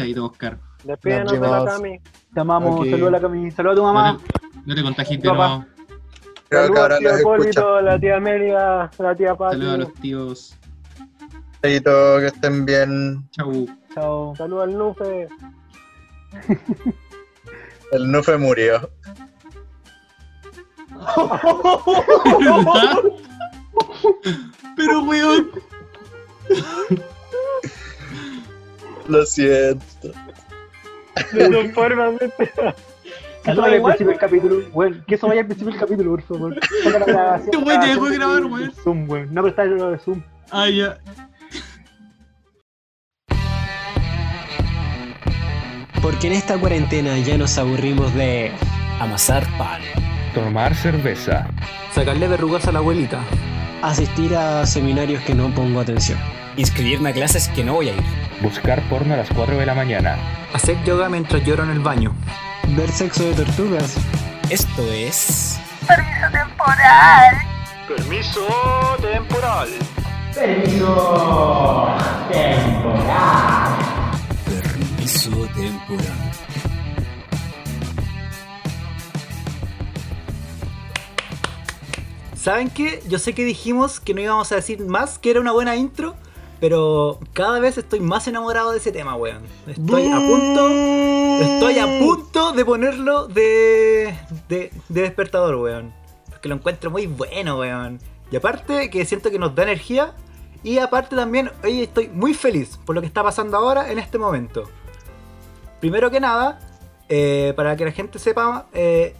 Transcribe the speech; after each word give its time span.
Chaito, 0.00 0.24
Oscar. 0.24 0.58
Despídenos 0.82 1.32
de 1.32 1.40
la 1.40 1.64
Cami. 1.66 2.00
Te 2.32 2.40
amamos, 2.40 2.88
saludos 2.88 3.08
a 3.08 3.10
la 3.10 3.20
Cami, 3.20 3.50
saludos 3.50 3.74
a 3.74 3.76
tu 3.76 3.82
mamá. 3.82 4.12
No 4.12 4.18
te, 4.18 4.24
no 4.64 4.74
te 4.74 4.82
contagies 4.82 5.20
de 5.20 5.28
nuevo. 5.28 5.66
Saludos 6.50 6.90
al 6.90 6.98
tío. 6.98 7.20
Hipólito, 7.20 7.80
la 7.82 8.00
tía 8.00 8.16
Amelia, 8.16 8.90
la 8.98 9.14
tía 9.14 9.34
Pati. 9.34 9.56
Saludos 9.56 9.74
a 9.74 9.76
los 9.76 9.92
tíos. 9.94 10.56
Chaito, 11.62 12.18
que 12.18 12.26
estén 12.28 12.64
bien. 12.64 13.28
Chau. 13.32 13.66
Chao. 13.92 14.34
Saludos 14.36 14.64
al 14.64 14.78
Nufe. 14.78 15.28
El 17.92 18.10
Nufe 18.10 18.38
murió. 18.38 18.90
¿Verdad? 22.38 22.96
Pero, 24.76 25.02
weón. 25.02 25.50
Lo 29.08 29.24
siento. 29.26 30.12
De 31.32 31.48
todas 31.48 31.72
formas. 31.72 32.14
Que 33.42 33.52
eso 33.52 33.62
vaya 33.62 33.76
al 33.76 33.82
principio 33.82 34.08
del 34.08 34.18
capítulo, 34.18 34.68
weón. 34.72 35.04
Que 35.08 35.14
eso 35.14 35.26
vaya 35.26 35.40
al 35.40 35.46
principio 35.46 35.72
del 35.72 35.80
capítulo, 35.80 36.10
por 36.10 36.22
favor. 36.22 36.58
Este 37.44 37.56
weón 37.56 37.80
ya 37.80 37.86
dejó 37.88 38.10
de 38.10 38.16
grabación 38.16 38.18
grabar, 38.18 38.44
weón. 38.44 38.72
Zoom, 38.84 39.10
weón. 39.10 39.34
No, 39.34 39.42
pero 39.42 39.48
está 39.48 39.64
lo 39.64 39.90
de 39.90 39.98
Zoom. 39.98 40.22
Ah, 40.50 40.68
ya. 40.68 40.98
Porque 46.02 46.28
en 46.28 46.32
esta 46.34 46.58
cuarentena 46.58 47.18
ya 47.18 47.36
nos 47.36 47.56
aburrimos 47.58 48.14
de 48.14 48.52
Amasar 49.00 49.44
pan. 49.58 49.80
Tomar 50.34 50.74
cerveza. 50.74 51.46
Sacarle 51.92 52.28
verrugas 52.28 52.66
a 52.68 52.72
la 52.72 52.78
abuelita. 52.78 53.20
asistir 53.82 54.34
a 54.36 54.66
seminarios 54.66 55.22
que 55.22 55.34
no 55.34 55.54
pongo 55.54 55.80
atención. 55.80 56.18
Inscribirme 56.56 57.10
a 57.10 57.12
clases 57.12 57.48
que 57.48 57.62
no 57.62 57.74
voy 57.74 57.90
a 57.90 57.94
ir. 57.94 58.02
Buscar 58.42 58.82
porno 58.88 59.14
a 59.14 59.16
las 59.16 59.28
4 59.30 59.56
de 59.56 59.66
la 59.66 59.74
mañana. 59.74 60.16
Hacer 60.52 60.82
yoga 60.84 61.08
mientras 61.08 61.44
lloro 61.44 61.62
en 61.62 61.70
el 61.70 61.80
baño. 61.80 62.14
Ver 62.76 62.90
sexo 62.90 63.24
de 63.24 63.34
tortugas. 63.34 63.96
Esto 64.50 64.82
es. 64.92 65.60
Permiso 65.86 66.26
temporal. 66.32 67.36
Permiso 67.88 68.46
temporal. 69.00 69.68
¿Saben 82.34 82.70
qué? 82.70 83.02
Yo 83.06 83.18
sé 83.18 83.34
que 83.34 83.44
dijimos 83.44 84.00
que 84.00 84.14
no 84.14 84.20
íbamos 84.22 84.50
a 84.50 84.56
decir 84.56 84.80
más, 84.86 85.18
que 85.18 85.30
era 85.30 85.40
una 85.40 85.52
buena 85.52 85.76
intro, 85.76 86.16
pero 86.60 87.18
cada 87.32 87.58
vez 87.58 87.78
estoy 87.78 88.00
más 88.00 88.28
enamorado 88.28 88.72
de 88.72 88.78
ese 88.78 88.92
tema, 88.92 89.16
weón. 89.16 89.42
Estoy 89.66 90.06
a 90.06 90.16
punto, 90.16 90.68
estoy 91.40 91.78
a 91.78 91.98
punto 91.98 92.52
de 92.52 92.64
ponerlo 92.64 93.26
de, 93.28 94.14
de, 94.48 94.70
de 94.88 95.00
despertador, 95.00 95.56
weón. 95.56 95.94
Porque 96.28 96.48
lo 96.50 96.56
encuentro 96.56 96.90
muy 96.90 97.06
bueno, 97.06 97.58
weón. 97.58 97.98
Y 98.30 98.36
aparte 98.36 98.90
que 98.90 99.04
siento 99.06 99.30
que 99.30 99.38
nos 99.38 99.54
da 99.54 99.62
energía. 99.62 100.14
Y 100.62 100.76
aparte 100.76 101.16
también, 101.16 101.50
hoy 101.64 101.82
estoy 101.82 102.08
muy 102.08 102.34
feliz 102.34 102.78
por 102.84 102.94
lo 102.94 103.00
que 103.00 103.06
está 103.06 103.22
pasando 103.22 103.56
ahora 103.56 103.90
en 103.90 103.98
este 103.98 104.18
momento. 104.18 104.64
Primero 105.80 106.10
que 106.10 106.20
nada, 106.20 106.60
eh, 107.08 107.54
para 107.56 107.74
que 107.76 107.86
la 107.86 107.92
gente 107.92 108.18
sepa, 108.18 108.66
eh, 108.74 109.16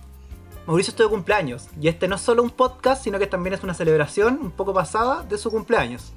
Mauricio 0.66 0.90
está 0.90 1.04
de 1.04 1.08
cumpleaños. 1.08 1.68
Y 1.80 1.88
este 1.88 2.06
no 2.06 2.16
es 2.16 2.20
solo 2.20 2.42
un 2.42 2.50
podcast, 2.50 3.02
sino 3.02 3.18
que 3.18 3.26
también 3.26 3.54
es 3.54 3.64
una 3.64 3.72
celebración 3.72 4.38
un 4.42 4.50
poco 4.50 4.74
pasada 4.74 5.22
de 5.22 5.38
su 5.38 5.50
cumpleaños. 5.50 6.12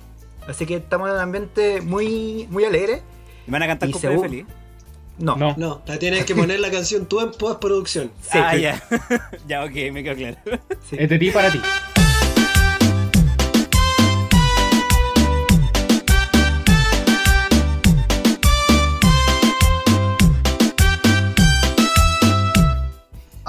Así 0.48 0.66
que 0.66 0.76
estamos 0.76 1.10
en 1.10 1.16
un 1.16 1.22
ambiente 1.22 1.82
muy, 1.82 2.48
muy 2.50 2.66
alegre. 2.66 3.02
¿Y 3.48 3.52
van 3.52 3.64
a 3.64 3.68
cantar 3.68 3.90
Y 3.90 3.92
cumpleaños 3.92 4.22
feliz? 4.22 4.46
No. 5.18 5.36
No. 5.36 5.56
No, 5.58 5.82
la 5.86 6.00
tienes 6.00 6.26
que 6.26 6.36
poner 6.36 6.60
la 6.60 6.72
canción 6.72 7.06
tú 7.06 7.22
en 7.22 7.32
postproducción. 7.32 8.12
Sí, 8.22 8.38
ah, 8.38 8.52
sí, 8.54 8.62
ya. 8.62 8.84
ya, 9.48 9.64
ok, 9.64 9.92
me 9.92 10.04
quedo 10.04 10.16
claro. 10.16 10.38
sí. 10.90 10.96
Es 11.00 11.10
de 11.10 11.20
ti 11.20 11.30
para 11.32 11.52
ti. 11.52 11.60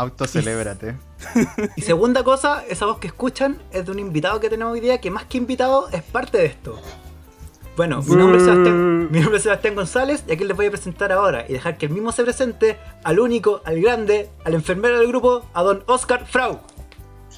Autocelébrate. 0.05 0.97
Y 1.77 1.83
segunda 1.83 2.23
cosa, 2.23 2.65
esa 2.69 2.87
voz 2.87 2.99
que 2.99 3.07
escuchan 3.07 3.61
es 3.73 3.87
de 3.87 3.93
un 3.93 3.99
invitado 3.99 4.41
que 4.41 4.51
tenemos 4.51 4.75
hoy 4.75 4.81
día, 4.81 4.99
que 5.01 5.11
más 5.11 5.25
que 5.25 5.39
invitado 5.39 5.89
es 5.91 6.03
parte 6.03 6.39
de 6.39 6.47
esto. 6.47 6.79
Bueno, 7.77 8.03
mi 8.03 8.15
nombre 8.15 8.39
es 8.39 8.45
Sebastián, 8.45 9.11
mi 9.11 9.19
nombre 9.19 9.39
es 9.39 9.43
Sebastián 9.43 9.75
González 9.75 10.23
y 10.29 10.33
aquí 10.33 10.45
les 10.45 10.57
voy 10.57 10.67
a 10.67 10.71
presentar 10.71 11.11
ahora 11.11 11.45
y 11.49 11.55
dejar 11.55 11.77
que 11.77 11.87
el 11.87 11.93
mismo 11.93 12.13
se 12.13 12.23
presente 12.23 12.79
al 13.03 13.19
único, 13.19 13.63
al 13.65 13.81
grande, 13.81 14.31
al 14.45 14.55
enfermero 14.55 14.99
del 14.99 15.09
grupo, 15.09 15.45
a 15.55 15.63
don 15.63 15.83
Oscar 15.87 16.25
Frau. 16.25 16.61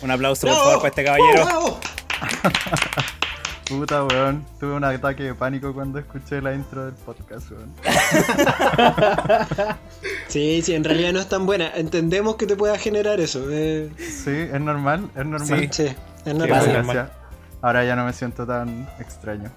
Un 0.02 0.10
aplauso, 0.10 0.46
por 0.46 0.56
favor, 0.56 0.76
para 0.76 0.88
este 0.88 1.04
caballero. 1.04 1.44
¡Bravo! 1.44 1.80
Puta, 3.68 4.04
weón. 4.04 4.44
Tuve 4.60 4.74
un 4.74 4.84
ataque 4.84 5.24
de 5.24 5.34
pánico 5.34 5.74
cuando 5.74 5.98
escuché 5.98 6.40
la 6.40 6.54
intro 6.54 6.84
del 6.86 6.94
podcast, 6.94 7.50
weón. 7.50 7.72
Sí, 10.28 10.60
sí, 10.62 10.74
en 10.74 10.84
realidad 10.84 11.12
no 11.12 11.20
es 11.20 11.28
tan 11.28 11.46
buena. 11.46 11.70
Entendemos 11.74 12.36
que 12.36 12.46
te 12.46 12.56
pueda 12.56 12.76
generar 12.78 13.18
eso. 13.20 13.46
eh, 13.50 13.90
Sí, 13.98 14.30
es 14.30 14.60
normal, 14.60 15.08
es 15.16 15.24
normal. 15.26 15.68
sí, 15.72 15.84
es 15.84 15.96
Qué 16.24 16.34
normal. 16.34 17.10
Ahora 17.62 17.84
ya 17.84 17.96
no 17.96 18.04
me 18.04 18.12
siento 18.12 18.46
tan 18.46 18.88
extraño. 18.98 19.50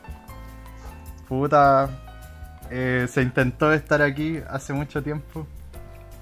Puta, 1.27 1.89
eh, 2.71 3.07
se 3.11 3.21
intentó 3.21 3.71
estar 3.73 4.01
aquí 4.01 4.39
hace 4.49 4.73
mucho 4.73 5.03
tiempo, 5.03 5.45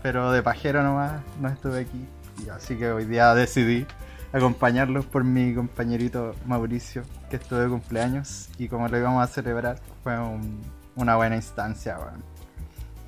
pero 0.02 0.32
de 0.32 0.42
pajero 0.42 0.82
nomás 0.84 1.22
no 1.40 1.48
estuve 1.50 1.82
aquí. 1.82 2.06
Y 2.46 2.50
así 2.50 2.76
que 2.76 2.92
hoy 2.92 3.06
día 3.06 3.34
decidí 3.36 3.86
acompañarlos 4.34 5.06
por 5.06 5.24
mi 5.24 5.54
compañerito 5.54 6.36
Mauricio, 6.46 7.04
que 7.30 7.36
estuvo 7.38 7.60
de 7.60 7.68
cumpleaños. 7.70 8.50
Y 8.58 8.68
como 8.68 8.88
lo 8.88 8.98
íbamos 8.98 9.24
a 9.24 9.28
celebrar, 9.28 9.80
fue 10.04 10.18
un- 10.20 10.62
una 10.96 11.16
buena 11.16 11.36
instancia 11.36 11.98
weón, 12.00 12.24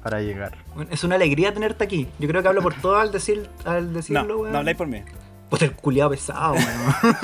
para 0.04 0.22
llegar. 0.22 0.58
Bueno, 0.76 0.92
Es 0.94 1.04
una 1.04 1.16
alegría 1.16 1.54
tenerte 1.54 1.84
aquí. 1.84 2.08
Yo 2.20 2.28
creo 2.28 2.42
que 2.42 2.48
hablo 2.48 2.62
por 2.62 2.74
todo 2.76 2.98
al, 2.98 3.12
decir, 3.12 3.50
al 3.66 3.88
No, 3.88 3.98
decirlo, 3.98 4.40
weón. 4.40 4.52
no 4.52 4.60
habláis 4.60 4.78
por 4.78 4.88
mí. 4.88 5.02
Puta, 5.50 5.66
el 5.66 5.74
culiado 5.74 6.12
pesado, 6.12 6.54
weón. 6.54 7.16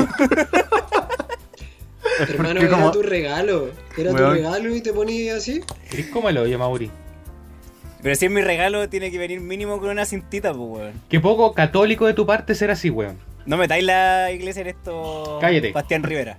Hermano, 2.30 2.60
era 2.62 2.70
como- 2.70 2.92
tu 2.92 3.02
regalo. 3.02 3.70
Era 3.98 4.12
tu 4.12 4.18
regalo 4.18 4.74
y 4.76 4.82
te 4.82 4.94
ponías 4.94 5.38
así. 5.38 5.62
Es 5.92 6.08
como 6.08 6.30
el 6.30 6.38
hoyo, 6.38 6.58
Mauri. 6.58 6.90
Pero 8.02 8.16
si 8.16 8.26
es 8.26 8.32
mi 8.32 8.42
regalo, 8.42 8.88
tiene 8.88 9.10
que 9.12 9.18
venir 9.18 9.42
mínimo 9.42 9.80
con 9.80 9.90
una 9.90 10.06
cintita, 10.06 10.54
pues, 10.54 10.70
weón. 10.70 10.94
Qué 11.10 11.20
poco 11.20 11.54
católico 11.54 12.06
de 12.06 12.14
tu 12.14 12.26
parte 12.26 12.54
ser 12.56 12.72
así, 12.72 12.90
weón. 12.90 13.18
No 13.46 13.58
metáis 13.58 13.84
la 13.84 14.32
iglesia 14.32 14.62
en 14.62 14.68
esto. 14.68 15.38
Cállate. 15.42 15.72
Bastián 15.72 16.04
Rivera. 16.04 16.38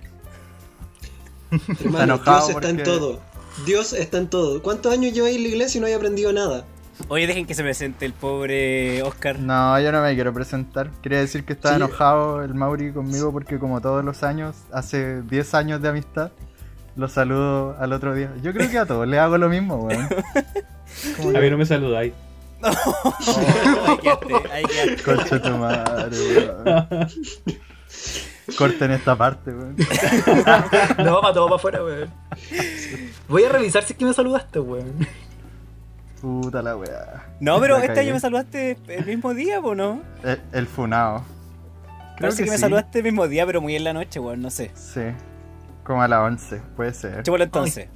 Hermano, 1.83 2.17
Dios 2.19 2.49
está 2.49 2.69
en 2.69 2.83
todo. 2.83 3.19
Dios 3.65 3.93
está 3.93 4.17
en 4.17 4.27
todo. 4.29 4.61
¿Cuántos 4.61 4.93
años 4.93 5.13
lleváis 5.13 5.37
en 5.37 5.43
la 5.43 5.49
iglesia 5.49 5.77
y 5.77 5.81
no 5.81 5.87
hay 5.87 5.93
aprendido 5.93 6.31
nada? 6.33 6.65
Oye, 7.09 7.27
dejen 7.27 7.45
que 7.45 7.53
se 7.53 7.61
presente 7.63 8.05
el 8.05 8.13
pobre 8.13 9.03
Oscar. 9.03 9.39
No, 9.39 9.79
yo 9.79 9.91
no 9.91 10.01
me 10.01 10.13
quiero 10.15 10.33
presentar. 10.33 10.89
Quería 11.01 11.19
decir 11.19 11.43
que 11.45 11.53
está 11.53 11.69
Sí. 11.69 11.75
enojado 11.75 12.43
el 12.43 12.53
Mauri 12.55 12.91
conmigo 12.91 13.31
porque 13.31 13.59
como 13.59 13.81
todos 13.81 14.03
los 14.03 14.23
años, 14.23 14.55
hace 14.71 15.21
10 15.21 15.53
años 15.53 15.81
de 15.81 15.89
amistad, 15.89 16.31
lo 16.95 17.07
saludo 17.07 17.75
al 17.79 17.93
otro 17.93 18.15
día. 18.15 18.33
Yo 18.41 18.51
creo 18.51 18.69
que 18.69 18.79
a 18.79 18.85
todos 18.87 19.07
les 19.07 19.19
hago 19.19 19.37
lo 19.37 19.47
mismo, 19.49 19.75
weón. 19.77 20.07
A 21.35 21.39
mí 21.39 21.49
no 21.49 21.57
me 21.57 21.65
saludáis. 21.65 22.13
ahí 22.63 23.97
quedaste, 24.01 24.33
ahí 24.51 24.63
quedaste. 24.65 25.03
Concha 25.03 25.41
tu 25.41 25.49
madre, 25.57 26.17
weón. 26.17 27.07
Corten 28.55 28.91
esta 28.91 29.15
parte, 29.17 29.51
weón. 29.51 29.75
No, 31.03 31.21
para 31.21 31.33
todo 31.33 31.45
para 31.45 31.55
afuera, 31.57 31.83
weón. 31.83 32.09
Voy 33.27 33.43
a 33.43 33.49
revisar 33.49 33.83
si 33.83 33.93
es 33.93 33.99
que 33.99 34.05
me 34.05 34.13
saludaste, 34.13 34.59
weón. 34.59 35.05
Puta 36.21 36.61
la 36.61 36.75
weá. 36.75 37.25
No, 37.39 37.59
pero 37.59 37.77
La 37.77 37.85
este 37.85 37.99
año 37.99 38.13
me 38.13 38.19
saludaste 38.19 38.77
el 38.87 39.05
mismo 39.05 39.33
día, 39.33 39.59
¿o 39.59 39.75
no? 39.75 40.01
El, 40.23 40.41
el 40.53 40.67
funao. 40.67 41.23
Creo 42.15 42.29
Parece 42.29 42.43
que, 42.45 42.49
me 42.49 42.55
sí. 42.57 42.61
saludaste 42.61 42.99
el 42.99 43.03
mismo 43.03 43.27
día, 43.27 43.45
pero 43.45 43.61
muy 43.61 43.75
en 43.75 43.83
la 43.83 43.93
noche, 43.93 44.19
weón, 44.19 44.41
no 44.41 44.49
sé. 44.49 44.71
Sí. 44.73 45.01
Como 45.83 46.01
a 46.01 46.07
las 46.07 46.19
11, 46.19 46.61
puede 46.75 46.93
ser. 46.93 47.23
Chúpalo 47.23 47.43
entonces. 47.43 47.89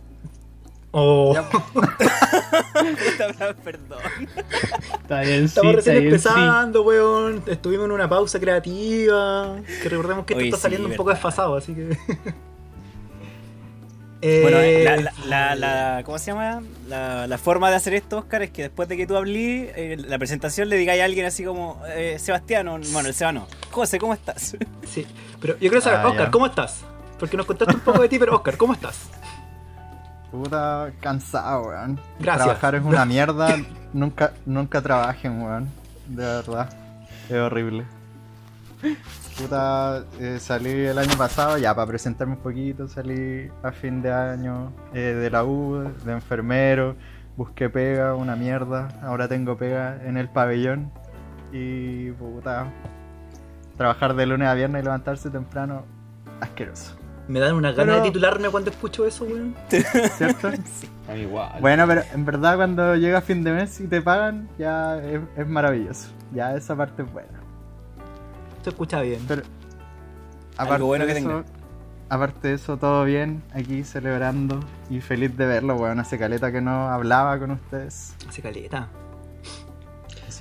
Oh, 0.94 1.34
Perdón. 3.64 4.00
Está 5.02 5.22
bien, 5.22 5.40
sí, 5.40 5.46
estamos 5.46 5.76
está 5.76 5.92
recién 5.92 6.00
bien, 6.10 6.20
sí. 6.20 6.28
empezando, 6.30 6.82
weón. 6.84 7.44
Estuvimos 7.48 7.86
en 7.86 7.92
una 7.92 8.10
pausa 8.10 8.40
creativa. 8.40 9.56
Que 9.82 9.90
recordemos 9.90 10.26
que 10.26 10.34
esto 10.34 10.40
Oye, 10.40 10.48
está 10.50 10.58
sí, 10.58 10.62
saliendo 10.64 10.88
un 10.90 10.96
poco 10.96 11.10
desfasado, 11.12 11.56
así 11.56 11.74
que. 11.74 11.98
Eh, 14.22 14.40
Bueno, 14.44 14.58
eh, 14.60 14.84
la, 14.84 14.98
la, 14.98 15.12
la, 15.26 15.56
la- 15.56 16.04
¿cómo 16.04 16.20
se 16.20 16.28
llama? 16.32 16.62
La, 16.88 17.26
la 17.26 17.38
forma 17.38 17.70
de 17.70 17.76
hacer 17.78 17.94
esto, 17.96 18.18
Oscar, 18.20 18.44
es 18.44 18.52
que 18.52 18.64
después 18.64 18.88
de 18.88 18.96
que 18.98 19.08
tú 19.08 19.16
hablí, 19.18 19.68
eh, 19.76 19.98
la 19.98 20.20
presentación 20.20 20.70
le 20.70 20.76
digáis 20.78 21.02
a 21.02 21.06
alguien 21.06 21.26
así 21.26 21.44
como, 21.44 21.82
eh, 21.88 22.18
Sebastián, 22.20 22.68
o- 22.68 22.80
bueno, 22.92 23.08
el 23.08 23.14
Seba 23.16 23.32
no. 23.32 23.48
José, 23.72 23.98
¿cómo 23.98 24.14
estás? 24.14 24.56
Sí, 24.88 25.08
pero 25.40 25.54
yo 25.54 25.60
quiero 25.70 25.82
saber, 25.82 26.02
Ah, 26.04 26.08
Oscar, 26.10 26.26
ya. 26.28 26.32
¿cómo 26.32 26.46
estás? 26.46 26.82
Porque 27.18 27.36
nos 27.38 27.46
contaste 27.46 27.74
un 27.76 27.82
poco 27.82 28.02
de 28.02 28.10
ti, 28.10 28.20
pero 28.20 28.36
Oscar, 28.36 28.58
¿cómo 28.58 28.74
estás? 28.74 29.10
Puta, 30.32 30.92
cansado, 31.02 31.68
weón. 31.68 32.00
Gracias. 32.20 32.46
Trabajar 32.46 32.76
es 32.76 32.84
una 32.84 33.06
mierda. 33.06 33.58
nunca, 33.94 34.32
nunca 34.46 34.82
trabajen, 34.82 35.42
weón. 35.42 35.70
De 36.08 36.24
verdad. 36.24 36.70
Es 37.30 37.36
horrible. 37.38 37.86
Puta, 39.38 40.04
eh, 40.20 40.38
salí 40.40 40.72
el 40.72 40.98
año 40.98 41.16
pasado, 41.18 41.58
ya 41.58 41.74
para 41.76 41.88
presentarme 41.88 42.34
un 42.34 42.40
poquito, 42.42 42.88
salí 42.88 43.50
a 43.64 43.72
fin 43.72 44.02
de 44.02 44.12
año 44.12 44.72
eh, 44.94 45.00
de 45.00 45.30
la 45.30 45.44
U, 45.44 45.84
de 46.04 46.12
enfermero, 46.12 46.96
busqué 47.38 47.70
pega, 47.70 48.16
una 48.16 48.36
mierda, 48.36 48.88
ahora 49.04 49.28
tengo 49.28 49.56
pega 49.58 50.00
en 50.04 50.18
el 50.18 50.30
pabellón 50.30 50.92
y 51.52 52.12
puta, 52.12 52.72
trabajar 53.78 54.16
de 54.16 54.26
lunes 54.26 54.48
a 54.48 54.54
viernes 54.54 54.82
y 54.82 54.84
levantarse 54.86 55.30
temprano, 55.30 55.84
asqueroso, 56.40 56.96
Me 57.32 57.40
dan 57.40 57.54
una 57.56 57.72
ganas 57.72 57.86
Pero- 57.96 58.04
de 58.04 58.10
titularme 58.10 58.50
cuando 58.50 58.70
escucho 58.72 59.06
eso, 59.06 59.24
weón. 59.26 59.56
¿cierto? 59.70 60.48
A 60.50 61.14
mí 61.14 61.22
igual. 61.22 61.54
Bueno, 61.62 61.88
pero 61.88 62.04
en 62.14 62.26
verdad 62.26 62.56
cuando 62.58 62.96
llega 62.96 63.22
fin 63.22 63.44
de 63.44 63.52
mes 63.54 63.80
y 63.80 63.88
te 63.88 64.02
pagan, 64.02 64.50
ya 64.58 64.98
es, 64.98 65.22
es 65.38 65.48
maravilloso. 65.48 66.10
Ya 66.34 66.56
esa 66.56 66.76
parte 66.76 67.04
es 67.04 67.12
buena. 67.12 67.40
Se 68.64 68.70
escucha 68.70 69.02
bien. 69.02 69.22
Pero 69.28 69.44
Algo 70.58 70.86
bueno 70.88 71.06
que 71.06 71.14
eso, 71.14 71.28
tenga. 71.28 71.44
aparte 72.10 72.50
de 72.50 72.54
eso, 72.56 72.78
todo 72.78 73.04
bien, 73.06 73.42
aquí 73.54 73.84
celebrando 73.84 74.60
y 74.90 75.02
feliz 75.02 75.36
de 75.38 75.46
verlo, 75.46 75.76
weón. 75.76 76.00
Hace 76.00 76.20
caleta 76.20 76.52
que 76.52 76.62
no 76.62 76.90
hablaba 76.90 77.40
con 77.40 77.52
ustedes. 77.52 78.14
Hace 78.28 78.42
caleta. 78.42 78.88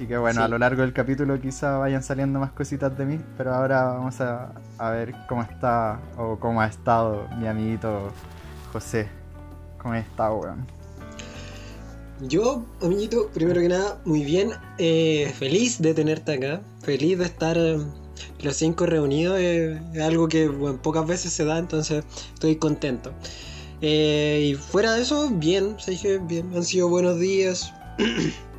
Así 0.00 0.06
que 0.06 0.16
bueno, 0.16 0.40
Sí. 0.40 0.44
a 0.46 0.48
lo 0.48 0.56
largo 0.56 0.80
del 0.80 0.94
capítulo 0.94 1.38
quizá 1.38 1.76
vayan 1.76 2.02
saliendo 2.02 2.38
más 2.40 2.52
cositas 2.52 2.96
de 2.96 3.04
mí, 3.04 3.20
pero 3.36 3.52
ahora 3.52 3.84
vamos 3.84 4.18
a, 4.22 4.50
a 4.78 4.90
ver 4.92 5.12
cómo 5.28 5.42
está 5.42 6.00
o 6.16 6.38
cómo 6.38 6.62
ha 6.62 6.66
estado 6.68 7.28
mi 7.38 7.46
amiguito 7.46 8.10
José. 8.72 9.10
¿Cómo 9.76 9.94
está, 9.94 10.32
weón? 10.32 10.66
Yo, 12.22 12.64
amiguito, 12.80 13.28
primero 13.34 13.60
que 13.60 13.68
nada, 13.68 13.98
muy 14.06 14.24
bien. 14.24 14.52
eh, 14.78 15.30
feliz 15.38 15.82
de 15.82 15.92
tenerte 15.92 16.32
acá. 16.32 16.62
Feliz 16.82 17.18
de 17.18 17.26
estar 17.26 17.58
eh, 17.58 17.76
los 18.42 18.56
cinco 18.56 18.86
reunidos. 18.86 19.36
eh, 19.38 19.82
es 19.92 20.00
algo 20.02 20.28
que 20.28 20.48
bueno, 20.48 20.80
pocas 20.80 21.06
veces 21.06 21.30
se 21.34 21.44
da, 21.44 21.58
entonces 21.58 22.04
estoy 22.32 22.56
contento. 22.56 23.12
Y 23.82 24.54
fuera 24.54 24.94
de 24.94 25.02
eso, 25.02 25.28
bien, 25.30 25.76
se 25.78 25.90
dije 25.90 26.16
bien. 26.20 26.50
Han 26.56 26.64
sido 26.64 26.88
buenos 26.88 27.20
días. 27.20 27.70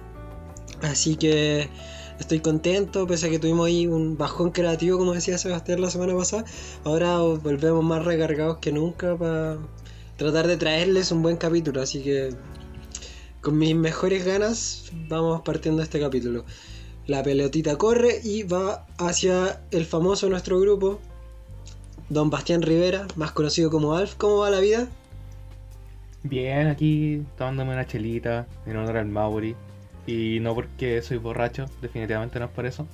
Así 0.81 1.15
que 1.15 1.69
estoy 2.19 2.39
contento, 2.39 3.07
pese 3.07 3.27
a 3.27 3.29
que 3.29 3.39
tuvimos 3.39 3.67
ahí 3.67 3.87
un 3.87 4.17
bajón 4.17 4.51
creativo, 4.51 4.97
como 4.97 5.13
decía 5.13 5.37
Sebastián 5.37 5.81
la 5.81 5.89
semana 5.89 6.15
pasada. 6.15 6.45
Ahora 6.83 7.19
volvemos 7.19 7.83
más 7.83 8.03
recargados 8.03 8.57
que 8.57 8.71
nunca 8.71 9.15
para 9.15 9.57
tratar 10.17 10.47
de 10.47 10.57
traerles 10.57 11.11
un 11.11 11.21
buen 11.21 11.37
capítulo. 11.37 11.81
Así 11.81 12.01
que 12.01 12.29
con 13.41 13.57
mis 13.57 13.75
mejores 13.75 14.25
ganas 14.25 14.91
vamos 15.07 15.41
partiendo 15.41 15.81
este 15.81 15.99
capítulo. 15.99 16.45
La 17.07 17.23
pelotita 17.23 17.77
corre 17.77 18.21
y 18.23 18.43
va 18.43 18.85
hacia 18.97 19.61
el 19.71 19.85
famoso 19.85 20.29
nuestro 20.29 20.59
grupo, 20.59 20.99
Don 22.09 22.29
Bastián 22.29 22.61
Rivera, 22.61 23.07
más 23.15 23.31
conocido 23.31 23.71
como 23.71 23.95
Alf. 23.95 24.15
¿Cómo 24.15 24.37
va 24.37 24.49
la 24.49 24.59
vida? 24.59 24.87
Bien, 26.23 26.67
aquí 26.67 27.23
tomándome 27.37 27.73
una 27.73 27.87
chelita 27.87 28.47
en 28.67 28.77
honor 28.77 28.97
al 28.97 29.07
Mauri. 29.07 29.55
Y 30.11 30.39
no 30.41 30.53
porque 30.55 31.01
soy 31.01 31.17
borracho, 31.17 31.65
definitivamente 31.81 32.37
no 32.39 32.45
es 32.45 32.51
por 32.51 32.65
eso. 32.65 32.87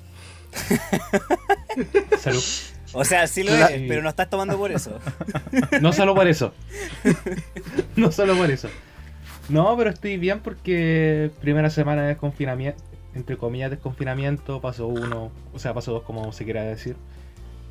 Salud. 2.19 2.43
O 2.93 3.03
sea, 3.03 3.27
sí 3.27 3.43
lo 3.43 3.51
La- 3.57 3.67
eres, 3.67 3.87
pero 3.87 4.01
no 4.01 4.09
estás 4.09 4.29
tomando 4.29 4.57
por 4.57 4.71
eso. 4.71 4.99
No 5.81 5.91
solo 5.93 6.15
por 6.15 6.27
eso. 6.27 6.53
No 7.95 8.11
solo 8.11 8.35
por 8.35 8.49
eso. 8.51 8.69
No, 9.49 9.75
pero 9.77 9.89
estoy 9.89 10.17
bien 10.17 10.41
porque 10.41 11.31
primera 11.41 11.69
semana 11.69 12.01
de 12.03 12.09
desconfinamiento, 12.09 12.81
entre 13.15 13.37
comillas 13.37 13.71
desconfinamiento, 13.71 14.59
paso 14.61 14.87
uno, 14.87 15.31
o 15.53 15.59
sea, 15.59 15.73
paso 15.73 15.93
dos 15.93 16.03
como 16.03 16.31
se 16.33 16.43
quiera 16.43 16.63
decir. 16.63 16.95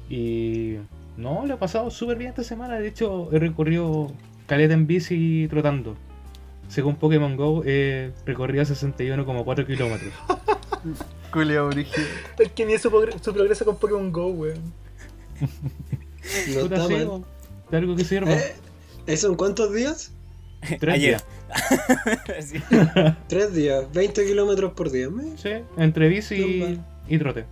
Y 0.08 0.76
no, 1.16 1.44
lo 1.46 1.54
he 1.54 1.58
pasado 1.58 1.90
súper 1.90 2.16
bien 2.18 2.30
esta 2.30 2.44
semana. 2.44 2.78
De 2.78 2.88
hecho, 2.88 3.28
he 3.32 3.38
recorrido 3.38 4.12
caleta 4.46 4.74
en 4.74 4.86
bici 4.86 5.46
trotando. 5.50 5.96
Según 6.68 6.96
Pokémon 6.96 7.36
Go, 7.36 7.62
he 7.64 8.12
recorrido 8.24 8.64
61,4 8.64 9.66
kilómetros. 9.66 10.12
Julio 11.32 11.68
Brígido. 11.68 12.06
Es 12.38 12.52
que 12.52 12.66
mide 12.66 12.78
su, 12.78 12.90
su 13.22 13.32
progreso 13.32 13.64
con 13.64 13.76
Pokémon 13.76 14.12
Go, 14.12 14.28
weón. 14.28 14.72
No 16.52 16.60
está 16.62 16.88
mal. 16.88 17.24
algo 17.70 17.94
que 17.94 18.04
sirva. 18.04 18.32
Eh, 18.32 18.56
¿Eso 19.06 19.28
en 19.28 19.36
cuántos 19.36 19.72
días? 19.72 20.10
Tres 20.80 20.94
Ayer. 20.94 21.20
días. 21.20 22.44
Sí. 22.44 22.60
Tres 23.28 23.54
días, 23.54 23.84
20 23.92 24.26
kilómetros 24.26 24.72
por 24.72 24.90
día. 24.90 25.08
Meh, 25.08 25.36
Sí, 25.36 25.50
entre 25.76 26.08
bici 26.08 26.80
y, 27.08 27.18
trote. 27.18 27.44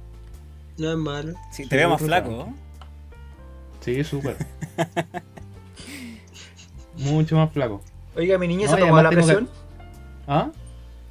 No 0.78 0.90
es 0.90 0.98
malo. 0.98 1.34
Sí, 1.52 1.68
te 1.68 1.76
veo 1.76 1.88
más 1.88 2.02
flaco. 2.02 2.30
¿no? 2.30 2.56
Sí, 3.80 4.02
súper. 4.02 4.36
Mucho 6.96 7.36
más 7.36 7.52
flaco. 7.52 7.80
Oiga, 8.16 8.38
mi 8.38 8.48
niña 8.48 8.66
No, 8.66 8.68
se 8.68 8.76
ha 8.76 8.86
tomado 8.86 9.02
la 9.02 9.10
presión. 9.10 9.48
¿Ah? 10.26 10.50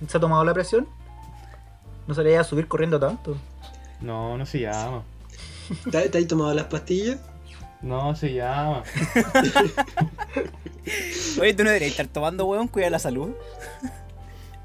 ¿Se 0.07 0.17
ha 0.17 0.19
tomado 0.19 0.43
la 0.43 0.53
presión? 0.53 0.87
No 2.07 2.13
se 2.13 2.23
le 2.23 2.31
iba 2.31 2.41
a 2.41 2.43
subir 2.43 2.67
corriendo 2.67 2.99
tanto. 2.99 3.37
No, 4.01 4.37
no 4.37 4.45
se 4.45 4.61
llama. 4.61 5.03
¿Te, 5.89 6.09
te 6.09 6.17
has 6.17 6.27
tomado 6.27 6.53
las 6.53 6.65
pastillas? 6.65 7.19
No 7.81 8.15
se 8.15 8.33
llama. 8.33 8.83
Oye, 11.39 11.53
tú 11.53 11.63
no 11.63 11.69
deberías 11.69 11.91
estar 11.91 12.07
tomando, 12.07 12.45
weón, 12.45 12.67
cuida 12.67 12.89
la 12.89 12.99
salud. 12.99 13.31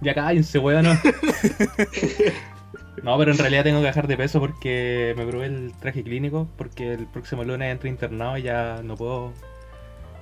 Ya 0.01 0.15
cállense, 0.15 0.61
weón. 0.61 0.85
No. 0.85 0.95
no, 3.03 3.19
pero 3.19 3.33
en 3.33 3.39
realidad 3.39 3.65
tengo 3.65 3.81
que 3.81 3.87
bajar 3.87 4.07
de 4.07 4.17
peso 4.17 4.39
porque 4.39 5.13
me 5.17 5.27
probé 5.27 5.47
el 5.47 5.73
traje 5.81 6.05
clínico. 6.05 6.47
Porque 6.57 6.93
el 6.93 7.07
próximo 7.07 7.43
lunes 7.43 7.73
entro 7.73 7.89
internado 7.89 8.39
y 8.39 8.43
ya 8.43 8.81
no 8.85 8.95
puedo 8.95 9.33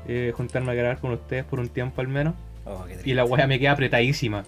eh, 0.06 0.32
juntarme 0.36 0.72
a 0.72 0.74
grabar 0.74 0.98
con 1.00 1.12
ustedes 1.12 1.44
por 1.44 1.60
un 1.60 1.68
tiempo 1.68 2.00
al 2.00 2.08
menos. 2.08 2.34
Oh, 2.64 2.84
Y 3.04 3.14
la 3.14 3.24
weá 3.24 3.46
me 3.46 3.58
queda 3.58 3.72
apretadísima. 3.72 4.44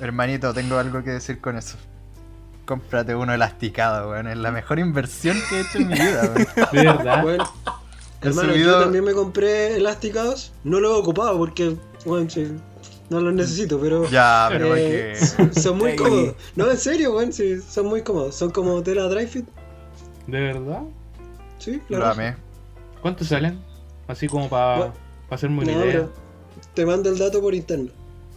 Hermanito, 0.00 0.52
tengo 0.52 0.78
algo 0.78 1.02
que 1.02 1.10
decir 1.10 1.40
con 1.40 1.56
eso. 1.56 1.76
Cómprate 2.66 3.14
uno 3.14 3.32
elasticado, 3.34 4.10
weón. 4.10 4.26
Es 4.28 4.36
la 4.38 4.50
mejor 4.50 4.78
inversión 4.78 5.36
que 5.48 5.56
he 5.56 5.60
hecho 5.60 5.78
en 5.78 5.88
mi 5.88 5.94
vida, 5.94 6.22
weón. 6.34 6.46
De 6.72 6.82
verdad. 6.82 7.22
Bueno, 7.22 7.44
He 8.22 8.28
hermano, 8.28 8.54
yo 8.56 8.80
también 8.80 9.04
me 9.04 9.12
compré 9.12 9.76
elasticados. 9.76 10.52
No 10.64 10.80
los 10.80 10.92
he 10.96 11.00
ocupado 11.00 11.36
porque, 11.36 11.76
bueno, 12.06 12.28
sí, 12.30 12.52
no 13.10 13.20
los 13.20 13.34
necesito, 13.34 13.78
pero 13.78 14.08
Ya, 14.08 14.48
pero 14.50 14.74
eh, 14.76 15.14
porque. 15.36 15.60
son 15.60 15.76
muy 15.78 15.94
cómodos. 15.96 16.34
No, 16.56 16.70
en 16.70 16.78
serio, 16.78 17.14
weón, 17.14 17.32
sí, 17.34 17.60
son 17.60 17.86
muy 17.86 18.02
cómodos. 18.02 18.34
Son 18.34 18.50
como 18.50 18.82
tela 18.82 19.04
dry 19.08 19.26
fit. 19.26 19.46
De 20.26 20.40
verdad. 20.40 20.80
Sí, 21.58 21.80
Lo 21.90 21.98
claro. 21.98 22.06
amé. 22.12 22.34
¿Cuántos 23.02 23.28
salen? 23.28 23.60
Así 24.08 24.28
como 24.28 24.48
para 24.48 24.76
Bueno, 24.76 24.92
hacerme 25.30 25.62
una 25.62 25.72
No, 25.72 25.84
idea. 25.86 26.08
te 26.74 26.84
mando 26.86 27.10
el 27.10 27.18
dato 27.18 27.40
por 27.40 27.54
interno. 27.54 27.90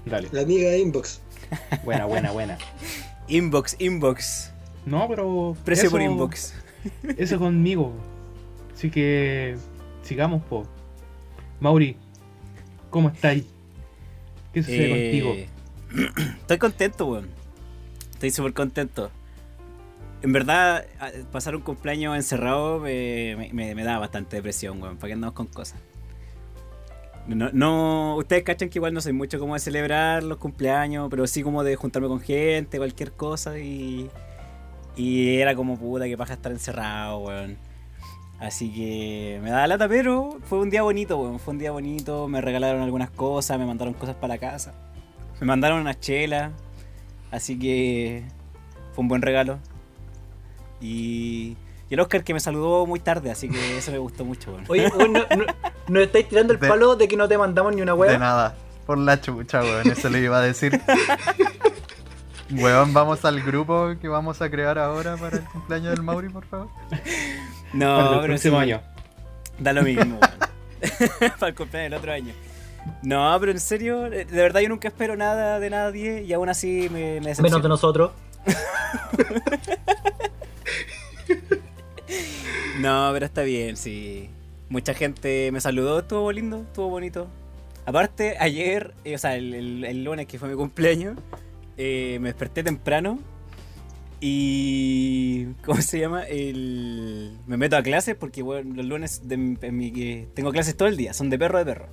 Dale. 0.06 0.30
La 0.32 0.42
amiga 0.42 0.70
de 0.70 0.80
Inbox. 0.80 1.22
Buena, 1.84 2.06
buena, 2.06 2.32
buena. 2.32 2.58
Inbox, 3.28 3.76
inbox. 3.80 4.52
No, 4.86 5.08
pero. 5.08 5.56
Precio 5.66 5.86
eso- 5.86 5.92
por 5.92 6.02
inbox. 6.02 6.54
Eso 7.18 7.38
conmigo. 7.40 7.92
Así 8.74 8.90
que. 8.90 9.58
Sigamos, 10.04 10.42
po. 10.44 10.66
Mauri, 11.60 11.98
¿cómo 12.90 13.10
estáis? 13.10 13.44
¿Qué 14.54 14.64
sucede 14.64 14.90
contigo? 14.90 15.32
Eh, 15.34 15.50
Estoy 16.42 16.58
contento, 16.58 17.06
weón. 17.08 17.28
Estoy 18.14 18.32
súper 18.32 18.54
contento. 18.54 19.12
En 20.24 20.34
verdad, 20.34 20.86
pasar 21.32 21.56
un 21.56 21.62
cumpleaños 21.62 22.16
encerrado 22.16 22.80
me, 22.80 23.50
me- 23.54 23.84
da 23.84 24.00
bastante 24.00 24.38
depresión, 24.38 24.82
weón. 24.82 24.98
¿Para 24.98 25.08
qué 25.10 25.14
andamos 25.14 25.36
con 25.36 25.46
cosas? 25.48 25.80
No, 27.28 28.16
ustedes 28.16 28.44
cachan 28.44 28.70
que 28.70 28.80
igual 28.80 28.94
no 28.94 29.02
soy 29.02 29.12
mucho 29.12 29.38
como 29.38 29.54
de 29.54 29.60
celebrar 29.60 30.24
los 30.24 30.38
cumpleaños, 30.38 31.08
pero 31.10 31.28
sí 31.28 31.44
como 31.44 31.62
de 31.64 31.76
juntarme 31.76 32.08
con 32.08 32.22
gente, 32.22 32.78
cualquier 32.78 33.12
cosa 33.12 33.60
y. 33.60 34.10
Y 34.96 35.38
era 35.38 35.54
como 35.56 35.78
puta 35.78 36.06
que 36.06 36.18
paja 36.18 36.34
estar 36.34 36.52
encerrado, 36.52 37.20
weón. 37.20 37.58
Así 38.40 38.72
que 38.74 39.40
me 39.44 39.50
da 39.52 39.68
lata, 39.68 39.88
pero 39.88 40.40
fue 40.44 40.60
un 40.60 40.70
día 40.70 40.82
bonito, 40.84 41.18
weón. 41.20 41.38
Fue 41.40 41.52
un 41.54 41.60
día 41.60 41.72
bonito, 41.72 42.28
me 42.28 42.42
regalaron 42.42 42.82
algunas 42.82 43.12
cosas, 43.12 43.60
me 43.60 43.66
mandaron 43.66 43.94
cosas 43.94 44.16
para 44.16 44.36
la 44.36 44.38
casa. 44.40 44.74
Me 45.40 45.46
mandaron 45.46 45.82
unas 45.82 46.00
chelas. 46.00 46.52
Así 47.30 47.60
que 47.60 48.24
fue 48.94 49.02
un 49.04 49.10
buen 49.10 49.22
regalo. 49.22 49.60
Y, 50.82 51.56
y 51.90 51.94
el 51.94 52.00
Oscar 52.00 52.24
que 52.24 52.34
me 52.34 52.40
saludó 52.40 52.86
muy 52.86 53.00
tarde, 53.00 53.32
así 53.32 53.50
que 53.50 53.78
eso 53.78 53.92
me 53.92 53.98
gustó 53.98 54.24
mucho, 54.26 54.52
weón. 54.52 54.66
Oye, 54.68 54.88
weón, 54.96 55.14
no, 55.14 55.20
no, 55.36 55.46
¿nos 55.88 56.04
estáis 56.04 56.28
tirando 56.30 56.54
el 56.54 56.60
De- 56.60 56.68
palo 56.68 56.96
de 56.96 57.08
que 57.08 57.18
no 57.18 57.28
te 57.28 57.38
mandamos 57.38 57.76
ni 57.76 57.82
una 57.82 57.94
De 57.94 57.98
weá? 57.98 58.18
nada. 58.18 58.56
Por 58.86 58.98
la 58.98 59.20
chucha, 59.20 59.62
weón. 59.62 59.90
Eso 59.92 60.10
le 60.10 60.20
iba 60.22 60.38
a 60.38 60.42
decir. 60.42 60.80
Weón, 62.50 62.94
vamos 62.94 63.26
al 63.26 63.42
grupo 63.42 63.90
que 64.00 64.08
vamos 64.08 64.42
a 64.42 64.50
crear 64.50 64.80
ahora 64.80 65.18
para 65.18 65.36
el 65.36 65.44
cumpleaños 65.44 65.90
del 65.92 66.02
Mauri, 66.04 66.30
por 66.30 66.46
favor. 66.46 66.70
Para 66.90 67.02
No, 67.74 68.00
el 68.00 68.08
pero 68.08 68.22
próximo 68.24 68.58
sí, 68.58 68.64
año. 68.64 68.82
Da 69.60 69.74
lo 69.74 69.82
mismo, 69.84 70.18
weón. 70.18 71.32
Para 71.40 71.50
el 71.50 71.56
cumpleaños 71.56 71.92
del 71.92 72.00
otro 72.00 72.14
año. 72.14 72.34
No, 73.04 73.36
pero 73.42 73.52
en 73.52 73.60
serio, 73.60 74.06
eh, 74.06 74.24
de 74.24 74.42
verdad 74.42 74.62
yo 74.62 74.70
nunca 74.70 74.88
espero 74.88 75.18
nada 75.18 75.60
de 75.60 75.70
nadie 75.70 76.22
y 76.24 76.32
aún 76.32 76.48
así 76.48 76.88
me, 76.90 77.20
me. 77.20 77.36
Menos 77.36 77.62
de 77.62 77.68
nosotros. 77.68 78.12
No, 82.80 83.10
pero 83.14 83.26
está 83.26 83.42
bien, 83.44 83.76
sí. 83.78 84.30
Mucha 84.70 84.94
gente 84.94 85.52
me 85.52 85.62
saludó, 85.62 86.00
estuvo 86.00 86.32
lindo, 86.32 86.62
estuvo 86.62 86.90
bonito. 86.90 87.28
Aparte, 87.86 88.36
ayer, 88.40 88.94
eh, 89.06 89.16
o 89.16 89.18
sea, 89.18 89.36
el, 89.36 90.04
lunes 90.04 90.28
que 90.28 90.38
fue 90.38 90.50
mi 90.50 90.56
cumpleaños, 90.56 91.18
eh, 91.78 92.18
me 92.22 92.30
desperté 92.30 92.64
temprano 92.64 93.20
y... 94.20 95.46
¿Cómo 95.66 95.82
se 95.82 96.00
llama? 96.00 96.24
El, 96.24 97.38
me 97.48 97.58
meto 97.58 97.78
a 97.78 97.84
clases 97.84 98.16
porque 98.16 98.42
bueno, 98.42 98.76
los 98.76 98.86
lunes 98.86 99.28
de, 99.28 99.36
en 99.36 99.78
mi- 99.78 99.92
que 99.92 100.28
tengo 100.34 100.52
clases 100.52 100.76
todo 100.76 100.88
el 100.88 100.98
día, 100.98 101.14
son 101.14 101.30
de 101.30 101.40
perro 101.40 101.60
de 101.60 101.66
perro. 101.66 101.88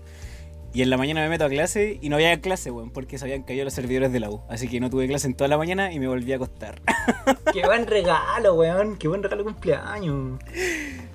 Y 0.75 0.83
en 0.83 0.91
la 0.91 0.97
mañana 0.97 1.21
me 1.23 1.29
meto 1.29 1.45
a 1.45 1.49
clase 1.49 2.01
y 2.03 2.09
no 2.09 2.17
había 2.17 2.41
clase, 2.41 2.73
weón, 2.73 2.91
porque 2.91 3.17
se 3.17 3.25
habían 3.25 3.45
caído 3.45 3.65
los 3.65 3.73
servidores 3.73 4.13
de 4.13 4.19
la 4.19 4.29
U. 4.29 4.41
Así 4.49 4.67
que 4.67 4.81
no 4.81 4.91
tuve 4.91 5.07
clase 5.07 5.29
en 5.29 5.35
toda 5.35 5.47
la 5.47 5.57
mañana 5.57 5.93
y 5.93 6.01
me 6.01 6.09
volví 6.09 6.33
a 6.33 6.37
acostar. 6.37 6.83
Qué 7.53 7.65
buen 7.65 7.87
regalo, 7.87 8.55
weón. 8.55 8.97
Qué 8.97 9.07
buen 9.07 9.23
regalo 9.23 9.45
de 9.45 9.53
cumpleaños. 9.53 10.41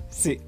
Sí. 0.08 0.40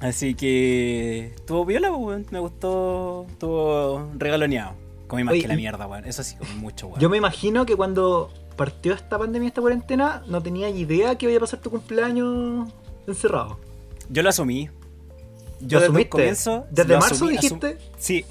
Así 0.00 0.34
que 0.34 1.26
estuvo 1.36 1.64
viola, 1.64 1.92
weón. 1.92 2.26
Me 2.32 2.40
gustó. 2.40 3.24
Estuvo 3.28 4.10
regaloneado. 4.18 4.74
Comí 5.06 5.22
más 5.22 5.34
Oye, 5.34 5.42
que 5.42 5.48
la 5.48 5.54
mierda, 5.54 5.86
weón. 5.86 6.04
Eso 6.06 6.24
sí, 6.24 6.34
comí 6.34 6.54
mucho, 6.56 6.88
weón. 6.88 7.00
Yo 7.00 7.08
me 7.08 7.18
imagino 7.18 7.66
que 7.66 7.76
cuando 7.76 8.30
partió 8.56 8.94
esta 8.94 9.16
pandemia, 9.16 9.46
esta 9.46 9.60
cuarentena, 9.60 10.24
no 10.26 10.42
tenía 10.42 10.68
idea 10.70 11.16
que 11.16 11.26
iba 11.26 11.36
a 11.36 11.40
pasar 11.40 11.60
tu 11.60 11.70
cumpleaños 11.70 12.68
encerrado. 13.06 13.60
Yo 14.08 14.24
lo 14.24 14.28
asumí. 14.30 14.70
¿Lo 15.60 15.68
Yo 15.68 15.80
desde 15.80 15.98
el 16.02 16.08
comienzo. 16.08 16.66
¿Desde 16.70 16.94
marzo 16.94 17.14
asumí, 17.14 17.32
dijiste? 17.32 17.78
asum- 17.78 17.90
sí. 17.98 18.24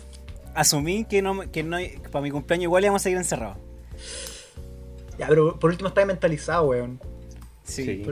Asumí 0.54 1.06
que 1.06 1.22
no, 1.22 1.52
que 1.52 1.64
no 1.64 1.78
que 1.78 2.00
para 2.12 2.22
mi 2.24 2.32
cumpleaños 2.32 2.64
igual 2.64 2.84
íbamos 2.84 3.02
a 3.02 3.04
seguir 3.04 3.18
encerrados. 3.18 3.58
Ya, 5.18 5.28
pero 5.28 5.60
por 5.60 5.72
último 5.72 5.90
estaba 5.90 6.06
mentalizado, 6.06 6.68
weón. 6.68 7.00
Sí. 7.64 7.84
Sí. 7.84 8.06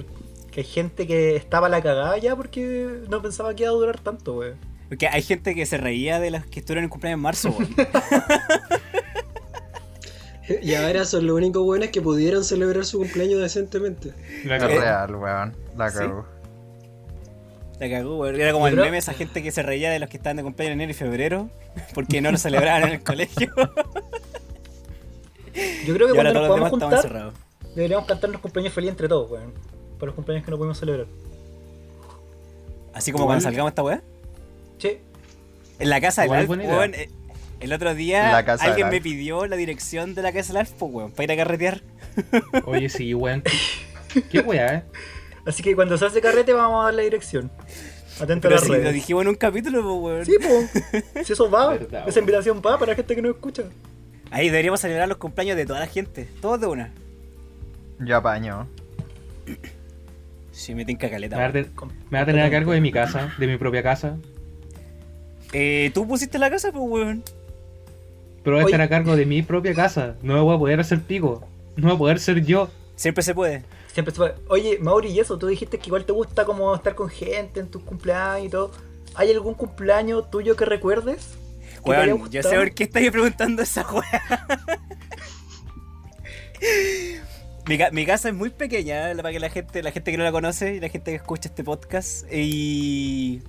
Que 0.51 0.62
hay 0.62 0.65
gente 0.65 1.08
que 1.08 1.36
estaba 1.36 1.67
a 1.67 1.70
la 1.70 1.82
cagada 1.82 2.17
ya 2.17 2.36
porque 2.36 3.01
no 3.10 3.22
pensaba 3.22 3.55
que 3.55 3.63
iba 3.63 3.72
a 3.72 3.75
durar 3.75 4.00
tanto, 4.00 4.38
weón. 4.38 4.58
Porque 4.89 5.08
hay 5.08 5.22
gente 5.22 5.55
que 5.55 5.65
se 5.65 5.77
reía 5.77 6.20
de 6.20 6.32
las 6.32 6.46
que 6.46 6.60
estuvieron 6.60 6.84
en 6.84 6.86
el 6.86 6.89
cumpleaños 6.91 7.17
en 7.17 7.22
marzo, 7.22 7.50
weón. 7.50 7.70
Y 10.62 10.75
ahora 10.75 11.05
son 11.05 11.25
los 11.25 11.38
únicos 11.38 11.63
buenos 11.63 11.88
que 11.89 12.01
pudieron 12.01 12.43
celebrar 12.43 12.84
su 12.86 12.98
cumpleaños 13.00 13.39
decentemente. 13.39 14.13
La 14.43 14.58
Es 14.58 14.63
cagó. 14.63 14.79
real, 14.82 15.15
weón. 15.15 15.55
La 15.77 15.89
¿Sí? 15.89 16.00
La 17.80 17.89
cagó, 17.89 18.18
weón. 18.18 18.39
Era 18.39 18.51
como 18.53 18.68
el 18.68 18.74
creo- 18.74 18.86
meme, 18.86 18.98
esa 18.98 19.13
gente 19.13 19.42
que 19.44 19.51
se 19.51 19.62
reía 19.63 19.89
de 19.92 20.00
los 20.00 20.10
que 20.10 20.18
estaban 20.18 20.38
de 20.38 20.44
cumpleaños 20.44 20.74
en 20.74 20.82
enero 20.82 20.92
y 20.92 20.94
febrero. 20.94 21.50
Porque 21.94 22.22
no 22.22 22.32
lo 22.32 22.38
celebraban 22.38 22.84
en 22.84 22.89
el 22.96 23.03
colegio. 23.03 23.51
Yo 25.86 25.94
creo 25.94 26.08
que 26.08 26.13
y 26.13 26.18
ahora 26.18 26.34
cuando 26.34 26.34
nos 26.34 26.34
todos 26.34 26.50
los 26.50 26.56
demás 26.56 26.70
podamos 26.72 26.94
estaban 27.06 27.32
juntar, 27.32 27.74
deberíamos 27.75 28.08
cantarnos 28.08 28.42
cumpleaños 28.42 28.74
feliz 28.74 28.89
entre 28.92 29.08
todos, 29.08 29.30
weón. 29.32 29.53
Para 30.00 30.08
los 30.08 30.15
cumpleaños 30.15 30.46
que 30.46 30.51
no 30.51 30.58
pudimos 30.58 30.77
celebrar. 30.80 31.08
Así 32.94 33.12
como 33.12 33.25
cuando 33.25 33.44
salgamos 33.44 33.72
esta 33.72 33.84
weá. 33.84 34.01
Sí. 34.77 34.98
En 35.80 35.89
la 35.89 36.00
casa 36.01 36.24
del 36.24 36.34
Alf, 36.34 36.50
weón, 36.50 36.94
eh, 36.94 37.10
el 37.60 37.74
otro 37.74 37.96
día 37.96 38.38
alguien 38.38 38.89
me 38.89 39.01
pidió 39.01 39.46
la 39.48 39.56
dirección 39.56 40.13
de 40.15 40.22
la 40.22 40.32
casa 40.32 40.53
del 40.53 40.58
Alf, 40.62 40.72
pues, 40.77 40.92
weón, 40.94 41.12
para 41.12 41.24
ir 41.25 41.32
a 41.32 41.36
carretear. 41.44 41.82
Oye, 42.65 42.89
sí, 42.89 43.13
weón. 43.13 43.44
Qué 44.32 44.39
weá, 44.42 44.75
eh. 44.75 44.84
Así 45.45 45.62
que 45.63 45.75
cuando 45.75 45.97
se 45.97 46.05
hace 46.05 46.21
carrete 46.21 46.53
vamos 46.53 46.81
a 46.81 46.85
dar 46.85 46.93
la 46.93 47.01
dirección. 47.03 47.51
Atento 48.19 48.47
Pero 48.47 48.55
a 48.55 48.59
las 48.59 48.63
si 48.67 48.71
lo 48.71 48.91
dijimos 48.91 49.23
en 49.23 49.27
un 49.29 49.35
capítulo, 49.35 49.81
pues, 49.81 49.95
weón. 50.01 50.25
Sí, 50.25 50.33
po. 50.41 51.23
Si 51.23 51.33
eso 51.33 51.50
va, 51.50 51.73
Verdad, 51.73 52.07
esa 52.07 52.19
invitación 52.19 52.57
va 52.65 52.77
para 52.77 52.91
la 52.91 52.95
gente 52.95 53.15
que 53.15 53.21
no 53.21 53.29
escucha. 53.29 53.63
Ahí 54.31 54.47
deberíamos 54.50 54.79
celebrar 54.79 55.07
los 55.07 55.17
cumpleaños 55.17 55.57
de 55.57 55.65
toda 55.65 55.79
la 55.79 55.88
gente, 55.88 56.27
todos 56.41 56.59
de 56.62 56.67
una. 56.67 56.91
Yo 58.00 58.17
apaño. 58.17 58.67
Sí, 60.51 60.75
me 60.75 60.85
tinca 60.85 61.09
caleta. 61.09 61.35
Me 61.38 61.43
va, 61.43 61.51
ten- 61.51 61.71
me 62.09 62.17
va 62.17 62.23
a 62.23 62.25
tener 62.25 62.41
a 62.45 62.50
cargo 62.51 62.71
de 62.71 62.81
mi 62.81 62.91
casa, 62.91 63.33
de 63.38 63.47
mi 63.47 63.57
propia 63.57 63.81
casa. 63.83 64.17
Eh, 65.51 65.91
¿Tú 65.93 66.07
pusiste 66.07 66.38
la 66.39 66.50
casa, 66.50 66.71
pues, 66.71 66.83
weón? 66.88 67.23
Pero 68.43 68.57
voy 68.57 68.63
a 68.63 68.65
estar 68.65 68.81
a 68.81 68.89
cargo 68.89 69.15
de 69.15 69.25
mi 69.25 69.41
propia 69.41 69.73
casa. 69.73 70.15
No 70.21 70.33
me 70.35 70.41
voy 70.41 70.55
a 70.55 70.59
poder 70.59 70.79
hacer 70.79 71.01
pico. 71.01 71.47
No 71.75 71.88
voy 71.89 71.95
a 71.95 71.97
poder 71.97 72.19
ser 72.19 72.43
yo. 72.45 72.69
Siempre 72.95 73.23
se 73.23 73.33
puede. 73.33 73.63
Siempre 73.93 74.12
se 74.13 74.17
puede- 74.17 74.35
Oye, 74.50 74.79
Mauri, 74.79 75.09
y 75.12 75.19
eso, 75.19 75.38
tú 75.38 75.47
dijiste 75.47 75.77
que 75.79 75.88
igual 75.88 76.05
te 76.05 76.12
gusta 76.12 76.45
como 76.45 76.73
estar 76.75 76.95
con 76.95 77.09
gente 77.09 77.59
en 77.59 77.69
tus 77.69 77.83
cumpleaños 77.83 78.47
y 78.47 78.50
todo. 78.50 78.71
¿Hay 79.15 79.31
algún 79.31 79.53
cumpleaños 79.53 80.29
tuyo 80.31 80.55
que 80.55 80.65
recuerdes? 80.65 81.29
¿Que 82.25 82.31
yo 82.31 82.41
sé 82.41 82.55
por 82.57 82.73
qué 82.73 82.83
estáis 82.85 83.12
preguntando 83.12 83.62
esa 83.62 83.85
weá. 83.91 84.47
mi, 87.67 87.77
ca- 87.77 87.91
mi 87.91 88.05
casa 88.05 88.29
es 88.29 88.35
muy 88.35 88.50
pequeña, 88.50 89.12
para 89.17 89.31
que 89.31 89.39
la 89.39 89.50
gente, 89.50 89.83
la 89.83 89.91
gente 89.91 90.12
que 90.12 90.17
no 90.17 90.23
la 90.23 90.31
conoce 90.31 90.75
y 90.75 90.79
la 90.79 90.89
gente 90.89 91.12
que 91.12 91.17
escucha 91.17 91.50
este 91.50 91.63
podcast. 91.63 92.25
Y. 92.31 93.41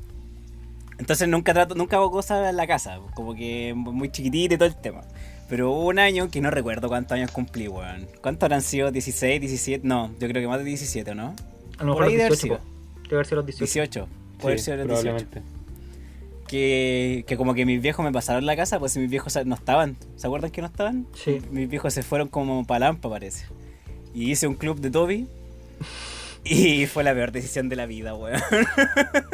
Entonces 0.98 1.26
nunca 1.28 1.52
trato, 1.52 1.74
nunca 1.74 1.96
hago 1.96 2.10
cosas 2.10 2.48
en 2.48 2.56
la 2.56 2.66
casa, 2.66 2.98
como 3.14 3.34
que 3.34 3.72
muy 3.74 4.10
chiquitita 4.10 4.54
y 4.54 4.58
todo 4.58 4.68
el 4.68 4.76
tema. 4.76 5.00
Pero 5.48 5.72
hubo 5.72 5.86
un 5.88 5.98
año 5.98 6.30
que 6.30 6.40
no 6.40 6.50
recuerdo 6.50 6.88
cuántos 6.88 7.12
años 7.12 7.30
cumplí, 7.30 7.68
weón. 7.68 8.06
¿Cuántos 8.22 8.44
habrán 8.44 8.62
sido? 8.62 8.90
¿16, 8.90 9.40
17? 9.40 9.86
No, 9.86 10.10
yo 10.18 10.28
creo 10.28 10.42
que 10.42 10.48
más 10.48 10.58
de 10.58 10.64
17, 10.64 11.14
¿no? 11.14 11.34
A 11.78 11.84
lo 11.84 11.94
por 11.94 11.96
mejor 12.02 12.02
ahí 12.04 12.10
los 12.10 12.12
debe 12.12 12.24
haber 12.24 12.32
18, 12.32 12.40
sido. 12.40 12.58
po. 12.58 13.02
Debe 13.04 13.14
haber 13.16 13.26
sido 13.26 13.36
los 13.36 13.46
18. 13.46 13.64
18. 13.64 14.08
Puede 14.38 14.46
haber 14.52 14.58
Sí, 14.58 14.64
sido 14.64 14.76
los 14.78 14.86
18 14.86 15.02
probablemente. 15.02 15.42
que, 16.48 17.24
que 17.26 17.36
como 17.36 17.54
que 17.54 17.66
mis 17.66 17.82
viejos 17.82 18.04
me 18.04 18.12
pasaron 18.12 18.46
la 18.46 18.56
casa, 18.56 18.78
pues 18.78 18.96
mis 18.96 19.10
viejos 19.10 19.38
no 19.44 19.54
estaban. 19.54 19.96
¿Se 20.16 20.26
acuerdan 20.26 20.50
que 20.50 20.62
no 20.62 20.68
estaban? 20.68 21.06
Sí. 21.14 21.40
Mis 21.50 21.68
viejos 21.68 21.92
se 21.92 22.02
fueron 22.02 22.28
como 22.28 22.64
palampa, 22.66 23.10
parece. 23.10 23.46
Y 24.14 24.30
hice 24.30 24.46
un 24.46 24.54
club 24.54 24.80
de 24.80 24.90
Toby. 24.90 25.28
Y 26.44 26.86
fue 26.92 27.04
la 27.04 27.12
peor 27.12 27.32
decisión 27.32 27.68
de 27.68 27.76
la 27.76 27.84
vida, 27.86 28.14
weón. 28.14 28.40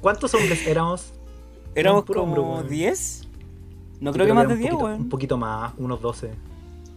¿Cuántos 0.00 0.32
hombres 0.34 0.66
éramos? 0.66 1.12
Éramos 1.74 2.04
como 2.04 2.54
weón. 2.56 2.68
10. 2.68 3.26
No 4.00 4.12
creo 4.12 4.26
que 4.26 4.32
más 4.32 4.48
de 4.48 4.54
un 4.54 4.60
10, 4.60 4.70
poquito- 4.72 4.84
Un 4.86 4.90
weón. 4.92 5.08
poquito 5.08 5.36
más, 5.38 5.72
unos 5.76 6.00
12. 6.00 6.30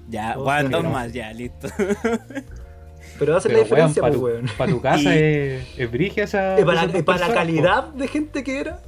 Ya, 0.10 0.38
weón, 0.38 0.72
dos 0.72 0.84
más, 0.86 1.12
ya, 1.14 1.32
listo. 1.34 1.68
Pero 3.20 3.38
hace 3.38 3.50
la 3.50 3.60
Pero, 3.60 3.76
weón, 3.76 3.90
diferencia, 3.92 4.02
para 4.02 4.14
pues, 4.16 4.20
tu, 4.20 4.26
weón. 4.26 4.46
pa' 4.58 4.68
tu 4.68 4.82
casa 4.82 5.02
Y- 5.16 5.18
es, 5.18 5.64
es 5.78 5.92
brigia 5.92 6.24
esa. 6.24 6.60
Y 6.60 6.64
para, 6.66 6.86
la 7.28 7.34
calidad 7.34 7.90
de 7.90 8.08
gente 8.08 8.44
que 8.44 8.60
era. 8.60 8.82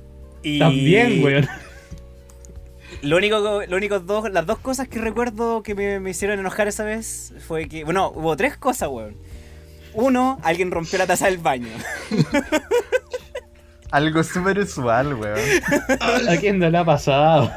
Y. 0.43 0.59
También, 0.59 1.23
weón. 1.23 1.47
Lo 3.01 3.17
único, 3.17 3.37
lo 3.67 3.75
único 3.77 3.99
dos, 3.99 4.31
las 4.31 4.45
dos 4.45 4.57
cosas 4.59 4.87
que 4.87 4.99
recuerdo 4.99 5.61
que 5.63 5.75
me, 5.75 5.99
me 5.99 6.11
hicieron 6.11 6.39
enojar 6.39 6.67
esa 6.67 6.83
vez 6.85 7.33
fue 7.45 7.67
que, 7.67 7.83
bueno, 7.83 8.11
hubo 8.15 8.35
tres 8.37 8.55
cosas, 8.57 8.89
weón. 8.89 9.15
Uno, 9.93 10.39
alguien 10.43 10.71
rompió 10.71 10.97
la 10.97 11.05
taza 11.05 11.25
del 11.25 11.37
baño. 11.37 11.67
Algo 13.91 14.23
súper 14.23 14.59
usual, 14.59 15.13
weón. 15.15 15.39
¿A 16.29 16.37
quién 16.37 16.57
no 16.59 16.69
le 16.69 16.77
ha 16.77 16.85
pasado? 16.85 17.51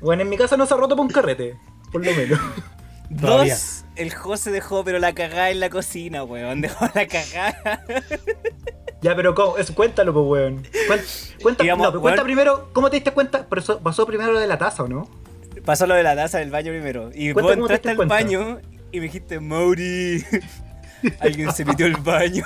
Bueno, 0.00 0.22
en 0.22 0.28
mi 0.28 0.36
casa 0.36 0.56
no 0.56 0.66
se 0.66 0.74
ha 0.74 0.76
roto 0.76 0.96
por 0.96 1.04
un 1.06 1.10
carrete, 1.12 1.56
por 1.92 2.04
lo 2.04 2.12
menos. 2.12 2.38
Todavía. 3.20 3.54
Dos, 3.54 3.84
el 3.96 4.12
José 4.14 4.50
dejó 4.50 4.82
pero 4.82 4.98
la 4.98 5.12
cagada 5.14 5.50
en 5.50 5.60
la 5.60 5.70
cocina, 5.70 6.24
weón. 6.24 6.60
Dejó 6.62 6.86
la 6.94 7.06
cagada. 7.06 7.84
Ya, 9.02 9.14
pero 9.14 9.34
¿cómo? 9.34 9.58
Eso, 9.58 9.74
cuéntalo, 9.74 10.12
pues, 10.14 10.26
weón. 10.26 10.62
Cuen- 10.88 11.42
Cuenta, 11.42 11.62
Digamos, 11.62 11.84
no, 11.84 11.90
pero 11.92 12.00
cuenta 12.00 12.22
weón. 12.22 12.26
primero, 12.26 12.70
¿cómo 12.72 12.88
te 12.90 12.96
diste 12.96 13.10
cuenta? 13.12 13.46
Pero 13.48 13.60
eso 13.60 13.78
pasó 13.80 14.06
primero 14.06 14.32
lo 14.32 14.38
de 14.40 14.46
la 14.46 14.56
taza, 14.58 14.82
¿o 14.84 14.88
no? 14.88 15.08
Pasó 15.64 15.86
lo 15.86 15.94
de 15.94 16.02
la 16.02 16.16
taza 16.16 16.38
del 16.38 16.50
baño 16.50 16.72
primero. 16.72 17.10
Y 17.14 17.32
Cuenta 17.32 17.50
vos 17.54 17.58
entraste 17.60 17.90
al 17.90 17.96
cuenta. 17.96 18.14
baño 18.14 18.60
y 18.90 18.96
me 18.98 19.04
dijiste, 19.04 19.38
Mauri, 19.40 20.24
alguien 21.20 21.52
se 21.52 21.64
metió 21.66 21.86
el 21.86 21.96
baño. 21.96 22.44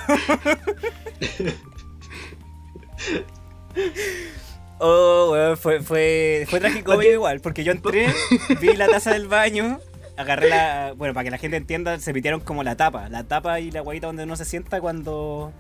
Oh, 4.81 5.31
weón, 5.33 5.57
fue, 5.57 5.81
fue, 5.81 6.47
fue 6.49 6.61
trágico 6.61 7.01
igual, 7.03 7.41
porque 7.41 7.65
yo 7.65 7.73
entré, 7.73 8.13
vi 8.61 8.75
la 8.77 8.87
taza 8.91 9.13
del 9.13 9.27
baño, 9.29 9.81
agarré 10.17 10.49
la. 10.51 10.93
Bueno, 10.97 11.15
para 11.15 11.25
que 11.25 11.31
la 11.31 11.39
gente 11.39 11.57
entienda, 11.57 11.99
se 11.99 12.13
pitieron 12.13 12.41
como 12.41 12.63
la 12.63 12.77
tapa. 12.77 13.09
La 13.09 13.25
tapa 13.25 13.59
y 13.61 13.71
la 13.71 13.81
guayita 13.81 14.07
donde 14.07 14.23
uno 14.25 14.37
se 14.37 14.45
sienta 14.45 14.81
cuando. 14.81 15.53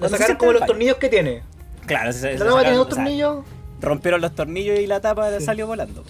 Se 0.00 0.08
sacaron 0.08 0.36
como 0.36 0.52
los 0.52 0.60
baño. 0.60 0.70
tornillos 0.72 0.96
que 0.96 1.08
tiene. 1.08 1.42
Claro, 1.86 2.12
se, 2.12 2.20
se 2.20 2.38
La 2.38 2.46
tapa 2.46 2.60
tiene 2.62 2.76
dos 2.76 2.86
o 2.86 2.90
sea, 2.90 2.96
tornillos. 2.96 3.44
rompieron 3.80 4.20
los 4.20 4.34
tornillos 4.34 4.78
y 4.78 4.86
la 4.86 5.00
tapa 5.00 5.38
salió 5.40 5.66
volando. 5.66 6.04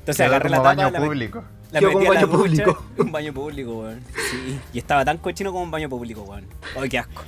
Entonces 0.00 0.16
Quedó 0.16 0.26
agarré 0.26 0.50
la 0.50 0.56
tapa, 0.58 0.74
baño 0.74 0.90
la, 0.90 0.98
público. 1.00 1.44
la 1.70 1.80
metí 1.80 2.04
la 2.04 2.08
baño 2.10 2.26
ducha. 2.26 2.36
público. 2.36 2.84
Un 2.98 3.10
baño 3.12 3.32
público, 3.32 3.72
weón. 3.80 4.02
Sí. 4.30 4.60
Y 4.74 4.78
estaba 4.78 5.04
tan 5.04 5.16
cochino 5.18 5.50
como 5.50 5.64
un 5.64 5.70
baño 5.70 5.88
público, 5.88 6.22
weón. 6.22 6.46
Ay, 6.78 6.88
qué 6.90 6.98
asco. 6.98 7.22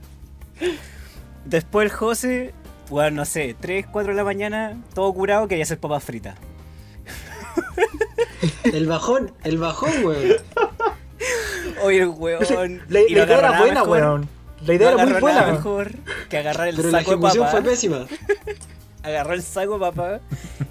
Después 1.44 1.86
el 1.86 1.92
José, 1.96 2.54
weón, 2.90 3.14
no 3.14 3.24
sé, 3.24 3.54
3, 3.60 3.86
4 3.90 4.12
de 4.12 4.16
la 4.16 4.24
mañana, 4.24 4.80
todo 4.94 5.12
curado, 5.12 5.48
quería 5.48 5.64
hacer 5.64 5.78
papas 5.78 6.04
fritas. 6.04 6.36
El 8.64 8.86
bajón, 8.86 9.32
el 9.44 9.58
bajón, 9.58 9.90
weón. 10.04 10.36
Oye, 11.82 12.00
el 12.02 12.08
weón. 12.08 12.82
Le, 12.88 13.06
y 13.08 13.14
la 13.14 13.26
nada 13.26 13.58
buena, 13.58 13.74
mejor. 13.80 13.88
weón. 13.88 14.28
La 14.66 14.74
idea 14.74 14.90
No 14.90 14.98
era 15.00 15.06
muy 15.06 15.20
buena. 15.20 15.46
mejor 15.52 15.90
que 16.28 16.38
agarrar 16.38 16.68
el 16.68 16.76
Pero 16.76 16.90
la 16.90 16.98
saco 16.98 17.10
de 17.10 17.16
ejecución 17.16 17.44
papa. 17.46 17.60
fue 17.60 17.70
pésima. 17.70 18.06
agarró 19.02 19.34
el 19.34 19.42
saco 19.42 19.74
de 19.74 19.80
papa 19.80 20.20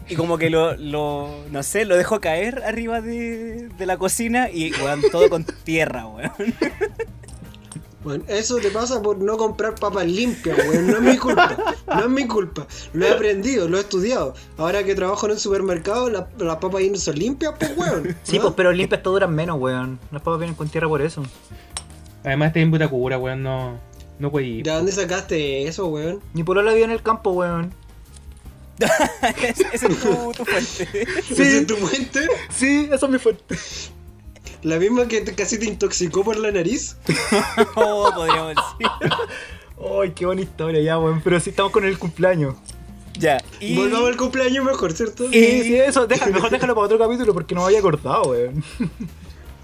y 0.10 0.16
como 0.16 0.38
que 0.40 0.50
lo, 0.50 0.76
lo 0.76 1.30
no 1.52 1.62
sé, 1.64 1.86
lo 1.86 1.96
dejó 1.96 2.20
caer 2.20 2.64
arriba 2.66 3.00
de, 3.02 3.70
de 3.70 3.86
la 3.86 3.98
cocina 3.98 4.50
y 4.50 4.72
weón, 4.74 5.02
todo 5.12 5.30
con 5.30 5.44
tierra, 5.46 6.08
weón. 6.08 6.32
Bueno, 8.04 8.24
eso 8.28 8.58
te 8.58 8.70
pasa 8.70 9.02
por 9.02 9.18
no 9.20 9.38
comprar 9.38 9.76
papas 9.76 10.06
limpias, 10.06 10.58
weón. 10.68 10.88
No 10.88 10.98
es 10.98 11.02
mi 11.02 11.18
culpa. 11.18 11.76
No 11.88 12.00
es 12.02 12.10
mi 12.10 12.28
culpa. 12.28 12.68
Lo 12.94 13.06
he 13.06 13.12
aprendido, 13.12 13.70
lo 13.70 13.78
he 13.78 13.82
estudiado. 13.82 14.34
Ahora 14.58 14.84
que 14.84 14.94
trabajo 14.94 15.26
en 15.26 15.32
un 15.34 15.40
supermercado, 15.40 16.10
la- 16.10 16.28
las 16.38 16.58
papas 16.58 16.82
ahí 16.82 16.90
no 16.90 16.98
son 16.98 17.16
limpias, 17.18 17.54
pues, 17.58 17.72
weón. 17.78 18.16
Sí, 18.24 18.38
¿Ah? 18.38 18.42
pues, 18.42 18.54
pero 18.58 18.72
limpias 18.74 19.02
te 19.02 19.10
duran 19.10 19.34
menos, 19.34 19.58
weón. 19.60 20.00
Las 20.12 20.22
papas 20.22 20.40
vienen 20.40 20.56
con 20.56 20.68
tierra 20.70 20.88
por 20.90 21.02
eso. 21.02 21.24
Además, 22.26 22.48
este 22.48 22.62
en 22.62 22.72
Butacura, 22.72 23.18
weón, 23.18 23.42
no. 23.44 23.80
No 24.20 24.30
puede 24.32 24.46
ir. 24.48 24.64
¿De 24.66 24.72
dónde 24.72 24.92
sacaste 24.92 25.68
eso, 25.68 25.88
weón? 25.88 26.20
Ni 26.34 26.44
por 26.44 26.62
la 26.64 26.72
vive 26.74 26.84
en 26.86 26.92
el 26.92 27.02
campo, 27.02 27.32
weón. 27.32 27.74
Ese 29.42 29.66
es 29.74 29.82
tu, 30.00 30.32
tu 30.36 30.46
fuente. 30.46 31.08
¿Ese 31.32 31.58
es 31.60 31.68
tu 31.68 31.76
fuente? 31.76 32.28
Sí, 32.50 32.90
esa 32.92 33.06
es 33.06 33.12
mi 33.12 33.18
fuente. 33.18 33.56
¿La 34.64 34.78
misma 34.80 35.08
que 35.08 35.22
te- 35.22 35.36
casi 35.36 35.58
te 35.60 35.66
intoxicó 35.66 36.24
por 36.24 36.38
la 36.38 36.52
nariz? 36.52 36.96
Oh, 37.76 38.10
podríamos 38.16 38.50
decir. 38.56 38.92
Ay, 40.02 40.12
qué 40.12 40.26
buena 40.26 40.42
historia 40.42 40.82
ya, 40.82 40.98
weón. 40.98 41.22
Pero 41.22 41.40
sí 41.40 41.50
estamos 41.50 41.72
con 41.72 41.84
el 41.86 41.98
cumpleaños. 42.00 42.56
Ya, 43.20 43.44
y 43.60 43.76
Volvamos 43.76 44.08
al 44.10 44.18
cumpleaños 44.18 44.66
mejor, 44.66 44.94
¿cierto? 44.94 45.30
Sí, 45.30 45.64
sí, 45.64 45.76
eso. 45.76 46.08
Deja, 46.08 46.26
mejor 46.28 46.50
déjalo 46.50 46.74
para 46.74 46.86
otro 46.86 46.98
capítulo 46.98 47.34
porque 47.34 47.54
no 47.54 47.62
me 47.62 47.68
había 47.68 47.80
acordado, 47.80 48.24
weón. 48.32 48.64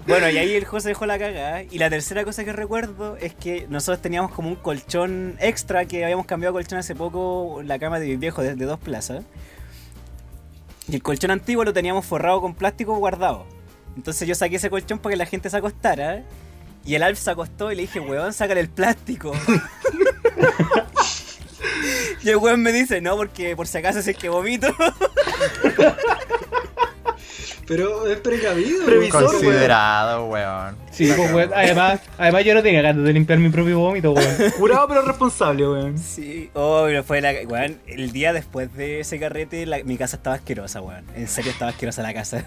bueno, 0.06 0.30
y 0.30 0.38
ahí 0.38 0.52
el 0.54 0.64
José 0.64 0.88
dejó 0.90 1.06
la 1.06 1.18
cagada. 1.18 1.62
Y 1.64 1.78
la 1.78 1.90
tercera 1.90 2.24
cosa 2.24 2.44
que 2.44 2.52
recuerdo 2.52 3.16
es 3.16 3.34
que 3.34 3.66
nosotros 3.68 4.00
teníamos 4.02 4.30
como 4.32 4.48
un 4.50 4.54
colchón 4.56 5.36
extra 5.40 5.84
que 5.86 6.04
habíamos 6.04 6.26
cambiado 6.26 6.52
colchón 6.52 6.78
hace 6.78 6.94
poco, 6.94 7.62
la 7.64 7.78
cama 7.78 7.98
de 7.98 8.06
mi 8.06 8.16
viejo 8.16 8.42
de, 8.42 8.54
de 8.54 8.64
dos 8.66 8.78
plazas. 8.78 9.24
Y 10.88 10.94
el 10.96 11.02
colchón 11.02 11.30
antiguo 11.30 11.64
lo 11.64 11.72
teníamos 11.72 12.04
forrado 12.06 12.40
con 12.40 12.54
plástico 12.54 12.94
guardado. 12.96 13.46
Entonces 13.96 14.26
yo 14.26 14.34
saqué 14.34 14.56
ese 14.56 14.70
colchón 14.70 14.98
para 14.98 15.12
que 15.12 15.16
la 15.16 15.26
gente 15.26 15.50
se 15.50 15.56
acostara. 15.56 16.24
Y 16.84 16.94
el 16.94 17.02
Alf 17.02 17.18
se 17.18 17.30
acostó 17.30 17.70
y 17.70 17.76
le 17.76 17.82
dije, 17.82 18.00
weón, 18.00 18.32
sácale 18.32 18.60
el 18.60 18.70
plástico. 18.70 19.32
y 22.22 22.30
el 22.30 22.36
weón 22.36 22.62
me 22.62 22.72
dice, 22.72 23.00
no, 23.00 23.16
porque 23.16 23.54
por 23.54 23.66
si 23.66 23.78
acaso 23.78 23.98
es 23.98 24.16
que 24.16 24.28
vomito. 24.28 24.68
Pero 27.70 28.04
es 28.08 28.18
precavido. 28.18 28.84
Previsor, 28.84 29.22
weón. 29.22 29.32
Considerado, 29.32 30.26
weón. 30.26 30.74
Sí, 30.90 31.08
pues, 31.16 31.32
weón. 31.32 31.50
Además, 31.54 32.00
además, 32.18 32.44
yo 32.44 32.54
no 32.54 32.62
tenía 32.64 32.82
ganas 32.82 33.04
de 33.04 33.12
limpiar 33.12 33.38
mi 33.38 33.48
propio 33.48 33.78
vómito, 33.78 34.10
weón. 34.10 34.34
Curado 34.58 34.88
pero 34.88 35.02
responsable, 35.02 35.68
weón. 35.68 35.96
Sí, 35.96 36.50
oh, 36.54 36.82
pero 36.86 37.04
fue 37.04 37.20
la. 37.20 37.32
Weón, 37.46 37.78
el 37.86 38.10
día 38.10 38.32
después 38.32 38.74
de 38.74 38.98
ese 38.98 39.20
carrete, 39.20 39.66
la- 39.66 39.84
mi 39.84 39.96
casa 39.96 40.16
estaba 40.16 40.34
asquerosa, 40.34 40.80
weón. 40.80 41.04
En 41.14 41.28
serio 41.28 41.52
estaba 41.52 41.70
asquerosa 41.70 42.02
la 42.02 42.12
casa. 42.12 42.44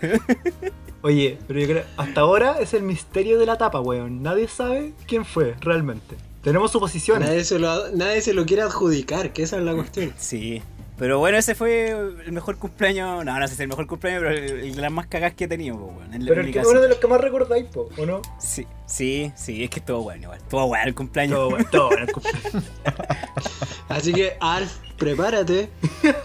Oye, 1.04 1.38
pero 1.48 1.60
yo 1.60 1.68
creo, 1.68 1.84
hasta 1.96 2.20
ahora 2.22 2.58
es 2.60 2.74
el 2.74 2.84
misterio 2.84 3.40
de 3.40 3.46
la 3.46 3.58
tapa, 3.58 3.80
weón. 3.80 4.22
Nadie 4.24 4.50
sabe 4.50 4.92
quién 5.08 5.24
fue 5.24 5.56
realmente. 5.62 6.18
Tenemos 6.42 6.72
suposiciones. 6.72 7.30
Nadie 7.30 7.46
se, 7.46 7.60
lo, 7.60 7.92
nadie 7.92 8.20
se 8.20 8.34
lo 8.34 8.46
quiere 8.46 8.64
adjudicar, 8.64 9.32
que 9.32 9.44
esa 9.44 9.56
es 9.58 9.64
la 9.64 9.74
cuestión. 9.74 10.14
sí. 10.18 10.62
Pero 10.98 11.18
bueno, 11.20 11.38
ese 11.40 11.56
fue 11.56 11.90
el 11.90 12.32
mejor 12.32 12.58
cumpleaños. 12.58 13.26
No, 13.26 13.40
no 13.40 13.48
sé 13.48 13.50
si 13.50 13.54
es 13.56 13.60
el 13.62 13.68
mejor 13.68 13.88
cumpleaños, 13.88 14.22
pero 14.24 14.36
el, 14.38 14.44
el 14.68 14.76
de 14.76 14.82
las 14.82 14.92
más 14.92 15.08
cagas 15.08 15.34
que 15.34 15.46
he 15.46 15.48
tenido, 15.48 15.78
po, 15.78 15.86
weón. 15.98 16.14
En, 16.14 16.26
Pero 16.26 16.42
en 16.42 16.48
el 16.48 16.54
que 16.54 16.60
uno 16.60 16.80
de 16.82 16.88
los 16.90 16.98
que 17.00 17.08
más 17.08 17.20
recordáis, 17.20 17.66
po, 17.66 17.90
¿o 17.98 18.06
no? 18.06 18.22
Sí, 18.40 18.68
sí, 18.86 19.32
sí, 19.36 19.64
es 19.64 19.70
que 19.72 19.80
estuvo 19.80 20.04
bueno 20.04 20.24
igual. 20.24 20.38
Estuvo 20.38 20.68
bueno 20.68 20.86
el 20.86 20.96
cumpleaños. 20.96 21.36
Todo 21.38 21.50
bueno, 21.50 21.66
todo 21.72 21.88
bueno 21.88 22.06
el 22.06 22.12
cumpleaños. 22.12 22.64
Así 23.90 24.14
que, 24.14 24.38
Alf, 24.40 24.72
prepárate. 24.98 25.70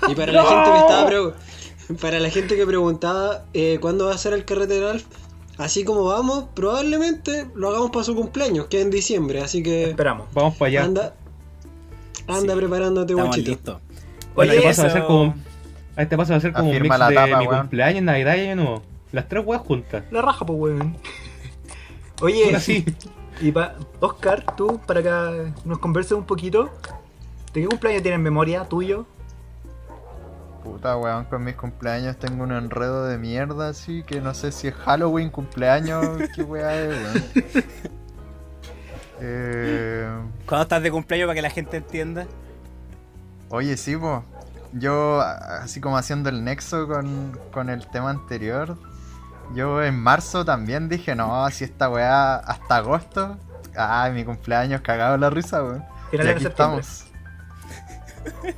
Y 0.08 0.14
para 0.14 0.32
la 0.32 0.42
gente 0.48 0.70
que 0.70 0.78
estaba 0.78 1.06
pre- 1.06 1.96
para 2.00 2.20
la 2.20 2.28
gente 2.30 2.54
que 2.56 2.66
preguntaba 2.66 3.46
eh, 3.54 3.78
cuándo 3.80 4.06
va 4.06 4.14
a 4.14 4.18
ser 4.18 4.34
el 4.34 4.44
carrete 4.44 4.74
del 4.74 4.84
Alf, 4.86 5.04
así 5.56 5.84
como 5.84 6.04
vamos, 6.04 6.44
probablemente 6.54 7.46
lo 7.54 7.70
hagamos 7.70 7.90
para 7.90 8.04
su 8.04 8.14
cumpleaños, 8.14 8.66
que 8.66 8.78
es 8.78 8.84
en 8.84 8.90
diciembre. 8.90 9.40
Así 9.40 9.62
que 9.62 9.84
Esperamos. 9.90 10.26
Vamos 10.34 10.56
para 10.56 10.68
allá. 10.68 10.84
anda, 10.84 11.14
anda 12.26 12.52
Sí. 12.52 12.58
preparándote, 12.60 13.12
Estamos 13.14 13.28
guachito. 13.36 13.50
listos. 13.50 13.80
Bueno, 14.38 14.52
Oye, 14.52 14.68
este 14.68 14.68
paso 14.68 14.82
va 14.82 14.88
a 14.88 14.90
ser 14.92 14.98
eso- 15.02 15.06
como. 15.08 15.34
a 15.96 16.02
Este 16.02 16.16
paso 16.16 16.30
va 16.32 16.36
a 16.36 16.40
ser 16.40 16.52
como 16.52 16.70
un 16.70 16.80
mix 16.82 16.98
la 16.98 17.08
de 17.08 17.14
tapa, 17.16 17.38
mi 17.38 17.46
weón. 17.46 17.60
cumpleaños, 17.62 18.02
Navidad 18.04 18.36
y 18.36 18.40
Año 18.40 18.56
Nuevo. 18.56 18.82
Las 19.10 19.28
tres 19.28 19.44
weas 19.44 19.62
juntas. 19.62 20.04
La 20.12 20.22
raja, 20.22 20.46
pues, 20.46 20.58
weón. 20.60 20.96
Oye, 22.20 22.44
Ahora 22.46 22.60
sí. 22.60 22.84
y 23.40 23.50
pa 23.52 23.74
Oscar, 24.00 24.44
tú, 24.56 24.80
para 24.86 25.02
que 25.02 25.52
nos 25.64 25.78
converses 25.78 26.12
un 26.12 26.24
poquito, 26.24 26.70
¿de 27.52 27.62
qué 27.62 27.66
cumpleaños 27.66 28.02
tienes 28.02 28.20
memoria 28.20 28.64
tuyo? 28.64 29.06
Puta, 30.62 30.96
weón, 30.96 31.24
con 31.24 31.42
mis 31.44 31.54
cumpleaños 31.54 32.16
tengo 32.18 32.42
un 32.44 32.52
enredo 32.52 33.06
de 33.06 33.16
mierda 33.18 33.68
así 33.70 34.02
que 34.02 34.20
no 34.20 34.34
sé 34.34 34.52
si 34.52 34.68
es 34.68 34.74
Halloween, 34.74 35.30
cumpleaños, 35.30 36.06
qué 36.36 36.42
weá 36.42 36.74
es, 36.80 36.88
weón. 36.88 37.64
Eh, 39.20 40.08
¿Cuándo 40.46 40.62
estás 40.62 40.80
de 40.82 40.92
cumpleaños 40.92 41.26
para 41.26 41.34
que 41.34 41.42
la 41.42 41.50
gente 41.50 41.76
entienda? 41.78 42.26
Oye, 43.50 43.76
sí, 43.76 43.96
po. 43.96 44.24
Yo, 44.72 45.20
así 45.20 45.80
como 45.80 45.96
haciendo 45.96 46.28
el 46.28 46.44
nexo 46.44 46.86
con, 46.86 47.38
con 47.52 47.70
el 47.70 47.86
tema 47.88 48.10
anterior, 48.10 48.76
yo 49.54 49.82
en 49.82 49.98
marzo 49.98 50.44
también 50.44 50.88
dije, 50.90 51.14
no, 51.14 51.48
si 51.50 51.64
esta 51.64 51.88
weá 51.88 52.34
hasta 52.36 52.76
agosto, 52.76 53.38
ay, 53.76 54.12
mi 54.12 54.24
cumpleaños 54.24 54.82
cagado 54.82 55.14
en 55.14 55.22
la 55.22 55.30
risa, 55.30 55.62
weón. 55.64 55.84
Y 56.08 56.10
Finales 56.10 56.26
de 56.26 56.32
aquí 56.32 56.42
septiembre. 56.44 56.80
estamos. 56.80 57.04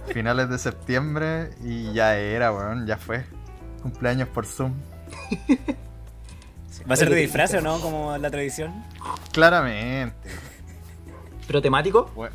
Finales 0.12 0.48
de 0.48 0.59
septiembre 0.59 1.50
y 1.62 1.92
ya 1.92 2.16
era, 2.16 2.53
weón, 2.53 2.87
ya 2.87 2.96
fue. 2.96 3.24
Cumpleaños 3.83 4.29
por 4.29 4.46
Zoom. 4.46 4.72
¿Va 6.90 6.94
a 6.94 6.96
ser 6.96 7.09
de 7.11 7.16
disfraz 7.16 7.55
o 7.55 7.61
no? 7.61 7.79
Como 7.81 8.16
la 8.18 8.31
tradición. 8.31 8.85
Claramente. 9.33 10.16
¿Pero 11.46 11.62
temático? 11.62 12.11
we- 12.16 12.31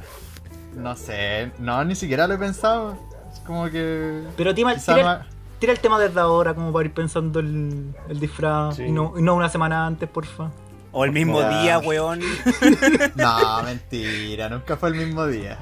No 0.75 0.95
sé, 0.95 1.51
no, 1.59 1.83
ni 1.85 1.95
siquiera 1.95 2.27
lo 2.27 2.33
he 2.35 2.37
pensado. 2.37 2.97
Es 3.33 3.39
como 3.39 3.69
que. 3.69 4.21
Pero 4.37 4.53
tira, 4.53 4.75
tira, 4.75 5.03
ma- 5.03 5.27
tira 5.59 5.71
el 5.73 5.79
tema 5.79 5.99
desde 5.99 6.19
ahora, 6.19 6.53
como 6.53 6.71
para 6.73 6.85
ir 6.85 6.93
pensando 6.93 7.39
el, 7.39 7.93
el 8.09 8.19
disfraz. 8.19 8.75
Sí. 8.77 8.83
Y, 8.83 8.91
no, 8.91 9.13
y 9.17 9.21
no 9.21 9.35
una 9.35 9.49
semana 9.49 9.85
antes, 9.85 10.07
porfa. 10.09 10.51
O 10.91 11.03
el 11.05 11.11
mismo 11.11 11.41
Ya. 11.41 11.61
día, 11.61 11.79
weón. 11.79 12.21
No, 13.15 13.63
mentira, 13.63 14.47
nunca 14.49 14.77
fue 14.77 14.89
el 14.89 14.95
mismo 14.95 15.25
día. 15.27 15.59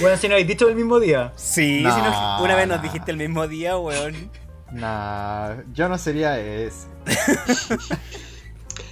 Bueno, 0.00 0.16
si 0.16 0.28
no 0.28 0.34
habéis 0.34 0.48
dicho 0.48 0.68
el 0.68 0.76
mismo 0.76 0.98
día. 1.00 1.32
Sí, 1.36 1.80
No, 1.82 1.94
si 1.94 2.00
nos- 2.02 2.40
una 2.42 2.54
vez 2.54 2.68
nos 2.68 2.76
no. 2.78 2.82
dijiste 2.82 3.10
el 3.10 3.16
mismo 3.18 3.46
día, 3.48 3.76
weón. 3.76 4.30
Nah, 4.72 5.56
yo 5.74 5.88
no 5.88 5.98
sería 5.98 6.38
ese. 6.38 6.86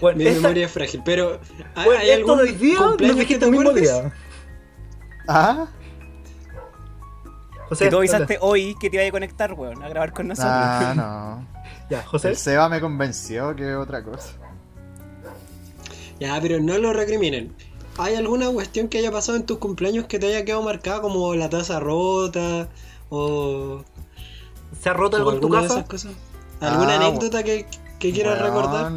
Bueno, 0.01 0.19
Mi 0.19 0.27
esta- 0.27 0.41
memoria 0.43 0.67
es 0.67 0.73
frágil, 0.73 1.03
pero 1.05 1.41
¿hay, 1.75 1.85
bueno, 1.85 2.01
hay 2.01 2.11
algún 2.13 2.39
día 2.59 2.79
nos 2.79 2.99
dijiste 3.17 3.39
te 3.39 3.45
el 3.47 3.51
mismo 3.51 3.73
día. 3.73 4.13
¿Ah? 5.29 5.67
José, 7.69 7.85
Que 7.85 7.91
tú 7.91 7.99
avisaste 7.99 8.39
hoy 8.41 8.75
que 8.81 8.89
te 8.89 8.97
iba 8.97 9.07
a 9.07 9.11
conectar, 9.11 9.53
weón, 9.53 9.83
a 9.83 9.89
grabar 9.89 10.13
con 10.13 10.29
nosotros. 10.29 10.53
Ah, 10.55 10.95
no. 10.97 11.59
Ya, 11.91 12.03
José. 12.03 12.29
El 12.31 12.37
Seba 12.37 12.69
me 12.69 12.81
convenció 12.81 13.55
que 13.57 13.75
otra 13.77 14.03
cosa. 14.03 14.33
Ya, 16.21 16.39
pero 16.41 16.61
no 16.61 16.77
lo 16.79 16.93
recriminen. 16.93 17.55
¿Hay 17.99 18.15
alguna 18.15 18.51
cuestión 18.51 18.89
que 18.89 18.99
haya 18.99 19.11
pasado 19.11 19.37
en 19.39 19.47
tus 19.47 19.57
cumpleaños 19.59 20.05
que 20.07 20.19
te 20.19 20.27
haya 20.27 20.45
quedado 20.45 20.63
marcada 20.63 21.01
como 21.01 21.35
la 21.35 21.49
taza 21.49 21.81
rota 21.81 22.69
o, 23.09 23.83
¿Se 24.81 24.89
ha 24.91 24.93
roto 24.93 25.17
algo 25.17 25.33
en 25.33 25.41
tu 25.41 25.47
alguna 25.47 25.63
de 25.63 25.69
casa? 25.69 25.79
esas 25.81 25.89
cosas? 25.91 26.13
¿Alguna 26.61 26.95
Ah, 26.95 27.07
anécdota 27.07 27.43
que, 27.43 27.67
que 27.99 28.13
quieras 28.13 28.39
recordar? 28.41 28.93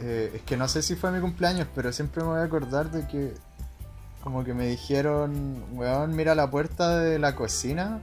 eh, 0.00 0.32
es 0.36 0.42
que 0.42 0.56
no 0.56 0.68
sé 0.68 0.82
si 0.82 0.94
fue 0.96 1.10
mi 1.10 1.20
cumpleaños, 1.20 1.66
pero 1.74 1.92
siempre 1.92 2.22
me 2.22 2.28
voy 2.30 2.40
a 2.40 2.44
acordar 2.44 2.90
de 2.92 3.06
que 3.08 3.34
como 4.24 4.42
que 4.42 4.54
me 4.54 4.66
dijeron, 4.66 5.62
weón, 5.72 6.16
mira 6.16 6.34
la 6.34 6.50
puerta 6.50 6.98
de 6.98 7.18
la 7.18 7.36
cocina 7.36 8.00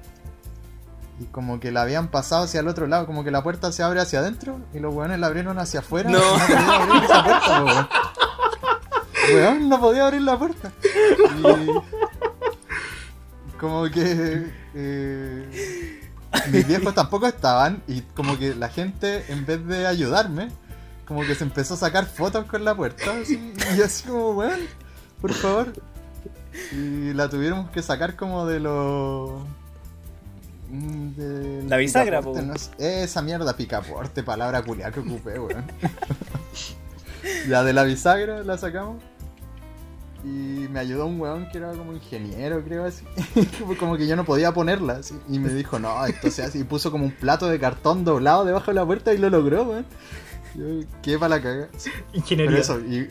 y 1.20 1.26
como 1.26 1.60
que 1.60 1.72
la 1.72 1.82
habían 1.82 2.10
pasado 2.10 2.44
hacia 2.44 2.60
el 2.60 2.68
otro 2.68 2.86
lado, 2.86 3.08
como 3.08 3.24
que 3.24 3.32
la 3.32 3.42
puerta 3.42 3.72
se 3.72 3.82
abre 3.82 4.02
hacia 4.02 4.20
adentro 4.20 4.62
y 4.72 4.78
los 4.80 4.94
weones 4.94 5.18
la 5.20 5.26
abrieron 5.26 5.58
hacia 5.58 5.80
afuera. 5.80 6.12
No. 6.12 6.20
no 6.20 6.38
podía 6.38 6.76
abrir 6.76 7.04
esa 7.04 7.24
puerta, 7.24 7.64
weón. 7.64 7.88
Weón, 9.34 9.70
no 9.70 9.80
podía 9.80 10.06
abrir 10.06 10.22
la 10.22 10.38
puerta. 10.38 10.72
Y 13.48 13.52
como 13.58 13.90
que 13.90 14.52
eh, 14.76 16.00
mis 16.52 16.68
viejos 16.68 16.94
tampoco 16.94 17.26
estaban 17.26 17.82
y 17.88 18.02
como 18.02 18.38
que 18.38 18.54
la 18.54 18.70
gente 18.70 19.26
en 19.30 19.44
vez 19.48 19.66
de 19.66 19.88
ayudarme 19.88 20.50
como 21.06 21.22
que 21.22 21.34
se 21.34 21.46
empezó 21.46 21.74
a 21.74 21.78
sacar 21.78 22.06
fotos 22.06 22.46
con 22.46 22.64
la 22.64 22.76
puerta 22.76 23.12
así, 23.22 23.54
y 23.76 23.82
así 23.82 24.08
como 24.08 24.32
weón 24.32 24.62
por 25.20 25.34
favor 25.34 25.74
y 26.72 27.14
la 27.14 27.30
tuvieron 27.30 27.68
que 27.70 27.82
sacar 27.82 28.16
como 28.16 28.46
de 28.46 28.60
los 28.60 29.42
mm, 30.70 31.08
del 31.16 31.70
La 31.70 31.78
bisagra, 31.78 32.20
picaporte, 32.20 32.42
po. 32.42 32.48
no 32.48 32.58
sé, 32.58 33.04
esa 33.04 33.22
mierda 33.22 33.56
picaporte 33.56 34.24
palabra 34.24 34.62
culiada 34.64 34.92
que 34.92 35.00
ocupé 35.00 35.40
weón 35.40 35.66
ya 37.48 37.64
de 37.64 37.74
la 37.74 37.84
bisagra 37.84 38.44
la 38.44 38.58
sacamos 38.58 39.02
y 40.24 40.68
me 40.70 40.80
ayudó 40.80 41.08
un 41.08 41.20
weón 41.20 41.50
que 41.50 41.58
era 41.58 41.72
como 41.72 41.94
ingeniero, 41.94 42.64
creo 42.64 42.86
así. 42.86 43.04
como 43.80 43.98
que 43.98 44.06
yo 44.06 44.16
no 44.16 44.24
podía 44.24 44.54
ponerla 44.54 44.98
así. 44.98 45.16
Y 45.28 45.40
me 45.40 45.50
dijo, 45.50 45.80
no, 45.80 46.06
esto 46.06 46.30
se 46.30 46.44
hace. 46.44 46.60
Y 46.60 46.64
puso 46.64 46.92
como 46.92 47.06
un 47.06 47.12
plato 47.12 47.48
de 47.48 47.60
cartón 47.60 48.06
doblado 48.06 48.46
debajo 48.46 48.70
de 48.70 48.76
la 48.76 48.86
puerta 48.86 49.14
y 49.14 49.18
lo 49.18 49.30
logró, 49.32 49.64
weón. 49.64 49.86
Yo 50.54 50.66
qué 51.02 51.18
para 51.18 51.38
la 51.38 51.42
caga. 51.42 51.70
Pero 51.72 51.96
Ingeniería. 52.14 52.60
eso, 52.60 52.80
y. 52.80 53.10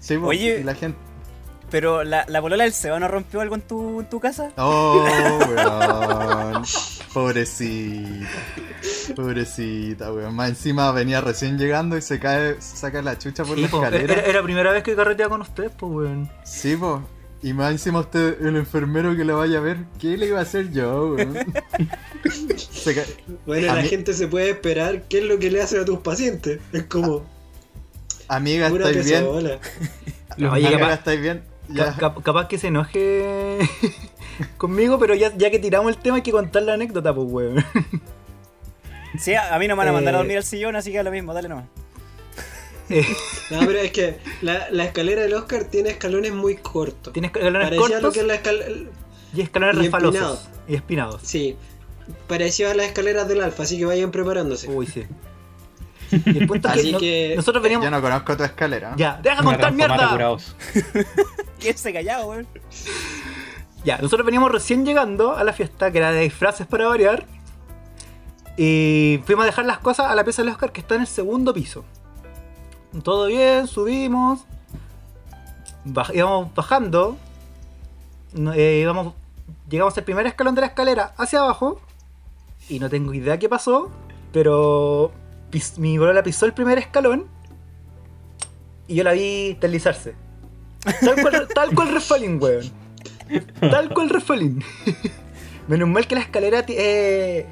Sí, 0.00 0.18
po, 0.18 0.26
Oye. 0.26 0.60
y 0.60 0.64
la 0.64 0.74
gente. 0.74 0.98
Pero 1.70 2.02
la, 2.04 2.24
la 2.28 2.40
polola 2.40 2.64
del 2.64 2.72
Seba 2.72 2.98
no 2.98 3.06
rompió 3.08 3.40
algo 3.40 3.54
en 3.54 3.60
tu, 3.62 4.00
en 4.00 4.06
tu 4.10 4.18
casa. 4.20 4.50
Oh, 4.56 5.04
weón. 5.48 6.62
Pobrecita. 7.12 8.28
Pobrecita, 9.14 10.12
weón. 10.12 10.34
Más 10.34 10.48
encima 10.50 10.90
venía 10.92 11.20
recién 11.20 11.58
llegando 11.58 11.96
y 11.96 12.02
se 12.02 12.18
cae, 12.18 12.60
se 12.60 12.76
saca 12.76 13.02
la 13.02 13.18
chucha 13.18 13.44
por 13.44 13.56
Sí, 13.56 13.62
la 13.62 13.68
po, 13.68 13.84
escalera. 13.84 14.12
era, 14.14 14.22
era 14.22 14.38
la 14.40 14.42
primera 14.44 14.72
vez 14.72 14.82
que 14.82 14.94
carreteaba 14.96 15.30
con 15.30 15.40
ustedes, 15.42 15.70
pues, 15.78 15.92
weón. 15.92 16.30
Sí, 16.44 16.76
po. 16.76 17.02
Y 17.42 17.52
más 17.54 17.70
encima 17.70 18.00
usted, 18.00 18.42
el 18.44 18.56
enfermero 18.56 19.16
que 19.16 19.24
la 19.24 19.34
vaya 19.34 19.58
a 19.58 19.62
ver, 19.62 19.78
¿qué 19.98 20.16
le 20.18 20.26
iba 20.26 20.38
a 20.40 20.42
hacer 20.42 20.70
yo, 20.72 21.14
weón? 21.14 21.38
Se 22.58 22.94
ca- 22.94 23.04
Bueno, 23.46 23.72
A 23.72 23.76
la 23.76 23.82
mí- 23.82 23.88
gente 23.88 24.12
se 24.12 24.26
puede 24.28 24.50
esperar 24.50 25.04
qué 25.08 25.18
es 25.20 25.24
lo 25.24 25.38
que 25.38 25.50
le 25.50 25.62
hacen 25.62 25.80
a 25.80 25.84
tus 25.84 26.00
pacientes. 26.00 26.60
Es 26.72 26.84
como, 26.84 27.24
Amiga, 28.28 28.68
¿estáis 28.68 29.04
bien? 29.06 29.24
oye, 29.30 29.58
Amiga, 30.38 30.70
capaz, 30.72 30.92
¿estáis 30.94 31.20
bien? 31.20 31.42
Ca- 31.74 31.84
Ya. 31.86 31.96
cap- 31.96 32.22
capaz 32.22 32.48
que 32.48 32.58
se 32.58 32.68
enoje 32.68 33.58
conmigo, 34.56 34.98
pero 34.98 35.14
ya, 35.14 35.32
ya 35.36 35.50
que 35.50 35.58
tiramos 35.58 35.90
el 35.94 35.98
tema 36.00 36.16
hay 36.16 36.22
que 36.22 36.32
contar 36.32 36.62
la 36.62 36.74
anécdota, 36.74 37.14
pues, 37.14 37.26
weón. 37.30 37.64
Sí, 39.18 39.34
a, 39.34 39.54
a 39.54 39.58
mí 39.58 39.66
no 39.66 39.74
me 39.74 39.78
van 39.80 39.88
a 39.88 39.92
mandar 39.92 40.14
a 40.14 40.18
Eh. 40.18 40.20
dormir 40.20 40.36
al 40.36 40.44
sillón, 40.44 40.76
así 40.76 40.92
que 40.92 40.98
es 40.98 41.04
lo 41.04 41.10
mismo, 41.10 41.34
dale 41.34 41.48
nomás. 41.48 41.64
Eh, 42.88 43.04
No, 43.50 43.58
pero 43.66 43.80
es 43.80 43.90
que 43.90 44.18
la, 44.40 44.68
la 44.70 44.84
escalera 44.84 45.22
del 45.22 45.34
Oscar 45.34 45.64
tiene 45.64 45.90
escalones 45.90 46.32
muy 46.32 46.56
cortos. 46.56 47.12
Tiene 47.12 47.26
escalones 47.26 47.62
Parecía 47.62 47.86
lo 47.86 47.90
cortos 47.92 48.14
que 48.14 48.20
es 48.20 48.26
la 48.26 48.34
escalera. 48.34 48.70
y 49.34 49.40
escalones 49.40 49.74
y 49.76 49.78
resbalosos. 49.82 50.14
empinados. 50.14 50.48
Y 50.68 50.74
espinados. 50.76 51.20
Sí, 51.24 51.56
parecía 52.28 52.70
a 52.70 52.74
las 52.74 52.86
escaleras 52.86 53.26
del 53.26 53.40
Alfa, 53.40 53.64
así 53.64 53.78
que 53.78 53.84
vayan 53.84 54.12
preparándose. 54.12 54.68
Uy, 54.68 54.86
sí. 54.86 55.04
Y 56.12 56.38
el 56.38 56.46
punto 56.46 56.68
es 56.68 56.74
que, 56.74 56.80
Así 56.80 56.92
no- 56.92 56.98
que- 56.98 57.32
nosotros 57.36 57.62
veníamos... 57.62 57.84
Yo 57.84 57.90
no 57.90 58.00
conozco 58.00 58.36
tu 58.36 58.44
escalera. 58.44 58.94
Ya, 58.96 59.18
deja 59.22 59.42
contar 59.42 59.72
mierda. 59.72 60.08
Quédese 61.60 61.92
callado, 61.92 62.28
weón. 62.28 62.46
Ya, 63.84 63.98
nosotros 63.98 64.26
veníamos 64.26 64.50
recién 64.50 64.84
llegando 64.84 65.36
a 65.36 65.44
la 65.44 65.52
fiesta, 65.52 65.90
que 65.90 65.98
era 65.98 66.12
de 66.12 66.22
disfraces 66.22 66.66
para 66.66 66.86
variar. 66.88 67.26
Y 68.56 69.20
fuimos 69.24 69.44
a 69.44 69.46
dejar 69.46 69.64
las 69.64 69.78
cosas 69.78 70.06
a 70.10 70.14
la 70.14 70.24
pieza 70.24 70.42
del 70.42 70.50
Oscar, 70.50 70.72
que 70.72 70.80
está 70.80 70.96
en 70.96 71.02
el 71.02 71.06
segundo 71.06 71.54
piso. 71.54 71.84
Todo 73.02 73.26
bien, 73.26 73.66
subimos. 73.66 74.40
íbamos 76.12 76.54
bajando. 76.54 77.16
eh, 78.54 78.80
íbamos, 78.82 79.14
llegamos 79.68 79.96
al 79.96 80.04
primer 80.04 80.26
escalón 80.26 80.54
de 80.54 80.60
la 80.62 80.66
escalera 80.68 81.14
hacia 81.16 81.40
abajo. 81.40 81.80
Y 82.68 82.80
no 82.80 82.90
tengo 82.90 83.14
idea 83.14 83.38
qué 83.38 83.48
pasó. 83.48 83.90
Pero 84.32 85.12
mi 85.78 85.96
bolola 85.96 86.22
pisó 86.22 86.46
el 86.46 86.52
primer 86.52 86.78
escalón. 86.78 87.26
Y 88.88 88.96
yo 88.96 89.04
la 89.04 89.12
vi 89.12 89.54
deslizarse. 89.54 90.14
Tal 90.82 91.20
cual, 91.22 91.48
tal 91.54 91.74
cual 91.74 91.88
weón. 92.40 92.70
Tal 93.60 93.88
cual 93.94 94.08
resfalín. 94.10 94.62
Menos 95.68 95.88
mal 95.88 96.06
que 96.06 96.14
la 96.16 96.20
escalera 96.22 96.64
eh, 96.68 97.46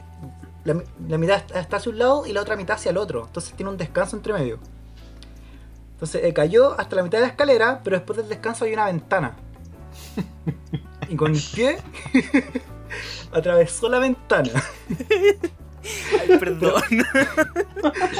la, 0.64 0.74
mi- 0.74 0.82
la 1.08 1.18
mitad 1.18 1.36
está- 1.36 1.60
está 1.60 1.76
hacia 1.76 1.92
un 1.92 1.98
lado 1.98 2.26
y 2.26 2.32
la 2.32 2.40
otra 2.40 2.56
mitad 2.56 2.76
hacia 2.76 2.90
el 2.90 2.96
otro. 2.96 3.24
Entonces 3.26 3.52
tiene 3.54 3.70
un 3.70 3.76
descanso 3.76 4.16
entre 4.16 4.32
medio. 4.32 4.58
Entonces 5.94 6.22
eh, 6.24 6.32
cayó 6.32 6.78
hasta 6.80 6.96
la 6.96 7.02
mitad 7.02 7.18
de 7.18 7.22
la 7.22 7.28
escalera, 7.30 7.80
pero 7.84 7.96
después 7.96 8.16
del 8.16 8.28
descanso 8.28 8.64
hay 8.64 8.72
una 8.72 8.86
ventana. 8.86 9.34
Y 11.08 11.16
con 11.16 11.34
el 11.34 11.42
pie 11.54 11.78
atravesó 13.32 13.88
la 13.88 13.98
ventana. 13.98 14.50
Ay, 16.20 16.38
perdón. 16.38 16.82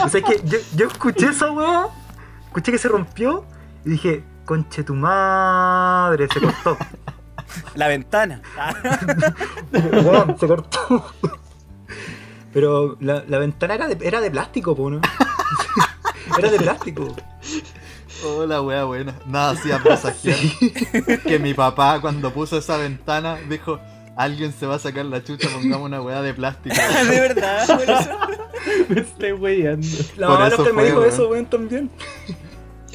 O 0.05 0.09
sea, 0.09 0.21
es 0.21 0.27
que 0.27 0.41
yo, 0.45 0.59
yo 0.77 0.87
escuché 0.87 1.27
esa 1.29 1.51
weá, 1.51 1.87
escuché 2.47 2.73
que 2.73 2.79
se 2.79 2.89
rompió 2.89 3.45
y 3.85 3.91
dije, 3.91 4.25
conche 4.49 4.83
tu 4.83 4.95
madre, 4.95 6.27
se 6.33 6.41
cortó. 6.41 6.79
La 7.75 7.87
ventana. 7.87 8.41
Se 10.41 10.47
cortó. 10.47 11.13
Pero 12.55 12.97
la, 13.01 13.25
la 13.29 13.39
ventana 13.39 13.75
era 13.75 13.89
de, 13.89 14.07
era 14.07 14.23
de 14.23 14.31
plástico, 14.31 14.75
po, 14.75 14.89
¿no? 14.89 15.03
Era 16.39 16.51
de 16.51 16.59
plástico. 16.59 17.15
Hola, 18.25 18.63
wea 18.63 18.85
buena. 18.85 19.15
Nada 19.27 19.51
hacía 19.51 19.83
presagiar 19.83 20.39
que 21.27 21.39
mi 21.39 21.53
papá 21.53 22.01
cuando 22.01 22.33
puso 22.33 22.57
esa 22.57 22.79
ventana 22.79 23.37
dijo, 23.51 23.79
alguien 24.17 24.53
se 24.53 24.67
va 24.67 24.77
a 24.77 24.79
sacar 24.79 25.05
la 25.05 25.23
chucha, 25.23 25.49
pongamos 25.51 25.87
una 25.87 26.01
wea 26.01 26.23
de 26.23 26.33
plástico. 26.33 26.75
de 27.11 27.21
verdad, 27.21 27.67
por 27.67 27.83
eso. 27.83 28.11
Me 28.89 29.01
estoy 29.01 29.33
weyando. 29.33 29.87
La 30.17 30.27
Por 30.27 30.37
mamá 30.37 30.49
eso 30.49 30.63
Oscar 30.63 30.75
me 30.75 30.85
dijo 30.85 31.05
eso, 31.05 31.29
weón, 31.29 31.47
también. 31.47 31.91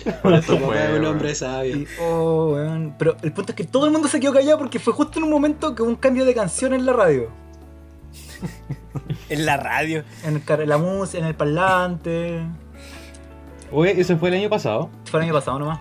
Por 0.21 0.33
eso 0.33 0.57
fue, 0.57 0.99
un 0.99 1.05
hombre 1.05 1.35
sabio. 1.35 1.77
Y, 1.77 1.87
oh, 1.99 2.53
weón. 2.53 2.95
Pero 2.97 3.15
el 3.21 3.31
punto 3.31 3.51
es 3.51 3.55
que 3.55 3.63
todo 3.63 3.85
el 3.85 3.91
mundo 3.91 4.07
se 4.07 4.19
quedó 4.19 4.33
callado 4.33 4.57
porque 4.57 4.79
fue 4.79 4.93
justo 4.93 5.19
en 5.19 5.25
un 5.25 5.31
momento 5.31 5.75
que 5.75 5.81
hubo 5.81 5.89
un 5.89 5.95
cambio 5.95 6.25
de 6.25 6.33
canción 6.33 6.73
en 6.73 6.85
la 6.85 6.93
radio. 6.93 7.29
En 9.29 9.45
la 9.45 9.57
radio. 9.57 10.03
En, 10.23 10.43
el, 10.47 10.69
la 10.69 10.77
música, 10.77 11.19
en 11.19 11.25
el 11.25 11.35
parlante. 11.35 12.41
Oye, 13.71 13.99
eso 13.99 14.17
fue 14.17 14.29
el 14.29 14.35
año 14.35 14.49
pasado. 14.49 14.89
Fue 15.05 15.19
el 15.19 15.25
año 15.25 15.33
pasado 15.33 15.59
nomás. 15.59 15.79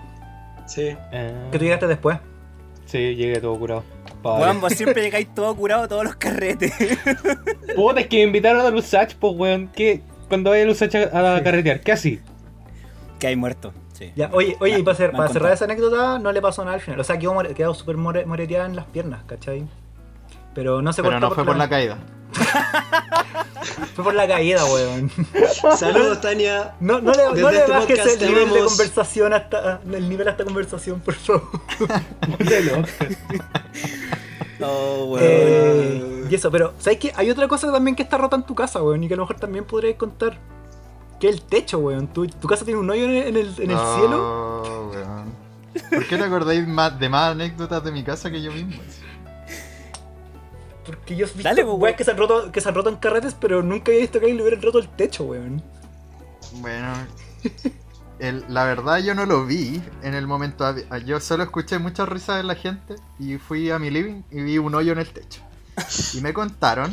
Sí. 0.66 0.96
Eh, 1.12 1.48
Que 1.50 1.58
tú 1.58 1.64
llegaste 1.64 1.86
después. 1.86 2.18
Sí, 2.86 3.16
llegué 3.16 3.40
todo 3.40 3.58
curado. 3.58 3.84
Weón, 4.22 4.60
vos 4.60 4.72
siempre 4.76 5.02
llegáis 5.02 5.34
todo 5.34 5.54
curado 5.56 5.84
a 5.84 5.88
todos 5.88 6.04
los 6.04 6.16
carretes. 6.16 6.72
Puta, 7.74 8.00
es 8.00 8.06
que 8.06 8.18
me 8.18 8.22
invitaron 8.24 8.64
a 8.64 8.70
Lusach, 8.70 9.14
pues, 9.16 9.34
weón. 9.36 9.68
¿Qué? 9.74 10.02
Cuando 10.28 10.50
vaya 10.50 10.62
a 10.62 10.66
Lusach 10.66 10.94
a, 10.94 11.36
a 11.36 11.42
carretear, 11.42 11.80
¿qué 11.80 11.92
así? 11.92 12.20
que 13.22 13.28
hay 13.28 13.36
muerto. 13.36 13.72
Sí. 13.92 14.12
Ya, 14.16 14.30
oye, 14.32 14.56
oye, 14.60 14.78
y 14.78 14.82
para, 14.82 14.96
cer- 14.96 15.00
Me 15.00 15.06
han 15.08 15.16
para 15.16 15.32
cerrar 15.32 15.52
esa 15.52 15.64
anécdota, 15.66 16.18
no 16.18 16.32
le 16.32 16.40
pasó 16.42 16.64
nada 16.64 16.74
al 16.76 16.80
final. 16.80 16.98
O 17.00 17.04
sea, 17.04 17.18
quedó, 17.18 17.34
more- 17.34 17.54
quedó 17.54 17.74
súper 17.74 17.96
more- 17.96 18.24
moreteada 18.26 18.66
en 18.66 18.74
las 18.76 18.86
piernas, 18.86 19.22
¿cachai? 19.26 19.64
Pero 20.54 20.82
no 20.82 20.92
se 20.92 21.02
Pero 21.02 21.18
no 21.20 21.30
fue 21.30 21.44
por 21.44 21.56
la 21.56 21.68
caída. 21.68 21.98
Fue 23.94 24.04
por 24.04 24.14
la 24.14 24.26
caída, 24.26 24.64
weón. 24.64 25.10
Saludos, 25.76 26.20
Tania. 26.20 26.72
No, 26.80 27.00
no 27.00 27.12
le, 27.12 27.24
no 27.40 27.50
le 27.50 27.58
este 27.58 27.70
bajes 27.70 28.20
el 28.20 28.28
nivel 28.28 28.52
de 28.52 28.60
conversación 28.64 29.32
hasta 29.34 29.80
el 29.92 30.08
nivel 30.08 30.26
a 30.28 30.32
esta 30.32 30.44
conversación, 30.44 31.00
por 31.00 31.14
favor. 31.14 31.48
Modelo. 32.38 32.82
Oh, 34.60 35.04
weón. 35.10 35.20
Eh, 35.24 36.24
y 36.30 36.34
eso, 36.34 36.50
pero 36.50 36.72
¿sabes 36.78 36.98
qué? 36.98 37.12
Hay 37.16 37.30
otra 37.30 37.48
cosa 37.48 37.70
también 37.72 37.94
que 37.96 38.02
está 38.02 38.16
rota 38.16 38.36
en 38.36 38.44
tu 38.44 38.54
casa, 38.54 38.82
weón, 38.82 39.02
y 39.04 39.08
que 39.08 39.14
a 39.14 39.16
lo 39.16 39.24
mejor 39.24 39.36
también 39.38 39.64
podrías 39.64 39.96
contar. 39.96 40.38
Que 41.22 41.28
es 41.28 41.36
el 41.36 41.42
techo, 41.42 41.78
weón. 41.78 42.08
Tu, 42.08 42.26
tu 42.26 42.48
casa 42.48 42.64
tiene 42.64 42.80
un 42.80 42.90
hoyo 42.90 43.04
en 43.04 43.12
el, 43.36 43.54
en 43.60 43.70
el, 43.70 43.76
No, 43.76 43.94
cielo. 43.96 44.90
weón. 44.92 45.32
¿Por 45.88 46.04
qué 46.08 46.16
te 46.18 46.24
acordáis 46.24 46.66
más, 46.66 46.98
de 46.98 47.08
más 47.08 47.30
anécdotas 47.30 47.84
de 47.84 47.92
mi 47.92 48.02
casa 48.02 48.28
que 48.28 48.42
yo 48.42 48.50
mismo? 48.50 48.72
Porque 50.84 51.14
yo 51.14 51.26
he 51.26 51.28
visto 51.28 51.42
Dale, 51.44 51.64
pues, 51.64 51.76
weón. 51.78 51.96
que 51.96 52.02
se, 52.04 52.10
han 52.10 52.16
roto, 52.16 52.50
que 52.50 52.60
se 52.60 52.68
han 52.68 52.74
roto 52.74 52.88
en 52.88 52.96
carretes, 52.96 53.36
pero 53.40 53.62
nunca 53.62 53.92
había 53.92 54.00
visto 54.00 54.18
que 54.18 54.24
alguien 54.26 54.38
le 54.38 54.42
hubieran 54.42 54.62
roto 54.62 54.80
el 54.80 54.88
techo, 54.88 55.22
weón. 55.24 55.62
Bueno, 56.54 56.92
el- 58.18 58.44
la 58.48 58.64
verdad 58.64 58.98
yo 58.98 59.14
no 59.14 59.24
lo 59.24 59.46
vi 59.46 59.80
en 60.02 60.14
el 60.14 60.26
momento. 60.26 60.74
Yo 61.06 61.20
solo 61.20 61.44
escuché 61.44 61.78
muchas 61.78 62.08
risas 62.08 62.38
de 62.38 62.42
la 62.42 62.56
gente 62.56 62.96
y 63.20 63.38
fui 63.38 63.70
a 63.70 63.78
mi 63.78 63.90
living 63.90 64.22
y 64.32 64.42
vi 64.42 64.58
un 64.58 64.74
hoyo 64.74 64.90
en 64.92 64.98
el 64.98 65.08
techo. 65.08 65.40
Y 66.14 66.20
me 66.20 66.34
contaron 66.34 66.92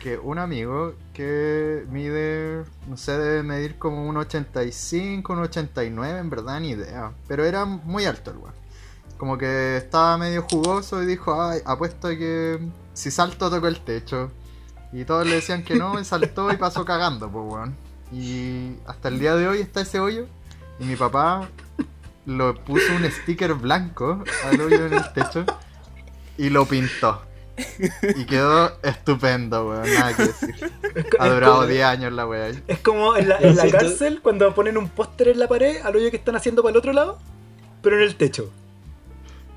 que 0.00 0.18
un 0.18 0.38
amigo 0.38 0.94
que 1.12 1.84
mide, 1.90 2.64
no 2.88 2.96
sé, 2.96 3.18
debe 3.18 3.42
medir 3.42 3.78
como 3.78 4.06
un 4.06 4.16
85, 4.16 5.32
un 5.32 5.40
89, 5.40 6.18
en 6.18 6.30
verdad 6.30 6.60
ni 6.60 6.70
idea. 6.70 7.12
Pero 7.26 7.44
era 7.44 7.64
muy 7.64 8.04
alto 8.04 8.30
el 8.30 8.38
weón. 8.38 8.54
Como 9.16 9.38
que 9.38 9.76
estaba 9.78 10.18
medio 10.18 10.42
jugoso 10.42 11.02
y 11.02 11.06
dijo, 11.06 11.40
ay, 11.42 11.60
apuesto 11.64 12.08
que 12.08 12.58
si 12.92 13.10
salto 13.10 13.50
toco 13.50 13.66
el 13.66 13.80
techo. 13.80 14.30
Y 14.92 15.04
todos 15.04 15.26
le 15.26 15.36
decían 15.36 15.64
que 15.64 15.76
no, 15.76 15.98
y 15.98 16.04
saltó 16.04 16.52
y 16.52 16.56
pasó 16.56 16.84
cagando, 16.84 17.30
pues 17.30 17.44
weón. 17.46 17.76
Y 18.12 18.76
hasta 18.86 19.08
el 19.08 19.18
día 19.18 19.34
de 19.34 19.48
hoy 19.48 19.60
está 19.60 19.80
ese 19.80 20.00
hoyo. 20.00 20.26
Y 20.78 20.84
mi 20.84 20.96
papá 20.96 21.48
lo 22.26 22.54
puso 22.64 22.94
un 22.94 23.10
sticker 23.10 23.54
blanco 23.54 24.22
al 24.44 24.60
hoyo 24.60 24.86
en 24.86 24.94
el 24.94 25.12
techo 25.12 25.44
y 26.36 26.50
lo 26.50 26.66
pintó. 26.66 27.25
Y 28.16 28.26
quedó 28.26 28.72
estupendo, 28.82 29.68
weón, 29.68 29.82
nada 29.94 30.14
que 30.16 30.22
decir. 30.24 30.70
Ha 31.18 31.28
durado 31.28 31.66
10 31.66 31.84
años 31.84 32.12
la 32.12 32.26
weá. 32.26 32.44
ahí. 32.46 32.62
Es 32.68 32.78
como 32.80 33.16
en 33.16 33.28
la, 33.28 33.38
en 33.38 33.56
la 33.56 33.68
cárcel 33.70 34.20
cuando 34.22 34.54
ponen 34.54 34.76
un 34.76 34.88
póster 34.88 35.28
en 35.28 35.38
la 35.38 35.48
pared 35.48 35.78
al 35.82 35.96
hoyo 35.96 36.10
que 36.10 36.16
están 36.16 36.36
haciendo 36.36 36.62
para 36.62 36.72
el 36.72 36.76
otro 36.76 36.92
lado, 36.92 37.18
pero 37.82 37.96
en 37.96 38.02
el 38.02 38.16
techo. 38.16 38.50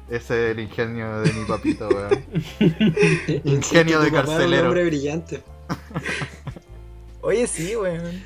Ese 0.09 0.45
es 0.49 0.51
el 0.55 0.59
ingenio 0.61 1.21
de 1.21 1.33
mi 1.33 1.45
papito, 1.45 1.87
weón. 1.89 2.25
Ingenio 3.43 3.99
de 3.99 4.07
Un 4.07 4.13
carcelero. 4.13 4.65
hombre 4.67 4.85
brillante. 4.85 5.43
Oye, 7.21 7.45
sí, 7.47 7.75
weón. 7.75 8.23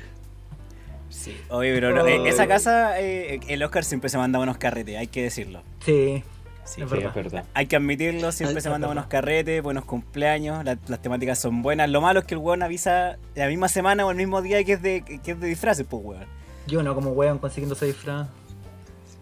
Sí. 1.10 1.36
Oye, 1.48 1.72
pero 1.74 1.92
no, 1.94 2.06
eh, 2.06 2.28
esa 2.28 2.46
casa, 2.46 3.00
eh, 3.00 3.40
el 3.48 3.62
Oscar 3.62 3.84
siempre 3.84 4.08
se 4.10 4.18
manda 4.18 4.38
buenos 4.38 4.56
carretes, 4.58 4.96
hay 4.96 5.06
que 5.08 5.22
decirlo. 5.24 5.62
Sí. 5.84 6.22
Sí, 6.64 6.80
Es 6.82 6.88
Sí, 6.88 6.94
verdad. 6.96 7.08
es 7.08 7.14
verdad. 7.14 7.44
Hay 7.54 7.66
que 7.66 7.76
admitirlo, 7.76 8.32
siempre 8.32 8.60
se 8.60 8.70
mandan 8.70 8.88
buenos 8.88 9.06
carretes, 9.06 9.62
buenos 9.62 9.84
cumpleaños, 9.84 10.64
la- 10.64 10.78
las 10.88 11.00
temáticas 11.02 11.38
son 11.38 11.62
buenas. 11.62 11.90
Lo 11.90 12.00
malo 12.00 12.20
es 12.20 12.26
que 12.26 12.34
el 12.34 12.40
weón 12.40 12.62
avisa 12.62 13.18
la 13.34 13.46
misma 13.48 13.68
semana 13.68 14.06
o 14.06 14.10
el 14.10 14.16
mismo 14.16 14.40
día 14.42 14.64
que 14.64 14.72
es 14.74 14.82
de, 14.82 15.02
que 15.22 15.30
es 15.32 15.40
de 15.40 15.46
disfraces, 15.46 15.86
pues 15.88 16.02
weón. 16.04 16.24
Yo 16.66 16.82
no, 16.82 16.94
como 16.94 17.10
weón 17.10 17.38
consiguiendo 17.38 17.74
ese 17.74 17.86
disfraz. 17.86 18.28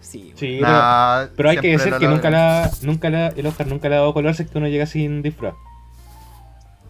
Sí, 0.00 0.24
weón. 0.26 0.36
Sí, 0.38 0.60
Nah, 0.60 1.22
pero, 1.24 1.32
pero 1.36 1.50
hay 1.50 1.56
que 1.58 1.70
decir 1.72 1.94
que 1.98 2.06
nunca 2.08 2.30
la, 2.30 2.70
nunca 2.82 3.10
la, 3.10 3.28
el 3.28 3.46
Oscar 3.46 3.66
nunca 3.66 3.88
le 3.88 3.96
ha 3.96 3.98
dado 3.98 4.14
color 4.14 4.34
si 4.34 4.44
es 4.44 4.50
que 4.50 4.58
uno 4.58 4.68
llega 4.68 4.86
sin 4.86 5.22
disfraz. 5.22 5.54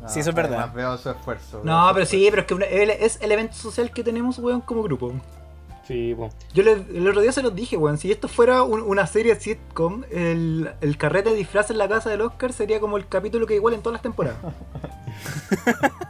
Sí, 0.08 0.18
eso 0.20 0.30
es 0.30 0.36
verdad. 0.36 0.58
además 0.58 0.74
veo 0.74 0.98
su 0.98 1.10
esfuerzo. 1.10 1.62
veo 1.62 1.64
No, 1.64 1.88
su 1.88 1.94
pero 1.94 2.06
sí, 2.06 2.26
pero 2.30 2.42
es 2.42 2.48
que 2.48 3.04
es 3.06 3.18
el 3.22 3.32
evento 3.32 3.54
social 3.54 3.90
que 3.92 4.02
tenemos, 4.02 4.38
weón, 4.38 4.60
como 4.60 4.82
grupo. 4.82 5.12
Sí. 5.92 6.16
Yo 6.54 6.62
le- 6.62 6.72
el 6.72 7.06
otro 7.08 7.20
día 7.20 7.32
se 7.32 7.42
los 7.42 7.54
dije, 7.54 7.76
weón. 7.76 7.98
Si 7.98 8.10
esto 8.10 8.28
fuera 8.28 8.62
un- 8.62 8.80
una 8.82 9.06
serie 9.06 9.34
sitcom, 9.38 10.04
el, 10.10 10.70
el 10.80 10.96
carrete 10.96 11.30
de 11.30 11.36
disfraz 11.36 11.70
en 11.70 11.78
la 11.78 11.88
casa 11.88 12.08
del 12.10 12.20
Oscar 12.22 12.52
sería 12.52 12.80
como 12.80 12.96
el 12.96 13.06
capítulo 13.08 13.46
que 13.46 13.54
igual 13.54 13.74
en 13.74 13.82
todas 13.82 13.94
las 13.94 14.02
temporadas. 14.02 14.38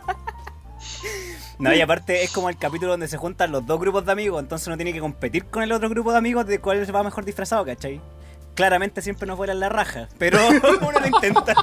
No, 1.58 1.72
y 1.72 1.80
aparte 1.80 2.24
es 2.24 2.32
como 2.32 2.48
el 2.48 2.56
capítulo 2.58 2.90
donde 2.90 3.06
se 3.06 3.16
juntan 3.18 3.52
los 3.52 3.64
dos 3.64 3.78
grupos 3.78 4.04
de 4.04 4.10
amigos, 4.10 4.42
entonces 4.42 4.66
uno 4.66 4.76
tiene 4.76 4.92
que 4.92 4.98
competir 4.98 5.44
con 5.44 5.62
el 5.62 5.70
otro 5.70 5.88
grupo 5.88 6.10
de 6.10 6.18
amigos 6.18 6.44
de 6.46 6.58
cuál 6.58 6.84
va 6.92 7.04
mejor 7.04 7.24
disfrazado, 7.24 7.64
¿cachai? 7.64 8.00
Claramente 8.54 9.00
siempre 9.00 9.28
nos 9.28 9.36
vuelan 9.36 9.60
la 9.60 9.68
raja, 9.68 10.08
pero 10.18 10.38
uno 10.80 10.90
lo 10.98 11.06
intenta. 11.06 11.54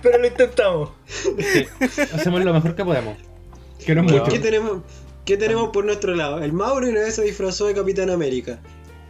pero 0.00 0.18
lo 0.18 0.26
intentamos. 0.26 0.90
Sí, 1.04 1.66
hacemos 2.14 2.42
lo 2.42 2.54
mejor 2.54 2.74
que 2.74 2.84
podemos. 2.84 3.18
Que 3.84 3.94
no 3.94 4.02
es 4.06 4.10
mucho. 4.12 4.24
¿Qué 4.32 4.38
tenemos, 4.38 4.78
¿Qué 5.28 5.36
tenemos 5.36 5.68
por 5.74 5.84
nuestro 5.84 6.14
lado? 6.14 6.42
El 6.42 6.54
Mauro 6.54 6.88
una 6.88 7.00
vez 7.00 7.16
se 7.16 7.22
disfrazó 7.22 7.66
de 7.66 7.74
Capitán 7.74 8.08
América. 8.08 8.58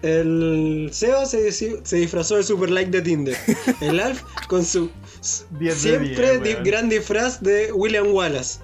El 0.03 0.89
Seba 0.91 1.25
se, 1.27 1.45
disfrazó 1.45 2.35
de 2.35 2.43
Super 2.43 2.71
Like 2.71 2.91
de 2.91 3.03
Tinder. 3.03 3.37
El 3.81 4.01
Alf 4.01 4.25
con 4.49 4.65
su 4.65 4.91
s- 5.21 5.45
10 5.61 5.75
de 5.75 5.81
siempre 5.81 6.31
10, 6.41 6.43
di- 6.43 6.53
weón. 6.55 6.65
gran 6.65 6.89
disfraz 6.89 7.41
de 7.41 7.71
William 7.73 8.09
Wallace. 8.13 8.59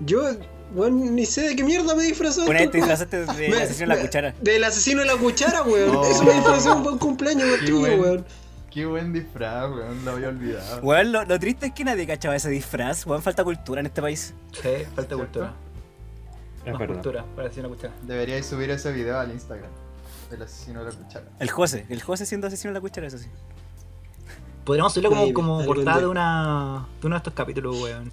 Yo, 0.00 0.20
bueno, 0.74 0.96
ni 1.08 1.26
sé 1.26 1.42
de 1.42 1.54
qué 1.54 1.62
mierda 1.62 1.94
me 1.94 2.02
disfrazó. 2.02 2.42
Una 2.42 2.58
vez 2.58 2.72
te 2.72 2.78
disfrazaste 2.78 3.24
de 3.24 3.48
Me- 3.50 3.50
la 3.50 3.66
sesión 3.68 3.88
de 3.90 3.94
la 3.94 4.00
cuchara. 4.02 4.34
Del 4.40 4.64
asesino 4.64 5.02
de 5.02 5.06
la 5.06 5.16
cuchara, 5.16 5.62
weón. 5.62 5.94
Oh. 5.94 6.04
Eso 6.10 6.24
me 6.24 6.32
disfrazó 6.32 6.74
un 6.74 6.82
buen 6.82 6.98
cumpleaños, 6.98 7.44
weón, 7.44 7.60
Qué 7.60 7.66
tuyo, 7.66 7.78
buen- 7.78 8.00
weón. 8.00 8.26
Qué 8.72 8.84
buen 8.84 9.12
disfraz, 9.12 9.70
weón. 9.70 10.04
Lo 10.04 10.10
había 10.10 10.28
olvidado. 10.30 10.80
Weón, 10.82 11.12
lo, 11.12 11.24
lo 11.24 11.38
triste 11.38 11.66
es 11.66 11.72
que 11.72 11.84
nadie 11.84 12.04
cachaba 12.04 12.34
ese 12.34 12.50
disfraz, 12.50 13.06
weón, 13.06 13.22
falta 13.22 13.44
cultura 13.44 13.78
en 13.80 13.86
este 13.86 14.02
país. 14.02 14.34
Sí, 14.60 14.68
falta 14.96 15.14
cultura. 15.16 15.54
Es 16.68 16.72
Más 16.72 16.80
verdad. 16.80 16.94
cultura, 16.94 17.24
para 17.34 17.50
una 17.50 17.68
cuchara. 17.68 17.94
Deberíais 18.02 18.44
subir 18.46 18.70
ese 18.70 18.92
video 18.92 19.18
al 19.18 19.30
Instagram. 19.32 19.70
Del 20.30 20.42
asesino 20.42 20.84
de 20.84 20.92
la 20.92 20.96
cuchara. 20.98 21.24
El 21.38 21.50
José, 21.50 21.86
el 21.88 22.02
José 22.02 22.26
siendo 22.26 22.46
asesino 22.46 22.70
de 22.70 22.74
la 22.74 22.80
cuchara, 22.82 23.06
eso 23.06 23.16
sí. 23.18 23.28
Podríamos 24.64 24.92
subirlo 24.92 25.08
como, 25.10 25.32
como 25.32 25.64
portada 25.64 26.00
de, 26.00 26.06
una, 26.06 26.86
de 27.00 27.06
uno 27.06 27.16
de 27.16 27.18
estos 27.18 27.32
capítulos, 27.32 27.80
weón. 27.80 28.12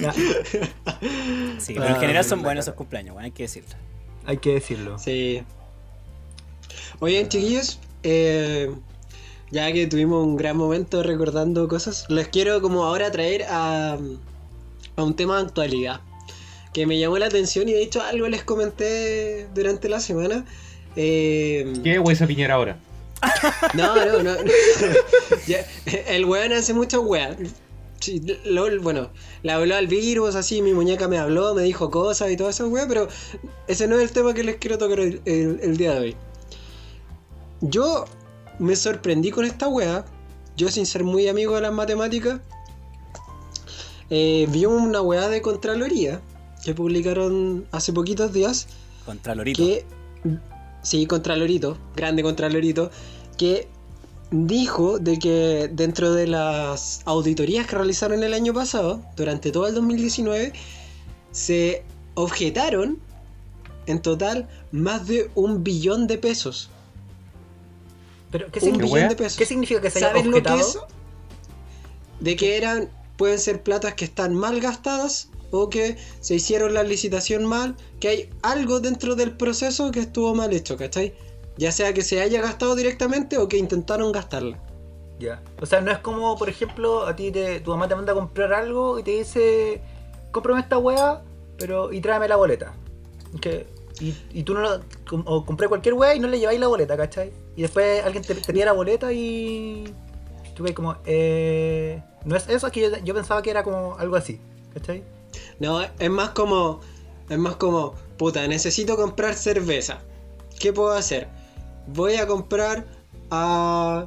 Ya, 0.00 0.12
Sí, 1.58 1.74
pero 1.74 1.86
en 1.86 1.92
Ah, 1.92 2.00
general 2.00 2.24
son 2.24 2.42
buenos 2.42 2.64
esos 2.64 2.74
cumpleaños, 2.74 3.16
hay 3.18 3.30
que 3.30 3.42
decirlo. 3.42 3.74
hay 4.24 4.38
que 4.38 4.54
decirlo. 4.54 4.98
Sí. 4.98 5.42
Oigan, 7.00 7.28
chiquillos, 7.28 7.78
eh, 8.02 8.74
ya 9.50 9.70
que 9.72 9.86
tuvimos 9.86 10.24
un 10.24 10.36
gran 10.38 10.56
momento 10.56 11.02
recordando 11.02 11.68
cosas, 11.68 12.06
les 12.08 12.28
quiero 12.28 12.62
como 12.62 12.84
ahora 12.84 13.10
traer 13.10 13.44
a, 13.50 13.98
a 15.00 15.04
un 15.04 15.14
tema 15.16 15.36
de 15.38 15.42
actualidad 15.46 16.00
que 16.72 16.86
me 16.86 16.98
llamó 16.98 17.18
la 17.18 17.26
atención 17.26 17.68
y 17.68 17.72
de 17.72 17.82
hecho 17.82 18.00
algo 18.02 18.28
les 18.28 18.44
comenté 18.44 19.48
durante 19.54 19.88
la 19.88 19.98
semana. 20.00 20.44
Eh, 20.96 21.72
¿Qué 21.82 21.98
güey 21.98 22.14
esa 22.14 22.26
piñera 22.26 22.54
ahora? 22.54 22.78
no, 23.74 23.94
no, 24.06 24.22
no. 24.22 24.36
Ya, 25.46 25.64
el 26.08 26.24
weón 26.24 26.52
hace. 26.52 26.74
Sí, 28.00 28.22
lo- 28.44 28.80
bueno, 28.80 29.10
le 29.42 29.52
habló 29.52 29.76
al 29.76 29.86
virus, 29.88 30.34
así, 30.34 30.62
mi 30.62 30.72
muñeca 30.72 31.06
me 31.06 31.18
habló, 31.18 31.54
me 31.54 31.62
dijo 31.62 31.90
cosas 31.90 32.30
y 32.30 32.36
todas 32.36 32.54
esas 32.54 32.68
weas, 32.68 32.86
pero 32.88 33.08
ese 33.68 33.86
no 33.88 33.96
es 33.96 34.02
el 34.02 34.10
tema 34.10 34.32
que 34.32 34.42
les 34.42 34.56
quiero 34.56 34.78
tocar 34.78 35.00
el, 35.00 35.20
el- 35.26 35.60
el 35.62 35.76
día 35.76 35.92
de 35.94 36.00
hoy. 36.00 36.16
Yo 37.60 38.06
me 38.58 38.76
sorprendí 38.76 39.30
con 39.30 39.44
esta 39.44 39.68
wea. 39.68 40.04
Yo, 40.56 40.68
sin 40.68 40.86
ser 40.86 41.04
muy 41.04 41.28
amigo 41.28 41.54
de 41.54 41.60
las 41.62 41.72
matemáticas, 41.72 42.40
eh, 44.10 44.46
vi 44.50 44.66
una 44.66 45.00
wea 45.02 45.28
de 45.28 45.40
Contraloría 45.42 46.20
que 46.64 46.74
publicaron 46.74 47.66
hace 47.70 47.92
poquitos 47.92 48.32
días 48.32 48.66
Contra 49.06 49.34
Lorito. 49.34 49.62
que 49.62 49.86
sí, 50.82 51.06
Contralorito, 51.06 51.78
grande 51.96 52.22
Contralorito, 52.22 52.90
que 53.38 53.68
dijo 54.30 54.98
de 54.98 55.18
que 55.18 55.70
dentro 55.72 56.12
de 56.12 56.26
las 56.26 57.00
auditorías 57.04 57.66
que 57.66 57.76
realizaron 57.76 58.22
el 58.22 58.34
año 58.34 58.52
pasado, 58.54 59.02
durante 59.16 59.50
todo 59.52 59.66
el 59.66 59.74
2019, 59.74 60.52
se 61.32 61.82
objetaron 62.14 62.98
en 63.86 64.02
total 64.02 64.48
más 64.72 65.06
de 65.06 65.30
un 65.34 65.64
billón 65.64 66.06
de 66.06 66.18
pesos. 66.18 66.70
Pero, 68.30 68.50
¿qué, 68.52 68.60
Un 68.60 68.64
significa, 68.66 68.84
billón 68.84 68.92
wea? 69.00 69.08
de 69.08 69.16
pesos. 69.16 69.38
¿qué 69.38 69.46
significa 69.46 69.80
que 69.80 69.90
se 69.90 69.98
haya 69.98 70.08
¿Saben 70.08 70.26
lo 70.26 70.32
que 70.32 70.38
objetado? 70.38 70.60
es 70.60 70.66
eso? 70.68 70.86
De 72.20 72.36
que 72.36 72.56
eran, 72.56 72.88
pueden 73.20 73.38
ser 73.38 73.62
platas 73.62 73.92
que 73.92 74.06
están 74.06 74.34
mal 74.34 74.60
gastadas 74.60 75.28
o 75.50 75.68
que 75.68 75.98
se 76.20 76.36
hicieron 76.36 76.72
la 76.72 76.82
licitación 76.82 77.44
mal, 77.44 77.76
que 78.00 78.08
hay 78.08 78.30
algo 78.40 78.80
dentro 78.80 79.14
del 79.14 79.36
proceso 79.36 79.90
que 79.90 80.00
estuvo 80.00 80.34
mal 80.34 80.54
hecho, 80.54 80.78
¿cachai? 80.78 81.12
Ya 81.58 81.70
sea 81.70 81.92
que 81.92 82.00
se 82.00 82.22
haya 82.22 82.40
gastado 82.40 82.74
directamente 82.74 83.36
o 83.36 83.46
que 83.46 83.58
intentaron 83.58 84.10
gastarla. 84.10 84.58
Ya. 85.18 85.42
O 85.60 85.66
sea, 85.66 85.82
no 85.82 85.90
es 85.92 85.98
como, 85.98 86.34
por 86.38 86.48
ejemplo, 86.48 87.06
a 87.06 87.14
ti 87.14 87.30
te, 87.30 87.60
tu 87.60 87.72
mamá 87.72 87.88
te 87.88 87.94
manda 87.94 88.12
a 88.12 88.14
comprar 88.14 88.54
algo 88.54 88.98
y 88.98 89.02
te 89.02 89.10
dice, 89.10 89.82
cómprame 90.30 90.60
esta 90.60 90.78
weá, 90.78 91.22
pero 91.58 91.92
y 91.92 92.00
tráeme 92.00 92.26
la 92.26 92.36
boleta. 92.36 92.72
Que, 93.38 93.66
y, 94.00 94.14
y 94.32 94.44
tú 94.44 94.54
no 94.54 94.60
lo, 94.62 94.80
o 95.26 95.44
compré 95.44 95.68
cualquier 95.68 95.92
weá 95.92 96.14
y 96.14 96.20
no 96.20 96.26
le 96.26 96.38
lleváis 96.38 96.58
la 96.58 96.68
boleta, 96.68 96.96
¿cachai? 96.96 97.34
Y 97.54 97.60
después 97.60 98.02
alguien 98.02 98.24
te, 98.24 98.64
la 98.64 98.72
boleta 98.72 99.12
y 99.12 99.92
ves 100.58 100.72
como, 100.74 100.96
eh, 101.06 102.02
no 102.24 102.36
es 102.36 102.48
eso, 102.48 102.66
es 102.66 102.72
que 102.72 103.00
yo, 103.04 103.14
pensaba 103.14 103.42
que 103.42 103.50
era 103.50 103.62
como 103.62 103.96
algo 103.98 104.16
así, 104.16 104.40
¿cachai? 104.74 105.02
No, 105.58 105.80
es 105.82 106.10
más 106.10 106.30
como, 106.30 106.80
es 107.28 107.38
más 107.38 107.56
como, 107.56 107.94
puta, 108.18 108.46
necesito 108.46 108.96
comprar 108.96 109.34
cerveza. 109.34 110.00
¿Qué 110.58 110.72
puedo 110.72 110.92
hacer? 110.92 111.28
Voy 111.86 112.16
a 112.16 112.26
comprar 112.26 112.86
a 113.30 114.06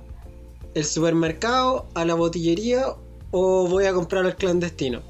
el 0.73 0.85
supermercado, 0.85 1.87
a 1.93 2.05
la 2.05 2.13
botillería 2.13 2.95
o 3.31 3.67
voy 3.67 3.85
a 3.85 3.93
comprar 3.93 4.25
al 4.25 4.35
clandestino. 4.35 5.01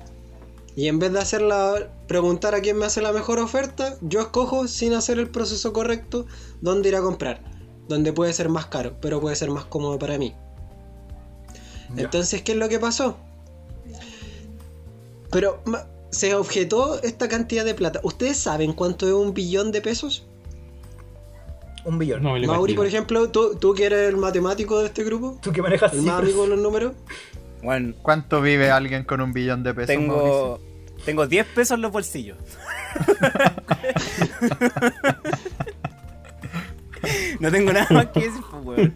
Y 0.76 0.88
en 0.88 1.00
vez 1.00 1.12
de 1.14 1.20
hacer 1.20 1.42
la, 1.42 1.90
preguntar 2.08 2.56
a 2.56 2.62
quién 2.62 2.78
me 2.78 2.86
hace 2.86 3.02
la 3.02 3.12
mejor 3.12 3.40
oferta, 3.40 3.98
yo 4.02 4.22
escojo 4.22 4.68
sin 4.68 4.94
hacer 4.94 5.20
el 5.20 5.30
proceso 5.30 5.72
correcto 5.72 6.26
dónde 6.62 6.90
ir 6.90 6.96
a 6.96 7.02
comprar. 7.02 7.44
Donde 7.88 8.14
puede 8.14 8.34
ser 8.34 8.50
más 8.50 8.68
caro, 8.68 8.96
pero 9.02 9.20
puede 9.20 9.36
ser 9.36 9.52
más 9.52 9.66
cómodo 9.66 10.00
para 10.00 10.18
mí. 10.18 10.34
Ya. 11.96 12.04
Entonces, 12.04 12.42
¿qué 12.42 12.54
es 12.54 12.58
lo 12.58 12.70
que 12.70 12.80
pasó? 12.80 13.18
Pero 15.32 15.62
se 16.12 16.36
objetó 16.36 17.02
esta 17.02 17.28
cantidad 17.28 17.66
de 17.66 17.74
plata. 17.74 18.00
¿Ustedes 18.04 18.38
saben 18.38 18.74
cuánto 18.74 19.08
es 19.08 19.14
un 19.14 19.34
billón 19.34 19.72
de 19.72 19.82
pesos? 19.82 20.26
Un 21.86 21.98
billón. 21.98 22.22
No 22.24 22.30
Mauri, 22.30 22.46
imagino. 22.46 22.76
por 22.76 22.86
ejemplo, 22.86 23.30
¿tú, 23.30 23.56
tú 23.56 23.74
que 23.74 23.86
eres 23.86 24.10
el 24.10 24.18
matemático 24.18 24.80
de 24.80 24.86
este 24.88 25.04
grupo, 25.04 25.40
Tú 25.42 25.52
que 25.52 25.62
manejas 25.62 25.94
el 25.94 26.04
más 26.04 26.20
amigo 26.20 26.44
de 26.44 26.50
los 26.50 26.60
números. 26.60 26.94
Bueno, 27.62 27.94
¿Cuánto 28.02 28.42
vive 28.42 28.72
alguien 28.72 29.04
con 29.04 29.22
un 29.22 29.34
billón 29.34 29.64
de 29.64 29.74
pesos? 29.74 29.96
Mauricio? 29.96 30.14
tengo, 30.22 30.60
tengo 31.06 31.28
10 31.28 31.48
pesos 31.48 31.76
en 31.76 31.82
los 31.82 31.92
bolsillos. 31.92 32.38
no 37.40 37.52
tengo 37.52 37.74
nada 37.74 37.88
más 37.90 38.08
que 38.08 38.20
decir, 38.22 38.42
pues, 38.64 38.64
weón. 38.64 38.94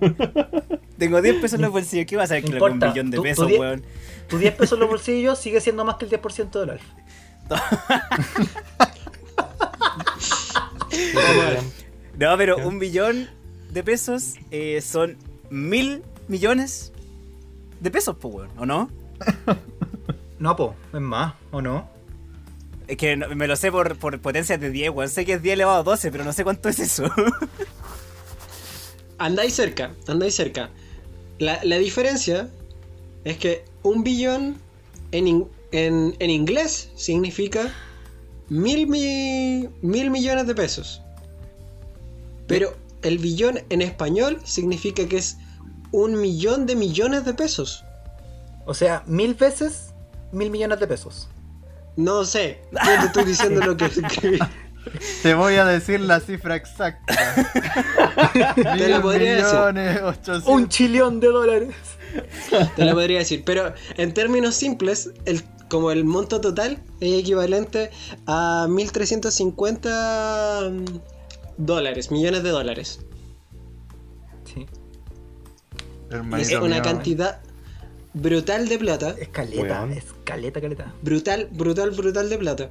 Tengo 0.97 1.21
10 1.21 1.36
pesos 1.36 1.53
en 1.55 1.62
los 1.62 1.71
bolsillos. 1.71 2.05
¿Qué 2.07 2.15
vas 2.15 2.25
a 2.25 2.27
saber 2.27 2.43
que 2.45 2.57
un 2.60 2.79
billón 2.79 3.12
de 3.12 3.21
pesos, 3.21 3.51
weón? 3.51 3.83
Tu 4.27 4.38
10 4.38 4.55
pesos 4.55 4.73
en 4.73 4.79
los 4.81 4.89
bolsillos 4.89 5.39
sigue 5.39 5.62
siendo 5.62 5.86
más 5.86 5.95
que 5.97 6.05
el 6.05 6.12
10% 6.12 6.60
del 6.60 6.69
alfa. 6.71 6.95
No, 12.17 12.38
pero 12.38 12.67
un 12.67 12.79
billón 12.79 13.29
de 13.71 13.83
pesos 13.83 14.36
eh, 14.51 14.81
son 14.81 15.17
mil 15.49 16.03
millones 16.27 16.91
de 17.79 17.91
pesos, 17.91 18.15
pues, 18.19 18.33
weón, 18.33 18.49
¿o 18.57 18.65
no? 18.65 18.89
No, 20.39 20.55
po, 20.55 20.75
es 20.93 21.01
más, 21.01 21.33
¿o 21.49 21.63
no? 21.63 21.89
Es 22.88 22.95
que 22.97 23.15
no- 23.17 23.27
me 23.29 23.47
lo 23.47 23.55
sé 23.55 23.71
por, 23.71 23.97
por 23.97 24.19
potencias 24.21 24.60
de 24.60 24.69
10, 24.69 24.91
weón. 24.91 25.10
Sé 25.10 25.25
que 25.25 25.33
es 25.33 25.41
10 25.41 25.53
elevado 25.55 25.79
a 25.79 25.83
12, 25.83 26.12
pero 26.12 26.23
no 26.23 26.31
sé 26.31 26.43
cuánto 26.43 26.69
es 26.69 26.77
eso. 26.79 27.05
Andáis 29.17 29.55
cerca, 29.55 29.93
andáis 30.07 30.36
cerca. 30.36 30.69
La, 31.39 31.60
la 31.63 31.78
diferencia 31.78 32.50
es 33.23 33.38
que 33.38 33.65
un 33.84 34.04
billón 34.04 34.58
en, 35.12 35.28
in- 35.28 35.47
en, 35.71 36.15
en 36.19 36.30
inglés 36.30 36.89
significa 36.95 37.73
mil, 38.50 38.88
mi- 38.88 39.67
mil 39.82 40.10
millones 40.10 40.47
de 40.47 40.56
pesos. 40.56 41.02
Pero 42.47 42.76
el 43.02 43.17
billón 43.19 43.60
en 43.69 43.82
español 43.82 44.39
significa 44.45 45.08
que 45.08 45.17
es 45.17 45.38
un 45.91 46.19
millón 46.19 46.65
de 46.65 46.76
millones 46.76 47.26
de 47.26 47.34
pesos. 47.34 47.84
O 48.65 48.73
sea, 48.73 49.04
mil 49.06 49.34
veces 49.36 49.93
mil 50.32 50.50
millones 50.50 50.80
de 50.80 50.88
pesos. 50.88 51.28
No 51.95 52.26
sé, 52.26 52.62
te 52.71 53.06
estoy 53.06 53.26
diciendo 53.26 53.65
lo 53.65 53.76
que 53.78 53.86
escribí. 53.86 54.39
Te 55.23 55.34
voy 55.34 55.56
a 55.56 55.65
decir 55.65 56.00
la 56.00 56.19
cifra 56.19 56.56
exacta. 56.56 57.13
Te 58.34 58.39
la 58.39 58.76
Mil 58.76 59.02
podría 59.02 59.36
decir. 59.36 60.43
Un 60.45 60.69
chillón 60.69 61.19
de 61.19 61.28
dólares. 61.28 61.76
Te 62.76 62.86
lo 62.86 62.93
podría 62.93 63.19
decir, 63.19 63.43
pero 63.45 63.73
en 63.97 64.13
términos 64.13 64.56
simples, 64.56 65.12
el, 65.26 65.43
como 65.69 65.91
el 65.91 66.06
monto 66.06 66.41
total 66.41 66.80
es 67.00 67.19
equivalente 67.19 67.91
a 68.26 68.67
1350 68.69 70.69
mm, 70.71 70.86
dólares, 71.58 72.12
millones 72.12 72.43
de 72.43 72.50
dólares. 72.50 73.00
Sí. 74.45 74.65
Hermanito 76.10 76.50
es 76.50 76.56
una 76.62 76.76
mío. 76.76 76.84
cantidad 76.84 77.39
brutal 78.13 78.67
de 78.67 78.80
plata. 78.80 79.15
Es 79.19 79.28
caleta, 79.30 79.62
Weón. 79.82 79.91
es 79.91 80.06
caleta, 80.23 80.62
caleta. 80.62 80.93
Brutal, 81.02 81.50
brutal, 81.52 81.91
brutal 81.91 82.30
de 82.30 82.38
plata. 82.38 82.69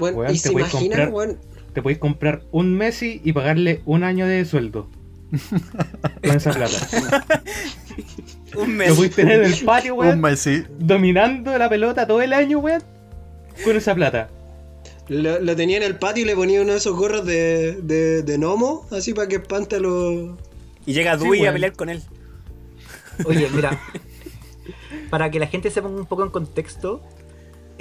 Bueno, 0.00 0.18
Weón, 0.18 0.30
y 0.34 0.34
te 0.34 0.40
se 0.40 0.50
puedes 0.52 0.70
imaginan, 0.72 0.98
comprar- 0.98 1.12
weón, 1.14 1.38
Te 1.74 1.82
podéis 1.82 1.98
comprar 2.00 2.42
un 2.50 2.74
Messi 2.76 3.20
y 3.22 3.32
pagarle 3.32 3.82
un 3.86 4.02
año 4.02 4.26
de 4.26 4.44
sueldo. 4.44 4.88
Con 6.22 6.36
esa 6.36 6.50
plata. 6.52 7.24
Un 8.56 8.60
Lo 8.60 8.66
mes. 8.66 8.92
podéis 8.94 9.14
tener 9.14 9.42
en 9.44 9.52
el 9.52 9.64
patio, 9.64 9.94
Un 9.94 10.00
weón. 10.00 10.20
Messi. 10.20 10.64
Dominando 10.78 11.56
la 11.56 11.68
pelota 11.68 12.06
todo 12.06 12.20
el 12.22 12.32
año, 12.32 12.58
weón. 12.58 12.82
Con 13.64 13.76
esa 13.76 13.94
plata. 13.94 14.28
lo, 15.08 15.38
lo 15.40 15.54
tenía 15.56 15.76
en 15.76 15.82
el 15.84 15.96
patio 15.96 16.24
y 16.24 16.26
le 16.26 16.34
ponía 16.34 16.60
uno 16.62 16.72
de 16.72 16.78
esos 16.78 16.96
gorros 16.96 17.24
de, 17.24 17.78
de, 17.82 18.22
de 18.22 18.38
gnomo, 18.38 18.86
así 18.90 19.12
para 19.14 19.28
que 19.28 19.36
espante 19.36 19.76
a 19.76 19.80
los. 19.80 20.36
Y 20.86 20.92
llega 20.94 21.16
Sí, 21.18 21.24
Dewey 21.24 21.46
a 21.46 21.52
pelear 21.52 21.72
con 21.74 21.88
él. 21.90 22.02
Oye, 23.24 23.48
mira. 23.54 23.78
para 25.10 25.30
que 25.30 25.38
la 25.38 25.46
gente 25.46 25.70
se 25.70 25.82
ponga 25.82 26.00
un 26.00 26.06
poco 26.06 26.24
en 26.24 26.30
contexto, 26.30 27.02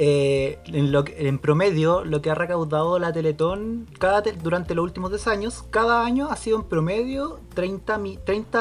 eh, 0.02 0.60
en, 0.68 0.92
lo 0.94 1.04
que- 1.04 1.28
en 1.28 1.38
promedio, 1.40 2.06
lo 2.06 2.22
que 2.22 2.32
ha 2.32 2.36
recaudado 2.36 2.98
la 3.00 3.12
Teletón 3.12 3.86
cada 4.00 4.24
te- 4.24 4.32
durante 4.34 4.74
los 4.74 4.84
últimos 4.84 5.10
10 5.12 5.28
años, 5.28 5.64
cada 5.70 6.06
año 6.06 6.30
ha 6.32 6.36
sido 6.38 6.58
en 6.58 6.64
promedio 6.64 7.40
30 7.54 7.98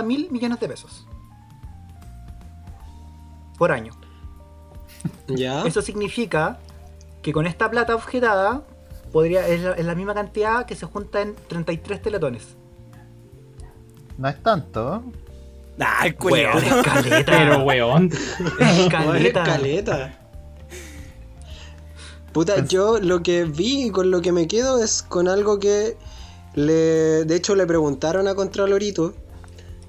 mil 0.03 0.31
millones 0.31 0.59
de 0.61 0.69
pesos. 0.69 1.07
Por 3.59 3.73
año. 3.73 3.93
Ya. 5.29 5.63
Eso 5.63 5.81
significa 5.83 6.59
que 7.23 7.33
con 7.33 7.47
esta 7.47 7.71
plata 7.71 7.95
objetada 7.95 8.63
podría, 9.13 9.47
es, 9.47 9.61
la, 9.63 9.73
es 9.73 9.85
la 9.85 9.95
misma 9.95 10.13
cantidad 10.15 10.67
que 10.67 10.75
se 10.75 10.87
junta 10.87 11.21
en 11.21 11.37
33 11.49 12.03
teletones. 12.03 12.57
No 14.17 14.29
es 14.29 14.43
tanto. 14.43 15.05
Ah, 15.79 16.07
el 16.07 16.17
Weón, 16.19 16.59
es 16.65 16.75
caleta. 16.83 17.25
Pero, 17.31 17.63
weón. 17.63 18.11
es 18.61 18.89
Caleta. 18.89 20.28
Puta, 22.33 22.55
Pues- 22.57 22.69
yo 22.69 22.99
lo 22.99 23.23
que 23.23 23.45
vi 23.45 23.87
y 23.87 23.91
con 23.91 24.11
lo 24.11 24.21
que 24.21 24.33
me 24.33 24.47
quedo 24.47 24.83
es 24.83 25.03
con 25.03 25.29
algo 25.29 25.59
que 25.59 25.97
le. 26.55 27.25
De 27.25 27.35
hecho, 27.37 27.55
le 27.55 27.67
preguntaron 27.67 28.29
a 28.29 28.35
Contralorito 28.35 29.15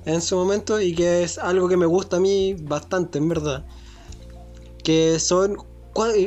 en 0.06 0.22
su 0.22 0.36
momento 0.36 0.80
y 0.82 0.96
que 0.96 1.24
es 1.24 1.38
algo 1.38 1.68
que 1.68 1.78
me 1.78 1.86
gusta 1.86 2.18
a 2.18 2.20
mí 2.20 2.56
bastante, 2.60 3.18
en 3.18 3.30
verdad. 3.30 3.66
Que 4.84 5.20
son. 5.20 5.58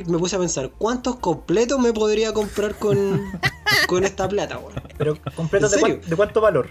Me 0.07 0.18
puse 0.18 0.37
a 0.37 0.38
pensar, 0.38 0.70
¿cuántos 0.77 1.16
completos 1.16 1.79
me 1.81 1.92
podría 1.94 2.35
comprar 2.35 2.75
con, 2.79 3.22
con 3.88 4.05
esta 4.05 4.29
plata, 4.29 4.59
weón? 4.59 4.75
Pero 4.98 5.16
completo 5.35 5.66
¿En 5.66 5.72
de, 5.72 5.79
cuán- 5.81 6.01
de 6.07 6.16
cuánto 6.16 6.40
valor. 6.42 6.68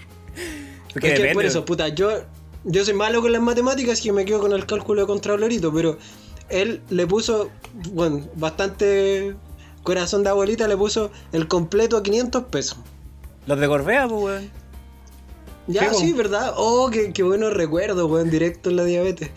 Porque 0.94 1.08
Es 1.08 1.14
que 1.14 1.20
depende. 1.20 1.34
por 1.34 1.46
eso, 1.46 1.66
puta, 1.66 1.88
yo, 1.88 2.10
yo 2.66 2.86
soy 2.86 2.94
malo 2.94 3.22
con 3.22 3.32
las 3.32 3.42
matemáticas 3.42 4.06
y 4.06 4.12
me 4.12 4.24
quedo 4.26 4.40
con 4.42 4.52
el 4.52 4.66
cálculo 4.68 5.02
de 5.02 5.08
Contralorito, 5.08 5.74
pero 5.74 5.98
él 6.52 6.82
le 6.90 7.08
puso, 7.08 7.50
bueno, 7.92 8.22
bastante 8.36 9.36
corazón 9.84 10.24
de 10.24 10.30
abuelita, 10.30 10.68
le 10.68 10.78
puso 10.78 11.12
el 11.32 11.48
completo 11.48 11.98
a 11.98 12.04
500 12.04 12.44
pesos. 12.46 12.78
Los 13.48 13.60
de 13.60 13.68
Gorbea, 13.68 14.08
pues, 14.08 14.22
weón. 14.24 14.50
Ya, 15.68 15.94
Sí, 15.94 16.08
sí, 16.08 16.12
po. 16.12 16.18
¿verdad? 16.18 16.54
Oh, 16.58 16.90
qué, 16.92 17.14
qué 17.14 17.24
buenos 17.24 17.54
recuerdos, 17.54 18.10
weón, 18.10 18.30
directo 18.30 18.70
en 18.70 18.76
la 18.78 18.84
diabetes. 18.84 19.30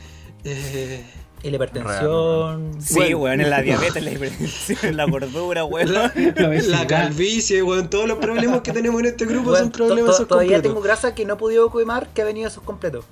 Eh, 0.44 1.04
Y 1.42 1.50
la 1.50 1.56
hipertensión. 1.56 2.80
Sí, 2.82 2.94
Bueno. 2.94 3.18
weón, 3.18 3.40
en 3.42 3.50
la 3.50 3.62
diabetes, 3.62 4.02
la 4.02 4.10
hipertensión, 4.12 4.96
la 4.96 5.04
gordura, 5.06 5.64
weón. 5.64 5.92
la, 5.92 6.12
calvicie, 6.88 7.62
weón, 7.62 7.88
todos 7.90 8.08
los 8.08 8.18
problemas 8.18 8.60
que 8.62 8.72
tenemos 8.72 9.00
en 9.00 9.06
este 9.06 9.26
grupo 9.26 9.50
Bueno, 9.50 9.58
son 9.64 9.70
problemas 9.72 10.16
to- 10.16 10.22
to- 10.22 10.28
todavía 10.28 10.56
completos. 10.56 10.72
tengo 10.74 10.82
grasa 10.82 11.14
que 11.14 11.24
no 11.24 11.34
he 11.34 11.36
podido 11.36 11.70
quemar 11.70 12.08
que 12.08 12.22
ha 12.22 12.24
venido 12.24 12.48
esos 12.48 12.62
completos. 12.62 13.04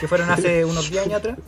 Que 0.00 0.08
fueron 0.08 0.30
hace 0.30 0.64
unos 0.64 0.90
10 0.90 1.04
años 1.06 1.18
atrás. 1.18 1.38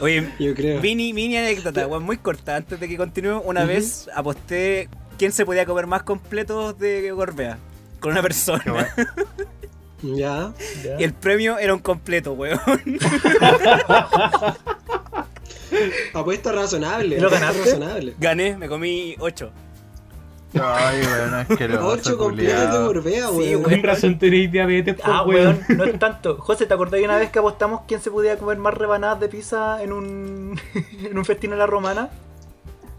Oye, 0.00 0.28
Yo 0.38 0.54
creo. 0.54 0.80
mini, 0.80 1.12
mini 1.12 1.36
anécdota, 1.36 1.86
weón, 1.86 2.02
muy 2.02 2.16
corta. 2.18 2.56
Antes 2.56 2.78
de 2.80 2.88
que 2.88 2.96
continúe, 2.96 3.40
una 3.44 3.64
vez 3.64 4.08
aposté 4.14 4.88
quién 5.18 5.32
se 5.32 5.46
podía 5.46 5.64
comer 5.66 5.86
más 5.86 6.02
completos 6.02 6.78
de 6.78 7.10
Gorbea. 7.12 7.58
Con 8.00 8.12
una 8.12 8.22
persona. 8.22 8.64
Bueno. 8.66 8.88
Ya. 10.02 10.52
Ya. 10.84 11.00
Y 11.00 11.04
el 11.04 11.14
premio 11.14 11.56
era 11.56 11.72
un 11.72 11.80
completo, 11.80 12.34
weón. 12.34 12.60
Apuesta 16.12 16.52
razonable. 16.52 17.16
¿Y 17.16 17.20
lo 17.20 17.30
ganaste? 17.30 17.58
razonable. 17.64 18.14
Gané, 18.18 18.56
me 18.58 18.68
comí 18.68 19.16
8. 19.18 19.50
Ay, 20.62 21.02
bueno, 21.04 21.36
asqueroso. 21.38 21.86
Ocho 21.88 22.18
completos 22.18 22.72
de. 22.72 22.78
Gorbea, 22.86 23.28
Sí, 23.28 23.34
weón. 23.56 23.62
Con 23.62 23.82
razón 23.82 24.18
tenéis 24.18 24.52
diabetes, 24.52 24.94
pues, 24.94 25.06
Ah, 25.08 25.22
weón. 25.24 25.60
weón, 25.68 25.78
no 25.78 25.84
es 25.84 25.98
tanto. 25.98 26.36
José, 26.38 26.66
¿te 26.66 26.74
acordás 26.74 27.00
de 27.00 27.04
una 27.04 27.16
vez 27.18 27.30
que 27.30 27.38
apostamos 27.40 27.82
quién 27.88 28.00
se 28.00 28.10
podía 28.10 28.38
comer 28.38 28.58
más 28.58 28.74
rebanadas 28.74 29.18
de 29.20 29.28
pizza 29.28 29.82
en 29.82 29.92
un, 29.92 30.60
en 31.04 31.18
un 31.18 31.24
festín 31.24 31.52
a 31.52 31.56
la 31.56 31.66
romana? 31.66 32.10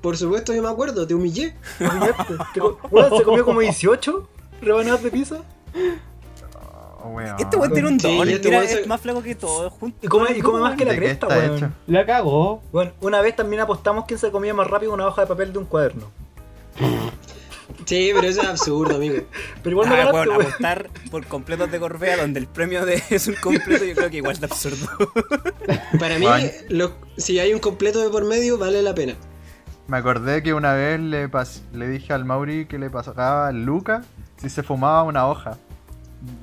Por 0.01 0.17
supuesto, 0.17 0.53
yo 0.53 0.61
me 0.61 0.69
acuerdo, 0.69 1.07
te 1.07 1.13
humillé. 1.15 1.55
¿Te 1.79 1.89
pillaste? 1.89 2.33
Te 2.53 2.59
co- 2.59 2.79
weón, 2.91 3.17
se 3.17 3.23
comió 3.23 3.45
como 3.45 3.59
18 3.61 4.27
rebanadas 4.61 5.01
de 5.03 5.11
pizza. 5.11 5.37
Oh, 7.03 7.09
weón. 7.09 7.35
Este 7.39 7.55
weón 7.57 7.71
tiene 7.73 7.87
un 7.87 7.99
Sí, 7.99 8.17
don. 8.17 8.27
este 8.29 8.49
weón 8.49 8.63
es 8.63 8.85
más 8.87 8.99
flaco 9.01 9.21
que 9.23 9.33
todo. 9.35 9.69
junto. 9.69 9.97
Y 10.05 10.07
come, 10.07 10.31
y 10.37 10.41
come 10.41 10.59
más 10.59 10.75
que 10.75 10.85
la 10.85 10.91
¿De 10.91 10.99
qué 10.99 11.05
cresta, 11.05 11.27
weón. 11.27 11.55
hecho? 11.55 11.69
La 11.87 12.05
cagó. 12.05 12.61
Bueno, 12.71 12.91
una 13.01 13.21
vez 13.21 13.35
también 13.35 13.61
apostamos 13.61 14.05
quién 14.05 14.19
se 14.19 14.29
comía 14.29 14.53
más 14.53 14.67
rápido 14.67 14.93
una 14.93 15.07
hoja 15.07 15.21
de 15.21 15.27
papel 15.27 15.53
de 15.53 15.59
un 15.59 15.65
cuaderno. 15.65 16.11
Sí, 17.85 18.11
pero 18.15 18.27
eso 18.27 18.41
es 18.41 18.47
absurdo, 18.47 18.95
amigo. 18.95 19.23
Pero 19.63 19.71
igual 19.73 19.89
me 19.89 19.95
Ah, 19.95 20.05
ganaste, 20.05 20.29
weón. 20.29 20.41
apostar 20.41 20.89
por 21.11 21.25
completos 21.27 21.71
de 21.71 21.77
Gorbea 21.77 22.17
donde 22.17 22.39
el 22.39 22.47
premio 22.47 22.83
de 22.85 23.01
es 23.09 23.27
un 23.27 23.35
completo, 23.35 23.85
yo 23.85 23.93
creo 23.95 24.09
que 24.09 24.17
igual 24.17 24.35
es 24.35 24.43
absurdo. 24.43 24.87
Para 25.99 26.17
mí, 26.19 26.25
si 27.17 27.39
hay 27.39 27.53
un 27.53 27.59
completo 27.59 28.01
de 28.03 28.09
por 28.09 28.25
medio, 28.25 28.57
vale 28.57 28.81
la 28.81 28.93
pena. 28.95 29.13
Me 29.87 29.97
acordé 29.97 30.41
que 30.41 30.53
una 30.55 30.73
vez 30.73 30.99
le, 30.99 31.29
pas- 31.29 31.61
le 31.71 31.87
dije 31.87 32.11
al 32.11 32.25
Mauri 32.25 32.65
que 32.65 32.79
le 32.79 32.89
pasaba 32.89 33.47
a 33.47 33.51
Luca 33.51 34.01
si 34.37 34.49
se 34.49 34.63
fumaba 34.63 35.03
una 35.03 35.27
hoja 35.27 35.57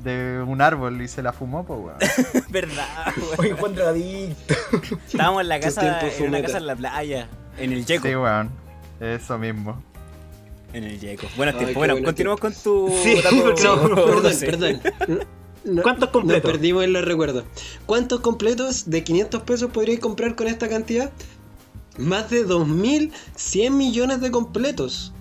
de 0.05 0.41
un 0.47 0.63
árbol 0.63 1.03
y 1.03 1.09
se 1.09 1.23
la 1.23 1.33
fumó, 1.33 1.67
pues 1.67 1.81
weón. 1.81 2.45
¿Verdad, 2.51 2.87
weón? 3.17 3.35
Oye, 3.39 3.53
Juan 3.55 3.75
drogadicto. 3.75 4.55
Estábamos 5.09 5.43
en 5.43 5.49
la 5.49 5.59
casa, 5.59 6.01
en 6.09 6.29
una 6.29 6.41
casa 6.41 6.59
en 6.59 6.67
la 6.69 6.77
playa, 6.77 7.29
en 7.59 7.73
el 7.73 7.85
Yeco. 7.85 8.07
Sí, 8.07 8.15
weón. 8.15 8.49
Eso 9.01 9.37
mismo. 9.39 9.83
En 10.73 10.85
el 10.85 10.99
Yeco. 10.99 11.27
Buenos 11.37 11.57
tiempos. 11.57 11.77
Bueno, 11.77 11.95
buenos 11.95 12.09
continuamos 12.09 12.41
con 12.41 12.55
tu 12.55 12.89
Sí, 13.03 13.17
no, 13.45 13.55
Perdón, 13.55 14.33
perdón. 14.41 14.81
No- 15.65 15.83
¿Cuántos 15.83 16.09
completos? 16.11 16.45
Nos 16.45 16.53
perdimos 16.53 16.85
en 16.85 16.93
los 16.93 17.05
recuerdos. 17.05 17.45
¿Cuántos 17.87 18.21
completos 18.21 18.91
de 18.91 19.05
500 19.05 19.43
pesos 19.43 19.71
podríais 19.71 20.01
comprar 20.01 20.35
con 20.35 20.49
esta 20.49 20.69
cantidad? 20.69 21.11
Más 21.99 22.31
de 22.31 22.47
2.100 22.47 23.71
millones 23.71 24.21
de 24.21 24.31
completos. 24.31 25.13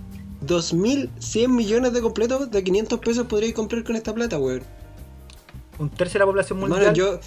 2.100 0.45 1.47
millones 1.49 1.93
de 1.93 2.01
completos 2.01 2.49
de 2.49 2.63
500 2.63 2.99
pesos 2.99 3.27
podríais 3.27 3.53
comprar 3.53 3.83
con 3.83 3.95
esta 3.95 4.13
plata, 4.13 4.39
weón. 4.39 4.63
Un 5.77 5.89
tercio 5.89 6.13
de 6.13 6.19
la 6.19 6.25
población 6.25 6.59
mundial. 6.59 6.93
yo... 6.95 7.19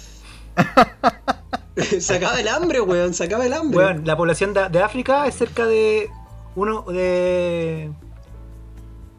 se 1.99 2.15
acaba 2.15 2.39
el 2.39 2.47
hambre, 2.47 2.81
weón. 2.81 3.13
Se 3.13 3.23
acaba 3.23 3.45
el 3.45 3.53
hambre. 3.53 3.77
Weón, 3.77 4.01
la 4.05 4.17
población 4.17 4.53
de, 4.53 4.67
de 4.69 4.81
África 4.81 5.27
es 5.27 5.35
cerca 5.35 5.65
de 5.67 6.09
uno 6.55 6.81
de 6.83 7.91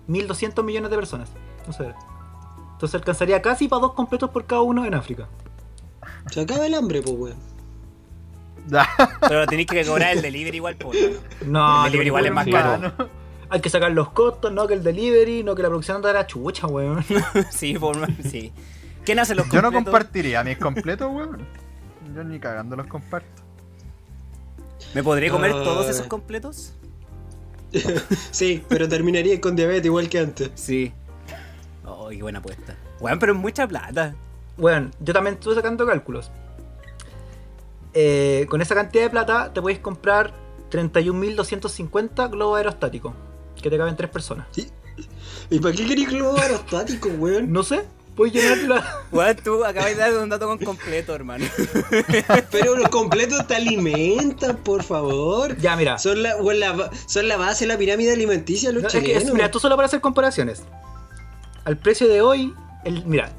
1200 0.07 0.65
millones 0.65 0.91
de 0.91 0.97
personas. 0.97 1.31
No 1.67 1.73
sé. 1.73 1.95
Entonces 2.73 2.95
alcanzaría 2.95 3.41
casi 3.43 3.69
para 3.69 3.81
dos 3.83 3.95
completos 3.95 4.31
por 4.31 4.45
cada 4.45 4.63
uno 4.63 4.85
en 4.85 4.95
África. 4.95 5.29
Se 6.31 6.41
acaba 6.43 6.67
el 6.67 6.75
hambre, 6.75 7.03
pues, 7.03 7.15
weón. 7.17 7.57
Pero 9.21 9.47
tenéis 9.47 9.69
que 9.69 9.85
cobrar 9.85 10.13
el 10.17 10.23
delivery 10.23 10.57
igual, 10.57 10.77
por 10.77 10.95
No, 11.47 11.87
El 11.87 11.93
delivery 11.93 12.07
igual 12.09 12.27
es 12.27 12.33
más 12.33 12.45
sí, 12.45 12.51
caro. 12.53 12.93
Hay 13.49 13.61
que 13.61 13.71
sacar 13.71 13.93
los 13.93 14.11
costos, 14.11 14.53
no 14.53 14.67
que 14.67 14.75
el 14.75 14.83
delivery, 14.83 15.45
no 15.45 15.55
que 15.55 15.63
la 15.63 15.69
producción 15.69 15.97
anda 15.97 16.09
de 16.09 16.15
la 16.15 16.27
chucha, 16.27 16.67
weón. 16.67 17.05
Sí, 17.51 17.79
por 17.79 17.97
más, 17.97 18.11
sí. 18.29 18.53
¿Quién 19.05 19.21
hace 19.21 19.37
los 19.37 19.47
Yo 19.47 19.63
no 19.63 19.71
completos? 19.71 19.85
compartiría 19.85 20.43
mis 20.43 20.59
completos, 20.59 21.09
weón. 21.13 21.47
Yo 22.15 22.25
ni 22.25 22.41
cagando 22.41 22.75
los 22.75 22.87
comparto. 22.89 23.43
¿Me 24.95 25.03
podré 25.03 25.31
comer 25.31 25.53
todos 25.53 25.89
esos 25.89 26.07
completos? 26.07 26.75
Sí, 28.31 28.63
pero 28.69 28.89
terminaría 28.89 29.41
con 29.41 29.57
diabetes 29.57 29.87
igual 29.87 30.09
que 30.09 30.19
antes. 30.19 30.51
Sí. 30.55 30.93
Oh, 31.85 32.09
qué 32.09 32.23
buena 32.23 32.39
apuesta. 32.39 32.77
Weón, 33.01 33.19
pero 33.19 33.33
es 33.33 33.39
mucha 33.39 33.67
plata. 33.67 34.15
Bueno, 34.57 34.91
yo 35.01 35.13
también 35.13 35.35
estuve 35.35 35.55
sacando 35.55 35.87
cálculos. 35.87 36.31
Eh, 37.93 38.47
con 38.49 38.61
esa 38.61 38.75
cantidad 38.75 39.05
de 39.05 39.11
plata 39.11 39.53
te 39.53 39.61
puedes 39.63 39.79
comprar 39.79 40.33
31.250 40.71 42.31
globos 42.31 42.59
aerostáticos. 42.59 43.15
Que 43.61 43.71
te 43.71 43.79
caben 43.79 43.97
tres 43.97 44.11
personas. 44.11 44.47
¿Y 45.51 45.59
para 45.61 45.75
qué 45.75 45.87
querés 45.87 46.09
globo 46.09 46.39
aerostático, 46.39 47.09
weón? 47.09 47.53
No 47.53 47.63
sé, 47.63 47.85
puedes 48.17 48.35
llenarla. 48.35 48.85
Weón, 49.13 49.37
tú 49.37 49.65
acabas 49.65 49.91
de 49.91 49.95
dar 49.97 50.13
un 50.15 50.29
dato 50.29 50.47
con 50.47 50.59
completo, 50.59 51.15
hermano. 51.15 51.45
Pero 52.51 52.75
los 52.77 52.89
completos 52.89 53.47
te 53.47 53.55
alimentan, 53.57 54.57
por 54.57 54.83
favor. 54.83 55.57
ya, 55.59 55.77
mira. 55.77 55.99
Son 55.99 56.23
la, 56.23 56.37
son 57.07 57.29
la 57.29 57.37
base 57.37 57.65
de 57.67 57.73
la 57.73 57.79
pirámide 57.79 58.13
alimenticia 58.13 58.73
los 58.73 58.83
No, 58.83 58.89
es 58.89 58.95
que 58.95 58.99
es- 59.01 59.05
chilenos. 59.07 59.33
mira, 59.35 59.47
esto 59.47 59.59
solo 59.61 59.77
para 59.77 59.87
hacer 59.87 60.01
comparaciones. 60.01 60.63
Al 61.65 61.77
precio 61.77 62.09
de 62.09 62.21
hoy, 62.23 62.55
el, 62.85 63.05
mira, 63.07 63.31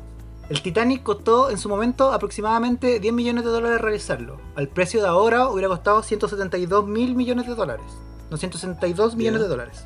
el 0.50 0.62
Titanic 0.62 1.02
costó 1.04 1.50
en 1.50 1.58
su 1.58 1.68
momento 1.70 2.12
aproximadamente 2.12 3.00
10 3.00 3.14
millones 3.14 3.44
de 3.46 3.50
dólares 3.52 3.82
realizarlo. 3.82 4.40
Al 4.56 4.68
precio 4.68 5.02
de 5.02 5.08
ahora 5.08 5.50
hubiera 5.50 5.68
costado 5.70 6.04
172 6.04 6.86
mil 6.88 7.16
millones 7.16 7.48
de 7.48 7.56
dólares. 7.56 7.86
No, 8.30 8.38
162 8.38 9.16
millones 9.16 9.42
de 9.42 9.48
dólares. 9.48 9.86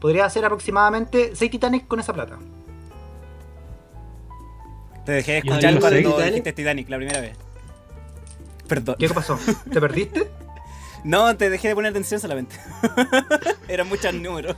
Podría 0.00 0.26
hacer 0.26 0.44
aproximadamente 0.44 1.32
6 1.34 1.50
Titanic 1.50 1.88
con 1.88 1.98
esa 2.00 2.12
plata. 2.12 2.38
Te 5.08 5.12
dejé 5.12 5.32
de 5.32 5.38
¿Y 5.38 5.40
un 5.40 5.54
escuchar 5.54 5.72
Titanic? 5.74 5.80
cuando 5.80 5.98
Titanic? 6.10 6.26
dijiste 6.34 6.52
Titanic 6.52 6.88
la 6.90 6.96
primera 6.98 7.20
vez. 7.22 7.36
Perdón. 8.66 8.96
¿Qué 8.98 9.08
pasó? 9.08 9.38
¿Te 9.72 9.80
perdiste? 9.80 10.28
No, 11.04 11.34
te 11.36 11.48
dejé 11.48 11.68
de 11.68 11.74
poner 11.76 11.92
atención 11.92 12.18
solamente. 12.20 12.56
Eran 13.68 13.88
muchos 13.88 14.12
números. 14.12 14.56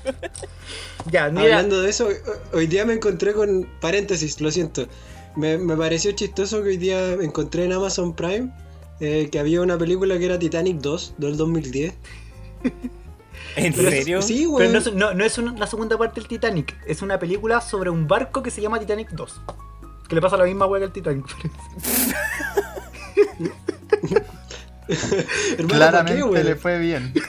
Ya, 1.12 1.28
mira. 1.28 1.42
Hablando 1.42 1.82
de 1.82 1.90
eso, 1.90 2.09
ho- 2.09 2.57
hoy 2.57 2.66
día 2.66 2.86
me 2.86 2.94
encontré 2.94 3.34
con. 3.34 3.68
Paréntesis, 3.80 4.40
lo 4.40 4.51
siento. 4.51 4.88
Me, 5.36 5.59
me 5.59 5.76
pareció 5.76 6.12
chistoso 6.12 6.62
que 6.62 6.70
hoy 6.70 6.76
día 6.78 7.12
encontré 7.12 7.66
en 7.66 7.74
Amazon 7.74 8.16
Prime 8.16 8.51
eh, 9.01 9.28
que 9.30 9.38
había 9.38 9.61
una 9.61 9.76
película 9.76 10.18
que 10.18 10.24
era 10.24 10.38
Titanic 10.38 10.78
2 10.78 11.14
del 11.18 11.36
2010. 11.36 11.94
¿En 13.57 13.74
Pero- 13.74 13.90
serio? 13.90 14.22
Sí, 14.22 14.48
Pero 14.57 14.72
no, 14.72 14.78
es- 14.78 14.92
no- 14.94 15.12
no 15.12 15.24
es 15.24 15.36
una- 15.36 15.53
la 15.59 15.66
segunda 15.66 15.98
parte 15.98 16.20
del 16.20 16.28
Titanic, 16.28 16.74
es 16.86 17.03
una 17.03 17.18
película 17.18 17.61
sobre 17.61 17.90
un 17.90 18.09
barco 18.09 18.42
que 18.42 18.51
se 18.51 18.62
llama 18.62 18.80
Titanic 18.80 19.11
2. 19.11 19.40
Que 20.11 20.16
le 20.16 20.20
pasa 20.20 20.36
la 20.36 20.44
misma 20.44 20.66
hueá 20.66 20.80
que 20.80 20.86
al 20.86 20.92
Titanic. 20.92 21.24
Hermano, 24.90 25.56
¿por 25.56 25.66
qué, 25.66 25.66
Claramente 25.66 26.44
le 26.44 26.56
fue 26.56 26.80
bien. 26.80 27.14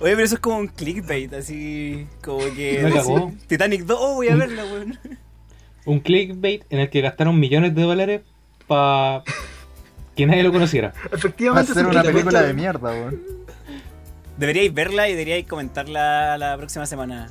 Oye, 0.00 0.12
pero 0.12 0.22
eso 0.22 0.36
es 0.36 0.40
como 0.40 0.56
un 0.56 0.68
clickbait, 0.68 1.30
así 1.34 2.06
como 2.22 2.38
que... 2.54 2.82
Me. 2.82 3.34
Titanic 3.46 3.82
2, 3.82 3.98
oh, 4.00 4.14
voy 4.14 4.28
a 4.28 4.36
verla, 4.36 4.64
weón. 4.64 4.98
Un 5.84 6.00
clickbait 6.00 6.64
en 6.70 6.80
el 6.80 6.88
que 6.88 7.02
gastaron 7.02 7.38
millones 7.38 7.74
de 7.74 7.82
dólares 7.82 8.22
para 8.66 9.24
que 10.16 10.26
nadie 10.26 10.42
lo 10.42 10.52
conociera. 10.52 10.94
Va 10.96 11.10
a 11.12 11.16
Efectivamente, 11.16 11.74
ser 11.74 11.84
es 11.84 11.90
una 11.90 12.00
un 12.00 12.06
película 12.06 12.42
de 12.42 12.54
mierda, 12.54 12.90
weón. 12.92 13.20
Deberíais 14.38 14.72
verla 14.72 15.08
y 15.08 15.12
deberíais 15.12 15.46
comentarla 15.46 16.36
la 16.38 16.56
próxima 16.56 16.86
semana. 16.86 17.28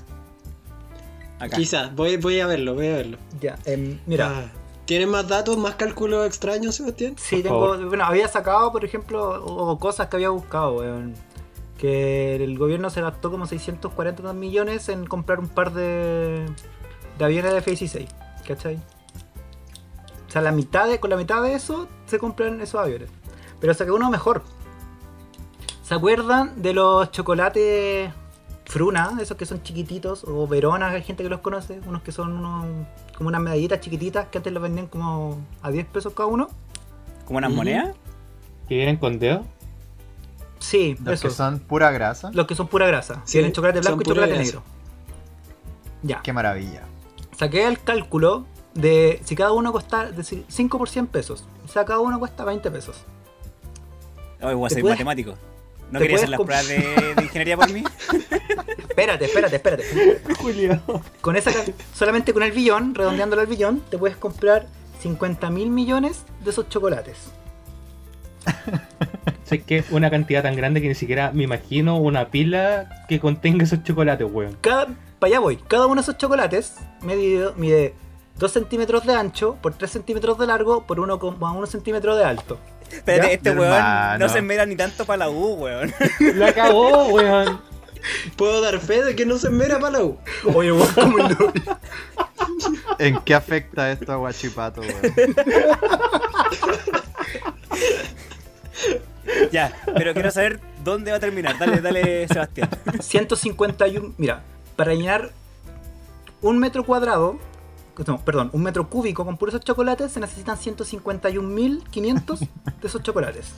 Acá. 1.40 1.58
Quizás, 1.58 1.94
voy, 1.96 2.18
voy 2.18 2.40
a 2.40 2.48
verlo, 2.48 2.76
voy 2.76 2.88
a 2.88 2.96
verlo. 2.96 3.18
Ya, 3.40 3.58
em, 3.66 4.00
mira. 4.06 4.32
Ah, 4.34 4.52
¿Tienes 4.86 5.08
más 5.08 5.28
datos, 5.28 5.58
más 5.58 5.76
cálculos 5.76 6.28
extraños, 6.28 6.76
Sebastián? 6.76 7.16
Sí, 7.18 7.42
tengo. 7.42 7.78
Bueno, 7.88 8.06
había 8.06 8.28
sacado, 8.28 8.72
por 8.72 8.86
ejemplo, 8.86 9.44
o, 9.44 9.72
o 9.72 9.80
cosas 9.80 10.08
que 10.08 10.18
había 10.18 10.30
buscado, 10.30 10.76
weón. 10.76 11.16
Que 11.78 12.36
el 12.36 12.58
gobierno 12.58 12.90
se 12.90 13.02
gastó 13.02 13.32
como 13.32 13.48
640 13.48 14.32
millones 14.34 14.88
en 14.90 15.06
comprar 15.08 15.40
un 15.40 15.50
par 15.50 15.74
de, 15.74 16.46
de 17.18 17.26
aviones 17.26 17.52
de 17.52 17.58
F-16. 17.58 18.08
¿Cachai? 18.48 18.76
O 20.28 20.32
sea, 20.32 20.42
la 20.42 20.52
mitad 20.52 20.88
de, 20.88 21.00
con 21.00 21.10
la 21.10 21.18
mitad 21.18 21.42
de 21.42 21.56
eso 21.56 21.88
se 22.06 22.20
compran 22.20 22.62
esos 22.62 22.80
aviones. 22.80 23.10
Pero 23.60 23.74
saqué 23.74 23.92
uno 23.92 24.10
mejor. 24.12 24.44
¿Se 25.84 25.96
acuerdan 25.96 26.62
de 26.62 26.74
los 26.74 27.12
chocolates 27.12 28.12
Fruna? 28.66 29.18
Esos 29.22 29.38
que 29.38 29.46
son 29.46 29.62
chiquititos, 29.64 30.24
o 30.26 30.48
Verona, 30.48 30.90
hay 30.90 31.04
gente 31.04 31.24
que 31.24 31.30
los 31.30 31.40
conoce. 31.42 31.80
Unos 31.88 32.02
que 32.02 32.12
son 32.12 32.34
unos, 32.34 32.66
como 33.18 33.30
unas 33.30 33.42
medallitas 33.42 33.80
chiquititas 33.80 34.28
que 34.28 34.40
antes 34.40 34.52
los 34.52 34.62
vendían 34.62 34.88
como 34.88 35.38
a 35.62 35.72
10 35.72 35.86
pesos 35.88 36.14
cada 36.14 36.28
uno. 36.28 36.48
¿Como 37.26 37.38
unas 37.38 37.52
monedas? 37.52 37.96
Que 38.68 38.76
vienen 38.76 38.98
con 38.98 39.20
dedos. 39.20 39.46
Sí, 40.60 40.96
Los 41.04 41.16
eso. 41.16 41.28
que 41.28 41.34
son 41.34 41.60
pura 41.60 41.92
grasa. 41.92 42.32
Los 42.34 42.48
que 42.48 42.56
son 42.56 42.68
pura 42.68 42.88
grasa. 42.88 43.22
Sí, 43.26 43.34
Tienen 43.34 43.52
chocolate 43.52 43.82
blanco 43.82 44.02
y 44.02 44.06
chocolate 44.06 44.34
grasa. 44.34 44.44
negro. 44.44 44.64
Ya. 46.02 46.22
Qué 46.24 46.34
maravilla. 46.34 46.84
Saqué 47.38 47.68
el 47.68 47.80
cálculo 47.82 48.46
de 48.74 49.22
si 49.26 49.36
cada 49.36 49.52
uno 49.52 49.72
cuesta 49.72 50.12
de 50.12 50.24
si- 50.24 50.46
5 50.48 50.78
por 50.78 50.90
100 50.90 51.08
pesos. 51.08 51.46
O 51.64 51.68
sea, 51.68 51.86
cada 51.86 52.00
uno 52.00 52.18
cuesta 52.20 52.44
20 52.46 52.72
pesos. 52.72 53.04
Oye, 54.42 54.54
voy 54.54 54.66
a 54.66 54.70
¿Te 54.70 54.76
ser 54.76 54.82
puedes- 54.82 54.96
matemático. 54.98 55.36
¿No 55.96 56.00
te 56.00 56.08
querías 56.08 56.24
hacer 56.24 56.38
puedes 56.38 56.50
las 56.50 56.68
pruebas 56.68 57.06
de, 57.06 57.16
de 57.16 57.24
ingeniería 57.24 57.56
por 57.56 57.72
mí? 57.72 57.84
Espérate, 58.78 59.26
espérate, 59.26 59.56
espérate. 59.58 59.84
Julio. 60.38 60.82
Con 61.20 61.36
esa, 61.36 61.52
solamente 61.94 62.34
con 62.34 62.44
el 62.44 62.54
billón, 62.54 62.96
redondeándolo 62.96 63.42
al 63.42 63.48
billón, 63.48 63.82
te 63.90 63.98
puedes 63.98 64.16
comprar 64.16 64.68
50 65.02 65.50
mil 65.50 65.70
millones 65.70 66.24
de 66.44 66.50
esos 66.50 66.70
chocolates. 66.70 67.18
Sé 69.44 69.64
que 69.64 69.80
es 69.80 69.92
una 69.92 70.10
cantidad 70.10 70.44
tan 70.44 70.56
grande 70.56 70.82
que 70.82 70.88
ni 70.88 70.96
siquiera 70.96 71.32
me 71.34 71.44
imagino 71.44 71.98
una 71.98 72.30
pila 72.30 73.06
que 73.10 73.20
contenga 73.20 73.66
esos 73.66 73.84
chocolates, 73.84 74.28
weón. 74.32 74.58
Cada, 74.62 74.88
para 75.20 75.32
allá 75.32 75.40
voy. 75.40 75.58
Cada 75.58 75.88
uno 75.88 75.96
de 75.96 76.02
esos 76.02 76.18
chocolates 76.18 76.76
mide, 77.02 77.52
mide 77.58 77.94
2 78.38 78.52
centímetros 78.52 79.06
de 79.06 79.14
ancho 79.14 79.58
por 79.62 79.74
3 79.74 79.92
centímetros 79.92 80.38
de 80.38 80.48
largo 80.48 80.86
por 80.86 81.00
1,1 81.00 81.68
centímetros 81.68 82.18
de 82.18 82.24
alto. 82.24 82.58
Espérate, 82.92 83.34
este 83.34 83.52
weón 83.52 83.74
Hermano. 83.74 84.26
no 84.26 84.30
se 84.32 84.42
mera 84.42 84.66
ni 84.66 84.76
tanto 84.76 85.06
para 85.06 85.18
la 85.18 85.30
U, 85.30 85.54
weón. 85.56 85.94
La 86.36 86.54
cagó, 86.54 87.08
weón. 87.08 87.62
Puedo 88.36 88.62
dar 88.62 88.80
fe 88.80 89.04
de 89.04 89.16
que 89.16 89.26
no 89.26 89.38
se 89.38 89.50
mera 89.50 89.80
para 89.80 89.98
la 90.00 90.04
U. 90.04 90.18
Oye, 90.54 90.72
weón, 90.72 90.94
como 90.94 91.18
el 91.20 91.30
novio. 91.38 91.80
¿En 93.00 93.20
qué 93.22 93.34
afecta 93.34 93.92
esto 93.92 94.12
a 94.14 94.16
Guachipato, 94.18 94.82
weón? 94.82 95.36
Ya, 99.52 99.74
pero 99.96 100.14
quiero 100.14 100.32
saber 100.32 100.60
dónde 100.84 101.12
va 101.12 101.18
a 101.18 101.20
terminar. 101.20 101.58
Dale, 101.58 101.82
dale, 101.82 102.28
Sebastián. 102.28 102.70
151. 103.00 104.14
Mira, 104.18 104.44
para 104.76 104.94
llenar 104.94 105.32
un 106.42 106.60
metro 106.60 106.84
cuadrado, 106.86 107.40
no, 108.08 108.20
perdón, 108.24 108.50
un 108.54 108.64
metro 108.64 108.90
cúbico 108.90 109.24
con 109.26 109.38
puros 109.38 109.56
esos 109.56 109.66
chocolates 109.66 110.12
se 110.12 110.20
necesitan 110.20 110.58
151.500 110.58 112.40
de 112.40 112.88
esos 112.88 113.02
chocolates. 113.04 113.54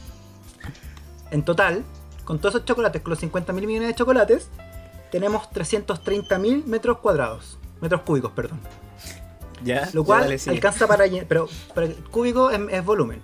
En 1.31 1.43
total, 1.43 1.83
con 2.23 2.39
todos 2.39 2.55
esos 2.55 2.65
chocolates, 2.65 3.01
con 3.01 3.11
los 3.11 3.21
50.000 3.21 3.53
millones 3.53 3.87
de 3.89 3.95
chocolates, 3.95 4.49
tenemos 5.11 5.49
330.000 5.51 6.65
metros 6.65 6.99
cuadrados. 6.99 7.57
Metros 7.81 8.01
cúbicos, 8.01 8.31
perdón. 8.31 8.59
Ya, 9.63 9.89
Lo 9.93 10.03
ya, 10.03 10.05
cual 10.05 10.21
dale, 10.21 10.39
alcanza 10.47 10.87
para 10.87 11.07
llenar. 11.07 11.25
Pero, 11.27 11.47
para 11.73 11.87
cúbico 12.11 12.51
es, 12.51 12.59
es 12.69 12.85
volumen. 12.85 13.21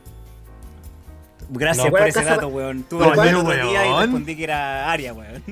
Gracias 1.50 1.86
No. 1.86 1.92
por 1.92 2.02
ese 2.08 2.24
dato, 2.24 2.48
weón. 2.48 2.84
Tuve 2.84 3.06
el 3.06 3.36
otro 3.36 3.54
día 3.54 3.86
y 3.86 4.00
respondí 4.00 4.36
que 4.36 4.44
era 4.46 4.92
área, 4.92 5.14
weón. 5.14 5.44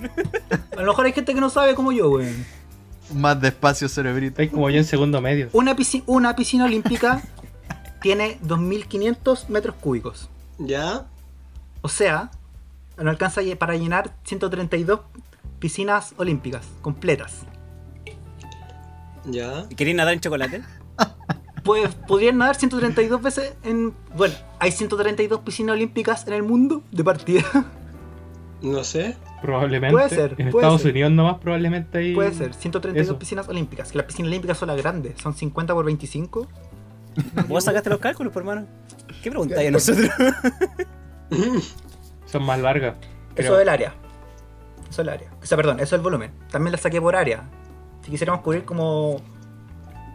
A 0.76 0.82
lo 0.82 0.88
mejor 0.88 1.06
hay 1.06 1.14
gente 1.14 1.34
que 1.34 1.42
no 1.42 1.50
sabe 1.50 1.76
como 1.76 1.92
yo, 1.92 2.10
weón. 2.10 2.46
Más 3.14 3.40
despacio, 3.42 3.88
cerebrito. 3.90 4.30
Estáis 4.32 4.52
como 4.52 4.70
yo 4.70 4.78
en 4.78 4.86
segundo 4.86 5.22
medio. 5.22 5.50
Una, 5.54 5.76
pisci- 5.76 6.04
una 6.06 6.36
piscina 6.36 6.66
olímpica 6.66 7.22
tiene 8.02 8.40
2.500 8.42 9.48
metros 9.50 9.76
cúbicos. 9.76 10.30
¿Ya? 10.58 11.06
O 11.82 11.90
sea, 11.90 12.32
no 12.98 13.10
alcanza 13.10 13.42
para 13.58 13.76
llenar 13.76 14.16
132 14.24 15.00
piscinas 15.60 16.14
olímpicas 16.18 16.66
completas. 16.82 17.40
¿Ya? 19.26 19.68
¿Queréis 19.76 19.96
nadar 19.98 20.14
en 20.14 20.20
chocolate? 20.20 20.62
Pues 21.64 21.94
podrían 21.94 22.40
nadar 22.40 22.56
132 22.56 23.22
veces 23.22 23.54
en... 23.64 23.94
Bueno, 24.16 24.34
hay 24.58 24.72
132 24.72 25.42
piscinas 25.42 25.74
olímpicas 25.76 26.26
en 26.26 26.34
el 26.34 26.42
mundo 26.42 26.82
de 26.92 27.04
partida. 27.04 27.44
No 28.64 28.84
sé. 28.84 29.16
Probablemente. 29.42 29.92
Puede 29.94 30.10
ser, 30.10 30.36
En 30.38 30.50
puede 30.52 30.66
Estados 30.66 30.82
ser. 30.82 30.92
Unidos 30.92 31.12
nomás 31.12 31.40
probablemente 31.40 31.98
hay... 31.98 32.14
Puede 32.14 32.32
ser, 32.34 32.54
132 32.54 33.06
Eso. 33.06 33.20
piscinas 33.20 33.50
olímpicas. 33.50 33.92
Que 33.92 33.98
las 33.98 34.06
piscinas 34.06 34.30
olímpicas 34.30 34.58
son 34.58 34.68
las 34.68 34.78
grandes, 34.78 35.20
son 35.20 35.34
50 35.34 35.74
por 35.74 35.86
25. 35.86 36.48
¿Vos 37.48 37.64
sacaste 37.64 37.90
los 37.90 38.00
cálculos, 38.00 38.32
por 38.32 38.44
hermano? 38.44 38.68
¿Qué 39.24 39.30
preguntáis 39.30 39.68
a 39.68 39.72
nosotros? 39.72 40.10
Son 42.26 42.44
más 42.44 42.60
largas. 42.60 42.96
Eso 43.36 43.56
es 43.56 43.62
el 43.62 43.70
área. 43.70 43.94
Eso 44.90 44.90
es 44.90 45.00
el 45.00 45.10
área. 45.10 45.30
O 45.42 45.46
sea, 45.46 45.58
perdón, 45.58 45.78
eso 45.78 45.84
es 45.96 46.00
el 46.00 46.02
volumen. 46.02 46.32
También 46.50 46.72
la 46.72 46.78
saqué 46.78 47.02
por 47.02 47.16
área. 47.16 47.44
Si 48.02 48.12
quisiéramos 48.12 48.42
cubrir 48.42 48.64
como 48.64 49.22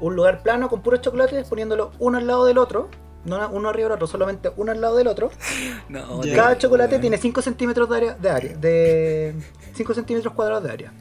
un 0.01 0.17
lugar 0.17 0.43
plano 0.43 0.69
con 0.69 0.83
puros 0.83 1.01
chocolates, 1.01 1.47
poniéndolo 1.49 1.93
uno 1.99 2.19
al 2.19 2.27
lado 2.27 2.45
del 2.47 2.59
otro, 2.59 2.89
no 3.27 3.49
uno 3.51 3.69
arriba 3.69 3.89
del 3.89 3.97
otro, 3.97 4.07
solamente 4.07 4.51
uno 4.57 4.73
al 4.73 4.81
lado 4.81 4.97
del 4.97 5.09
otro. 5.09 5.31
No. 5.89 6.21
Cada 6.35 6.59
chocolate 6.59 6.99
tiene 6.99 7.17
5 7.17 7.43
centímetros 7.43 7.89
de 7.89 7.97
área, 7.97 8.15
de 8.15 8.31
área, 8.31 8.57
de 8.57 9.35
5 9.75 9.95
centímetros 9.95 10.35
cuadrados 10.35 10.65
de 10.65 10.73
área. 10.73 10.93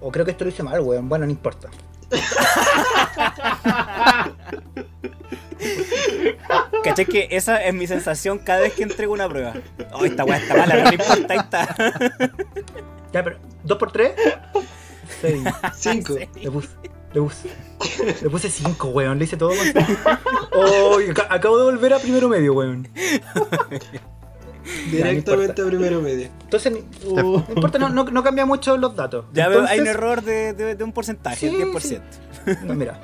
O 0.00 0.10
creo 0.10 0.24
que 0.24 0.32
esto 0.32 0.44
lo 0.44 0.50
hice 0.50 0.62
mal, 0.62 0.80
weón. 0.80 1.08
Bueno, 1.08 1.26
no 1.26 1.32
importa. 1.32 1.68
¿Cachai 6.84 7.06
que 7.06 7.28
esa 7.30 7.64
es 7.64 7.72
mi 7.72 7.86
sensación 7.86 8.38
cada 8.38 8.60
vez 8.60 8.74
que 8.74 8.82
entrego 8.82 9.12
una 9.12 9.28
prueba? 9.28 9.54
Oh, 9.92 10.04
esta 10.04 10.24
weá 10.24 10.38
está 10.38 10.56
mala, 10.56 10.84
no 10.84 10.92
importa, 10.92 11.32
ahí 11.32 11.38
está. 11.38 11.74
Ya, 13.12 13.24
pero. 13.24 13.38
¿2 13.64 13.78
por 13.78 13.92
3 13.92 14.12
6. 15.20 15.42
5. 15.76 16.14
Le 16.42 16.50
puse. 16.50 16.68
Le 17.12 17.20
puse. 17.20 17.48
Le 18.22 18.30
puse 18.30 18.48
5, 18.50 18.88
weón. 18.88 19.18
Le 19.18 19.24
hice 19.24 19.36
todo 19.36 19.50
con. 19.50 19.58
Oh, 20.52 20.98
acabo 21.30 21.58
de 21.58 21.64
volver 21.64 21.92
a 21.94 21.98
primero 21.98 22.28
medio, 22.28 22.54
weón. 22.54 22.88
Directamente 24.90 25.60
a 25.62 25.66
primero 25.66 26.00
medio. 26.00 26.28
Entonces, 26.42 26.72
no 27.04 27.44
importa, 27.54 27.78
no, 27.78 27.90
no, 27.90 28.04
no 28.04 28.22
cambia 28.22 28.46
mucho 28.46 28.76
los 28.78 28.96
datos. 28.96 29.26
Ya 29.32 29.48
veo, 29.48 29.60
hay 29.60 29.78
un 29.80 29.86
Entonces- 29.86 29.94
error 29.94 30.22
de, 30.22 30.52
de- 30.54 30.74
de 30.74 30.84
un 30.84 30.92
porcentaje, 30.92 31.36
Sí, 31.36 31.46
el 31.54 31.68
10%. 31.72 32.00
No, 32.62 32.74
mira. 32.74 32.98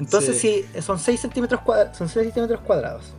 Entonces, 0.00 0.38
Sí. 0.38 0.64
si 0.74 0.82
son 0.82 0.98
6 0.98 1.20
centímetros 1.20 1.60
cuadrados, 1.60 1.96
son 1.96 2.08
6 2.08 2.24
centímetros 2.26 2.60
cuadrados. 2.60 3.14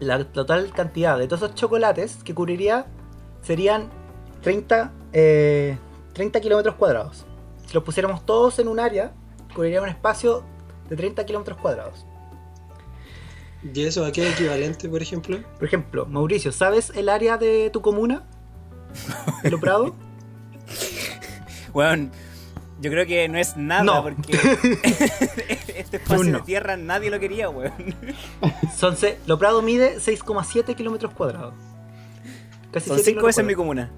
La 0.00 0.22
total 0.24 0.70
cantidad 0.72 1.18
de 1.18 1.26
todos 1.26 1.42
esos 1.42 1.54
chocolates 1.56 2.18
que 2.24 2.34
cubriría 2.34 2.86
serían 3.42 3.88
30, 4.42 4.92
eh, 5.12 5.76
30 6.12 6.40
kilómetros 6.40 6.76
cuadrados. 6.76 7.26
Si 7.66 7.74
los 7.74 7.82
pusiéramos 7.82 8.24
todos 8.24 8.58
en 8.60 8.68
un 8.68 8.78
área, 8.78 9.12
cubriría 9.54 9.80
un 9.82 9.88
espacio 9.88 10.44
de 10.88 10.96
30 10.96 11.24
kilómetros 11.26 11.58
cuadrados. 11.58 12.04
¿Y 13.72 13.82
eso 13.84 14.04
a 14.04 14.12
qué 14.12 14.28
equivalente, 14.28 14.88
por 14.88 15.00
ejemplo? 15.00 15.38
Por 15.58 15.64
ejemplo, 15.64 16.04
Mauricio, 16.06 16.52
¿sabes 16.52 16.92
el 16.94 17.08
área 17.08 17.38
de 17.38 17.70
tu 17.70 17.80
comuna? 17.80 18.24
¿Lo 19.44 19.58
Prado? 19.58 19.94
Weón, 21.72 22.12
yo 22.80 22.90
creo 22.90 23.06
que 23.06 23.28
no 23.28 23.38
es 23.38 23.56
nada 23.56 23.82
No. 23.82 24.02
porque 24.02 24.32
este 25.76 25.96
espacio 25.96 26.20
Uno. 26.20 26.38
de 26.38 26.44
tierra 26.44 26.76
nadie 26.76 27.10
lo 27.10 27.18
quería, 27.18 27.48
weón. 27.48 27.72
Son 28.76 28.96
se- 28.96 29.18
Lo 29.26 29.38
Prado 29.38 29.62
mide 29.62 29.96
6,7 29.96 30.74
kilómetros 30.76 31.12
cuadrados. 31.14 31.54
Casi 32.70 32.88
Son 32.88 32.96
siete 32.98 33.12
5 33.12 33.26
veces 33.26 33.44
mi 33.44 33.54
comuna. 33.54 33.90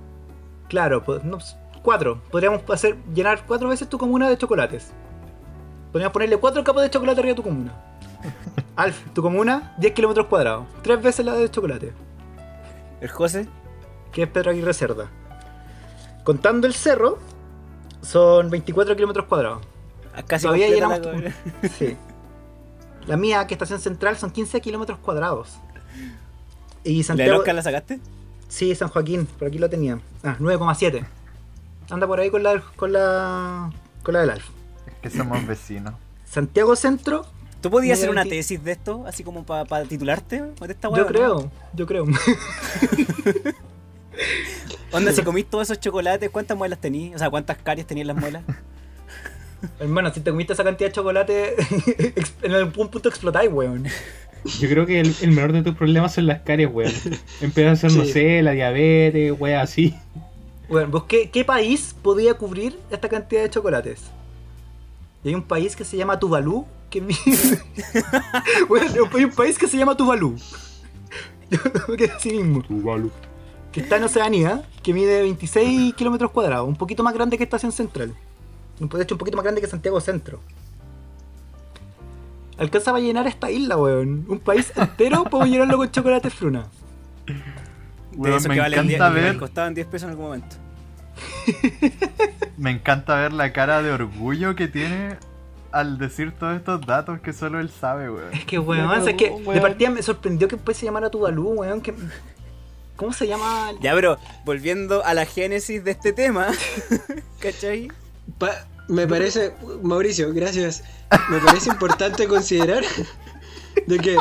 Claro, 0.68 1.02
pues, 1.02 1.24
no, 1.24 1.38
cuatro. 1.82 2.22
Podríamos 2.30 2.62
hacer, 2.70 2.96
llenar 3.14 3.44
cuatro 3.46 3.68
veces 3.68 3.88
tu 3.88 3.98
comuna 3.98 4.28
de 4.28 4.36
chocolates. 4.38 4.92
Podríamos 5.92 6.12
ponerle 6.12 6.36
cuatro 6.38 6.62
capas 6.64 6.82
de 6.84 6.90
chocolate 6.90 7.20
arriba 7.20 7.32
a 7.32 7.36
tu 7.36 7.42
comuna. 7.42 7.72
Alf, 8.76 8.98
tu 9.14 9.22
comuna, 9.22 9.74
10 9.78 9.92
kilómetros 9.94 10.26
cuadrados. 10.26 10.66
Tres 10.82 11.02
veces 11.02 11.24
la 11.24 11.34
de 11.34 11.50
chocolate. 11.50 11.92
El 13.00 13.08
José, 13.08 13.48
que 14.12 14.22
es 14.24 14.28
Pedro 14.28 14.50
Aguirre 14.50 14.74
Cerda. 14.74 15.08
Contando 16.24 16.66
el 16.66 16.74
cerro, 16.74 17.18
son 18.02 18.50
24 18.50 18.96
kilómetros 18.96 19.26
cuadrados. 19.26 19.60
casi 20.26 20.44
Todavía 20.44 20.68
llenamos 20.68 21.00
la- 21.00 21.68
Sí. 21.68 21.96
La 23.06 23.16
mía, 23.16 23.46
que 23.46 23.54
es 23.54 23.56
estación 23.56 23.80
central, 23.80 24.16
son 24.16 24.30
15 24.30 24.60
kilómetros 24.60 24.98
cuadrados. 24.98 25.58
Y 26.82 26.98
¿La 26.98 27.04
Santiago. 27.04 27.38
Oscar 27.38 27.54
la 27.54 27.62
sacaste? 27.62 28.00
Sí, 28.48 28.74
San 28.74 28.88
Joaquín, 28.88 29.26
por 29.26 29.48
aquí 29.48 29.58
lo 29.58 29.70
tenía. 29.70 29.98
Ah, 30.24 30.36
9,7. 30.40 31.06
Anda 31.90 32.06
por 32.06 32.18
ahí 32.18 32.30
con 32.30 32.42
la, 32.42 32.60
con 32.74 32.92
la, 32.92 33.70
con 34.02 34.14
la 34.14 34.20
del 34.20 34.30
Alf. 34.30 34.48
Que 35.10 35.16
somos 35.18 35.46
vecinos. 35.46 35.94
Santiago 36.28 36.74
Centro, 36.76 37.24
¿Tú 37.60 37.70
podías 37.70 37.98
hacer 37.98 38.10
una 38.10 38.22
aquí- 38.22 38.30
tesis 38.30 38.62
de 38.62 38.72
esto, 38.72 39.04
así 39.06 39.22
como 39.24 39.44
para 39.44 39.84
titularte? 39.84 40.42
de 40.42 40.72
esta 40.72 40.88
weá, 40.88 40.98
yo 40.98 41.04
no? 41.04 41.08
creo, 41.10 41.50
yo 41.74 41.86
creo. 41.86 42.04
Onda, 44.92 45.12
si 45.12 45.22
comís 45.22 45.46
todos 45.46 45.68
esos 45.70 45.80
chocolates, 45.80 46.30
¿cuántas 46.30 46.56
muelas 46.56 46.80
tenías? 46.80 47.16
O 47.16 47.18
sea, 47.18 47.30
¿cuántas 47.30 47.58
caries 47.58 47.86
tenías 47.86 48.02
en 48.04 48.08
las 48.08 48.16
muelas? 48.16 48.42
Hermano, 49.80 50.12
si 50.12 50.20
te 50.20 50.30
comiste 50.30 50.52
esa 50.52 50.64
cantidad 50.64 50.88
de 50.90 50.94
chocolate, 50.94 51.54
en 52.42 52.52
algún 52.52 52.88
punto 52.90 53.08
explotáis, 53.08 53.50
weón. 53.52 53.84
Yo 54.60 54.68
creo 54.68 54.86
que 54.86 55.00
el, 55.00 55.14
el 55.22 55.32
menor 55.32 55.52
de 55.52 55.62
tus 55.62 55.74
problemas 55.74 56.14
son 56.14 56.26
las 56.26 56.40
caries, 56.42 56.70
weón. 56.72 56.92
Empieza 57.40 57.72
a 57.72 57.76
ser, 57.76 57.92
no 57.92 58.04
sé, 58.04 58.42
la 58.42 58.52
diabetes, 58.52 59.32
weón, 59.38 59.60
así. 59.60 59.94
Bueno, 60.68 61.06
¿qué, 61.06 61.30
qué 61.30 61.44
país 61.44 61.94
podía 62.02 62.34
cubrir 62.34 62.78
esta 62.90 63.08
cantidad 63.08 63.42
de 63.42 63.50
chocolates? 63.50 64.02
Y 65.24 65.28
hay 65.28 65.34
un 65.34 65.42
país 65.42 65.74
que 65.74 65.84
se 65.84 65.96
llama 65.96 66.18
Tuvalu, 66.18 66.66
que 66.90 67.00
mide... 67.00 67.62
bueno, 68.68 69.08
hay 69.14 69.24
un 69.24 69.32
país 69.32 69.58
que 69.58 69.66
se 69.66 69.76
llama 69.76 69.96
Tuvalu. 69.96 70.36
así 72.16 72.30
mismo. 72.30 72.62
Que 73.72 73.80
está 73.80 73.96
en 73.96 74.04
Oceanía, 74.04 74.62
que 74.82 74.94
mide 74.94 75.22
26 75.22 75.94
kilómetros 75.94 76.30
cuadrados, 76.30 76.68
un 76.68 76.76
poquito 76.76 77.02
más 77.02 77.14
grande 77.14 77.36
que 77.36 77.44
Estación 77.44 77.72
Central. 77.72 78.14
De 78.78 79.02
hecho, 79.02 79.14
un 79.14 79.18
poquito 79.18 79.36
más 79.36 79.44
grande 79.44 79.60
que 79.60 79.66
Santiago 79.66 80.00
Centro. 80.00 80.40
Alcanzaba 82.58 82.98
a 82.98 83.00
llenar 83.00 83.26
esta 83.26 83.50
isla, 83.50 83.76
weón. 83.76 84.24
Un 84.28 84.38
país 84.38 84.72
entero 84.76 85.24
podemos 85.24 85.50
llenarlo 85.50 85.76
con 85.76 85.90
chocolate 85.90 86.30
fruna. 86.30 86.66
De 87.26 87.34
Weón, 88.16 88.42
me 88.48 88.54
que 88.54 88.54
10, 88.54 88.66
encanta 88.72 89.14
que 89.14 89.20
ver, 89.20 89.38
costaban 89.38 89.74
10 89.74 89.86
pesos 89.88 90.04
en 90.04 90.10
algún 90.10 90.26
momento. 90.26 90.56
Me 92.56 92.70
encanta 92.70 93.16
ver 93.16 93.32
la 93.32 93.52
cara 93.52 93.82
de 93.82 93.92
orgullo 93.92 94.54
que 94.56 94.68
tiene 94.68 95.16
al 95.72 95.98
decir 95.98 96.32
todos 96.32 96.56
estos 96.56 96.86
datos 96.86 97.20
que 97.20 97.32
solo 97.32 97.60
él 97.60 97.70
sabe, 97.70 98.10
weón. 98.10 98.32
Es 98.32 98.44
que, 98.44 98.58
weón, 98.58 99.08
es 99.08 99.14
que 99.14 99.30
de 99.30 99.60
partida 99.60 99.90
me 99.90 100.02
sorprendió 100.02 100.48
que 100.48 100.56
país 100.56 100.78
se 100.78 100.86
llamara 100.86 101.10
Tuvalu, 101.10 101.48
weón. 101.50 101.80
Que... 101.80 101.94
¿Cómo 102.96 103.12
se 103.12 103.26
llama? 103.26 103.72
Ya, 103.80 103.92
pero 103.94 104.18
volviendo 104.46 105.04
a 105.04 105.12
la 105.12 105.26
génesis 105.26 105.84
de 105.84 105.90
este 105.90 106.12
tema, 106.14 106.48
¿cachai? 107.40 107.88
Pa- 108.38 108.66
me 108.88 109.06
parece, 109.06 109.52
Mauricio, 109.82 110.32
gracias. 110.32 110.82
Me 111.28 111.38
parece 111.40 111.68
importante 111.68 112.26
considerar 112.26 112.82
de 113.86 113.98
que, 113.98 114.16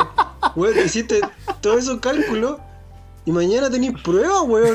weón, 0.56 0.76
hiciste 0.84 1.20
todos 1.62 1.84
esos 1.84 2.00
cálculos 2.00 2.58
y 3.26 3.32
mañana 3.32 3.68
tenéis 3.68 4.00
pruebas, 4.02 4.42
weón. 4.46 4.74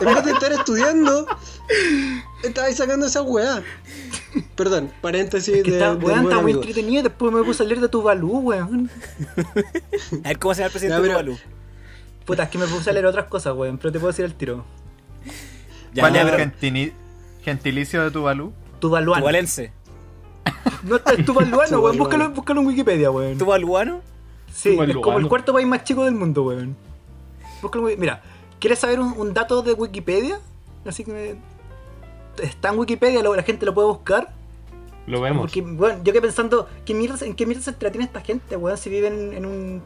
En 0.00 0.14
vez 0.14 0.24
de 0.24 0.32
estar 0.32 0.50
estudiando, 0.50 1.26
estabais 2.42 2.76
sacando 2.76 3.06
esa 3.06 3.20
weá. 3.20 3.62
Perdón, 4.56 4.90
paréntesis 5.02 5.62
Que 5.62 5.72
de, 5.72 5.78
weón, 5.80 6.00
buen 6.00 6.22
está 6.24 6.40
muy 6.40 6.52
y 6.52 7.02
después 7.02 7.32
me 7.32 7.42
puse 7.44 7.62
a 7.62 7.66
leer 7.66 7.80
de 7.82 7.88
Tuvalu, 7.88 8.38
weón. 8.38 8.90
A 10.24 10.28
ver 10.28 10.38
cómo 10.38 10.54
se 10.54 10.60
llama 10.62 10.66
el 10.66 10.72
presidente 10.72 10.96
de 10.96 11.02
pero- 11.02 11.14
Tuvalu. 11.14 11.38
Puta, 12.24 12.42
es 12.44 12.48
que 12.48 12.58
me 12.58 12.66
puse 12.66 12.90
a 12.90 12.92
leer 12.94 13.06
otras 13.06 13.26
cosas, 13.26 13.54
weón, 13.54 13.76
pero 13.78 13.92
te 13.92 14.00
puedo 14.00 14.10
decir 14.10 14.24
el 14.24 14.34
tiro. 14.34 14.64
Ya, 15.92 16.02
¿Cuál 16.02 16.16
es 16.16 16.62
el 16.62 16.92
gentilicio 17.44 18.02
de 18.02 18.10
Tuvalu? 18.10 18.52
Tuvaluano. 18.80 19.20
Tuvalense. 19.22 19.72
No, 20.82 20.96
es 20.96 21.24
tuvaluano, 21.26 21.80
weón. 21.80 21.98
Búscalo, 21.98 22.30
búscalo 22.30 22.60
en 22.62 22.66
Wikipedia, 22.68 23.10
weón. 23.10 23.36
¿Tuvaluano? 23.36 24.00
Sí, 24.52 24.70
es 24.80 24.96
como 24.96 25.18
el 25.18 25.28
cuarto 25.28 25.52
país 25.52 25.66
más 25.66 25.84
chico 25.84 26.04
del 26.04 26.14
mundo, 26.14 26.44
weón. 26.44 26.76
Mira, 27.98 28.22
¿quieres 28.60 28.78
saber 28.78 29.00
un, 29.00 29.12
un 29.16 29.34
dato 29.34 29.62
de 29.62 29.72
Wikipedia? 29.72 30.40
Así 30.86 31.04
que 31.04 31.12
me- 31.12 32.44
está 32.44 32.70
en 32.70 32.78
Wikipedia, 32.78 33.22
la 33.22 33.42
gente 33.42 33.66
lo 33.66 33.74
puede 33.74 33.88
buscar. 33.88 34.32
Lo 35.06 35.20
vemos. 35.20 35.42
Porque, 35.42 35.62
bueno, 35.62 36.00
yo 36.02 36.12
que 36.12 36.20
pensando, 36.20 36.68
¿qué 36.84 36.94
mierda, 36.94 37.24
¿en 37.24 37.34
qué 37.34 37.46
mierda 37.46 37.62
se 37.62 37.70
entretiene 37.70 38.04
esta 38.06 38.20
gente, 38.20 38.56
weón? 38.56 38.76
Si 38.76 38.90
viven 38.90 39.32
en 39.34 39.46
un. 39.46 39.82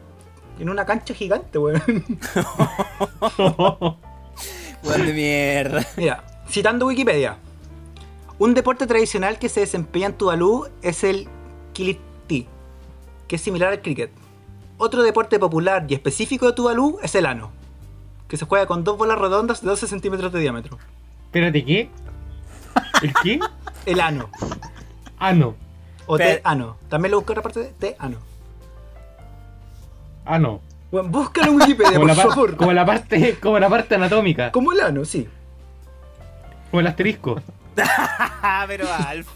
en 0.59 0.69
una 0.69 0.85
cancha 0.85 1.13
gigante, 1.13 1.57
weón. 1.59 1.81
Weón 4.83 5.05
de 5.05 5.13
mierda. 5.13 5.85
Mira, 5.97 6.23
citando 6.49 6.87
Wikipedia. 6.87 7.37
Un 8.39 8.55
deporte 8.55 8.87
tradicional 8.87 9.37
que 9.37 9.49
se 9.49 9.59
desempeña 9.59 10.07
en 10.07 10.13
Tuvalu 10.17 10.67
es 10.81 11.03
el 11.03 11.27
kiliti, 11.73 12.47
que 13.27 13.35
es 13.35 13.41
similar 13.41 13.71
al 13.71 13.81
cricket. 13.81 14.11
Otro 14.77 15.03
deporte 15.03 15.37
popular 15.37 15.85
y 15.87 15.93
específico 15.93 16.47
de 16.47 16.53
Tuvalu 16.53 16.97
es 17.03 17.13
el 17.13 17.27
ano, 17.27 17.51
que 18.31 18.37
se 18.37 18.45
juega 18.45 18.65
con 18.65 18.85
dos 18.85 18.97
bolas 18.97 19.19
redondas 19.19 19.59
de 19.61 19.67
12 19.67 19.87
centímetros 19.87 20.31
de 20.31 20.39
diámetro. 20.39 20.79
Espérate, 21.25 21.65
¿qué? 21.65 21.89
¿El 23.01 23.13
qué? 23.21 23.39
El 23.85 23.99
ano, 23.99 24.29
Ah, 25.19 25.33
no. 25.33 25.53
o 26.05 26.17
te 26.17 26.39
ano. 26.45 26.77
También 26.87 27.11
lo 27.11 27.17
busco 27.17 27.33
otra 27.33 27.43
parte 27.43 27.59
de 27.59 27.67
te 27.73 27.97
ano. 27.99 28.19
Ah, 30.23 30.39
no. 30.39 30.61
Bueno, 30.91 31.09
búscalo 31.09 31.51
en 31.51 31.57
Wikipedia, 31.59 31.99
Como 31.99 32.07
por 32.07 32.07
la, 32.07 32.15
favor. 32.23 32.55
como 32.55 32.71
la 32.71 32.85
parte, 32.85 33.37
como 33.41 33.59
la 33.59 33.67
parte 33.69 33.95
anatómica. 33.95 34.49
Como 34.53 34.71
el 34.71 34.79
ano, 34.79 35.03
sí. 35.03 35.27
Como 36.69 36.79
el 36.79 36.87
asterisco. 36.87 37.41
Pero 38.67 38.87
Alf. 38.93 39.27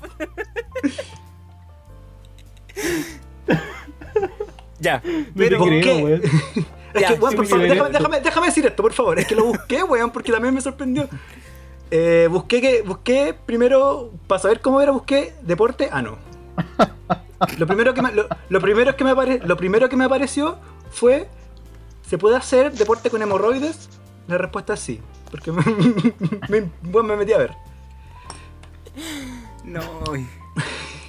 ya, 4.79 5.01
No 5.05 5.25
pero 5.35 5.63
te 5.63 5.81
creo, 5.81 6.21
¿qué? 6.21 6.29
Es 6.95 7.01
Ya, 7.01 7.07
que, 7.09 7.13
weón, 7.15 7.31
sí, 7.31 7.35
por 7.37 7.45
favor, 7.47 7.67
déjame, 7.67 7.89
lento. 7.89 7.99
déjame- 7.99 8.21
déjame 8.21 8.47
decir 8.47 8.65
esto, 8.65 8.81
por 8.81 8.93
favor. 8.93 9.19
Es 9.19 9.27
que 9.27 9.35
lo 9.35 9.43
busqué, 9.45 9.83
weón, 9.83 10.11
porque 10.11 10.31
también 10.31 10.53
me 10.53 10.61
sorprendió. 10.61 11.07
Eh, 11.91 12.27
busqué 12.31 12.61
que 12.61 12.81
busqué 12.81 13.35
primero, 13.45 14.11
para 14.27 14.41
saber 14.41 14.59
cómo 14.61 14.81
era, 14.81 14.91
busqué 14.91 15.35
deporte 15.43 15.89
ano. 15.91 16.17
Lo 17.57 17.67
primero 17.67 17.93
que 17.93 18.01
me, 18.01 18.11
lo, 18.11 18.27
lo 18.49 18.61
primero 18.61 18.95
que 18.95 19.03
me 19.03 19.11
apare- 19.11 19.41
lo 19.43 19.57
primero 19.57 19.87
que 19.89 19.95
me 19.97 20.05
apareció 20.05 20.57
fue 20.89 21.27
¿se 22.07 22.17
puede 22.17 22.37
hacer 22.37 22.71
deporte 22.71 23.09
con 23.09 23.21
hemorroides? 23.21 23.89
La 24.27 24.37
respuesta 24.37 24.73
es 24.75 24.79
sí, 24.79 25.01
porque 25.29 25.51
me, 25.51 25.61
me- 26.49 26.69
bueno, 26.81 27.09
me 27.09 27.17
metí 27.17 27.33
a 27.33 27.37
ver. 27.39 27.51
no. 29.63 29.81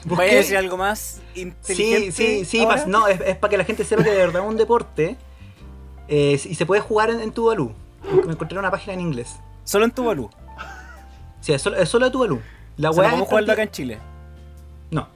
¿Vaya 0.04 0.32
a 0.32 0.36
decir 0.36 0.56
algo 0.56 0.76
más 0.76 1.20
Sí, 1.34 1.40
inteligente? 1.42 2.12
sí, 2.12 2.44
sí, 2.44 2.58
pas- 2.64 2.86
no, 2.86 3.08
es, 3.08 3.18
para 3.36 3.50
que 3.50 3.56
la 3.56 3.64
gente 3.64 3.84
sepa 3.84 4.04
que 4.04 4.10
de 4.10 4.16
verdad 4.18 4.42
es 4.44 4.48
un 4.48 4.56
deporte 4.56 5.16
eh, 6.08 6.40
y 6.42 6.54
se 6.54 6.66
puede 6.66 6.80
jugar 6.80 7.10
en, 7.10 7.20
en 7.20 7.32
Tuvalu. 7.32 7.72
Me 8.26 8.32
encontré 8.32 8.58
una 8.58 8.70
página 8.70 8.94
en 8.94 9.00
inglés. 9.00 9.36
Solo 9.64 9.84
en 9.84 9.90
Tuvalu. 9.90 10.30
Sí, 11.40 11.52
es 11.52 11.62
solo, 11.62 11.76
es 11.76 11.88
solo 11.88 12.10
Tuvalu. 12.10 12.40
La 12.76 12.90
weá 12.90 13.04
no 13.04 13.10
podemos 13.10 13.28
jugarlo 13.28 13.52
acá 13.52 13.62
en 13.62 13.70
Chile. 13.70 13.98
No. 14.90 15.08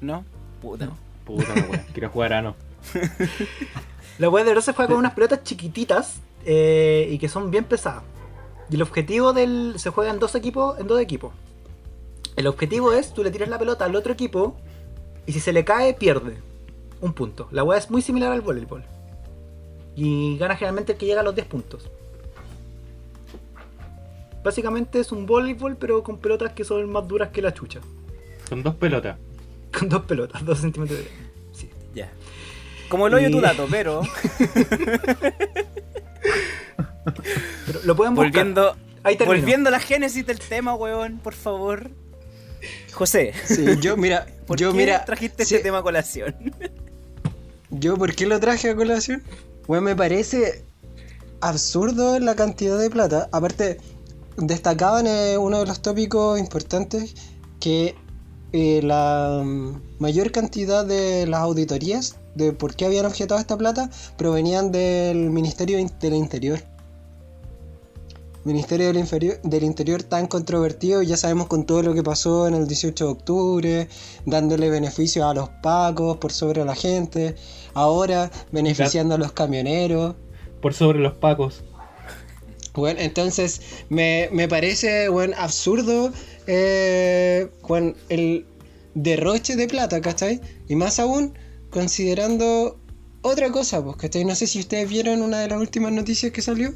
¿No? 0.00 0.24
Puta. 0.60 0.90
Puta, 1.24 1.54
no, 1.54 1.62
weón. 1.62 1.84
Quiero 1.92 2.10
jugar 2.10 2.32
a 2.34 2.42
no. 2.42 2.56
La 4.18 4.28
weá 4.28 4.44
de 4.44 4.50
verdad 4.50 4.62
se 4.62 4.72
juega 4.72 4.88
con 4.90 4.98
unas 4.98 5.14
pelotas 5.14 5.42
chiquititas 5.42 6.20
eh, 6.44 7.08
y 7.10 7.18
que 7.18 7.28
son 7.28 7.50
bien 7.50 7.64
pesadas. 7.64 8.02
Y 8.70 8.76
el 8.76 8.82
objetivo 8.82 9.32
del. 9.32 9.74
se 9.76 9.90
juega 9.90 10.10
en 10.10 10.18
dos 10.18 10.34
equipos, 10.34 10.78
en 10.78 10.86
dos 10.86 11.00
equipos. 11.00 11.32
El 12.36 12.46
objetivo 12.46 12.92
es, 12.92 13.14
tú 13.14 13.22
le 13.22 13.30
tiras 13.30 13.48
la 13.48 13.58
pelota 13.58 13.84
al 13.84 13.94
otro 13.94 14.12
equipo 14.12 14.56
y 15.26 15.32
si 15.32 15.40
se 15.40 15.52
le 15.52 15.64
cae, 15.64 15.94
pierde. 15.94 16.36
Un 17.00 17.12
punto. 17.12 17.48
La 17.50 17.64
weá 17.64 17.78
es 17.78 17.90
muy 17.90 18.02
similar 18.02 18.32
al 18.32 18.40
voleibol. 18.40 18.84
Y 19.96 20.36
gana 20.38 20.56
generalmente 20.56 20.92
el 20.92 20.98
que 20.98 21.06
llega 21.06 21.20
a 21.20 21.24
los 21.24 21.34
10 21.34 21.46
puntos. 21.46 21.88
Básicamente 24.42 25.00
es 25.00 25.10
un 25.12 25.24
voleibol, 25.26 25.76
pero 25.76 26.02
con 26.02 26.18
pelotas 26.18 26.52
que 26.52 26.64
son 26.64 26.90
más 26.90 27.06
duras 27.08 27.30
que 27.30 27.40
la 27.40 27.54
chucha. 27.54 27.80
Con 28.48 28.62
dos 28.62 28.74
pelotas. 28.74 29.16
Con 29.78 29.88
dos 29.88 30.02
pelotas, 30.02 30.44
dos 30.44 30.58
centímetros 30.60 30.98
de. 30.98 31.08
Sí. 31.52 31.70
Ya. 31.94 32.10
Como 32.88 33.06
el 33.06 33.14
hoyo 33.14 33.28
Y- 33.28 33.32
tu 33.32 33.40
dato, 33.40 33.66
pero 33.70 34.02
Pero 37.66 37.80
lo 37.84 37.96
pueden 37.96 38.14
buscar. 38.14 38.30
volviendo, 38.32 38.76
Ahí 39.02 39.16
volviendo 39.24 39.68
a 39.68 39.72
la 39.72 39.80
génesis 39.80 40.24
del 40.26 40.38
tema, 40.38 40.74
weón, 40.74 41.18
por 41.18 41.34
favor. 41.34 41.90
José, 42.92 43.32
Sí, 43.44 43.64
yo, 43.80 43.96
mira, 43.96 44.26
¿por 44.46 44.58
yo, 44.58 44.70
qué 44.70 44.76
mira, 44.78 45.04
trajiste 45.04 45.44
sí, 45.44 45.54
este 45.56 45.64
tema 45.64 45.78
a 45.78 45.82
colación? 45.82 46.34
¿Yo 47.70 47.96
por 47.96 48.14
qué 48.14 48.24
lo 48.26 48.38
traje 48.40 48.70
a 48.70 48.76
colación? 48.76 49.22
Bueno, 49.66 49.82
me 49.82 49.96
parece 49.96 50.66
absurdo 51.40 52.18
la 52.18 52.34
cantidad 52.34 52.78
de 52.78 52.90
plata. 52.90 53.28
Aparte, 53.32 53.78
destacaban 54.36 55.06
eh, 55.06 55.38
uno 55.38 55.60
de 55.60 55.66
los 55.66 55.80
tópicos 55.82 56.38
importantes 56.38 57.14
que 57.60 57.94
eh, 58.52 58.80
la 58.82 59.42
mm, 59.44 59.80
mayor 59.98 60.30
cantidad 60.32 60.84
de 60.84 61.26
las 61.26 61.40
auditorías 61.40 62.16
de 62.34 62.52
por 62.52 62.74
qué 62.74 62.84
habían 62.86 63.06
objetado 63.06 63.40
esta 63.40 63.56
plata 63.56 63.90
provenían 64.16 64.70
del 64.72 65.30
Ministerio 65.30 65.78
in- 65.78 65.90
del 66.00 66.14
Interior. 66.14 66.62
Ministerio 68.44 68.88
del, 68.88 68.96
Inferior- 68.98 69.40
del 69.42 69.64
Interior 69.64 70.02
tan 70.02 70.26
controvertido, 70.26 71.02
ya 71.02 71.16
sabemos 71.16 71.46
con 71.46 71.64
todo 71.64 71.82
lo 71.82 71.94
que 71.94 72.02
pasó 72.02 72.46
en 72.46 72.54
el 72.54 72.66
18 72.68 73.04
de 73.04 73.10
octubre, 73.10 73.88
dándole 74.26 74.68
beneficios 74.70 75.24
a 75.24 75.32
los 75.34 75.48
pacos 75.62 76.18
por 76.18 76.30
sobre 76.32 76.64
la 76.64 76.74
gente, 76.74 77.36
ahora 77.72 78.30
beneficiando 78.52 79.14
a 79.14 79.18
los 79.18 79.32
camioneros. 79.32 80.14
Por 80.60 80.74
sobre 80.74 80.98
los 80.98 81.14
pacos. 81.14 81.64
Bueno, 82.74 83.00
entonces 83.00 83.60
me, 83.88 84.28
me 84.32 84.48
parece 84.48 85.08
bueno, 85.08 85.34
absurdo 85.38 86.12
eh, 86.46 87.48
bueno, 87.66 87.94
el 88.08 88.46
derroche 88.94 89.56
de 89.56 89.68
plata, 89.68 90.00
¿cachai? 90.00 90.40
Y 90.68 90.76
más 90.76 90.98
aún 90.98 91.38
considerando 91.70 92.78
otra 93.22 93.50
cosa, 93.50 93.82
pues, 93.82 93.96
¿cachai? 93.96 94.24
No 94.24 94.34
sé 94.34 94.46
si 94.46 94.60
ustedes 94.60 94.88
vieron 94.88 95.22
una 95.22 95.40
de 95.40 95.48
las 95.48 95.58
últimas 95.60 95.92
noticias 95.92 96.32
que 96.32 96.42
salió, 96.42 96.74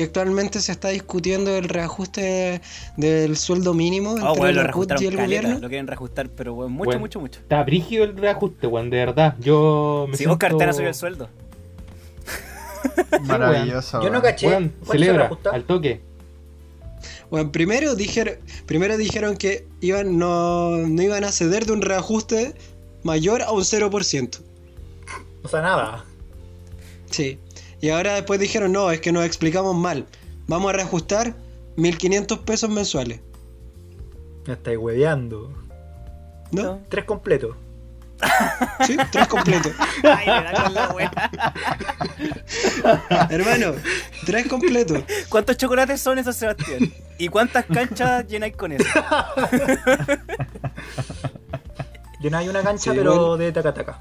que 0.00 0.04
actualmente 0.04 0.60
se 0.60 0.72
está 0.72 0.88
discutiendo 0.88 1.54
el 1.54 1.68
reajuste 1.68 2.62
del 2.96 3.36
sueldo 3.36 3.74
mínimo 3.74 4.12
entre 4.12 4.28
Oh, 4.28 4.32
weón, 4.32 4.54
lo 4.54 4.62
y 4.62 4.64
el 4.64 4.70
caleta, 4.70 5.22
gobierno. 5.24 5.58
lo 5.58 5.68
quieren 5.68 5.86
reajustar, 5.86 6.30
pero 6.30 6.54
weón, 6.54 6.72
mucho, 6.72 6.98
mucho, 6.98 7.20
mucho. 7.20 7.40
Está 7.40 7.62
brígido 7.64 8.04
el 8.04 8.16
reajuste, 8.16 8.66
weón, 8.66 8.88
de 8.88 8.96
verdad. 8.96 9.36
Yo 9.40 10.06
me 10.08 10.14
Si 10.14 10.24
siento... 10.24 10.32
Oscar 10.32 10.56
te 10.56 10.64
ha 10.64 10.72
subido 10.72 10.88
el 10.88 10.94
sueldo. 10.94 11.28
Maravilloso. 13.24 14.02
Yo 14.02 14.08
no 14.08 14.22
caché. 14.22 14.46
Weón, 14.46 14.72
¿Cuál 14.86 14.98
se 14.98 15.04
celebra, 15.04 15.30
al 15.52 15.64
toque. 15.64 16.00
Bueno, 17.30 17.52
primero 17.52 17.94
dijeron, 17.94 18.36
primero 18.64 18.96
dijeron 18.96 19.36
que 19.36 19.66
iban, 19.82 20.16
no, 20.16 20.78
no 20.78 21.02
iban 21.02 21.24
a 21.24 21.30
ceder 21.30 21.66
de 21.66 21.72
un 21.72 21.82
reajuste 21.82 22.54
mayor 23.02 23.42
a 23.42 23.52
un 23.52 23.64
0%. 23.64 24.40
O 25.42 25.48
sea, 25.48 25.60
nada. 25.60 26.06
Sí. 27.10 27.38
Y 27.80 27.90
ahora 27.90 28.14
después 28.14 28.38
dijeron, 28.40 28.72
no, 28.72 28.90
es 28.90 29.00
que 29.00 29.12
nos 29.12 29.24
explicamos 29.24 29.74
mal. 29.74 30.06
Vamos 30.46 30.70
a 30.70 30.72
reajustar 30.74 31.34
1500 31.76 32.38
pesos 32.40 32.68
mensuales. 32.70 33.20
Me 34.46 34.54
estáis 34.54 34.78
hueveando. 34.78 35.52
¿No? 36.52 36.80
Tres 36.88 37.04
completos. 37.04 37.56
Sí, 38.86 38.96
tres 39.12 39.28
completos. 39.28 39.72
Ay, 40.02 40.26
me 40.26 40.42
da 40.42 40.52
con 40.62 40.74
la 40.74 40.88
wea. 40.90 41.10
Hermano, 43.30 43.72
tres 44.26 44.46
completos. 44.46 45.02
¿Cuántos 45.28 45.56
chocolates 45.58 46.00
son 46.00 46.18
esos, 46.18 46.34
Sebastián? 46.36 46.92
¿Y 47.18 47.28
cuántas 47.28 47.64
canchas 47.66 48.26
llenáis 48.26 48.56
con 48.56 48.72
eso? 48.72 48.84
Hay 52.34 52.48
una 52.48 52.62
cancha, 52.62 52.90
Sí, 52.92 52.96
pero 52.96 53.10
bueno. 53.16 53.36
de 53.38 53.52
taca-taca. 53.52 54.00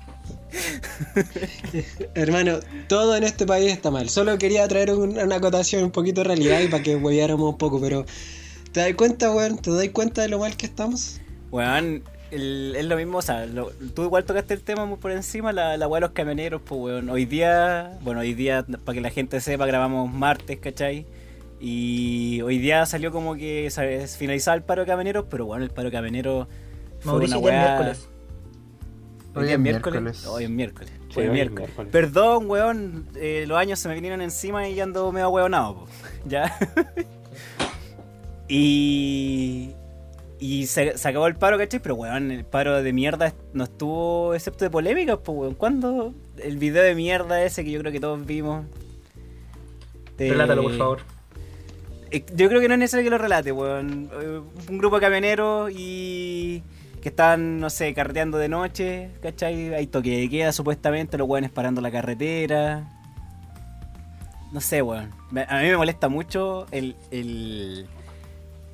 Hermano, 2.15 2.59
todo 2.87 3.15
en 3.15 3.23
este 3.23 3.45
país 3.45 3.71
está 3.71 3.91
mal. 3.91 4.09
Solo 4.09 4.37
quería 4.37 4.67
traer 4.67 4.91
un- 4.91 5.17
una 5.17 5.35
acotación 5.35 5.83
un 5.83 5.91
poquito 5.91 6.21
de 6.21 6.27
realidad 6.27 6.59
y 6.61 6.67
para 6.67 6.83
que 6.83 6.95
hueveáramos 6.95 7.51
un 7.51 7.57
poco, 7.57 7.79
pero 7.79 8.05
¿te 8.71 8.79
das 8.81 8.93
cuenta, 8.95 9.31
weón? 9.31 9.57
¿Te 9.57 9.71
das 9.71 9.89
cuenta 9.89 10.21
de 10.21 10.29
lo 10.29 10.39
mal 10.39 10.55
que 10.57 10.65
estamos? 10.65 11.19
Weón, 11.51 12.03
es 12.31 12.85
lo 12.85 12.95
mismo, 12.95 13.17
o 13.19 13.21
sea, 13.21 13.45
lo- 13.45 13.71
tú 13.95 14.03
igual 14.03 14.23
tocaste 14.23 14.53
el 14.53 14.61
tema 14.61 14.85
muy 14.85 14.97
por 14.97 15.11
encima, 15.11 15.51
la, 15.51 15.77
la 15.77 15.87
weá 15.87 15.97
de 15.97 16.07
los 16.07 16.11
camioneros, 16.11 16.61
pues 16.63 16.79
weón. 16.81 17.09
Hoy 17.09 17.25
día, 17.25 17.97
bueno, 18.01 18.19
hoy 18.21 18.33
día, 18.33 18.65
para 18.85 18.95
que 18.95 19.01
la 19.01 19.09
gente 19.09 19.39
sepa, 19.41 19.65
grabamos 19.65 20.11
martes, 20.11 20.59
¿cachai? 20.59 21.05
Y 21.61 22.41
hoy 22.41 22.57
día 22.57 22.85
salió 22.85 23.11
como 23.11 23.35
que 23.35 23.69
se 23.69 24.07
finalizaba 24.07 24.55
el 24.55 24.63
paro 24.63 24.83
de 24.83 24.87
camioneros, 24.87 25.25
pero 25.29 25.45
bueno, 25.45 25.63
el 25.63 25.71
paro 25.71 25.89
de 25.89 25.91
camioneros 25.91 26.47
fue 26.99 27.11
Mauricio, 27.13 27.39
una 27.39 27.45
weá... 27.47 27.93
Hoy 29.35 29.49
es 29.49 29.59
miércoles. 29.59 30.25
Hoy 30.25 30.43
es 30.45 30.49
miércoles. 30.49 30.91
Sí, 31.13 31.19
Hoy 31.19 31.25
es 31.27 31.31
miércoles. 31.31 31.67
miércoles. 31.69 31.91
Perdón, 31.91 32.49
weón, 32.49 33.07
eh, 33.15 33.45
los 33.47 33.57
años 33.57 33.79
se 33.79 33.87
me 33.87 33.95
vinieron 33.95 34.21
encima 34.21 34.67
y 34.67 34.75
ya 34.75 34.83
ando 34.83 35.11
medio 35.11 35.29
weonado, 35.29 35.75
po. 35.75 35.87
¿ya? 36.25 36.57
y... 38.47 39.71
Y 40.41 40.67
se, 40.67 40.97
se 40.97 41.07
acabó 41.09 41.27
el 41.27 41.35
paro, 41.35 41.57
¿cachai? 41.57 41.81
Pero, 41.81 41.95
weón, 41.95 42.31
el 42.31 42.45
paro 42.45 42.81
de 42.81 42.93
mierda 42.93 43.33
no 43.53 43.65
estuvo 43.65 44.33
excepto 44.33 44.63
de 44.63 44.69
polémicas, 44.71 45.19
pues, 45.23 45.37
weón. 45.37 45.53
¿Cuándo? 45.53 46.13
El 46.37 46.57
video 46.57 46.81
de 46.81 46.95
mierda 46.95 47.43
ese 47.43 47.65
que 47.65 47.71
yo 47.71 47.79
creo 47.81 47.91
que 47.91 47.99
todos 47.99 48.25
vimos. 48.25 48.65
de- 50.17 50.29
Relátalo, 50.29 50.63
por 50.63 50.77
favor. 50.77 50.99
eh, 52.11 52.23
Yo 52.35 52.47
creo 52.47 52.61
que 52.61 52.69
no 52.69 52.75
es 52.75 52.79
necesario 52.79 53.03
que 53.03 53.09
lo 53.09 53.17
relate, 53.17 53.51
weón. 53.51 54.09
Eh, 54.21 54.41
Un 54.69 54.77
grupo 54.77 54.95
de 54.95 55.01
camioneros 55.01 55.71
y 55.75 56.63
que 57.01 57.09
estaban, 57.09 57.59
no 57.59 57.69
sé, 57.69 57.93
carreteando 57.93 58.37
de 58.37 58.49
noche, 58.49 59.11
¿cachai? 59.21 59.73
Hay 59.73 59.87
toque 59.87 60.17
de 60.19 60.29
queda, 60.29 60.51
supuestamente, 60.51 61.17
los 61.17 61.27
weones 61.27 61.51
parando 61.51 61.81
la 61.81 61.91
carretera. 61.91 62.87
No 64.51 64.61
sé, 64.61 64.81
weón. 64.81 65.11
A 65.47 65.59
mí 65.61 65.67
me 65.67 65.77
molesta 65.77 66.09
mucho 66.09 66.65
el, 66.71 66.95
el, 67.11 67.85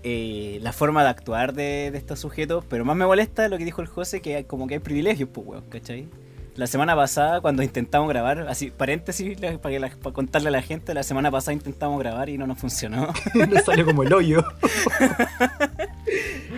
eh, 0.04 0.60
la 0.62 0.72
forma 0.72 1.04
de 1.04 1.10
actuar 1.10 1.54
de, 1.54 1.90
de 1.92 1.98
estos 1.98 2.20
sujetos, 2.20 2.64
pero 2.70 2.86
más 2.86 2.96
me 2.96 3.06
molesta 3.06 3.48
lo 3.50 3.58
que 3.58 3.66
dijo 3.66 3.82
el 3.82 3.88
José, 3.88 4.22
que 4.22 4.38
hay- 4.38 4.44
como 4.46 4.68
que 4.68 4.76
hay 4.76 4.80
privilegios, 4.80 5.30
pues, 5.34 5.46
weón, 5.48 5.64
¿cachai? 5.70 6.08
La 6.56 6.68
semana 6.68 6.96
pasada, 6.96 7.42
cuando 7.42 7.64
intentamos 7.64 8.08
grabar, 8.08 8.48
así, 8.48 8.72
paréntesis, 8.72 9.38
para, 9.38 9.60
que 9.60 9.80
la- 9.80 9.90
para 9.90 10.14
contarle 10.14 10.48
a 10.48 10.52
la 10.52 10.62
gente, 10.62 10.94
la 10.94 11.04
semana 11.04 11.30
pasada 11.30 11.52
intentamos 11.52 12.00
grabar 12.00 12.30
y 12.30 12.38
no 12.38 12.48
nos 12.48 12.58
funcionó. 12.58 13.10
Le 13.34 13.60
salió 13.62 13.86
como 13.86 14.04
el 14.04 14.14
hoyo. 14.14 14.42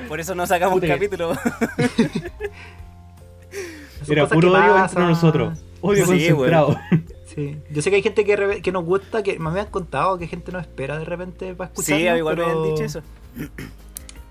Por 0.08 0.20
eso 0.20 0.36
no 0.36 0.46
sacamos 0.48 0.76
un 0.76 0.82
Puta 0.82 0.94
capítulo. 0.94 1.34
Era 4.10 4.28
puro 4.28 4.52
odio 4.54 4.78
entre 4.78 5.04
nosotros. 5.04 5.58
Odio 5.82 6.06
Sí, 6.06 6.12
concentrado. 6.30 6.76
Sí. 7.36 7.56
Yo 7.70 7.82
sé 7.84 7.92
que 7.92 7.98
hay 7.98 8.02
gente 8.02 8.26
que, 8.26 8.72
nos 8.72 8.84
gusta, 8.84 9.22
que 9.22 9.38
me 9.38 9.50
habían 9.50 9.68
contado 9.68 10.18
que 10.18 10.26
gente 10.26 10.52
nos 10.52 10.64
espera 10.64 10.98
de 10.98 11.06
repente 11.06 11.54
para 11.54 11.70
escuchar. 11.70 12.00
Sí, 12.00 12.08
igual 12.08 12.36
me 12.36 12.44
habían 12.46 12.64
dicho 12.64 12.84
eso. 12.84 13.02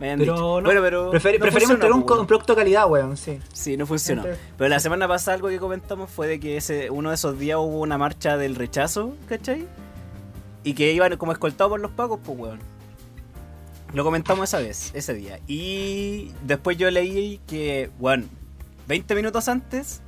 Me 0.00 0.06
habían 0.10 0.18
Pero 0.18 0.32
dicho. 0.32 0.60
no, 0.60 0.62
bueno, 0.64 0.80
pero. 0.82 1.12
preferi- 1.12 1.34
no 1.38 1.42
preferimos 1.42 1.74
entregar 1.74 1.96
un, 1.96 2.04
producto 2.04 2.54
de 2.54 2.56
calidad, 2.56 2.90
weón, 2.90 3.16
sí. 3.16 3.38
Sí, 3.52 3.76
no 3.76 3.86
funcionó. 3.86 4.22
Gente- 4.22 4.38
Pero 4.58 4.68
la 4.68 4.80
semana 4.80 5.06
pasada 5.06 5.36
algo 5.36 5.48
que 5.48 5.60
comentamos 5.60 6.10
fue 6.10 6.26
de 6.26 6.40
que 6.40 6.56
ese 6.56 6.90
uno 6.90 7.10
de 7.10 7.14
esos 7.14 7.38
días 7.38 7.58
hubo 7.58 7.78
una 7.78 7.96
marcha 7.96 8.36
del 8.36 8.56
rechazo, 8.56 9.14
¿cachai? 9.28 9.68
Y 10.64 10.74
que 10.74 10.90
iban 10.92 11.16
como 11.16 11.30
escoltados 11.30 11.70
por 11.70 11.78
los 11.80 11.92
pagos, 11.92 12.18
pues, 12.24 12.36
weón. 12.36 12.58
Lo 13.92 14.04
comentamos 14.04 14.48
esa 14.48 14.58
vez, 14.58 14.90
ese 14.94 15.14
día. 15.14 15.40
Y 15.46 16.32
después 16.42 16.76
yo 16.76 16.90
leí 16.90 17.40
que, 17.46 17.90
weón, 17.98 18.28
20 18.88 19.14
minutos 19.14 19.48
antes 19.48 20.02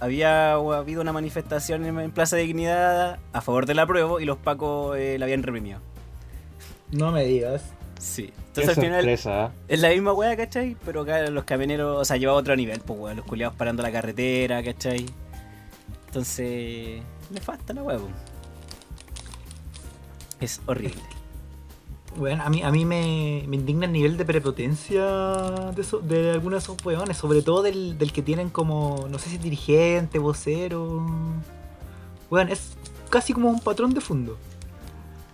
había 0.00 0.52
habido 0.52 1.02
una 1.02 1.12
manifestación 1.12 1.84
en, 1.84 2.10
Plaza 2.10 2.36
de 2.36 2.42
Dignidad 2.42 3.18
a 3.32 3.40
favor 3.40 3.66
del 3.66 3.78
apruebo 3.78 4.20
y 4.20 4.24
los 4.24 4.38
pacos 4.38 4.96
eh, 4.96 5.18
la 5.18 5.26
habían 5.26 5.42
reprimido. 5.42 5.80
No 6.90 7.10
me 7.10 7.24
digas. 7.24 7.72
Sí. 7.98 8.24
Qué 8.54 8.60
Entonces 8.60 8.78
al 8.78 8.84
final 8.84 9.00
sorpresa, 9.00 9.46
¿eh? 9.46 9.50
es 9.68 9.80
la 9.80 9.88
misma 9.88 10.12
weá, 10.12 10.36
¿cachai? 10.36 10.76
Pero 10.84 11.02
acá 11.02 11.28
los 11.30 11.44
camioneros, 11.44 12.00
o 12.00 12.04
sea, 12.04 12.16
lleva 12.16 12.32
a 12.32 12.36
otro 12.36 12.54
nivel, 12.54 12.80
pues 12.80 12.98
weón. 12.98 13.16
Los 13.16 13.26
culiados 13.26 13.56
parando 13.56 13.82
la 13.82 13.90
carretera, 13.90 14.62
¿cachai? 14.62 15.06
Entonces, 16.06 17.02
me 17.30 17.40
falta 17.40 17.72
la 17.72 17.82
weá. 17.82 17.98
Es 20.40 20.60
horrible. 20.66 21.13
Bueno, 22.16 22.44
a 22.44 22.48
mí, 22.48 22.62
a 22.62 22.70
mí 22.70 22.84
me, 22.84 23.44
me 23.48 23.56
indigna 23.56 23.86
el 23.86 23.92
nivel 23.92 24.16
de 24.16 24.24
prepotencia 24.24 25.02
de, 25.02 26.30
algunos 26.30 26.62
de 26.66 26.72
esos 26.72 26.84
weones, 26.84 27.16
sobre 27.16 27.42
todo 27.42 27.62
del, 27.62 27.98
del 27.98 28.12
que 28.12 28.22
tienen 28.22 28.50
como, 28.50 29.06
no 29.10 29.18
sé 29.18 29.30
si 29.30 29.38
dirigente, 29.38 30.18
vocero. 30.18 31.04
Bueno, 32.30 32.52
es 32.52 32.76
casi 33.10 33.32
como 33.32 33.48
un 33.50 33.60
patrón 33.60 33.94
de 33.94 34.00
fondo. 34.00 34.38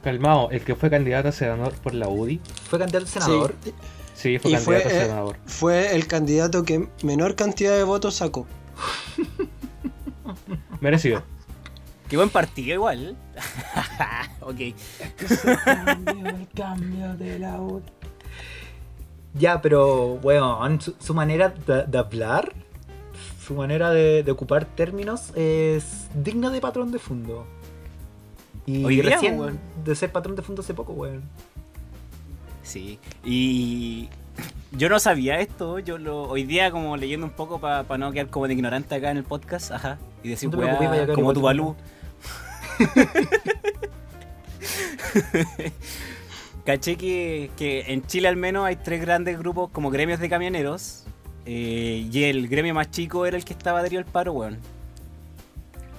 Calmado, 0.02 0.50
el 0.50 0.64
que 0.64 0.74
fue 0.74 0.88
candidato 0.88 1.28
a 1.28 1.32
senador 1.32 1.74
por 1.74 1.92
la 1.94 2.08
UDI. 2.08 2.40
Fue 2.68 2.78
candidato 2.78 3.04
a 3.04 3.08
senador. 3.08 3.54
Sí, 3.62 3.74
Sí, 4.14 4.38
fue 4.38 4.50
Y 4.50 4.54
candidato 4.54 4.64
fue, 4.64 4.76
a 4.76 5.02
eh, 5.02 5.06
senador. 5.06 5.36
fue 5.46 5.94
el 5.94 6.06
candidato 6.06 6.62
que 6.62 6.88
menor 7.02 7.36
cantidad 7.36 7.74
de 7.74 7.84
votos 7.84 8.16
sacó. 8.16 8.46
Merecido. 10.80 11.22
Qué 12.10 12.16
buen 12.16 12.28
partido 12.28 12.74
igual. 12.74 13.16
ok. 14.40 14.58
el 14.60 16.48
cambio 16.56 17.14
de 17.16 17.38
la. 17.38 17.60
Ya, 19.34 19.62
pero, 19.62 20.14
weón, 20.14 20.80
su, 20.80 20.96
su 20.98 21.14
manera 21.14 21.50
de, 21.50 21.84
de 21.84 21.98
hablar, 21.98 22.52
su 23.40 23.54
manera 23.54 23.90
de, 23.90 24.24
de 24.24 24.30
ocupar 24.32 24.64
términos 24.64 25.30
es 25.36 26.08
digna 26.14 26.50
de 26.50 26.60
patrón 26.60 26.90
de 26.90 26.98
fondo. 26.98 27.46
Y 28.66 28.84
Hoy 28.84 28.96
día, 28.96 29.14
recién 29.14 29.38
weón. 29.38 29.60
de 29.84 29.94
ser 29.94 30.10
patrón 30.10 30.34
de 30.34 30.42
fondo 30.42 30.62
hace 30.62 30.74
poco, 30.74 30.92
weón. 30.94 31.22
Sí. 32.64 32.98
Y 33.24 34.08
yo 34.72 34.88
no 34.88 34.98
sabía 34.98 35.38
esto. 35.38 35.78
Yo 35.78 35.96
lo 35.96 36.22
hoy 36.24 36.42
día 36.42 36.72
como 36.72 36.96
leyendo 36.96 37.26
un 37.26 37.32
poco 37.32 37.60
para 37.60 37.98
no 37.98 38.10
quedar 38.10 38.28
como 38.30 38.48
de 38.48 38.54
ignorante 38.54 38.96
acá 38.96 39.12
en 39.12 39.18
el 39.18 39.24
podcast, 39.24 39.70
ajá. 39.70 39.98
Y 40.24 40.28
decir, 40.28 40.50
No 40.50 40.58
weá, 40.58 41.06
como 41.14 41.32
tu 41.32 41.40
balú. 41.40 41.76
Caché 46.64 46.96
que, 46.96 47.50
que 47.56 47.92
en 47.92 48.06
Chile 48.06 48.28
al 48.28 48.36
menos 48.36 48.64
hay 48.64 48.76
tres 48.76 49.00
grandes 49.00 49.38
grupos 49.38 49.70
como 49.70 49.90
gremios 49.90 50.20
de 50.20 50.28
camioneros. 50.28 51.04
eh, 51.46 52.08
y 52.10 52.24
el 52.24 52.48
gremio 52.48 52.74
más 52.74 52.90
chico 52.90 53.26
era 53.26 53.36
el 53.36 53.44
que 53.44 53.52
estaba 53.52 53.80
adherido 53.80 54.00
al 54.00 54.06
paro, 54.06 54.32
weón. 54.32 54.58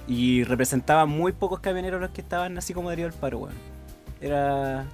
Y 0.08 0.44
representaba 0.44 1.06
muy 1.06 1.32
pocos 1.32 1.60
camioneros 1.60 2.00
los 2.00 2.10
que 2.10 2.20
estaban 2.20 2.56
así 2.58 2.74
como 2.74 2.88
adheridos 2.88 3.14
al 3.14 3.20
paro, 3.20 3.38
weón. 3.38 3.54
Era 4.20 4.84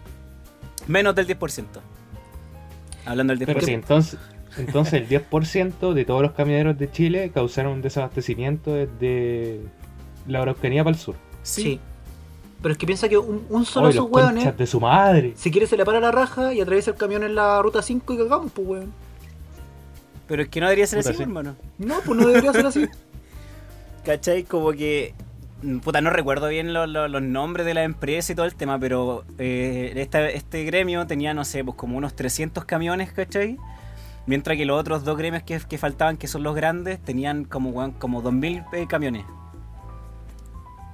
menos 0.86 1.14
del 1.14 1.26
10%. 1.26 1.64
Hablando 3.04 3.34
del 3.34 3.40
10%. 3.40 3.46
Pero 3.46 3.60
sí, 3.60 3.72
entonces, 3.72 4.18
entonces 4.56 4.94
el 4.94 5.08
10% 5.08 5.92
de 5.92 6.04
todos 6.04 6.22
los 6.22 6.32
camioneros 6.32 6.78
de 6.78 6.90
Chile 6.90 7.30
causaron 7.32 7.72
un 7.72 7.82
desabastecimiento 7.82 8.74
desde 8.74 9.60
la 10.26 10.42
Araucanía 10.42 10.82
para 10.82 10.96
el 10.96 11.00
sur. 11.00 11.16
Sí. 11.42 11.80
Pero 12.60 12.72
es 12.72 12.78
que 12.78 12.86
piensa 12.86 13.08
que 13.08 13.16
un, 13.16 13.46
un 13.48 13.64
solo 13.64 13.86
de 13.86 13.92
esos 13.94 14.08
conchas 14.08 14.56
de 14.56 14.66
su 14.66 14.80
madre. 14.80 15.32
si 15.36 15.50
quiere 15.50 15.66
se 15.66 15.76
le 15.76 15.84
para 15.84 16.00
la 16.00 16.10
raja 16.10 16.52
y 16.52 16.60
atraviesa 16.60 16.90
el 16.90 16.96
camión 16.96 17.22
en 17.22 17.34
la 17.36 17.62
ruta 17.62 17.82
5 17.82 18.12
y 18.14 18.16
cagamos, 18.18 18.50
pues 18.52 18.66
weón. 18.66 18.92
Pero 20.26 20.42
es 20.42 20.48
que 20.48 20.60
no 20.60 20.66
debería 20.66 20.86
ser 20.86 20.98
así, 20.98 21.14
sí. 21.14 21.22
hermano. 21.22 21.56
No, 21.78 22.00
pues 22.04 22.18
no 22.20 22.26
debería 22.26 22.52
ser 22.52 22.66
así. 22.66 22.86
¿Cachai? 24.04 24.44
Como 24.44 24.72
que. 24.72 25.14
Puta, 25.82 26.00
no 26.00 26.10
recuerdo 26.10 26.48
bien 26.48 26.72
lo- 26.72 26.86
lo- 26.86 27.08
los 27.08 27.20
nombres 27.22 27.66
de 27.66 27.74
la 27.74 27.82
empresa 27.82 28.32
y 28.32 28.36
todo 28.36 28.46
el 28.46 28.54
tema, 28.54 28.78
pero 28.78 29.24
eh, 29.38 29.92
esta- 29.96 30.28
este 30.28 30.64
gremio 30.64 31.06
tenía, 31.06 31.34
no 31.34 31.44
sé, 31.44 31.64
pues 31.64 31.76
como 31.76 31.96
unos 31.98 32.14
300 32.14 32.64
camiones, 32.64 33.10
¿cachai? 33.12 33.56
Mientras 34.26 34.56
que 34.56 34.64
los 34.66 34.78
otros 34.78 35.02
dos 35.04 35.16
gremios 35.18 35.42
que, 35.42 35.58
que 35.58 35.78
faltaban, 35.78 36.16
que 36.16 36.28
son 36.28 36.42
los 36.44 36.54
grandes, 36.54 37.00
tenían 37.00 37.44
como, 37.44 37.92
como 37.98 38.22
2.000 38.22 38.66
eh, 38.72 38.86
camiones. 38.86 39.24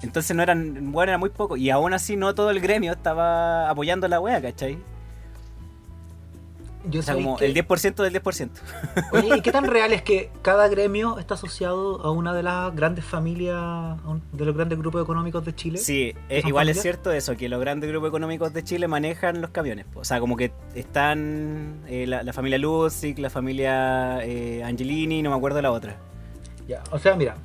Entonces 0.03 0.37
no 0.37 0.43
eran, 0.43 0.93
bueno, 0.93 1.11
era 1.13 1.19
muy 1.19 1.31
poco. 1.31 1.57
Y 1.57 1.71
aún 1.71 1.95
así 1.95 2.17
no 2.17 2.35
todo 2.35 2.51
el 2.51 2.61
gremio 2.61 2.93
estaba 2.93 3.71
apoyando 3.71 4.07
la 4.09 4.21
wea, 4.21 4.41
¿cachai? 4.43 4.79
Yo 6.87 7.01
O 7.01 7.03
sea, 7.03 7.15
como 7.15 7.39
que- 7.39 7.47
el 7.47 7.55
10% 7.55 8.03
del 8.03 8.13
10%. 8.13 8.51
Oye, 9.13 9.39
¿y 9.39 9.41
qué 9.41 9.51
tan 9.53 9.65
real 9.65 9.95
es 9.95 10.03
que 10.03 10.31
cada 10.43 10.69
gremio 10.69 11.19
está 11.19 11.33
asociado 11.33 12.03
a 12.05 12.11
una 12.11 12.35
de 12.35 12.43
las 12.43 12.77
grandes 12.77 13.07
familias, 13.07 13.57
a 13.57 13.99
de 14.33 14.45
los 14.45 14.55
grandes 14.55 14.79
grupos 14.79 15.03
económicos 15.03 15.43
de 15.47 15.55
Chile? 15.55 15.79
Sí, 15.79 16.15
eh, 16.29 16.43
igual 16.45 16.69
es 16.69 16.83
cierto 16.83 17.11
eso, 17.11 17.39
que 17.39 17.49
los 17.49 17.59
grandes 17.59 17.89
grupos 17.89 18.09
económicos 18.09 18.53
de 18.53 18.63
Chile 18.65 18.87
manejan 18.87 19.41
los 19.41 19.49
camiones. 19.49 19.87
O 19.95 20.05
sea, 20.05 20.21
como 20.21 20.37
que 20.37 20.53
están 20.75 21.79
eh, 21.89 22.07
la, 22.07 22.23
la 22.23 22.35
familia 22.35 22.59
Lucic, 22.59 23.19
la 23.19 23.31
familia 23.31 24.23
eh, 24.23 24.63
Angelini, 24.63 25.23
no 25.23 25.31
me 25.31 25.37
acuerdo 25.37 25.63
la 25.63 25.71
otra. 25.73 25.97
Ya, 26.69 26.83
o 26.91 26.99
sea, 26.99 27.17
mira, 27.17 27.37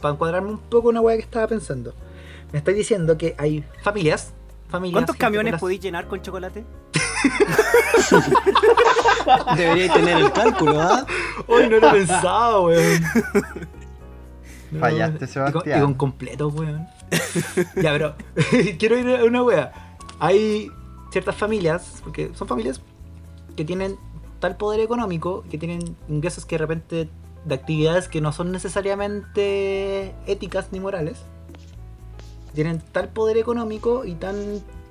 para 0.00 0.14
encuadrarme 0.14 0.50
un 0.50 0.58
poco 0.58 0.88
una 0.88 1.00
weá 1.00 1.16
que 1.16 1.22
estaba 1.22 1.46
pensando. 1.46 1.94
Me 2.52 2.58
estáis 2.58 2.76
diciendo 2.76 3.16
que 3.18 3.34
hay 3.38 3.64
familias. 3.82 4.32
familias 4.68 4.94
¿Cuántos 4.94 5.16
camiones 5.16 5.52
las- 5.52 5.60
podéis 5.60 5.80
llenar 5.80 6.08
con 6.08 6.20
chocolate? 6.22 6.64
Debería 9.56 9.92
tener 9.92 10.16
el 10.18 10.32
cálculo, 10.32 10.80
¿ah? 10.80 11.06
Uy, 11.46 11.68
no 11.68 11.78
lo 11.78 11.88
he 11.88 11.92
pensado, 11.92 12.62
weón. 12.64 13.02
No, 14.70 14.80
Fallaste, 14.88 15.16
y 15.16 15.18
con- 15.18 15.28
Sebastián. 15.28 15.78
Y 15.78 15.82
con 15.82 15.94
completo, 15.94 16.48
weón. 16.48 16.86
ya, 17.76 17.92
pero 17.92 18.14
quiero 18.78 18.98
ir 18.98 19.16
a 19.16 19.24
una 19.24 19.42
wea. 19.42 19.96
Hay 20.20 20.70
ciertas 21.10 21.36
familias, 21.36 22.00
porque 22.02 22.30
son 22.34 22.48
familias 22.48 22.80
que 23.56 23.64
tienen 23.64 23.96
tal 24.40 24.56
poder 24.56 24.80
económico, 24.80 25.44
que 25.50 25.58
tienen 25.58 25.96
ingresos 26.08 26.46
que 26.46 26.54
de 26.56 26.58
repente 26.58 27.08
de 27.44 27.54
actividades 27.54 28.08
que 28.08 28.20
no 28.20 28.32
son 28.32 28.52
necesariamente 28.52 30.14
éticas 30.26 30.68
ni 30.72 30.80
morales. 30.80 31.18
Tienen 32.54 32.80
tal 32.92 33.08
poder 33.08 33.36
económico 33.38 34.04
y 34.04 34.14
tan 34.14 34.36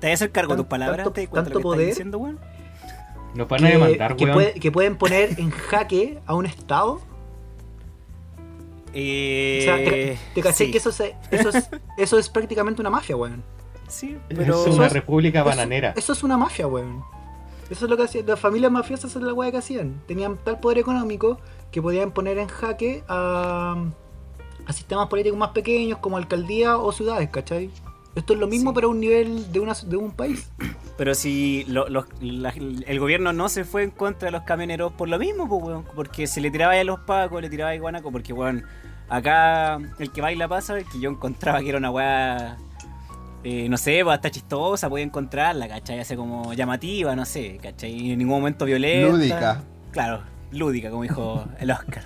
¿Te 0.00 0.12
hacer 0.12 0.30
cargo 0.30 0.52
de 0.54 0.58
tus 0.58 0.64
Tan- 0.64 0.68
palabras? 0.70 0.96
tanto- 0.98 1.12
¿Te 1.12 1.20
das 1.22 1.30
cuenta 1.30 1.50
tanto 1.50 1.58
lo 1.58 1.62
que 1.62 1.68
estás 1.68 1.76
poder. 1.76 1.88
diciendo, 1.88 2.18
weón? 2.18 2.38
Nos 3.34 3.48
van 3.48 3.64
a 3.64 3.66
que, 3.68 3.72
demandar, 3.74 4.16
que 4.16 4.24
weón. 4.24 4.34
puede- 4.36 4.54
que 4.54 4.72
pueden 4.72 4.96
poner 4.96 5.38
en 5.38 5.50
jaque 5.50 6.18
a 6.26 6.34
un 6.34 6.46
estado. 6.46 7.00
Eh, 8.94 9.58
O 9.60 9.64
sea, 9.64 9.76
te, 9.76 10.18
te 10.34 10.40
caché 10.42 10.64
sí. 10.66 10.70
que 10.70 10.78
eso, 10.78 10.92
se- 10.92 11.14
eso, 11.30 11.50
es, 11.50 11.68
eso 11.98 12.18
es 12.18 12.28
prácticamente 12.30 12.80
una 12.80 12.90
mafia, 12.90 13.16
weón. 13.16 13.42
Sí, 13.86 14.16
Es 14.28 14.38
pero... 14.38 14.64
una 14.64 14.86
es- 14.86 14.92
república 14.92 15.40
Eso- 15.40 15.48
bananera. 15.48 15.92
Eso, 15.96 16.12
es 16.12 16.22
una 16.22 16.36
mafia, 16.38 16.66
weón. 16.66 17.02
Eso 17.70 17.84
es 17.84 17.90
lo 17.90 17.96
que 17.98 18.04
hacían. 18.04 18.26
Las 18.26 18.40
familias 18.40 18.72
mafiosas 18.72 19.14
es 19.14 19.20
la 19.22 19.32
weá 19.34 19.50
que 19.50 19.58
hacían. 19.58 20.00
Tenían 20.06 20.38
tal 20.42 20.58
poder 20.58 20.78
económico 20.78 21.38
que 21.70 21.82
podían 21.82 22.10
poner 22.12 22.38
en 22.38 22.48
jaque 22.48 23.04
a, 23.08 23.76
a 24.66 24.72
sistemas 24.72 25.08
políticos 25.08 25.38
más 25.38 25.50
pequeños 25.50 25.98
como 25.98 26.16
alcaldía 26.16 26.76
o 26.78 26.92
ciudades, 26.92 27.28
¿cachai? 27.30 27.70
Esto 28.14 28.32
es 28.32 28.38
lo 28.40 28.46
mismo, 28.48 28.70
Sí. 28.70 28.74
pero 28.74 28.88
a 28.88 28.90
un 28.90 29.00
nivel 29.00 29.52
de, 29.52 29.60
una, 29.60 29.74
de 29.74 29.96
un 29.96 30.10
país. 30.10 30.50
Pero 30.96 31.14
si 31.14 31.64
lo- 31.68 31.88
los- 31.88 32.06
la- 32.20 32.50
el 32.50 32.98
gobierno 32.98 33.32
no 33.32 33.48
se 33.48 33.64
fue 33.64 33.84
en 33.84 33.90
contra 33.92 34.26
de 34.26 34.32
los 34.32 34.42
camioneros 34.42 34.92
por 34.94 35.08
lo 35.08 35.16
mismo, 35.20 35.48
pues, 35.48 35.62
weón. 35.62 35.84
Porque 35.94 36.26
se 36.26 36.40
le 36.40 36.50
tiraba 36.50 36.72
a 36.72 36.82
los 36.82 36.98
pacos, 37.00 37.40
le 37.40 37.48
tiraba 37.48 37.70
a 37.70 37.78
Guanaco, 37.78 38.10
porque, 38.10 38.32
weón, 38.32 38.64
acá 39.08 39.78
el 40.00 40.10
que 40.10 40.20
baila 40.20 40.48
pasa, 40.48 40.74
que 40.82 40.98
yo 41.00 41.08
encontraba 41.10 41.60
que 41.60 41.68
era 41.68 41.78
una 41.78 41.92
weá, 41.92 42.56
eh, 43.44 43.68
no 43.68 43.76
sé, 43.76 44.00
pues, 44.02 44.16
hasta 44.16 44.28
chistosa, 44.32 44.88
podía 44.90 45.04
encontrarla, 45.04 45.68
¿cachai? 45.68 46.00
Hace 46.00 46.16
como 46.16 46.52
llamativa, 46.54 47.14
no 47.14 47.24
sé, 47.24 47.60
¿cachai? 47.62 47.92
Y 47.92 48.10
en 48.12 48.18
ningún 48.18 48.40
momento 48.40 48.64
violenta. 48.64 49.12
Lúdica. 49.12 49.62
Claro, 49.92 50.22
lúdica, 50.50 50.90
como 50.90 51.02
dijo 51.02 51.46
el 51.60 51.70
Oscar. 51.70 52.04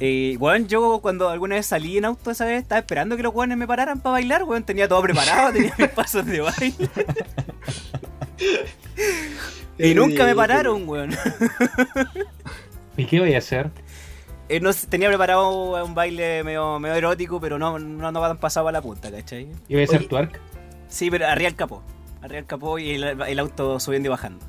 Eh, 0.00 0.36
weón, 0.40 0.68
yo 0.68 1.00
cuando 1.02 1.28
alguna 1.28 1.54
vez 1.56 1.66
salí 1.66 1.98
en 1.98 2.04
auto 2.06 2.30
esa 2.30 2.44
vez, 2.46 2.62
estaba 2.62 2.78
esperando 2.78 3.16
que 3.16 3.22
los 3.22 3.34
weones 3.34 3.58
me 3.58 3.66
pararan 3.66 4.00
para 4.00 4.12
bailar, 4.14 4.44
weón. 4.44 4.64
Tenía 4.64 4.88
todo 4.88 5.02
preparado, 5.02 5.52
tenía 5.52 5.74
mis 5.78 5.88
pasos 5.88 6.24
de 6.26 6.40
baile. 6.40 6.74
y 9.78 9.94
nunca 9.94 10.24
me 10.24 10.34
pararon, 10.34 10.88
weón. 10.88 11.10
¿Y 12.96 13.04
qué 13.06 13.20
voy 13.20 13.34
a 13.34 13.38
hacer? 13.38 13.70
Eh, 14.48 14.60
no 14.60 14.72
tenía 14.74 15.08
preparado 15.08 15.84
un 15.84 15.94
baile 15.94 16.42
medio, 16.42 16.78
medio 16.80 16.96
erótico, 16.96 17.40
pero 17.40 17.58
no, 17.58 17.78
no, 17.78 18.10
no 18.12 18.40
pasado 18.40 18.68
a 18.68 18.72
la 18.72 18.82
punta, 18.82 19.10
¿cachai? 19.10 19.48
¿Y 19.68 19.74
voy 19.74 19.82
a 19.82 19.84
hacer 19.84 20.08
twerk? 20.08 20.40
Sí, 20.88 21.10
pero 21.10 21.26
arriba 21.28 21.48
el 21.48 21.54
capó. 21.54 21.82
Arriba 22.20 22.40
el 22.40 22.46
capó 22.46 22.78
y 22.78 22.90
el, 22.90 23.04
el 23.22 23.38
auto 23.38 23.78
subiendo 23.78 24.08
y 24.08 24.10
bajando. 24.10 24.44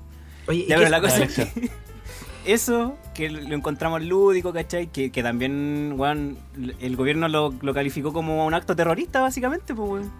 Oye, 0.47 0.59
¿y 0.61 0.67
Ya, 0.67 0.75
qué- 0.75 0.79
pero 0.79 0.89
la 0.89 1.01
cosa 1.01 1.23
es 1.23 1.37
Alexa. 1.37 1.53
que 1.53 1.69
eso, 2.45 2.97
que 3.13 3.29
lo 3.29 3.55
encontramos 3.55 4.01
lúdico, 4.03 4.51
¿cachai? 4.53 4.87
Que, 4.87 5.11
que 5.11 5.23
también, 5.23 5.93
weón, 5.97 6.37
el 6.79 6.95
gobierno 6.95 7.27
lo, 7.27 7.53
lo 7.61 7.73
calificó 7.73 8.13
como 8.13 8.45
un 8.45 8.53
acto 8.53 8.75
terrorista, 8.75 9.21
básicamente, 9.21 9.73
pues, 9.75 9.89
weón. 9.89 10.11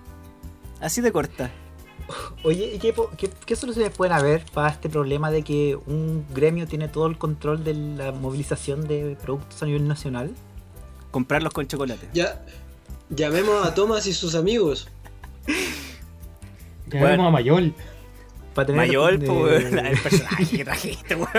Así 0.79 1.01
de 1.01 1.11
corta. 1.11 1.51
Oye, 2.43 2.73
¿y 2.75 2.79
qué, 2.79 2.93
qué- 3.17 3.29
qué 3.45 3.55
soluciones 3.55 3.91
pueden 3.95 4.13
haber 4.13 4.43
para 4.53 4.69
este 4.69 4.89
problema 4.89 5.31
de 5.31 5.43
que 5.43 5.77
un 5.87 6.25
gremio 6.33 6.67
tiene 6.67 6.87
todo 6.87 7.07
el 7.07 7.17
control 7.17 7.63
de 7.63 7.73
la 7.73 8.11
movilización 8.11 8.87
de 8.87 9.15
productos 9.21 9.61
a 9.63 9.65
nivel 9.65 9.87
nacional? 9.87 10.31
Comprarlos 11.11 11.53
con 11.53 11.67
chocolate. 11.67 12.07
Ya, 12.13 12.43
llamemos 13.09 13.65
a 13.65 13.73
Thomas 13.75 14.07
y 14.07 14.13
sus 14.13 14.35
amigos. 14.35 14.89
Bueno. 16.87 17.07
vemos 17.07 17.27
a 17.27 17.31
Mayol. 17.31 17.73
Para 18.53 18.65
tener. 18.65 18.87
Mayol, 18.87 19.19
pues, 19.19 19.29
weón, 19.73 19.79
el 19.85 19.97
personaje 19.99 20.57
que 20.57 20.65
trajiste, 20.65 21.15
weón. 21.15 21.29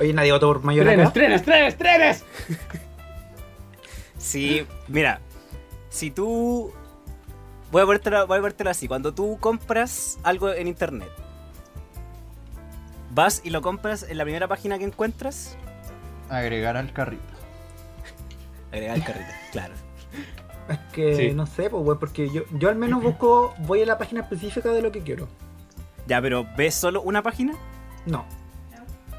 Oye, 0.00 0.12
nadie 0.12 0.32
votó 0.32 0.48
por 0.48 0.62
Mayol 0.62 0.84
Trenes, 0.86 1.06
acá. 1.06 1.12
trenes, 1.14 1.42
trenes, 1.42 1.76
trenes. 1.78 2.24
Sí, 4.18 4.66
mira, 4.88 5.20
si 5.90 6.10
tú. 6.10 6.72
Voy 7.70 7.82
a, 7.82 7.86
ponértelo, 7.86 8.26
voy 8.26 8.38
a 8.38 8.40
ponértelo 8.40 8.70
así: 8.70 8.86
cuando 8.88 9.12
tú 9.12 9.38
compras 9.40 10.18
algo 10.22 10.52
en 10.52 10.68
internet, 10.68 11.08
vas 13.10 13.40
y 13.44 13.50
lo 13.50 13.60
compras 13.62 14.04
en 14.08 14.18
la 14.18 14.24
primera 14.24 14.46
página 14.48 14.78
que 14.78 14.84
encuentras, 14.84 15.56
Agregar 16.30 16.76
al 16.76 16.92
carrito. 16.92 17.22
agregar 18.72 18.96
el 18.96 19.04
carrito, 19.04 19.32
claro. 19.52 19.74
Es 20.68 20.78
que 20.92 21.14
Sí. 21.16 21.32
no 21.32 21.46
sé, 21.46 21.70
pues, 21.70 21.82
weón, 21.84 21.98
porque 21.98 22.28
yo, 22.30 22.42
yo 22.58 22.68
al 22.68 22.76
menos 22.76 23.02
busco, 23.02 23.54
voy 23.60 23.82
a 23.82 23.86
la 23.86 23.98
página 23.98 24.20
específica 24.22 24.70
de 24.70 24.82
lo 24.82 24.92
que 24.92 25.00
quiero. 25.02 25.28
Ya, 26.06 26.20
pero 26.22 26.46
¿ves 26.56 26.74
solo 26.74 27.02
una 27.02 27.22
página? 27.22 27.54
No. 28.06 28.24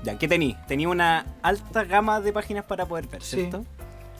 Ya, 0.03 0.17
¿qué 0.17 0.27
tení? 0.27 0.55
Tenía 0.67 0.87
una 0.89 1.25
alta 1.41 1.83
gama 1.83 2.21
de 2.21 2.31
páginas 2.31 2.65
para 2.65 2.85
poder 2.85 3.07
ver, 3.07 3.21
Sí. 3.21 3.37
¿cierto? 3.37 3.65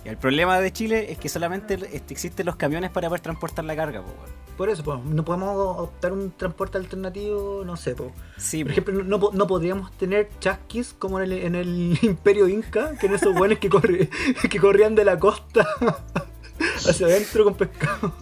Y 0.05 0.09
el 0.09 0.17
problema 0.17 0.59
de 0.59 0.71
Chile 0.71 1.11
es 1.11 1.17
que 1.17 1.27
solamente 1.29 1.73
este, 1.93 2.13
existen 2.13 2.45
los 2.45 2.55
camiones 2.55 2.89
para 2.89 3.07
poder 3.09 3.21
transportar 3.21 3.65
la 3.65 3.75
carga, 3.75 4.01
weón. 4.01 4.39
Por 4.57 4.69
eso, 4.69 4.83
pues, 4.83 4.99
no 5.05 5.23
podemos 5.23 5.55
optar 5.79 6.11
un 6.11 6.31
transporte 6.31 6.77
alternativo, 6.77 7.63
no 7.65 7.77
sé, 7.77 7.95
pues. 7.95 8.11
Sí, 8.37 8.63
Por 8.63 8.67
po. 8.67 8.71
ejemplo, 8.81 9.03
no, 9.05 9.19
po- 9.19 9.31
no 9.33 9.47
podríamos 9.47 9.91
tener 9.93 10.29
chasquis 10.39 10.93
como 10.93 11.19
en 11.21 11.31
el, 11.31 11.39
en 11.43 11.55
el 11.55 11.99
Imperio 12.01 12.47
Inca, 12.49 12.97
que 12.97 13.07
en 13.07 13.13
esos 13.15 13.33
buenos 13.35 13.59
que, 13.59 13.69
corre- 13.69 14.09
que 14.49 14.59
corrían 14.59 14.95
de 14.95 15.05
la 15.05 15.17
costa 15.17 15.65
hacia 16.87 17.05
adentro 17.07 17.43
con 17.43 17.55
pescado. 17.55 18.13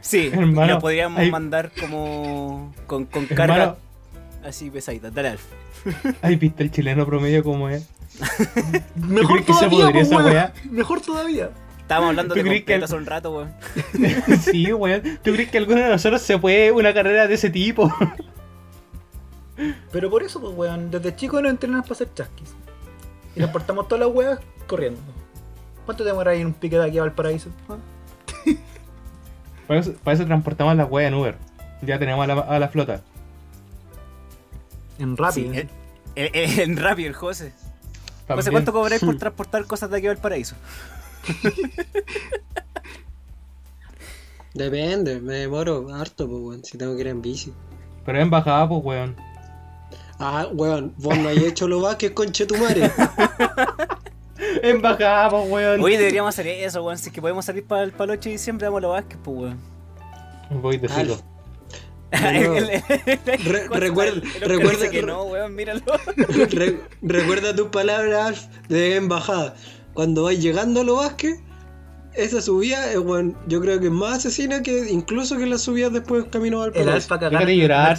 sí, 0.00 0.30
Hermano, 0.32 0.74
lo 0.74 0.78
podríamos 0.80 1.18
hay- 1.20 1.30
mandar 1.30 1.70
como 1.78 2.74
con, 2.86 3.04
con 3.06 3.24
Hermano. 3.24 3.36
carga 3.36 3.76
así 4.44 4.70
pesadita. 4.70 5.10
Dale, 5.10 5.28
Alf. 5.30 5.44
¿Has 6.22 6.38
visto 6.38 6.62
el 6.62 6.70
chileno 6.70 7.04
promedio 7.06 7.42
como 7.44 7.68
es? 7.68 7.88
Mejor 8.96 9.42
crees 9.42 9.46
que 9.46 9.52
se 9.54 9.68
todavía, 9.68 10.00
esa 10.00 10.16
weá? 10.18 10.52
Mejor 10.70 11.00
todavía. 11.00 11.50
Estábamos 11.80 12.10
hablando 12.10 12.34
¿Tú 12.34 12.42
de 12.42 12.64
que- 12.64 12.74
hace 12.76 12.94
un 12.94 13.04
rato, 13.06 13.30
weón. 13.36 13.52
sí, 14.40 14.72
weón. 14.72 15.02
¿Tú 15.22 15.32
crees 15.34 15.50
que 15.50 15.58
alguno 15.58 15.80
de 15.82 15.88
nosotros 15.90 16.22
se 16.22 16.38
puede 16.38 16.72
una 16.72 16.94
carrera 16.94 17.26
de 17.26 17.34
ese 17.34 17.50
tipo? 17.50 17.92
Pero 19.92 20.10
por 20.10 20.22
eso, 20.22 20.40
pues, 20.40 20.52
weón, 20.56 20.90
desde 20.90 21.14
chicos 21.14 21.42
nos 21.42 21.50
entrenamos 21.50 21.84
para 21.86 21.94
hacer 21.94 22.08
chasquis. 22.14 22.54
Y 23.36 23.40
nos 23.40 23.50
portamos 23.50 23.86
todas 23.88 24.06
las 24.06 24.14
weas 24.14 24.38
corriendo. 24.66 25.00
¿Cuánto 25.84 26.04
demora 26.04 26.30
ahí 26.32 26.40
en 26.40 26.46
un 26.48 26.54
pique 26.54 26.78
de 26.78 26.86
aquí 26.86 26.98
a 26.98 27.02
Valparaíso? 27.02 27.50
¿Ah? 27.68 27.76
Para 29.66 29.80
eso, 29.80 29.94
para 30.04 30.14
eso 30.14 30.26
transportamos 30.26 30.76
las 30.76 30.90
weas 30.90 31.08
en 31.08 31.14
Uber. 31.14 31.36
Ya 31.82 31.98
tenemos 31.98 32.22
a 32.24 32.26
la, 32.34 32.40
a 32.42 32.58
la 32.58 32.68
flota. 32.68 33.00
En 34.98 35.16
Sí, 35.16 35.22
rápido. 35.22 35.52
el- 35.54 35.68
el- 36.16 36.30
el- 36.34 36.60
en 36.60 36.76
rápido, 36.76 37.08
el 37.08 37.14
José. 37.14 37.52
José. 38.28 38.50
¿cuánto 38.50 38.72
cobráis 38.72 39.02
por 39.02 39.16
transportar 39.18 39.64
cosas 39.66 39.90
de 39.90 39.96
aquí 39.98 40.06
al 40.06 40.18
paraíso? 40.18 40.54
Depende, 44.54 45.20
me 45.20 45.34
demoro 45.34 45.92
harto, 45.94 46.28
pues, 46.28 46.40
weón, 46.42 46.64
si 46.64 46.78
tengo 46.78 46.94
que 46.94 47.00
ir 47.00 47.08
en 47.08 47.22
bici. 47.22 47.52
Pero 48.06 48.20
en 48.20 48.30
bajada, 48.30 48.68
pues, 48.68 48.84
weón. 48.84 49.16
Ah, 50.18 50.46
weón, 50.52 50.94
vos 50.98 51.18
no 51.18 51.28
hayas 51.28 51.44
hecho 51.44 51.66
lo 51.66 51.80
Vázquez, 51.80 52.12
conche 52.12 52.46
tu 52.46 52.56
madre. 52.56 52.90
Pues, 55.30 55.48
weón. 55.50 55.80
Oye, 55.82 55.98
deberíamos 55.98 56.28
hacer 56.34 56.46
eso, 56.48 56.82
weón. 56.84 56.98
Si 56.98 57.08
es 57.08 57.12
que 57.14 57.20
podemos 57.20 57.44
salir 57.44 57.64
para 57.64 57.82
el, 57.84 57.92
para 57.92 58.12
el 58.12 58.18
8 58.18 58.28
de 58.28 58.32
diciembre, 58.32 58.66
vamos 58.66 58.78
a 58.78 58.82
los 58.82 58.90
Vázquez, 58.92 59.18
pues, 59.22 59.36
weón. 59.38 59.58
Voy 60.62 60.76
de 60.78 60.88
Re- 62.10 63.64
Oscar- 63.64 63.80
recuerda- 63.80 64.20
recuerda- 64.42 64.90
que 64.90 65.02
no, 65.02 65.24
weón, 65.24 65.54
míralo. 65.54 65.80
Re- 66.16 66.78
recuerda 67.02 67.54
tus 67.56 67.68
palabras, 67.68 68.26
Alf, 68.26 68.44
de 68.68 68.96
embajada. 68.96 69.54
Cuando 69.94 70.24
vais 70.24 70.40
llegando 70.40 70.80
a 70.82 70.84
lo 70.84 70.96
Vázquez, 70.96 71.40
esa 72.14 72.40
subida, 72.40 72.92
eh, 72.92 72.98
weón, 72.98 73.36
yo 73.48 73.60
creo 73.60 73.80
que 73.80 73.86
es 73.86 73.92
más 73.92 74.18
asesina 74.18 74.62
que 74.62 74.90
incluso 74.90 75.36
que 75.36 75.46
las 75.46 75.62
subidas 75.62 75.92
después 75.92 76.26
camino 76.30 76.62
al 76.62 76.70
El 76.76 76.88
alfa 76.88 77.16
cagarte. 77.18 77.36
Déjate 77.38 77.56
llorar, 77.56 77.98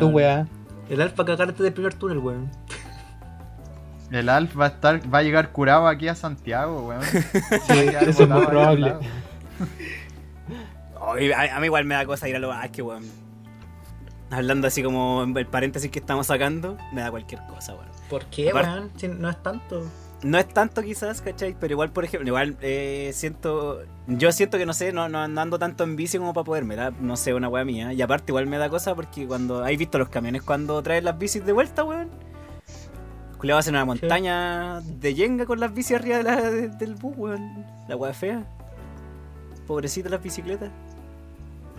tu 0.00 0.06
weón. 0.06 0.14
weá. 0.14 0.48
El 0.90 1.00
alfa 1.00 1.24
cagarte 1.24 1.62
del 1.62 1.72
primer 1.72 1.94
túnel, 1.94 2.18
weón. 2.18 2.50
El 4.12 4.28
Alf 4.28 4.58
va 4.60 4.66
a 4.66 4.68
estar, 4.68 5.00
va 5.12 5.18
a 5.18 5.22
llegar 5.22 5.50
curado 5.52 5.88
aquí 5.88 6.06
a 6.06 6.14
Santiago, 6.14 6.86
weón. 6.88 7.02
Sí, 7.66 7.78
eso 8.06 8.22
es 8.24 8.28
muy 8.28 8.44
probable. 8.46 8.94
Oye, 11.00 11.34
a, 11.34 11.56
a 11.56 11.60
mí 11.60 11.66
igual 11.66 11.84
me 11.84 11.94
da 11.94 12.06
cosa 12.06 12.28
ir 12.28 12.36
a 12.36 12.38
los 12.38 12.50
Vázquez, 12.50 12.84
weón. 12.84 13.04
Hablando 14.30 14.66
así 14.68 14.82
como 14.82 15.24
el 15.36 15.46
paréntesis 15.46 15.90
que 15.90 15.98
estamos 15.98 16.28
sacando, 16.28 16.78
me 16.92 17.02
da 17.02 17.10
cualquier 17.10 17.40
cosa, 17.46 17.74
weón. 17.74 17.88
¿Por 18.08 18.24
qué, 18.26 18.50
Aparte- 18.50 18.70
weón? 18.70 18.90
Si 18.96 19.08
no 19.08 19.28
es 19.30 19.42
tanto. 19.42 19.84
No 20.22 20.38
es 20.38 20.46
tanto 20.46 20.82
quizás, 20.82 21.20
¿cachai? 21.20 21.56
Pero 21.58 21.72
igual, 21.72 21.90
por 21.90 22.04
ejemplo, 22.04 22.28
igual 22.28 22.56
eh, 22.60 23.10
siento... 23.12 23.80
Yo 24.06 24.30
siento 24.30 24.56
que, 24.56 24.64
no 24.66 24.72
sé, 24.72 24.92
no, 24.92 25.08
no, 25.08 25.26
no 25.26 25.40
ando 25.40 25.58
tanto 25.58 25.82
en 25.82 25.96
bici 25.96 26.16
como 26.18 26.32
para 26.32 26.44
poder, 26.44 26.64
me 26.64 26.76
da, 26.76 26.92
no 27.00 27.16
sé, 27.16 27.34
una 27.34 27.48
weá 27.48 27.64
mía. 27.64 27.92
Y 27.92 28.00
aparte 28.02 28.30
igual 28.30 28.46
me 28.46 28.56
da 28.56 28.68
cosa 28.68 28.94
porque 28.94 29.26
cuando... 29.26 29.64
¿Has 29.64 29.76
visto 29.76 29.98
los 29.98 30.10
camiones 30.10 30.42
cuando 30.42 30.80
traen 30.80 31.06
las 31.06 31.18
bicis 31.18 31.44
de 31.44 31.50
vuelta, 31.52 31.82
weón? 31.82 32.08
Culeado 33.42 33.58
hacen 33.58 33.74
una 33.74 33.84
montaña 33.84 34.80
de 34.80 35.14
yenga 35.14 35.44
con 35.46 35.58
las 35.60 35.74
bicis 35.74 35.96
arriba 35.96 36.16
de 36.18 36.22
la- 36.22 36.40
de- 36.50 36.68
del 36.68 36.94
bus, 36.94 37.14
weón. 37.18 37.66
La 37.88 37.96
weá 37.96 38.14
fea. 38.14 38.46
Pobrecita 39.66 40.08
las 40.08 40.22
bicicletas. 40.22 40.70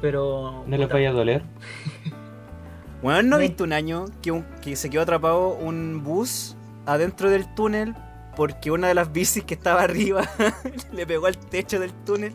Pero. 0.01 0.63
No 0.67 0.77
les 0.77 0.89
vaya 0.89 1.09
a 1.09 1.13
doler. 1.13 1.41
Weón, 3.01 3.27
¿no 3.29 3.35
No. 3.37 3.41
viste 3.41 3.63
un 3.63 3.73
año 3.73 4.05
que, 4.21 4.31
un- 4.31 4.45
que 4.61 4.75
se 4.77 4.89
quedó 4.89 5.01
atrapado 5.01 5.49
un 5.55 6.03
bus 6.03 6.55
adentro 6.85 7.29
del 7.29 7.53
túnel 7.55 7.95
porque 8.35 8.71
una 8.71 8.87
de 8.87 8.93
las 8.93 9.11
bicis 9.11 9.43
que 9.43 9.53
estaba 9.55 9.81
arriba 9.83 10.23
le 10.93 11.05
pegó 11.07 11.25
al 11.27 11.37
techo 11.37 11.79
del 11.81 11.91
túnel? 11.93 12.33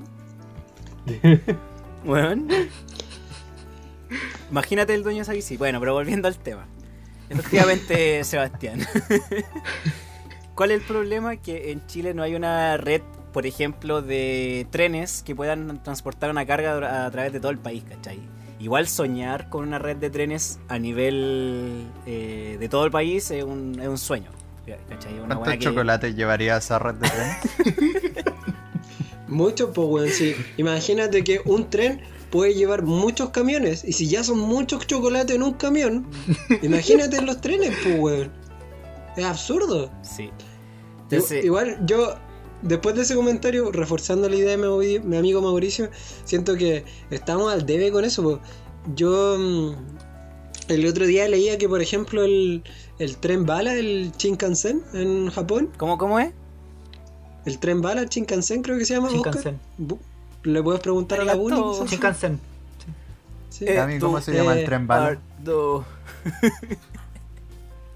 Weón. 2.04 2.48
Imagínate 4.50 4.94
el 4.94 5.02
dueño 5.02 5.18
de 5.18 5.22
esa 5.22 5.32
bici. 5.32 5.56
Bueno, 5.56 5.80
pero 5.80 5.92
volviendo 5.94 6.28
al 6.28 6.38
tema. 6.38 6.66
Efectivamente, 7.30 8.24
Sebastián. 8.24 8.80
¿Cuál 10.54 10.70
es 10.72 10.80
el 10.80 10.86
problema? 10.86 11.36
Que 11.36 11.70
en 11.70 11.86
Chile 11.86 12.14
no 12.14 12.22
hay 12.22 12.34
una 12.34 12.76
red, 12.76 13.02
por 13.32 13.46
ejemplo, 13.46 14.02
de 14.02 14.66
trenes 14.70 15.22
que 15.22 15.34
puedan 15.36 15.82
transportar 15.82 16.30
una 16.30 16.44
carga 16.46 17.04
a 17.06 17.10
través 17.10 17.32
de 17.32 17.40
todo 17.40 17.50
el 17.52 17.58
país, 17.58 17.84
¿cachai? 17.88 18.18
Igual 18.58 18.88
soñar 18.88 19.48
con 19.50 19.68
una 19.68 19.78
red 19.78 19.96
de 19.98 20.10
trenes 20.10 20.58
a 20.68 20.78
nivel 20.80 21.86
eh, 22.06 22.56
de 22.58 22.68
todo 22.68 22.84
el 22.86 22.90
país 22.90 23.30
es 23.30 23.44
un, 23.44 23.78
es 23.80 23.86
un 23.86 23.98
sueño. 23.98 24.30
¿cachai? 24.88 25.14
Una 25.20 25.36
¿Cuántos 25.36 25.54
que- 25.58 25.64
chocolates 25.64 26.14
llevaría 26.16 26.56
esa 26.56 26.78
red 26.78 26.94
de 26.96 27.08
tren? 27.08 28.24
Mucho, 29.28 29.72
pues, 29.72 29.88
weón, 29.88 30.08
sí. 30.08 30.34
Imagínate 30.56 31.22
que 31.22 31.40
un 31.44 31.68
tren 31.70 32.00
puede 32.30 32.54
llevar 32.54 32.82
muchos 32.82 33.30
camiones. 33.30 33.84
Y 33.84 33.92
si 33.92 34.08
ya 34.08 34.24
son 34.24 34.38
muchos 34.38 34.86
chocolates 34.86 35.36
en 35.36 35.42
un 35.42 35.54
camión, 35.54 36.06
imagínate 36.62 37.16
en 37.16 37.26
los 37.26 37.40
trenes, 37.40 37.74
pues, 37.82 37.98
weón. 37.98 38.32
Es 39.16 39.24
absurdo. 39.24 39.90
Sí. 40.02 40.30
Entonces, 41.02 41.44
Igual 41.44 41.78
yo, 41.86 42.14
después 42.62 42.94
de 42.94 43.02
ese 43.02 43.14
comentario, 43.14 43.72
reforzando 43.72 44.28
la 44.28 44.36
idea 44.36 44.56
de 44.56 45.00
mi, 45.02 45.16
amigo 45.16 45.40
Mauricio, 45.40 45.90
siento 46.24 46.56
que 46.56 46.84
estamos 47.10 47.52
al 47.52 47.66
debe 47.66 47.90
con 47.90 48.04
eso. 48.04 48.22
po. 48.22 48.40
Yo 48.94 49.36
mm, 49.38 49.72
el 50.68 50.86
otro 50.86 51.06
día 51.06 51.26
leía 51.28 51.58
que, 51.58 51.68
por 51.68 51.82
ejemplo, 51.82 52.22
el, 52.24 52.62
el 52.98 53.16
tren 53.16 53.46
bala, 53.46 53.74
el 53.74 54.12
Shinkansen 54.16 54.82
en 54.92 55.30
Japón, 55.30 55.70
¿cómo, 55.78 55.98
¿cómo 55.98 56.18
es? 56.18 56.32
el 57.48 57.58
tren 57.58 57.80
bala, 57.80 58.02
el 58.02 58.08
Shinkansen 58.08 58.62
creo 58.62 58.78
que 58.78 58.84
se 58.84 58.94
llama. 58.94 59.08
Shinkansen. 59.10 59.58
Le 60.45 60.62
puedes 60.62 60.80
preguntar 60.80 61.20
a 61.20 61.24
la 61.24 61.32
quizás. 61.34 61.91
Shinkansen. 61.91 62.41
Sí. 63.51 63.64
Eh, 63.66 63.74
Cami, 63.74 63.99
¿cómo 63.99 64.20
se 64.20 64.32
llama 64.32 64.55
el 64.59 64.64
tren 64.64 64.86
bala? 64.86 65.18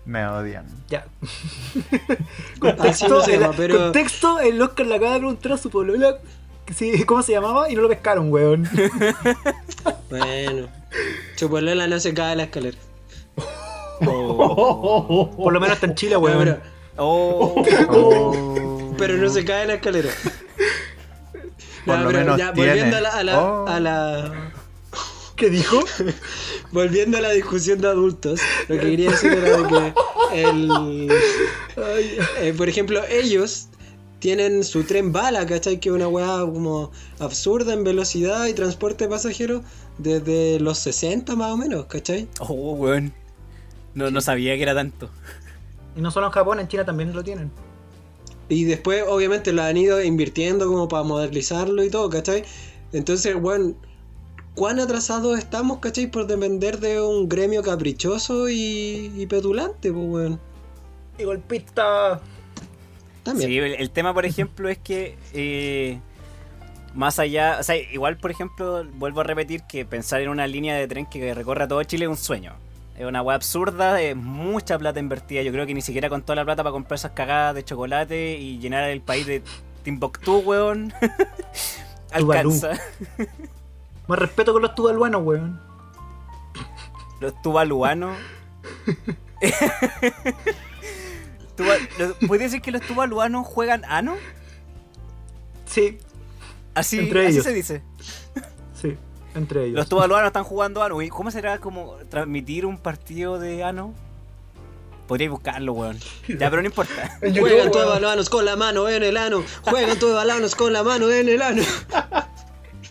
Me 0.05 0.27
odian. 0.27 0.67
Ya. 0.89 1.07
Se 2.93 3.39
llama, 3.39 3.55
pero 3.57 3.79
Contexto, 3.79 4.41
el 4.41 4.61
Oscar 4.61 4.87
le 4.87 4.97
acaba 4.97 5.13
de 5.13 5.19
preguntar 5.19 5.53
a 5.53 5.57
su 5.57 5.71
polola 5.71 6.19
sí, 6.75 7.05
cómo 7.05 7.23
se 7.23 7.33
llamaba 7.33 7.71
y 7.71 7.77
no 7.77 7.83
lo 7.83 7.89
pescaron, 7.89 8.33
weón. 8.33 8.69
bueno. 10.11 10.67
Chupolola 11.37 11.87
no 11.87 12.01
se 12.01 12.13
cae 12.15 12.31
de 12.31 12.37
la 12.37 12.43
escalera. 12.45 12.77
Por 14.01 15.53
lo 15.53 15.61
menos 15.61 15.77
está 15.77 15.87
en 15.87 15.95
Chile, 15.95 16.15
No, 16.15 16.21
weón. 16.21 16.39
pero, 16.39 16.59
Oh. 16.99 17.55
Oh. 17.89 18.95
pero 18.99 19.17
no 19.17 19.31
se 19.31 19.45
cae 19.45 19.61
de 19.63 19.67
la 19.69 19.75
escalera. 19.75 20.11
Por 21.87 21.95
Ya, 21.97 22.01
lo 22.03 22.07
pero 22.09 22.19
menos 22.21 22.39
ya, 22.39 22.53
tiene. 22.53 22.69
volviendo 22.71 22.97
a 22.97 23.01
la, 23.01 23.09
a 23.11 23.25
la, 23.25 23.41
Oh. 23.41 23.67
a 23.69 23.81
la- 23.81 24.53
¿Qué 25.37 25.51
dijo? 25.51 25.81
volviendo 26.73 27.19
a 27.19 27.21
la 27.21 27.31
discusión 27.31 27.81
de 27.81 27.89
adultos, 27.89 28.41
lo 28.69 28.77
que 28.77 28.81
quería 28.83 29.11
decir 29.11 29.33
era 29.33 29.57
de 29.59 29.69
que 29.69 30.43
el, 30.45 31.11
eh, 32.41 32.55
por 32.57 32.69
ejemplo, 32.69 33.01
ellos 33.11 33.69
tienen 34.21 34.63
su 34.63 34.85
tren 34.85 35.11
bala, 35.13 35.45
¿cachai? 35.47 35.81
Que 35.81 35.89
es 35.89 35.95
una 35.95 36.07
weá 36.09 36.39
como 36.41 36.93
absurda 37.19 37.73
en 37.73 37.83
velocidad 37.83 38.47
y 38.47 38.55
transporte 38.55 39.05
de 39.05 39.11
pasajeros 39.11 39.63
desde 39.99 40.61
los 40.61 40.79
60 40.79 41.35
más 41.35 41.51
o 41.53 41.57
menos, 41.57 41.87
¿cachai? 41.87 42.29
Oh, 42.39 42.75
weón. 42.75 43.13
No, 43.95 44.11
no 44.11 44.21
sabía 44.21 44.55
que 44.57 44.63
era 44.63 44.75
tanto. 44.75 45.11
Y 45.97 46.01
no 46.01 46.11
solo 46.11 46.27
en 46.27 46.33
Japón, 46.33 46.61
en 46.61 46.69
China 46.69 46.85
también 46.85 47.13
lo 47.13 47.23
tienen. 47.25 47.51
Y 48.49 48.65
después, 48.65 49.05
obviamente, 49.09 49.53
lo 49.53 49.63
han 49.63 49.77
ido 49.77 50.03
invirtiendo 50.03 50.67
como 50.67 50.89
para 50.89 51.03
modernizarlo 51.05 51.85
y 51.85 51.91
todo, 51.91 52.11
¿cachai? 52.11 52.45
Entonces, 52.93 53.41
bueno, 53.41 53.75
¿cuán 54.55 54.79
atrasados 54.81 55.39
estamos, 55.39 55.79
¿cachai? 55.79 56.09
Por 56.11 56.27
depender 56.27 56.79
de 56.81 57.01
un 57.01 57.29
gremio 57.29 57.63
caprichoso 57.63 58.49
y, 58.49 59.13
y 59.17 59.27
petulante, 59.27 59.93
pues, 59.93 60.07
weón. 60.07 60.41
Y 61.19 61.25
golpista. 61.25 62.21
También. 63.23 63.51
Sí, 63.51 63.59
el, 63.59 63.75
el 63.75 63.91
tema, 63.91 64.13
por 64.13 64.27
ejemplo, 64.27 64.69
es 64.69 64.79
que 64.79 65.17
eh, 65.33 65.99
más 66.95 67.19
allá, 67.19 67.59
o 67.61 67.63
sea, 67.63 67.77
igual, 67.77 68.17
por 68.17 68.31
ejemplo, 68.31 68.85
vuelvo 68.95 69.21
a 69.21 69.25
repetir 69.25 69.63
que 69.63 69.85
pensar 69.85 70.21
en 70.21 70.29
una 70.29 70.47
línea 70.47 70.75
de 70.77 70.87
tren 70.89 71.07
que 71.07 71.33
recorra 71.35 71.69
todo 71.69 71.83
Chile 71.85 72.05
es 72.05 72.11
un 72.11 72.17
sueño. 72.17 72.55
Es 72.99 73.07
una 73.07 73.23
weá 73.23 73.37
absurda, 73.37 74.01
es 74.01 74.15
mucha 74.15 74.79
plata 74.79 75.01
invertida. 75.01 75.43
Yo 75.43 75.53
creo 75.53 75.67
que 75.67 75.75
ni 75.75 75.83
siquiera 75.83 76.09
con 76.09 76.23
toda 76.23 76.37
la 76.37 76.45
plata 76.45 76.63
para 76.63 76.73
comprar 76.73 76.97
esas 76.97 77.13
cagadas 77.13 77.55
de 77.55 77.65
chocolate 77.65 78.37
y 78.39 78.59
llenar 78.59 78.85
el 78.91 79.01
país 79.01 79.27
de 79.27 79.43
Timbuktu, 79.83 80.39
weón, 80.41 80.93
alcanza. 82.13 82.73
Más 84.09 84.19
respeto 84.19 84.53
con 84.53 84.63
los 84.63 84.75
tuvaluanos, 84.75 85.23
weón. 85.25 85.61
Los 87.21 87.41
los- 91.99 92.15
¿Puedes 92.27 92.51
decir 92.51 92.63
que 92.63 92.73
los 92.73 92.83
tuvaluanos 92.83 93.47
juegan 93.47 93.85
ano? 93.87 94.17
Sí, 95.67 95.99
Así, 96.75 97.01
Entre 97.01 97.27
así 97.27 97.33
ellos. 97.35 97.45
se 97.45 97.53
dice. 97.53 97.83
Entre 99.35 99.65
ellos. 99.65 99.77
Los 99.77 99.89
tuvaluanos 99.89 100.29
están 100.29 100.45
jugando 100.45 100.83
ano. 100.83 100.99
¿Cómo 101.11 101.31
será 101.31 101.59
como 101.59 101.97
transmitir 102.09 102.67
un 102.67 102.79
partido 102.79 103.39
de 103.39 103.65
ano? 103.65 103.95
Podría 105.07 105.31
buscarlo, 105.31 105.73
weón. 105.73 105.99
Ya, 106.29 106.49
pero 106.51 106.63
no 106.63 106.67
importa. 106.67 107.19
Juegan 107.21 107.71
balanos 107.71 108.31
con 108.31 108.45
la 108.45 108.57
mano 108.57 108.89
en 108.89 109.03
el 109.03 109.17
ano. 109.17 109.45
Juegan 109.63 109.99
todos 109.99 110.15
balanos 110.15 110.55
con 110.55 110.73
la 110.73 110.83
mano 110.83 111.11
en 111.11 111.29
el 111.29 111.43
ano. 111.43 111.63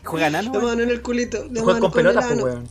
¿Juegan 0.04 0.36
ano? 0.36 0.52
La 0.54 0.60
mano 0.60 0.84
en 0.84 0.90
el 0.90 1.02
culito. 1.02 1.38
La 1.52 1.62
Juegan 1.62 1.66
mano 1.66 1.80
con 1.80 1.92
pelotas, 1.92 2.32
el 2.32 2.40
pues, 2.40 2.54
weón. 2.54 2.68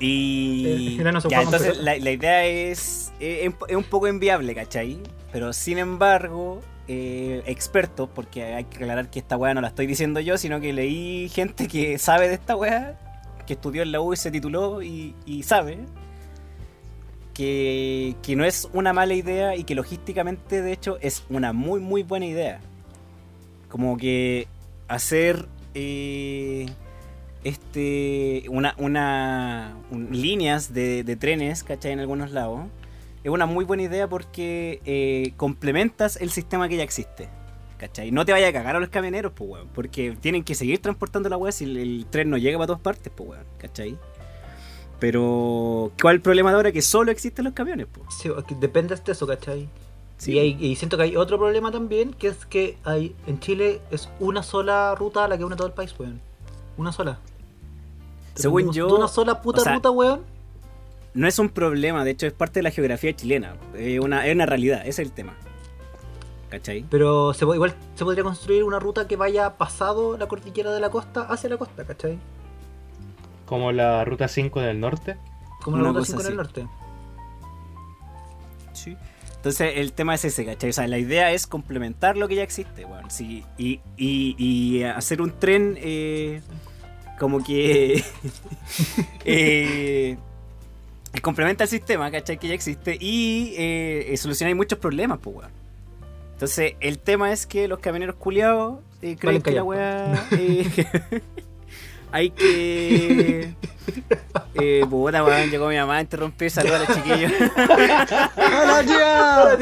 Y. 0.00 0.98
Eh, 0.98 1.20
ya, 1.28 1.42
entonces 1.42 1.76
la, 1.78 1.96
la 1.98 2.10
idea 2.10 2.46
es, 2.46 3.12
eh, 3.20 3.50
es 3.68 3.76
un 3.76 3.84
poco 3.84 4.06
inviable, 4.08 4.54
¿cachai? 4.54 4.98
Pero 5.32 5.52
sin 5.52 5.78
embargo, 5.78 6.60
eh, 6.88 7.42
expertos, 7.46 8.08
porque 8.14 8.42
hay 8.44 8.64
que 8.64 8.76
aclarar 8.78 9.10
que 9.10 9.18
esta 9.18 9.36
weá 9.36 9.52
no 9.54 9.60
la 9.60 9.68
estoy 9.68 9.86
diciendo 9.86 10.20
yo, 10.20 10.38
sino 10.38 10.60
que 10.60 10.72
leí 10.72 11.28
gente 11.28 11.68
que 11.68 11.98
sabe 11.98 12.28
de 12.28 12.34
esta 12.34 12.56
weá, 12.56 12.98
que 13.46 13.52
estudió 13.52 13.82
en 13.82 13.92
la 13.92 14.00
U 14.00 14.12
y 14.12 14.16
se 14.16 14.30
tituló 14.30 14.82
y, 14.82 15.14
sabe. 15.44 15.78
Que, 17.34 18.16
no 18.36 18.44
es 18.44 18.68
una 18.72 18.92
mala 18.92 19.14
idea 19.14 19.54
y 19.54 19.62
que 19.64 19.74
logísticamente, 19.76 20.60
de 20.60 20.72
hecho, 20.72 20.98
es 21.00 21.24
una 21.30 21.52
muy, 21.52 21.78
muy 21.80 22.02
buena 22.02 22.26
idea. 22.26 22.60
Como 23.68 23.96
que 23.96 24.48
hacer 24.88 25.46
eh, 25.74 26.66
este 27.44 28.44
una, 28.48 28.74
una 28.78 29.76
un- 29.90 30.08
líneas 30.10 30.72
de, 30.72 31.04
de 31.04 31.16
trenes, 31.16 31.62
¿cachai? 31.62 31.92
En 31.92 32.00
algunos 32.00 32.32
lados. 32.32 32.62
Es 33.28 33.34
una 33.34 33.46
muy 33.46 33.64
buena 33.64 33.82
idea 33.82 34.08
porque 34.08 34.80
eh, 34.84 35.32
complementas 35.36 36.16
el 36.16 36.30
sistema 36.30 36.68
que 36.68 36.76
ya 36.76 36.82
existe. 36.82 37.28
¿Cachai? 37.76 38.10
No 38.10 38.24
te 38.24 38.32
vaya 38.32 38.48
a 38.48 38.52
cagar 38.52 38.74
a 38.74 38.80
los 38.80 38.88
camioneros, 38.88 39.32
pues, 39.34 39.50
weón. 39.50 39.68
Porque 39.74 40.16
tienen 40.20 40.42
que 40.42 40.54
seguir 40.56 40.80
transportando 40.82 41.28
la 41.28 41.36
weá 41.36 41.52
si 41.52 41.64
el, 41.64 41.76
el 41.76 42.06
tren 42.10 42.28
no 42.30 42.36
llega 42.36 42.58
para 42.58 42.66
todas 42.68 42.82
partes, 42.82 43.12
pues, 43.14 43.30
weón. 43.30 43.44
¿Cachai? 43.58 43.96
Pero, 44.98 45.92
¿cuál 46.00 46.14
es 46.14 46.18
el 46.18 46.22
problema 46.22 46.50
de 46.50 46.56
ahora? 46.56 46.72
Que 46.72 46.82
solo 46.82 47.12
existen 47.12 47.44
los 47.44 47.54
camiones, 47.54 47.86
pues. 47.92 48.06
Sí, 48.20 48.30
depende 48.58 48.96
de 48.96 49.12
eso, 49.12 49.26
¿cachai? 49.26 49.68
Sí. 50.16 50.32
Y, 50.32 50.38
hay- 50.40 50.56
y 50.58 50.74
siento 50.74 50.96
que 50.96 51.04
hay 51.04 51.16
otro 51.16 51.38
problema 51.38 51.70
también, 51.70 52.12
que 52.12 52.28
es 52.28 52.44
que 52.46 52.76
hay 52.82 53.14
en 53.28 53.38
Chile 53.38 53.80
es 53.92 54.08
una 54.18 54.42
sola 54.42 54.94
ruta 54.96 55.28
la 55.28 55.38
que 55.38 55.44
une 55.44 55.54
todo 55.54 55.68
el 55.68 55.72
país, 55.74 55.94
weón. 55.98 56.20
Una 56.76 56.90
sola. 56.90 57.20
Según 58.34 58.72
yo, 58.72 58.88
una 58.96 59.06
sola 59.08 59.40
puta 59.40 59.60
o 59.60 59.64
sea, 59.64 59.74
ruta, 59.74 59.90
weón. 59.90 60.22
No 61.14 61.26
es 61.26 61.38
un 61.38 61.48
problema, 61.48 62.04
de 62.04 62.12
hecho 62.12 62.26
es 62.26 62.32
parte 62.32 62.60
de 62.60 62.62
la 62.64 62.70
geografía 62.70 63.14
chilena. 63.14 63.56
Es 63.76 63.98
una, 64.00 64.26
es 64.26 64.34
una 64.34 64.46
realidad, 64.46 64.80
ese 64.82 65.02
es 65.02 65.08
el 65.08 65.12
tema. 65.12 65.34
¿Cachai? 66.50 66.84
Pero 66.88 67.34
se, 67.34 67.44
igual 67.44 67.74
se 67.94 68.04
podría 68.04 68.24
construir 68.24 68.64
una 68.64 68.78
ruta 68.78 69.06
que 69.06 69.16
vaya 69.16 69.56
pasado 69.58 70.16
la 70.16 70.26
cordillera 70.26 70.72
de 70.72 70.80
la 70.80 70.90
costa 70.90 71.22
hacia 71.22 71.50
la 71.50 71.56
costa, 71.58 71.84
¿cachai? 71.84 72.18
Como 73.44 73.72
la 73.72 74.04
ruta 74.04 74.28
5 74.28 74.60
del 74.60 74.80
norte. 74.80 75.16
Como 75.62 75.76
la 75.76 75.82
Una 75.90 75.98
ruta 75.98 76.00
cosa 76.00 76.12
5 76.12 76.20
en 76.22 76.26
el 76.26 76.32
así. 76.32 76.36
norte. 76.36 76.66
Sí. 78.72 78.96
Entonces 79.36 79.72
el 79.76 79.92
tema 79.92 80.14
es 80.14 80.24
ese, 80.24 80.44
¿cachai? 80.44 80.70
O 80.70 80.72
sea, 80.72 80.86
la 80.88 80.98
idea 80.98 81.32
es 81.32 81.46
complementar 81.46 82.16
lo 82.16 82.28
que 82.28 82.36
ya 82.36 82.42
existe, 82.42 82.84
weón. 82.84 83.10
Sí, 83.10 83.44
y, 83.56 83.80
y, 83.96 84.34
y 84.38 84.82
hacer 84.84 85.20
un 85.20 85.32
tren 85.38 85.76
eh, 85.80 86.40
como 87.18 87.42
que... 87.44 88.02
eh, 89.24 90.16
que 91.18 91.22
complementa 91.22 91.64
el 91.64 91.70
sistema, 91.70 92.10
¿cachai? 92.12 92.38
Que 92.38 92.46
ya 92.46 92.54
existe 92.54 92.96
y 93.00 93.52
eh, 93.56 94.14
soluciona 94.16 94.54
muchos 94.54 94.78
problemas, 94.78 95.18
pues, 95.20 95.36
weón. 95.36 95.50
Entonces, 96.34 96.74
el 96.78 97.00
tema 97.00 97.32
es 97.32 97.44
que 97.44 97.66
los 97.66 97.80
camioneros 97.80 98.14
culiados 98.14 98.78
eh, 99.02 99.16
creen 99.18 99.42
que 99.42 99.50
la 99.50 99.64
weá... 99.64 100.28
eh, 100.30 100.70
hay 102.12 102.30
que... 102.30 103.54
Eh, 104.60 104.84
puta, 104.90 105.24
weón, 105.24 105.50
llegó 105.50 105.68
mi 105.68 105.76
mamá 105.76 105.96
a 105.96 106.00
interrumpir, 106.02 106.50
saludos 106.50 106.76
a 106.76 106.78
los 106.80 106.98
chiquillos. 106.98 107.32
¡Hola, 108.36 108.82
tía! 108.84 109.56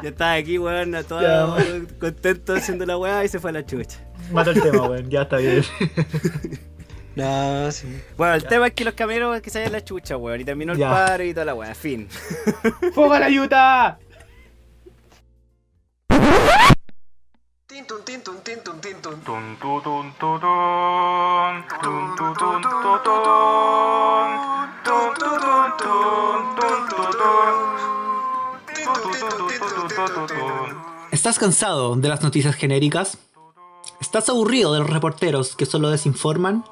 Yo 0.00 0.08
estaba 0.10 0.34
aquí, 0.34 0.58
weón, 0.58 0.94
todo 1.08 1.56
contento 1.98 2.54
haciendo 2.54 2.86
la 2.86 2.96
weá 2.98 3.24
y 3.24 3.28
se 3.28 3.40
fue 3.40 3.50
a 3.50 3.54
la 3.54 3.66
chucha. 3.66 3.98
Mata 4.30 4.52
el 4.52 4.62
tema, 4.62 4.88
weón. 4.88 5.10
Ya 5.10 5.22
está 5.22 5.38
bien. 5.38 5.64
No, 7.16 7.70
sí. 7.70 8.02
Bueno, 8.16 8.34
el 8.34 8.44
tema 8.44 8.66
es 8.68 8.74
que 8.74 8.84
los 8.84 8.94
camioneros 8.94 9.40
que 9.40 9.50
se 9.50 9.68
la 9.70 9.84
chucha, 9.84 10.16
weón, 10.16 10.40
y 10.40 10.44
terminó 10.44 10.72
el 10.72 10.78
Ya. 10.78 10.90
paro 10.90 11.22
y 11.24 11.32
toda 11.32 11.46
la 11.46 11.54
weá, 11.54 11.74
fin. 11.74 12.08
¡Fuego 12.94 13.12
a 13.14 13.20
la 13.20 13.28
tun. 13.30 13.98
¿Estás 31.10 31.38
cansado 31.38 31.96
de 31.96 32.08
las 32.08 32.22
noticias 32.22 32.54
genéricas? 32.54 33.18
¿Estás 34.00 34.28
aburrido 34.28 34.72
de 34.72 34.80
los 34.80 34.90
reporteros 34.90 35.56
que 35.56 35.66
solo 35.66 35.90
desinforman? 35.90 36.64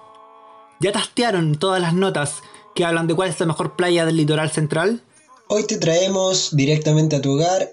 ¿Ya 0.82 0.90
tastearon 0.90 1.54
todas 1.54 1.80
las 1.80 1.94
notas 1.94 2.42
que 2.74 2.84
hablan 2.84 3.06
de 3.06 3.14
cuál 3.14 3.28
es 3.28 3.38
la 3.38 3.46
mejor 3.46 3.76
playa 3.76 4.04
del 4.04 4.16
litoral 4.16 4.50
central? 4.50 5.00
Hoy 5.46 5.64
te 5.64 5.78
traemos 5.78 6.56
directamente 6.56 7.14
a 7.14 7.22
tu 7.22 7.34
hogar 7.34 7.70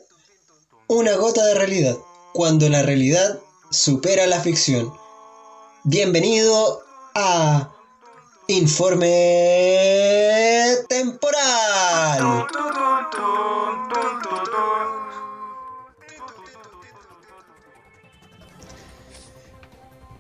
una 0.86 1.16
gota 1.16 1.44
de 1.44 1.56
realidad, 1.56 1.98
cuando 2.34 2.70
la 2.70 2.84
realidad 2.84 3.40
supera 3.72 4.28
la 4.28 4.40
ficción. 4.40 4.94
Bienvenido 5.86 6.84
a 7.16 7.72
Informe 8.48 9.08
Temporal. 10.88 12.46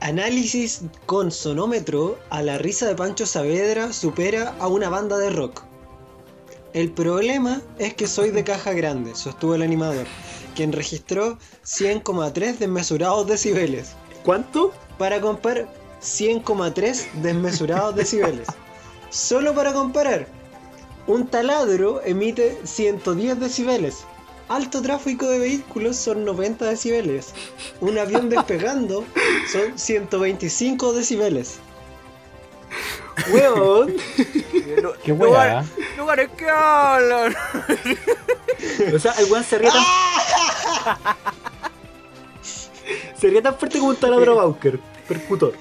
Análisis 0.01 0.83
con 1.05 1.29
sonómetro 1.29 2.17
a 2.29 2.41
la 2.41 2.57
risa 2.57 2.87
de 2.87 2.95
Pancho 2.95 3.25
Saavedra 3.25 3.91
supera 3.91 4.55
a 4.59 4.69
una 4.69 4.87
banda 4.87 5.17
de 5.17 5.29
rock. 5.29 5.63
El 6.71 6.89
problema 6.91 7.61
es 7.79 7.95
que 7.95 8.07
soy 8.07 8.31
de 8.31 8.45
caja 8.45 8.71
grande, 8.71 9.13
sostuvo 9.13 9.55
el 9.55 9.61
animador, 9.61 10.07
quien 10.55 10.71
registró 10.71 11.37
100,3 11.65 12.59
desmesurados 12.59 13.27
decibeles. 13.27 13.91
¿Cuánto? 14.23 14.71
Para 14.97 15.19
comparar, 15.19 15.67
100,3 16.01 17.11
desmesurados 17.21 17.93
decibeles. 17.93 18.47
Solo 19.09 19.53
para 19.53 19.73
comparar, 19.73 20.27
un 21.07 21.27
taladro 21.27 22.01
emite 22.05 22.57
110 22.63 23.37
decibeles. 23.37 24.05
Alto 24.49 24.81
tráfico 24.81 25.27
de 25.27 25.37
vehículos 25.37 25.95
son 25.95 26.25
90 26.25 26.65
decibeles. 26.65 27.35
Un 27.81 27.99
avión 27.99 28.29
despegando 28.31 29.05
son 29.51 29.77
125 29.77 30.93
decibeles. 30.93 31.59
¡Weón! 33.31 33.93
¡Qué 35.03 35.11
weá! 35.11 35.63
Lugares 35.97 36.29
que 36.35 36.49
hablan. 36.49 37.35
o 38.93 38.99
sea, 38.99 39.11
el 39.13 39.31
weón 39.31 39.43
se 39.43 39.57
ríe 39.59 39.69
tan... 39.69 39.83
Sería 43.19 43.41
tan 43.41 43.55
fuerte 43.55 43.77
como 43.77 43.91
un 43.91 43.97
taladro 43.97 44.35
Bauker, 44.35 44.79
percutor. 45.07 45.53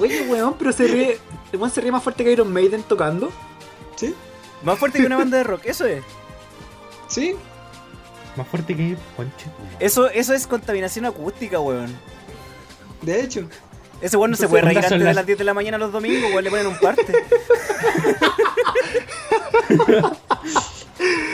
Oye, 0.00 0.26
weón, 0.28 0.54
pero 0.58 0.72
se 0.72 0.88
ríe. 0.88 1.18
El 1.52 1.58
weón 1.60 1.70
se 1.70 1.80
ríe 1.80 1.92
más 1.92 2.02
fuerte 2.02 2.24
que 2.24 2.32
Iron 2.32 2.52
Maiden 2.52 2.82
tocando. 2.82 3.30
¿Sí? 3.96 4.14
Más 4.64 4.78
fuerte 4.78 4.98
que 4.98 5.06
una 5.06 5.18
banda 5.18 5.36
de 5.36 5.44
rock, 5.44 5.66
eso 5.66 5.84
es. 5.84 6.02
¿Sí? 7.14 7.34
Más 8.36 8.48
fuerte 8.48 8.74
que 8.74 8.96
Ponche. 9.16 9.46
Eso, 9.78 10.08
eso 10.10 10.34
es 10.34 10.46
contaminación 10.48 11.04
acústica, 11.04 11.60
weón. 11.60 11.96
De 13.02 13.20
hecho. 13.22 13.48
Ese 14.00 14.16
weón 14.16 14.32
no 14.32 14.36
se 14.36 14.48
puede 14.48 14.62
reír 14.62 14.74
¿cuántas 14.74 14.88
son 14.88 14.96
antes 14.96 15.04
de 15.04 15.10
las- 15.10 15.16
las 15.16 15.26
10 15.26 15.38
de 15.38 15.44
la 15.44 15.54
mañana 15.54 15.78
los 15.78 15.92
domingos, 15.92 16.30
weón, 16.32 16.42
le 16.44 16.50
ponen 16.50 16.66
un 16.66 16.76
parte. 16.78 17.12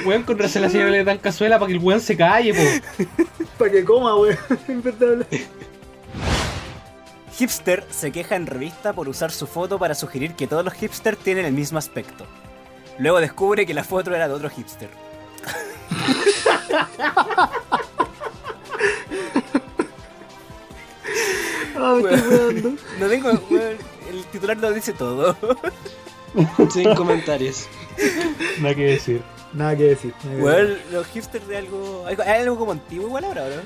Weón, 0.05 0.23
con 0.25 0.39
razón 0.39 0.63
la 0.63 0.71
señora 0.71 0.91
le 0.91 1.05
dan 1.05 1.19
cazuela 1.19 1.59
para 1.59 1.69
que 1.69 1.75
el 1.75 1.83
weón 1.83 2.01
se 2.01 2.17
calle, 2.17 2.55
po. 2.55 3.05
Para 3.59 3.71
que 3.71 3.85
coma, 3.85 4.17
weón. 4.17 4.37
Hipster 7.39 7.85
se 7.91 8.11
queja 8.13 8.37
en 8.37 8.47
revista 8.47 8.93
por 8.93 9.09
usar 9.09 9.31
su 9.31 9.47
foto 9.47 9.79
para 9.79 9.95
sugerir 9.95 10.35
que 10.35 10.47
todos 10.47 10.65
los 10.65 10.75
hipsters 10.75 11.19
tienen 11.19 11.45
el 11.47 11.53
mismo 11.53 11.79
aspecto. 11.79 12.27
Luego 12.99 13.21
descubre 13.21 13.65
que 13.67 13.73
la 13.75 13.85
foto 13.85 14.15
era 14.15 14.29
de 14.29 14.35
otro 14.35 14.51
hipster. 14.51 14.91
No 22.99 23.09
tengo, 23.09 23.31
el 23.31 24.25
titular 24.33 24.57
lo 24.59 24.73
dice 24.73 24.93
todo. 24.93 25.37
Sin 26.73 26.95
comentarios. 26.95 27.67
Nada 28.61 28.75
que 28.75 28.85
decir. 28.87 29.23
Nada 29.53 29.77
que 29.77 29.83
decir. 29.85 30.15
nada 30.25 30.37
que 30.37 30.43
Weón, 30.43 30.67
decir. 30.69 30.83
los 30.93 31.07
hipsters 31.09 31.49
de 31.49 31.57
algo. 31.59 32.05
Hay 32.07 32.17
algo 32.41 32.57
como 32.59 32.73
antiguo 32.73 33.07
igual 33.09 33.25
ahora, 33.25 33.45
¿no? 33.49 33.63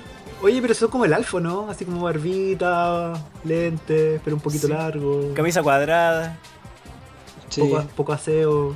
Oye, 0.47 0.61
pero 0.63 0.75
son 0.75 0.91
como 0.91 1.05
el 1.05 1.13
alfo, 1.13 1.41
¿no? 1.41 1.69
Así 1.71 1.85
como 1.85 2.03
barbita, 2.03 3.13
lentes, 3.45 4.21
pero 4.25 4.37
un 4.37 4.43
poquito 4.43 4.67
Sí. 4.67 4.73
largo. 4.73 5.33
Camisa 5.35 5.63
cuadrada, 5.63 6.39
Sí. 7.49 7.61
Poco, 7.61 7.85
poco 7.97 8.13
aseo. 8.13 8.75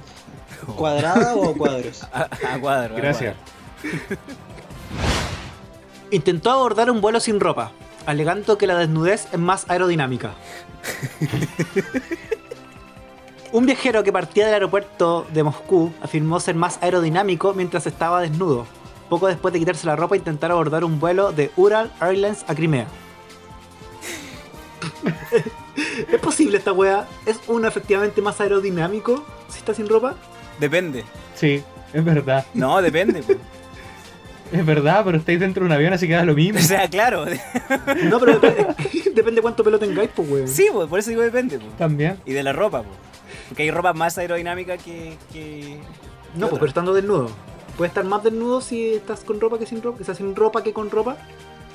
¿Cuadrada 0.76 1.34
o 1.36 1.54
cuadros? 1.54 2.02
a, 2.12 2.28
a 2.54 2.60
cuadro. 2.60 2.96
a 2.96 2.98
Gracias. 2.98 3.36
Intentó 6.10 6.50
abordar 6.50 6.90
un 6.90 7.00
vuelo 7.00 7.20
sin 7.20 7.38
ropa, 7.38 7.70
alegando 8.06 8.58
que 8.58 8.66
la 8.66 8.76
desnudez 8.76 9.28
es 9.32 9.38
más 9.38 9.68
aerodinámica. 9.68 10.32
un 13.52 13.66
viajero 13.66 14.02
que 14.02 14.12
partía 14.12 14.46
del 14.46 14.54
aeropuerto 14.54 15.26
de 15.32 15.42
Moscú 15.42 15.92
afirmó 16.02 16.40
ser 16.40 16.54
más 16.54 16.78
aerodinámico 16.82 17.54
mientras 17.54 17.86
estaba 17.86 18.20
desnudo. 18.20 18.66
Poco 19.08 19.26
después 19.26 19.52
de 19.52 19.60
quitarse 19.60 19.86
la 19.86 19.96
ropa, 19.96 20.16
intentar 20.16 20.50
abordar 20.50 20.84
un 20.84 21.00
vuelo 21.00 21.32
de 21.32 21.50
Ural 21.56 21.90
Airlines 22.00 22.44
a 22.46 22.54
Crimea. 22.54 22.86
¿Es 26.12 26.20
posible 26.20 26.58
esta 26.58 26.72
wea? 26.72 27.06
¿Es 27.26 27.40
uno 27.46 27.68
efectivamente 27.68 28.20
más 28.20 28.40
aerodinámico 28.40 29.24
si 29.48 29.58
está 29.58 29.74
sin 29.74 29.88
ropa? 29.88 30.14
Depende. 30.58 31.04
Sí, 31.34 31.62
es 31.92 32.04
verdad. 32.04 32.46
No, 32.54 32.82
depende. 32.82 33.22
Es 34.52 34.64
verdad, 34.64 35.02
pero 35.04 35.18
estáis 35.18 35.40
dentro 35.40 35.62
de 35.62 35.66
un 35.66 35.72
avión, 35.72 35.92
así 35.92 36.06
que 36.06 36.14
da 36.14 36.24
lo 36.24 36.34
mismo. 36.34 36.58
O 36.62 36.62
sea, 36.62 36.88
claro. 36.88 37.24
No, 38.04 38.18
pero 38.18 38.40
dep- 38.40 39.12
depende 39.14 39.42
cuánto 39.42 39.62
pelo 39.62 39.78
tengáis, 39.78 40.10
pues 40.14 40.28
weón. 40.30 40.48
Sí, 40.48 40.68
po, 40.72 40.86
por 40.88 40.98
eso 40.98 41.10
digo 41.10 41.22
depende. 41.22 41.58
po. 41.58 41.66
También. 41.76 42.18
Y 42.24 42.32
de 42.32 42.42
la 42.42 42.52
ropa, 42.52 42.82
po. 42.82 42.88
porque 43.48 43.64
hay 43.64 43.70
ropa 43.70 43.92
más 43.92 44.16
aerodinámica 44.18 44.78
que. 44.78 45.16
que... 45.32 45.78
No, 46.34 46.48
pues, 46.48 46.60
pero 46.60 46.68
estando 46.68 46.94
desnudo. 46.94 47.30
Puedes 47.76 47.90
estar 47.90 48.04
más 48.04 48.22
desnudo 48.24 48.60
si 48.60 48.94
estás 48.94 49.20
con 49.20 49.40
ropa 49.40 49.58
que 49.58 49.66
sin 49.66 49.82
ropa. 49.82 49.98
O 50.00 50.04
sea, 50.04 50.14
sin 50.14 50.34
ropa 50.34 50.62
que 50.62 50.72
con 50.72 50.90
ropa. 50.90 51.16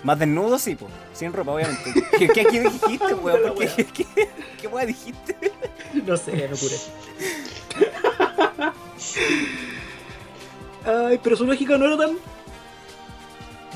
Más 0.03 0.19
desnudo, 0.19 0.59
sí, 0.59 0.75
po. 0.75 0.87
sin 1.13 1.31
ropa, 1.31 1.51
obviamente. 1.51 1.93
¿Qué, 2.17 2.27
qué, 2.27 2.43
qué 2.45 2.61
dijiste, 2.61 3.13
weón? 3.13 3.41
¿Por 3.41 3.57
¿Qué, 3.59 3.67
qué, 3.67 3.85
qué, 3.85 4.29
qué 4.61 4.67
weá 4.67 4.85
dijiste? 4.85 5.35
No 6.05 6.17
sé, 6.17 6.49
no 6.49 6.57
curé. 6.57 6.75
Ay, 10.85 11.19
pero 11.23 11.35
su 11.37 11.45
lógica 11.45 11.77
no 11.77 11.85
era 11.85 11.97
tan. 11.97 12.17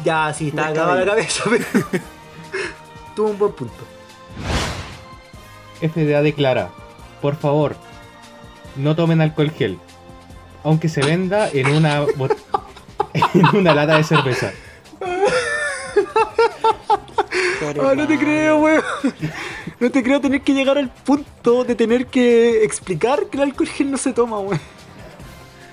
Ya, 0.03 0.33
sí, 0.33 0.49
está 0.49 0.67
acabada 0.67 1.03
la 1.03 1.05
cabeza, 1.05 1.43
pero. 1.49 1.65
Tuvo 3.15 3.29
un 3.29 3.39
buen 3.39 3.51
punto. 3.53 3.83
FDA 5.81 6.21
declara, 6.21 6.69
por 7.21 7.35
favor, 7.35 7.75
no 8.75 8.95
tomen 8.95 9.21
alcohol 9.21 9.51
gel, 9.51 9.79
aunque 10.63 10.89
se 10.89 11.01
venda 11.01 11.49
en 11.49 11.67
una 11.67 12.01
en 13.13 13.55
una 13.55 13.73
lata 13.73 13.97
de 13.97 14.03
cerveza. 14.03 14.51
Ah, 17.81 17.93
no 17.95 18.07
te 18.07 18.17
creo, 18.17 18.59
weón. 18.59 18.83
No 19.79 19.91
te 19.91 20.03
creo 20.03 20.21
tener 20.21 20.41
que 20.41 20.53
llegar 20.53 20.77
al 20.77 20.89
punto 20.89 21.63
de 21.63 21.75
tener 21.75 22.07
que 22.07 22.63
explicar 22.63 23.27
que 23.27 23.37
el 23.37 23.43
alcohol 23.43 23.67
gel 23.67 23.91
no 23.91 23.97
se 23.97 24.13
toma, 24.13 24.39
weón. 24.39 24.59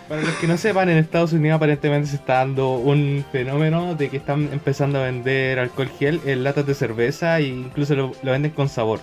Para 0.08 0.20
los 0.20 0.34
que 0.34 0.46
no 0.46 0.56
sepan, 0.58 0.88
en 0.90 0.98
Estados 0.98 1.32
Unidos 1.32 1.56
aparentemente 1.56 2.08
se 2.08 2.16
está 2.16 2.34
dando 2.34 2.74
un 2.74 3.24
fenómeno 3.32 3.94
de 3.94 4.10
que 4.10 4.18
están 4.18 4.50
empezando 4.52 4.98
a 4.98 5.04
vender 5.04 5.58
alcohol 5.58 5.90
gel 5.98 6.20
en 6.26 6.44
latas 6.44 6.66
de 6.66 6.74
cerveza 6.74 7.38
e 7.38 7.44
incluso 7.44 7.94
lo, 7.94 8.12
lo 8.22 8.32
venden 8.32 8.50
con 8.52 8.68
sabor. 8.68 9.00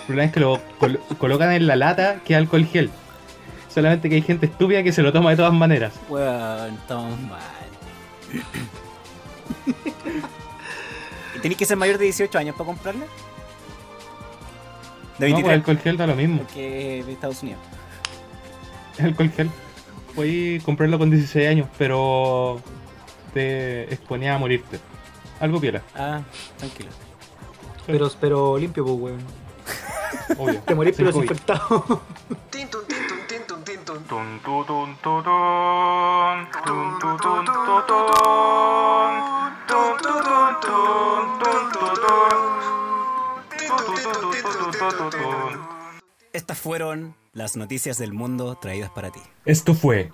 El 0.00 0.06
problema 0.06 0.26
es 0.26 0.32
que 0.32 0.40
lo 0.40 0.60
col- 0.78 1.00
colocan 1.18 1.52
en 1.52 1.66
la 1.66 1.76
lata 1.76 2.20
que 2.24 2.32
es 2.34 2.38
alcohol 2.38 2.64
gel. 2.66 2.90
Solamente 3.68 4.08
que 4.08 4.14
hay 4.14 4.22
gente 4.22 4.46
estúpida 4.46 4.82
que 4.82 4.92
se 4.92 5.02
lo 5.02 5.12
toma 5.12 5.30
de 5.30 5.36
todas 5.36 5.52
maneras. 5.52 5.92
Weón, 6.08 6.74
estamos 6.74 7.20
mal. 7.22 7.40
¿Y 11.36 11.38
tenéis 11.40 11.58
que 11.58 11.66
ser 11.66 11.76
mayor 11.76 11.98
de 11.98 12.04
18 12.04 12.38
años 12.38 12.54
para 12.56 12.66
comprarla? 12.66 13.04
De 15.18 15.28
No, 15.28 15.34
pues 15.36 15.44
23. 15.44 15.54
alcohol 15.54 15.78
gel 15.78 15.96
da 15.96 16.06
lo 16.06 16.14
mismo. 16.16 16.38
porque 16.38 17.00
es 17.00 17.06
de 17.06 17.12
Estados 17.12 17.42
Unidos. 17.42 17.60
Alcohol 19.02 19.30
gel. 19.36 19.50
Puedes 20.14 20.62
comprarlo 20.62 20.98
con 20.98 21.10
16 21.10 21.48
años, 21.48 21.68
pero 21.76 22.60
te 23.32 23.92
exponía 23.92 24.34
a 24.34 24.38
morirte. 24.38 24.78
Algo 25.40 25.60
piola, 25.60 25.82
Ah, 25.96 26.20
tranquilo. 26.56 26.90
Pero, 27.86 28.08
pero 28.20 28.56
limpio, 28.56 28.84
pues, 28.84 28.98
weón. 28.98 29.20
obvio. 30.38 30.60
Te 30.60 30.74
morís, 30.74 30.94
pero 30.96 31.08
desinfectado. 31.08 32.00
Tintun, 32.50 32.80
tintun, 32.86 33.18
tintun, 33.28 33.64
tintun. 33.64 34.04
Tun, 34.04 34.40
tu, 34.44 34.64
tun, 34.64 34.96
tu, 35.02 35.22
tun. 35.22 36.48
Tun, 36.64 36.98
tu, 37.00 37.16
tun, 37.18 37.44
tu, 37.44 37.52
tun. 37.86 38.24
Tun, 39.66 39.96
tu, 39.98 40.12
tun, 40.22 40.60
tun, 40.62 41.38
tun, 41.42 41.62
tu, 41.72 41.86
tun. 42.04 42.36
Tun, 43.66 43.80
tu, 43.84 43.94
tun, 44.02 44.14
tun, 44.22 44.72
tun, 44.78 45.10
tun, 45.10 45.10
tun. 45.10 45.73
Estas 46.34 46.58
fueron 46.58 47.14
las 47.32 47.56
noticias 47.56 47.96
del 47.96 48.12
mundo 48.12 48.58
traídas 48.60 48.90
para 48.90 49.12
ti. 49.12 49.20
Esto 49.44 49.72
fue 49.72 50.10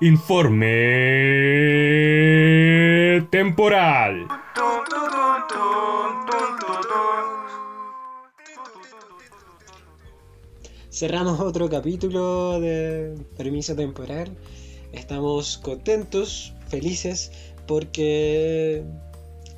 Informe 0.00 0.70
Temporal. 3.30 4.26
Cerramos 10.90 11.38
otro 11.40 11.68
capítulo 11.68 12.58
de 12.58 13.14
Permiso 13.36 13.76
Temporal. 13.76 14.34
Estamos 14.92 15.58
contentos, 15.58 16.54
felices, 16.68 17.32
porque 17.66 18.82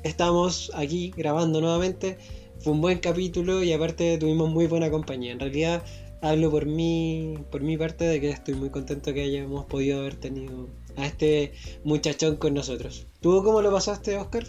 estamos 0.03 0.69
aquí 0.75 1.13
grabando 1.15 1.61
nuevamente. 1.61 2.17
Fue 2.59 2.73
un 2.73 2.81
buen 2.81 2.99
capítulo 2.99 3.63
y 3.63 3.71
aparte 3.71 4.17
tuvimos 4.17 4.49
muy 4.49 4.67
buena 4.67 4.89
compañía. 4.89 5.31
En 5.31 5.39
realidad 5.39 5.83
hablo 6.21 6.49
por 6.49 6.65
mí, 6.65 7.37
por 7.51 7.61
mi 7.61 7.77
parte 7.77 8.05
de 8.05 8.19
que 8.19 8.29
estoy 8.29 8.55
muy 8.55 8.69
contento 8.69 9.13
que 9.13 9.23
hayamos 9.23 9.65
podido 9.65 9.99
haber 9.99 10.15
tenido 10.15 10.67
a 10.95 11.05
este 11.05 11.53
muchachón 11.83 12.37
con 12.37 12.53
nosotros. 12.53 13.05
¿Tú 13.21 13.43
cómo 13.43 13.61
lo 13.61 13.71
pasaste, 13.71 14.17
Oscar? 14.17 14.43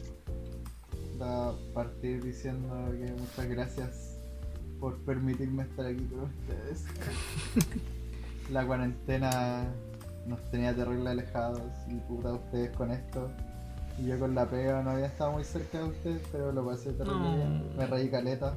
Va 1.21 1.51
a 1.51 1.55
partir 1.75 2.23
diciendo 2.23 2.69
que 2.99 3.13
muchas 3.13 3.49
gracias 3.49 4.19
por 4.81 4.97
permitirme 5.05 5.65
estar 5.65 5.87
aquí 5.87 6.05
con 6.05 6.21
ustedes. 6.21 6.85
La 8.51 8.67
cuarentena 8.67 9.67
nos 10.27 10.41
tenía 10.51 10.75
terrible 10.75 11.11
alejados 11.11 11.61
y 11.89 11.95
puta 11.97 12.35
ustedes 12.35 12.71
con 12.77 12.91
esto. 12.91 13.31
Y 13.99 14.07
yo 14.07 14.19
con 14.19 14.35
la 14.35 14.49
pega 14.49 14.83
no 14.83 14.91
había 14.91 15.07
estado 15.07 15.33
muy 15.33 15.45
cerca 15.45 15.79
de 15.79 15.85
ustedes, 15.85 16.23
pero 16.31 16.53
lo 16.53 16.65
pasé 16.67 16.93
terrible 16.93 17.19
No. 17.21 17.37
bien. 17.37 17.77
Me 17.77 17.87
reí 17.87 18.09
caleta. 18.09 18.55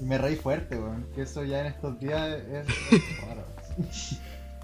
Y 0.00 0.04
me 0.04 0.18
reí 0.18 0.36
fuerte, 0.36 0.78
weón. 0.78 1.06
Que 1.14 1.22
eso 1.22 1.42
ya 1.44 1.60
en 1.60 1.66
estos 1.66 1.98
días 2.00 2.28
es, 2.50 2.66
es 2.92 3.20
raro. 3.26 3.44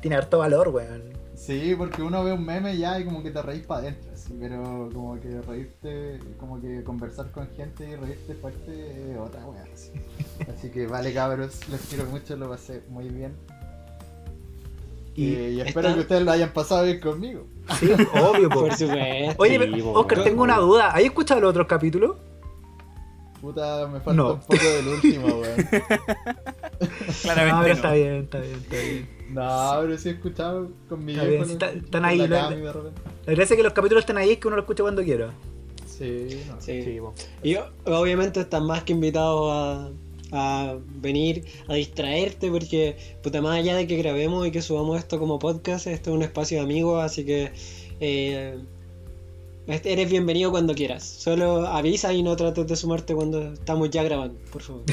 Tiene 0.00 0.16
harto 0.16 0.38
valor, 0.38 0.68
weón. 0.68 1.02
Sí, 1.34 1.74
porque 1.76 2.02
uno 2.02 2.22
ve 2.24 2.32
un 2.32 2.44
meme 2.44 2.76
ya 2.76 2.98
y 3.00 3.04
como 3.04 3.22
que 3.22 3.30
te 3.30 3.42
reís 3.42 3.66
para 3.66 3.80
adentro, 3.80 4.10
así, 4.12 4.36
pero 4.38 4.88
como 4.92 5.18
que 5.20 5.40
reírte, 5.42 6.20
como 6.38 6.60
que 6.60 6.84
conversar 6.84 7.30
con 7.32 7.48
gente 7.48 7.88
y 7.88 7.96
reírte 7.96 8.34
fuerte 8.34 9.12
es 9.12 9.18
otra 9.18 9.44
wea. 9.46 9.64
Así. 9.72 9.90
Así 10.56 10.70
que 10.70 10.86
vale 10.86 11.12
cabros, 11.12 11.68
los 11.68 11.80
quiero 11.82 12.04
mucho, 12.06 12.36
lo 12.36 12.48
pasé 12.48 12.82
muy 12.88 13.08
bien. 13.08 13.34
Y 15.14 15.34
Eh, 15.34 15.50
Y, 15.52 15.60
espero 15.60 15.88
está- 15.88 15.94
que 15.94 16.00
ustedes 16.00 16.22
lo 16.22 16.30
hayan 16.32 16.52
pasado 16.52 16.84
bien 16.84 17.00
conmigo. 17.00 17.46
Sí, 17.78 17.90
obvio, 18.20 18.48
po. 18.48 18.60
Por 18.62 18.72
supuesto. 18.74 19.34
Oye, 19.38 19.58
Sí, 19.74 19.82
po, 19.82 19.92
Oscar, 19.92 20.24
tengo 20.24 20.42
una 20.42 20.58
duda. 20.58 20.88
¿Has 20.88 21.02
escuchado 21.02 21.40
los 21.40 21.50
otros 21.50 21.66
capítulos? 21.66 22.16
Puta, 23.40 23.86
me 23.88 23.98
falta 24.00 24.12
No. 24.14 24.32
un 24.34 24.40
poco 24.40 24.54
del 24.64 24.88
último, 24.88 25.26
weón. 25.26 25.56
Claramente 27.22 27.52
No, 27.52 27.56
no. 27.56 27.62
pero 27.62 27.74
está 27.74 27.92
bien, 27.92 28.14
está 28.24 28.38
bien, 28.40 28.54
está 28.54 28.76
bien. 28.76 29.08
No, 29.30 29.76
pero 29.80 29.98
sí 29.98 30.08
he 30.08 30.12
escuchado 30.12 30.70
con 30.88 31.04
mi 31.04 31.12
Está 31.12 31.24
viejo. 31.24 31.44
bien, 31.46 31.58
¿no? 31.58 31.66
está- 31.66 31.78
están 31.84 32.04
ahí, 32.04 32.18
la 32.18 32.26
la- 32.50 32.50
gracia 33.26 33.54
es 33.54 33.56
que 33.56 33.62
los 33.62 33.72
capítulos 33.72 34.02
estén 34.02 34.18
ahí 34.18 34.30
es 34.32 34.38
que 34.38 34.48
uno 34.48 34.56
los 34.56 34.64
escucha 34.64 34.82
cuando 34.82 35.02
quiera. 35.02 35.30
Sí, 35.86 36.42
no. 36.48 36.60
Sí. 36.60 36.82
Sí. 36.82 37.00
Y 37.42 37.56
obviamente 37.86 38.40
están 38.40 38.66
más 38.66 38.82
que 38.84 38.92
invitados 38.92 39.50
a, 39.52 39.90
a 40.32 40.76
venir 40.96 41.44
a 41.68 41.74
distraerte 41.74 42.50
porque, 42.50 42.96
puta, 43.22 43.40
más 43.42 43.58
allá 43.58 43.76
de 43.76 43.86
que 43.86 43.96
grabemos 43.96 44.46
y 44.46 44.50
que 44.50 44.62
subamos 44.62 44.98
esto 44.98 45.18
como 45.18 45.38
podcast, 45.38 45.86
esto 45.86 46.10
es 46.10 46.16
un 46.16 46.22
espacio 46.22 46.58
de 46.58 46.64
amigos, 46.64 47.04
así 47.04 47.24
que 47.24 47.52
eh, 48.00 48.58
eres 49.66 50.10
bienvenido 50.10 50.50
cuando 50.50 50.74
quieras. 50.74 51.04
Solo 51.04 51.66
avisa 51.66 52.12
y 52.12 52.22
no 52.22 52.34
trates 52.34 52.66
de 52.66 52.76
sumarte 52.76 53.14
cuando 53.14 53.52
estamos 53.52 53.90
ya 53.90 54.02
grabando, 54.02 54.40
por 54.50 54.62
favor. 54.62 54.82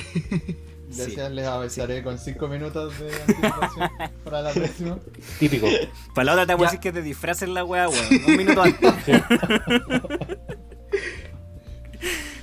Gracias, 0.95 1.32
les 1.32 1.45
avisaré 1.45 2.03
con 2.03 2.18
5 2.18 2.48
minutos 2.48 2.99
de 2.99 3.14
anticipación 3.14 3.90
para 4.24 4.41
la 4.41 4.52
próxima. 4.52 4.98
Típico. 5.40 5.68
Para 6.16 6.26
la 6.26 6.34
otra 6.34 6.48
te 6.48 6.56
voy 6.56 6.64
a 6.64 6.66
decir 6.68 6.80
que 6.80 6.91
te 6.91 7.03
disfraces 7.03 7.48
la 7.48 7.64
weá, 7.64 7.88
weón. 7.88 8.06
Un 8.28 8.38
minuto 8.38 8.61
antes. 8.64 8.91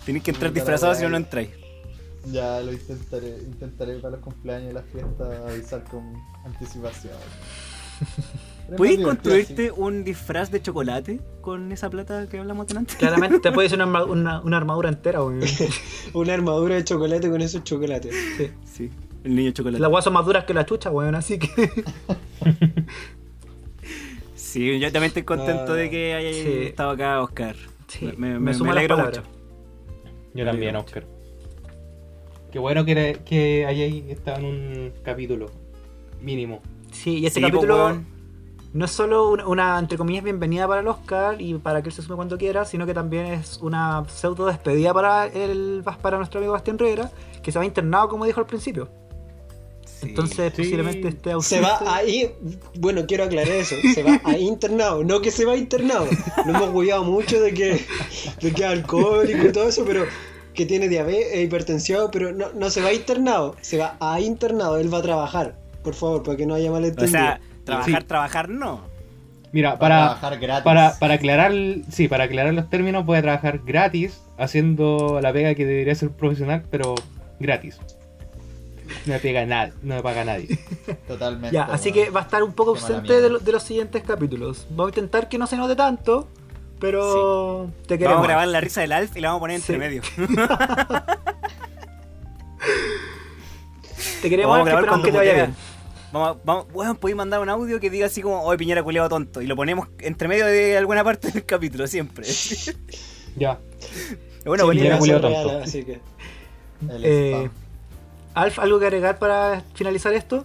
Tenés 0.07 0.23
que 0.23 0.31
entrar 0.31 0.53
disfrazado 0.53 0.95
si 0.95 1.03
no, 1.03 1.09
no 1.09 1.17
entráis. 1.17 1.49
Ya 2.33 2.61
lo 2.61 2.73
intentaré, 2.73 3.39
intentaré 3.47 3.95
para 3.97 4.17
los 4.17 4.21
cumpleaños 4.25 4.71
y 4.71 4.75
las 4.75 4.85
fiestas 4.87 5.29
avisar 5.49 5.85
con 5.85 6.13
anticipación. 6.45 7.15
¿Puedes 8.77 9.01
construirte 9.01 9.71
un 9.71 10.03
disfraz 10.05 10.51
de 10.51 10.61
chocolate 10.61 11.21
con 11.41 11.71
esa 11.71 11.89
plata 11.89 12.29
que 12.29 12.39
hablamos 12.39 12.67
antes? 12.75 12.97
Claramente 12.99 13.39
te 13.39 13.53
puede 13.53 13.69
ser 13.69 13.81
una, 13.83 14.05
una, 14.05 14.41
una 14.41 14.57
armadura 14.57 14.89
entera, 14.89 15.23
weón. 15.23 15.41
Una 16.15 16.35
armadura 16.35 16.75
de 16.75 16.85
chocolate 16.85 17.31
con 17.31 17.41
esos 17.41 17.63
chocolates. 17.65 18.15
Sí. 18.37 18.51
Sí, 18.65 18.91
el 19.23 19.37
niño 19.37 19.53
chocolate. 19.53 19.81
Las 19.81 19.91
guas 19.91 20.03
son 20.05 20.13
más 20.15 20.27
duras 20.27 20.45
que 20.45 20.53
la 20.55 20.67
chucha, 20.67 20.91
weón, 20.91 21.15
así 21.15 21.39
que. 21.39 21.49
Sí, 24.35 24.79
yo 24.79 24.91
también 24.91 25.09
estoy 25.09 25.25
contento 25.25 25.73
Ah, 25.73 25.77
de 25.77 25.91
que 25.91 26.15
haya 26.15 26.33
sí. 26.33 26.63
estado 26.69 26.91
acá 26.91 27.21
Oscar. 27.21 27.57
Sí, 27.89 28.07
me, 28.17 28.39
me 28.39 28.53
me, 28.53 28.59
me 28.59 28.71
alegro 28.71 28.97
mucho. 28.97 29.23
Yo 30.35 30.45
también, 30.47 30.77
Oscar. 30.77 31.05
Qué 32.57 32.61
bueno 32.61 32.87
que, 32.87 32.93
era- 32.93 33.13
que 33.23 33.67
hayáis 33.67 34.05
estado 34.09 34.39
en 34.39 34.45
un 34.47 34.93
capítulo 35.03 35.51
mínimo. 36.23 36.63
Sí, 36.91 37.19
y 37.19 37.27
este 37.27 37.39
Sí, 37.39 37.43
pues, 37.43 37.53
capítulo 37.53 38.01
no 38.73 38.85
es 38.87 38.91
solo 38.91 39.29
una, 39.29 39.47
una, 39.47 39.79
entre 39.79 39.99
comillas, 39.99 40.25
bienvenida 40.25 40.67
para 40.67 40.81
el 40.81 40.89
Oscar 40.89 41.39
y 41.39 41.53
para 41.59 41.83
que 41.83 41.91
él 41.91 41.95
se 41.95 42.01
sume 42.01 42.17
cuando 42.17 42.39
quiera, 42.39 42.65
sino 42.65 42.87
que 42.87 42.95
también 42.95 43.27
es 43.27 43.59
una 43.61 44.07
pseudo 44.09 44.47
despedida 44.47 44.95
para, 44.95 45.27
el, 45.27 45.85
para 46.01 46.17
nuestro 46.17 46.39
amigo 46.39 46.55
Bastián 46.55 46.79
Rivera, 46.79 47.11
que 47.43 47.53
se 47.53 47.59
va 47.59 47.67
internado, 47.67 48.09
como 48.09 48.25
dijo 48.25 48.41
al 48.41 48.47
principio. 48.47 48.89
Sí. 49.85 50.09
Entonces, 50.09 50.51
Sí. 50.57 50.63
posiblemente 50.63 51.09
esté 51.09 51.25
Se 51.29 51.33
ausente. 51.33 51.67
va 51.69 51.95
ahí, 51.95 52.31
bueno, 52.79 53.05
quiero 53.07 53.25
aclarar 53.25 53.53
eso, 53.53 53.75
se 53.95 54.03
va 54.03 54.19
a 54.25 54.39
internado, 54.39 55.05
no 55.05 55.21
que 55.21 55.31
se 55.31 55.45
va 55.45 55.53
a 55.53 55.57
internado. 55.59 56.07
No 56.47 56.57
hemos 56.57 56.71
cuidado 56.71 57.05
mucho 57.05 57.39
de 57.39 57.53
que, 57.53 57.85
de 58.41 58.53
que 58.53 58.63
es 58.65 58.71
alcohólico 58.71 59.47
y 59.47 59.53
todo 59.53 59.69
eso, 59.69 59.85
pero 59.87 60.05
que 60.57 60.67
tiene 60.67 60.89
diabetes 60.89 61.33
e 61.35 61.43
hipertensión, 61.43 62.09
pero 62.11 62.33
no, 62.33 62.47
no 62.55 62.71
se 62.71 62.81
va 62.83 62.89
a 62.89 62.93
internado, 62.95 63.55
se 63.61 63.79
va 63.79 63.97
a 64.01 64.21
internado, 64.21 64.79
él 64.79 64.93
va 64.93 64.99
a 64.99 65.03
trabajar, 65.03 65.55
por 65.85 65.95
favor, 65.95 66.23
para 66.25 66.37
que 66.37 66.47
no 66.47 66.55
haya 66.55 66.71
O 66.71 66.73
malentendido. 66.75 67.11
sea, 67.13 67.41
trabajar, 67.65 68.01
Sí. 68.03 68.07
trabajar 68.09 68.49
no. 68.49 68.81
Mira, 69.53 69.79
Para 69.79 69.79
para, 69.79 70.05
trabajar 70.21 70.39
gratis. 70.41 70.65
para, 70.65 70.99
para 70.99 71.15
aclarar, 71.15 71.53
sí, 71.91 72.09
para 72.09 72.25
aclarar 72.25 72.53
los 72.53 72.69
términos, 72.69 73.05
puede 73.07 73.23
trabajar 73.23 73.61
gratis, 73.65 74.21
haciendo 74.37 75.21
la 75.23 75.33
pega 75.33 75.55
que 75.55 75.65
debería 75.65 75.95
ser 75.95 76.11
profesional, 76.11 76.65
pero 76.71 76.95
gratis. 77.39 77.79
No 79.07 79.15
me 79.15 79.19
pega 79.19 79.45
nada, 79.47 79.73
no 79.83 79.95
me 79.97 80.03
paga 80.03 80.25
nadie. 80.25 80.59
Totalmente. 81.09 81.55
Ya, 81.55 81.65
así 81.65 81.91
que 81.93 82.11
va 82.11 82.21
a 82.21 82.23
estar 82.25 82.43
un 82.43 82.53
poco 82.53 82.71
ausente 82.71 83.21
de, 83.21 83.31
lo- 83.31 83.39
de 83.39 83.53
los 83.53 83.63
siguientes 83.63 84.03
capítulos. 84.03 84.67
Vamos 84.71 84.87
a 84.87 84.89
intentar 85.01 85.29
que 85.29 85.39
no 85.39 85.47
se 85.47 85.57
note 85.57 85.75
tanto, 85.75 86.29
pero 86.79 87.71
te 87.87 87.99
queremos. 87.99 88.17
Vamos 88.17 88.25
a 88.25 88.29
grabar 88.29 88.49
la 88.49 88.61
risa 88.61 88.81
del 88.81 88.93
Alf 88.93 89.17
y 89.17 89.21
la 89.21 89.29
vamos 89.29 89.39
a 89.39 89.43
poner 89.43 89.57
entre 89.57 89.75
Sí. 89.75 89.79
medio. 89.79 90.03
Te 94.23 94.31
queremos 94.31 94.53
Vamos 94.59 94.61
a 94.61 94.65
que 94.65 94.71
grabar 94.71 94.89
cuando 94.89 95.05
que 95.05 95.13
te 95.13 95.19
vaya 95.19 95.35
bien. 95.35 95.55
Vamos, 96.13 96.39
vamos, 96.45 96.67
weón, 96.73 96.97
podéis 96.97 97.17
mandar 97.17 97.41
un 97.41 97.49
audio 97.49 97.79
que 97.81 97.91
diga 97.91 98.07
así 98.07 98.23
como, 98.23 98.43
oye, 98.43 98.57
Piñera 98.59 98.83
culiado 98.83 99.09
tonto. 99.09 99.43
Y 99.43 99.47
lo 99.47 99.57
ponemos 99.57 99.89
entre 100.01 100.29
medio 100.29 100.47
de 100.47 100.77
alguna 100.77 101.05
parte 101.05 101.31
del 101.31 101.45
capítulo, 101.45 101.87
siempre. 101.87 102.27
Ya. 103.37 103.59
bueno, 104.47 104.65
Sí, 104.65 104.71
Piñera 104.79 104.99
real, 104.99 105.21
tonto. 105.21 105.59
así 105.63 105.85
que 105.85 106.01
El 106.89 107.03
Eh. 107.05 107.51
Alf, 108.33 108.59
¿algo 108.59 108.79
que 108.79 108.87
agregar 108.87 109.19
para 109.19 109.63
finalizar 109.75 110.15
esto? 110.15 110.45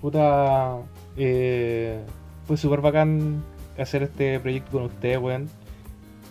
Puta. 0.00 0.76
Eh, 1.16 2.00
fue 2.48 2.56
súper 2.56 2.80
bacán 2.80 3.44
hacer 3.82 4.02
este 4.04 4.38
proyecto 4.40 4.72
con 4.72 4.82
ustedes, 4.84 5.18
weón. 5.18 5.48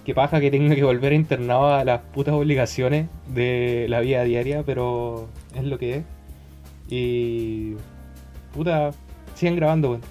Qué 0.06 0.14
paja 0.14 0.40
que 0.40 0.52
tenga 0.52 0.76
que 0.76 0.84
volver 0.84 1.14
internado 1.14 1.68
a 1.74 1.84
las 1.84 2.02
putas 2.02 2.34
obligaciones 2.36 3.08
de 3.28 3.88
la 3.90 4.02
vida 4.02 4.24
diaria, 4.24 4.62
pero 4.64 5.28
es 5.56 5.64
lo 5.64 5.78
que 5.80 5.96
es. 5.98 6.04
Y. 6.90 7.74
Puta, 8.54 8.92
sigan 9.34 9.56
grabando, 9.56 9.90
weón. 9.92 10.02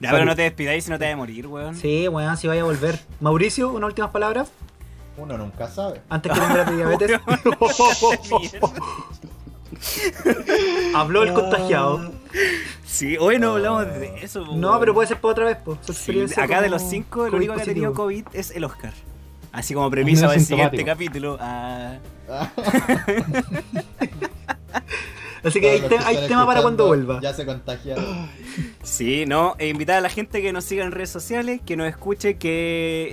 Ya, 0.00 0.10
pero 0.10 0.24
no 0.24 0.34
te 0.34 0.42
despidáis 0.42 0.82
si 0.82 0.90
no 0.90 0.98
te 0.98 1.04
vas 1.04 1.14
a 1.14 1.16
morir, 1.16 1.46
weón. 1.46 1.76
Sí, 1.76 2.08
weón, 2.08 2.36
si 2.36 2.48
vaya 2.48 2.62
a 2.62 2.64
volver. 2.64 2.98
Mauricio, 3.20 3.70
unas 3.72 3.86
últimas 3.90 4.10
palabras 4.10 4.50
Uno 5.16 5.38
nunca 5.38 5.68
sabe. 5.68 6.00
antes 6.08 6.32
que 6.32 6.40
muera 6.40 6.64
de 6.64 6.76
diabetes. 6.76 7.10
Habló 10.94 11.22
el 11.22 11.32
contagiado. 11.32 12.12
Sí, 12.84 13.16
hoy 13.18 13.38
no 13.38 13.52
hablamos 13.52 13.86
de 13.86 14.14
eso. 14.22 14.44
po, 14.44 14.54
No, 14.56 14.78
pero 14.80 14.94
puede 14.94 15.08
ser 15.08 15.18
por 15.20 15.32
otra 15.32 15.44
vez, 15.46 15.56
po. 15.58 15.78
Sí, 15.92 16.24
acá 16.36 16.60
de 16.62 16.68
los 16.70 16.82
cinco, 16.82 17.26
el 17.26 17.34
único 17.34 17.54
que 17.54 17.62
ha 17.62 17.64
tenido. 17.64 17.92
COVID 17.94 18.26
es 18.32 18.50
el 18.52 18.64
Oscar. 18.64 18.92
Así 19.52 19.74
como 19.74 19.90
premisa 19.90 20.28
menos 20.28 20.30
para 20.32 20.40
el 20.40 20.46
siguiente 20.46 20.84
capítulo. 20.84 21.36
ah, 21.40 21.96
Así 25.44 25.60
que 25.60 25.70
hay, 25.70 25.78
Todos 25.80 25.90
los 25.90 25.98
te- 25.98 26.04
que 26.04 26.04
hay 26.08 26.14
están 26.14 26.28
tema 26.28 26.46
para 26.46 26.62
cuando 26.62 26.86
vuelva. 26.86 27.20
Ya 27.20 27.34
se 27.34 27.44
contagiaron. 27.44 28.04
Sí, 28.82 29.24
no, 29.26 29.54
e 29.58 29.68
invitar 29.68 29.96
a 29.96 30.00
la 30.00 30.08
gente 30.10 30.42
que 30.42 30.52
nos 30.52 30.64
siga 30.64 30.84
en 30.84 30.90
redes 30.92 31.08
sociales, 31.10 31.60
que 31.64 31.76
nos 31.76 31.88
escuche, 31.88 32.36
que 32.36 33.08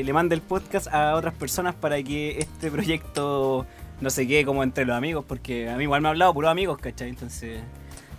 eh, 0.00 0.02
le 0.04 0.12
mande 0.12 0.34
el 0.34 0.40
podcast 0.40 0.88
a 0.88 1.14
otras 1.16 1.34
personas 1.34 1.74
para 1.74 2.02
que 2.02 2.38
este 2.38 2.70
proyecto 2.70 3.66
no 4.00 4.10
se 4.10 4.26
quede 4.26 4.44
como 4.44 4.62
entre 4.62 4.84
los 4.84 4.96
amigos, 4.96 5.24
porque 5.26 5.68
a 5.68 5.76
mí 5.76 5.84
igual 5.84 6.00
me 6.00 6.08
ha 6.08 6.10
hablado 6.10 6.32
puros 6.34 6.50
amigos, 6.50 6.78
¿cachai? 6.78 7.08
Entonces, 7.10 7.60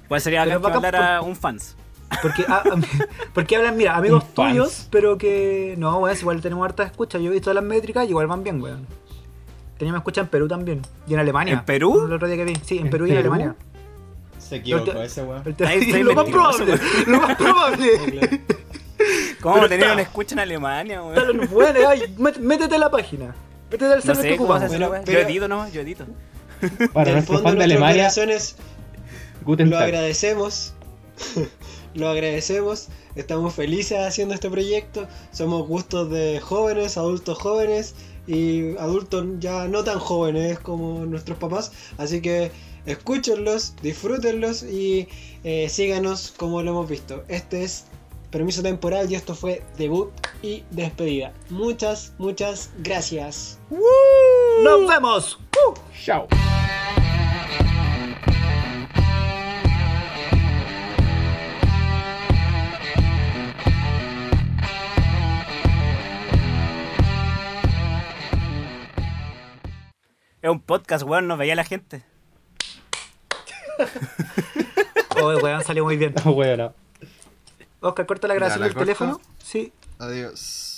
igual 0.05 0.21
sería 0.21 0.45
que 0.45 0.57
bacán 0.57 0.85
hablara 0.85 1.21
un 1.21 1.35
fans. 1.35 1.75
Porque, 2.21 2.43
ah, 2.47 2.61
porque 3.33 3.55
hablan, 3.55 3.77
mira, 3.77 3.95
amigos 3.95 4.23
Un 4.23 4.29
fans. 4.35 4.51
tuyos, 4.53 4.87
pero 4.91 5.17
que. 5.17 5.75
No, 5.77 5.99
weón, 5.99 6.15
si 6.15 6.21
igual 6.23 6.41
tenemos 6.41 6.65
hartas 6.65 6.91
escuchas. 6.91 7.21
Yo 7.21 7.29
he 7.29 7.33
visto 7.33 7.53
las 7.53 7.63
métricas 7.63 8.05
y 8.05 8.09
igual 8.09 8.27
van 8.27 8.43
bien, 8.43 8.61
weón. 8.61 8.85
Teníamos 9.77 9.99
escucha 10.01 10.21
en 10.21 10.27
Perú 10.27 10.47
también. 10.47 10.81
Y 11.07 11.13
en 11.13 11.19
Alemania. 11.21 11.53
¿En 11.53 11.65
Perú? 11.65 12.05
El 12.05 12.13
otro 12.13 12.27
día 12.27 12.37
que 12.37 12.43
vi. 12.45 12.55
Sí, 12.63 12.77
en, 12.77 12.85
¿En 12.85 12.91
Perú 12.91 13.07
y 13.07 13.11
en 13.11 13.15
Perú? 13.17 13.33
Alemania. 13.33 13.55
Se 14.37 14.57
equivocó 14.57 14.91
te- 14.91 15.05
ese 15.05 15.23
weón. 15.23 15.41
Te- 15.55 16.03
lo 16.03 16.13
más 16.13 16.25
probable. 16.29 16.75
Lo 17.07 17.21
más 17.21 17.35
probable. 17.37 18.41
¿Cómo 19.41 19.55
Pero 19.55 19.69
tener 19.69 19.91
una 19.93 20.01
escucha 20.01 20.35
en 20.35 20.39
Alemania, 20.39 21.01
weón? 21.01 21.49
Bueno, 21.51 21.79
métete 22.41 22.75
a 22.75 22.77
la 22.77 22.91
página. 22.91 23.33
Al 23.71 23.79
No 23.79 24.01
server 24.01 24.15
sé 24.15 24.21
que 24.29 24.37
Bueno, 24.69 24.89
weón. 24.89 25.03
pero- 25.05 25.19
Yo 25.21 25.27
edito, 25.27 25.47
¿no? 25.47 25.69
Yo 25.69 25.81
edito. 25.81 26.05
Para 26.93 27.05
del 27.05 27.13
nuestros 27.15 27.37
fondo 27.37 27.49
fans 27.49 27.57
de 27.57 27.63
Alemania, 27.63 27.95
corazones 28.03 28.55
lo 29.45 29.77
Tag. 29.77 29.83
agradecemos. 29.87 30.73
lo 31.95 32.09
agradecemos. 32.09 32.87
Estamos 33.15 33.53
felices 33.53 33.99
haciendo 33.99 34.33
este 34.33 34.49
proyecto. 34.49 35.07
Somos 35.31 35.67
gustos 35.67 36.09
de 36.11 36.39
jóvenes, 36.39 36.97
adultos 36.97 37.37
jóvenes 37.37 37.95
y 38.27 38.77
adultos 38.77 39.25
ya 39.39 39.67
no 39.67 39.83
tan 39.83 39.99
jóvenes 39.99 40.59
como 40.59 41.05
nuestros 41.05 41.37
papás. 41.37 41.71
Así 41.97 42.21
que 42.21 42.51
escúchenlos, 42.85 43.73
disfrútenlos 43.81 44.63
y 44.63 45.07
eh, 45.43 45.67
síganos 45.69 46.33
como 46.37 46.61
lo 46.61 46.71
hemos 46.71 46.89
visto. 46.89 47.23
Este 47.27 47.63
es 47.63 47.85
Permiso 48.31 48.63
Temporal 48.63 49.11
y 49.11 49.15
esto 49.15 49.35
fue 49.35 49.61
debut 49.77 50.09
y 50.41 50.63
despedida. 50.71 51.33
Muchas, 51.49 52.13
muchas 52.17 52.71
gracias. 52.79 53.59
¡Nos 54.63 54.87
vemos! 54.87 55.37
Chao. 56.01 56.27
Es 70.41 70.49
un 70.49 70.59
podcast, 70.61 71.03
weón, 71.03 71.27
nos 71.27 71.37
veía 71.37 71.55
la 71.55 71.65
gente. 71.65 72.03
Oh, 75.23 75.37
weón, 75.37 75.63
salió 75.63 75.83
muy 75.83 75.97
bien. 75.97 76.15
Ah, 76.25 76.29
bueno. 76.29 76.73
Oscar, 77.81 78.05
corta 78.05 78.27
la 78.27 78.35
grabación 78.35 78.61
¿la 78.61 78.67
del 78.67 78.75
teléfono. 78.75 79.19
Sí. 79.43 79.73
Adiós. 79.99 80.70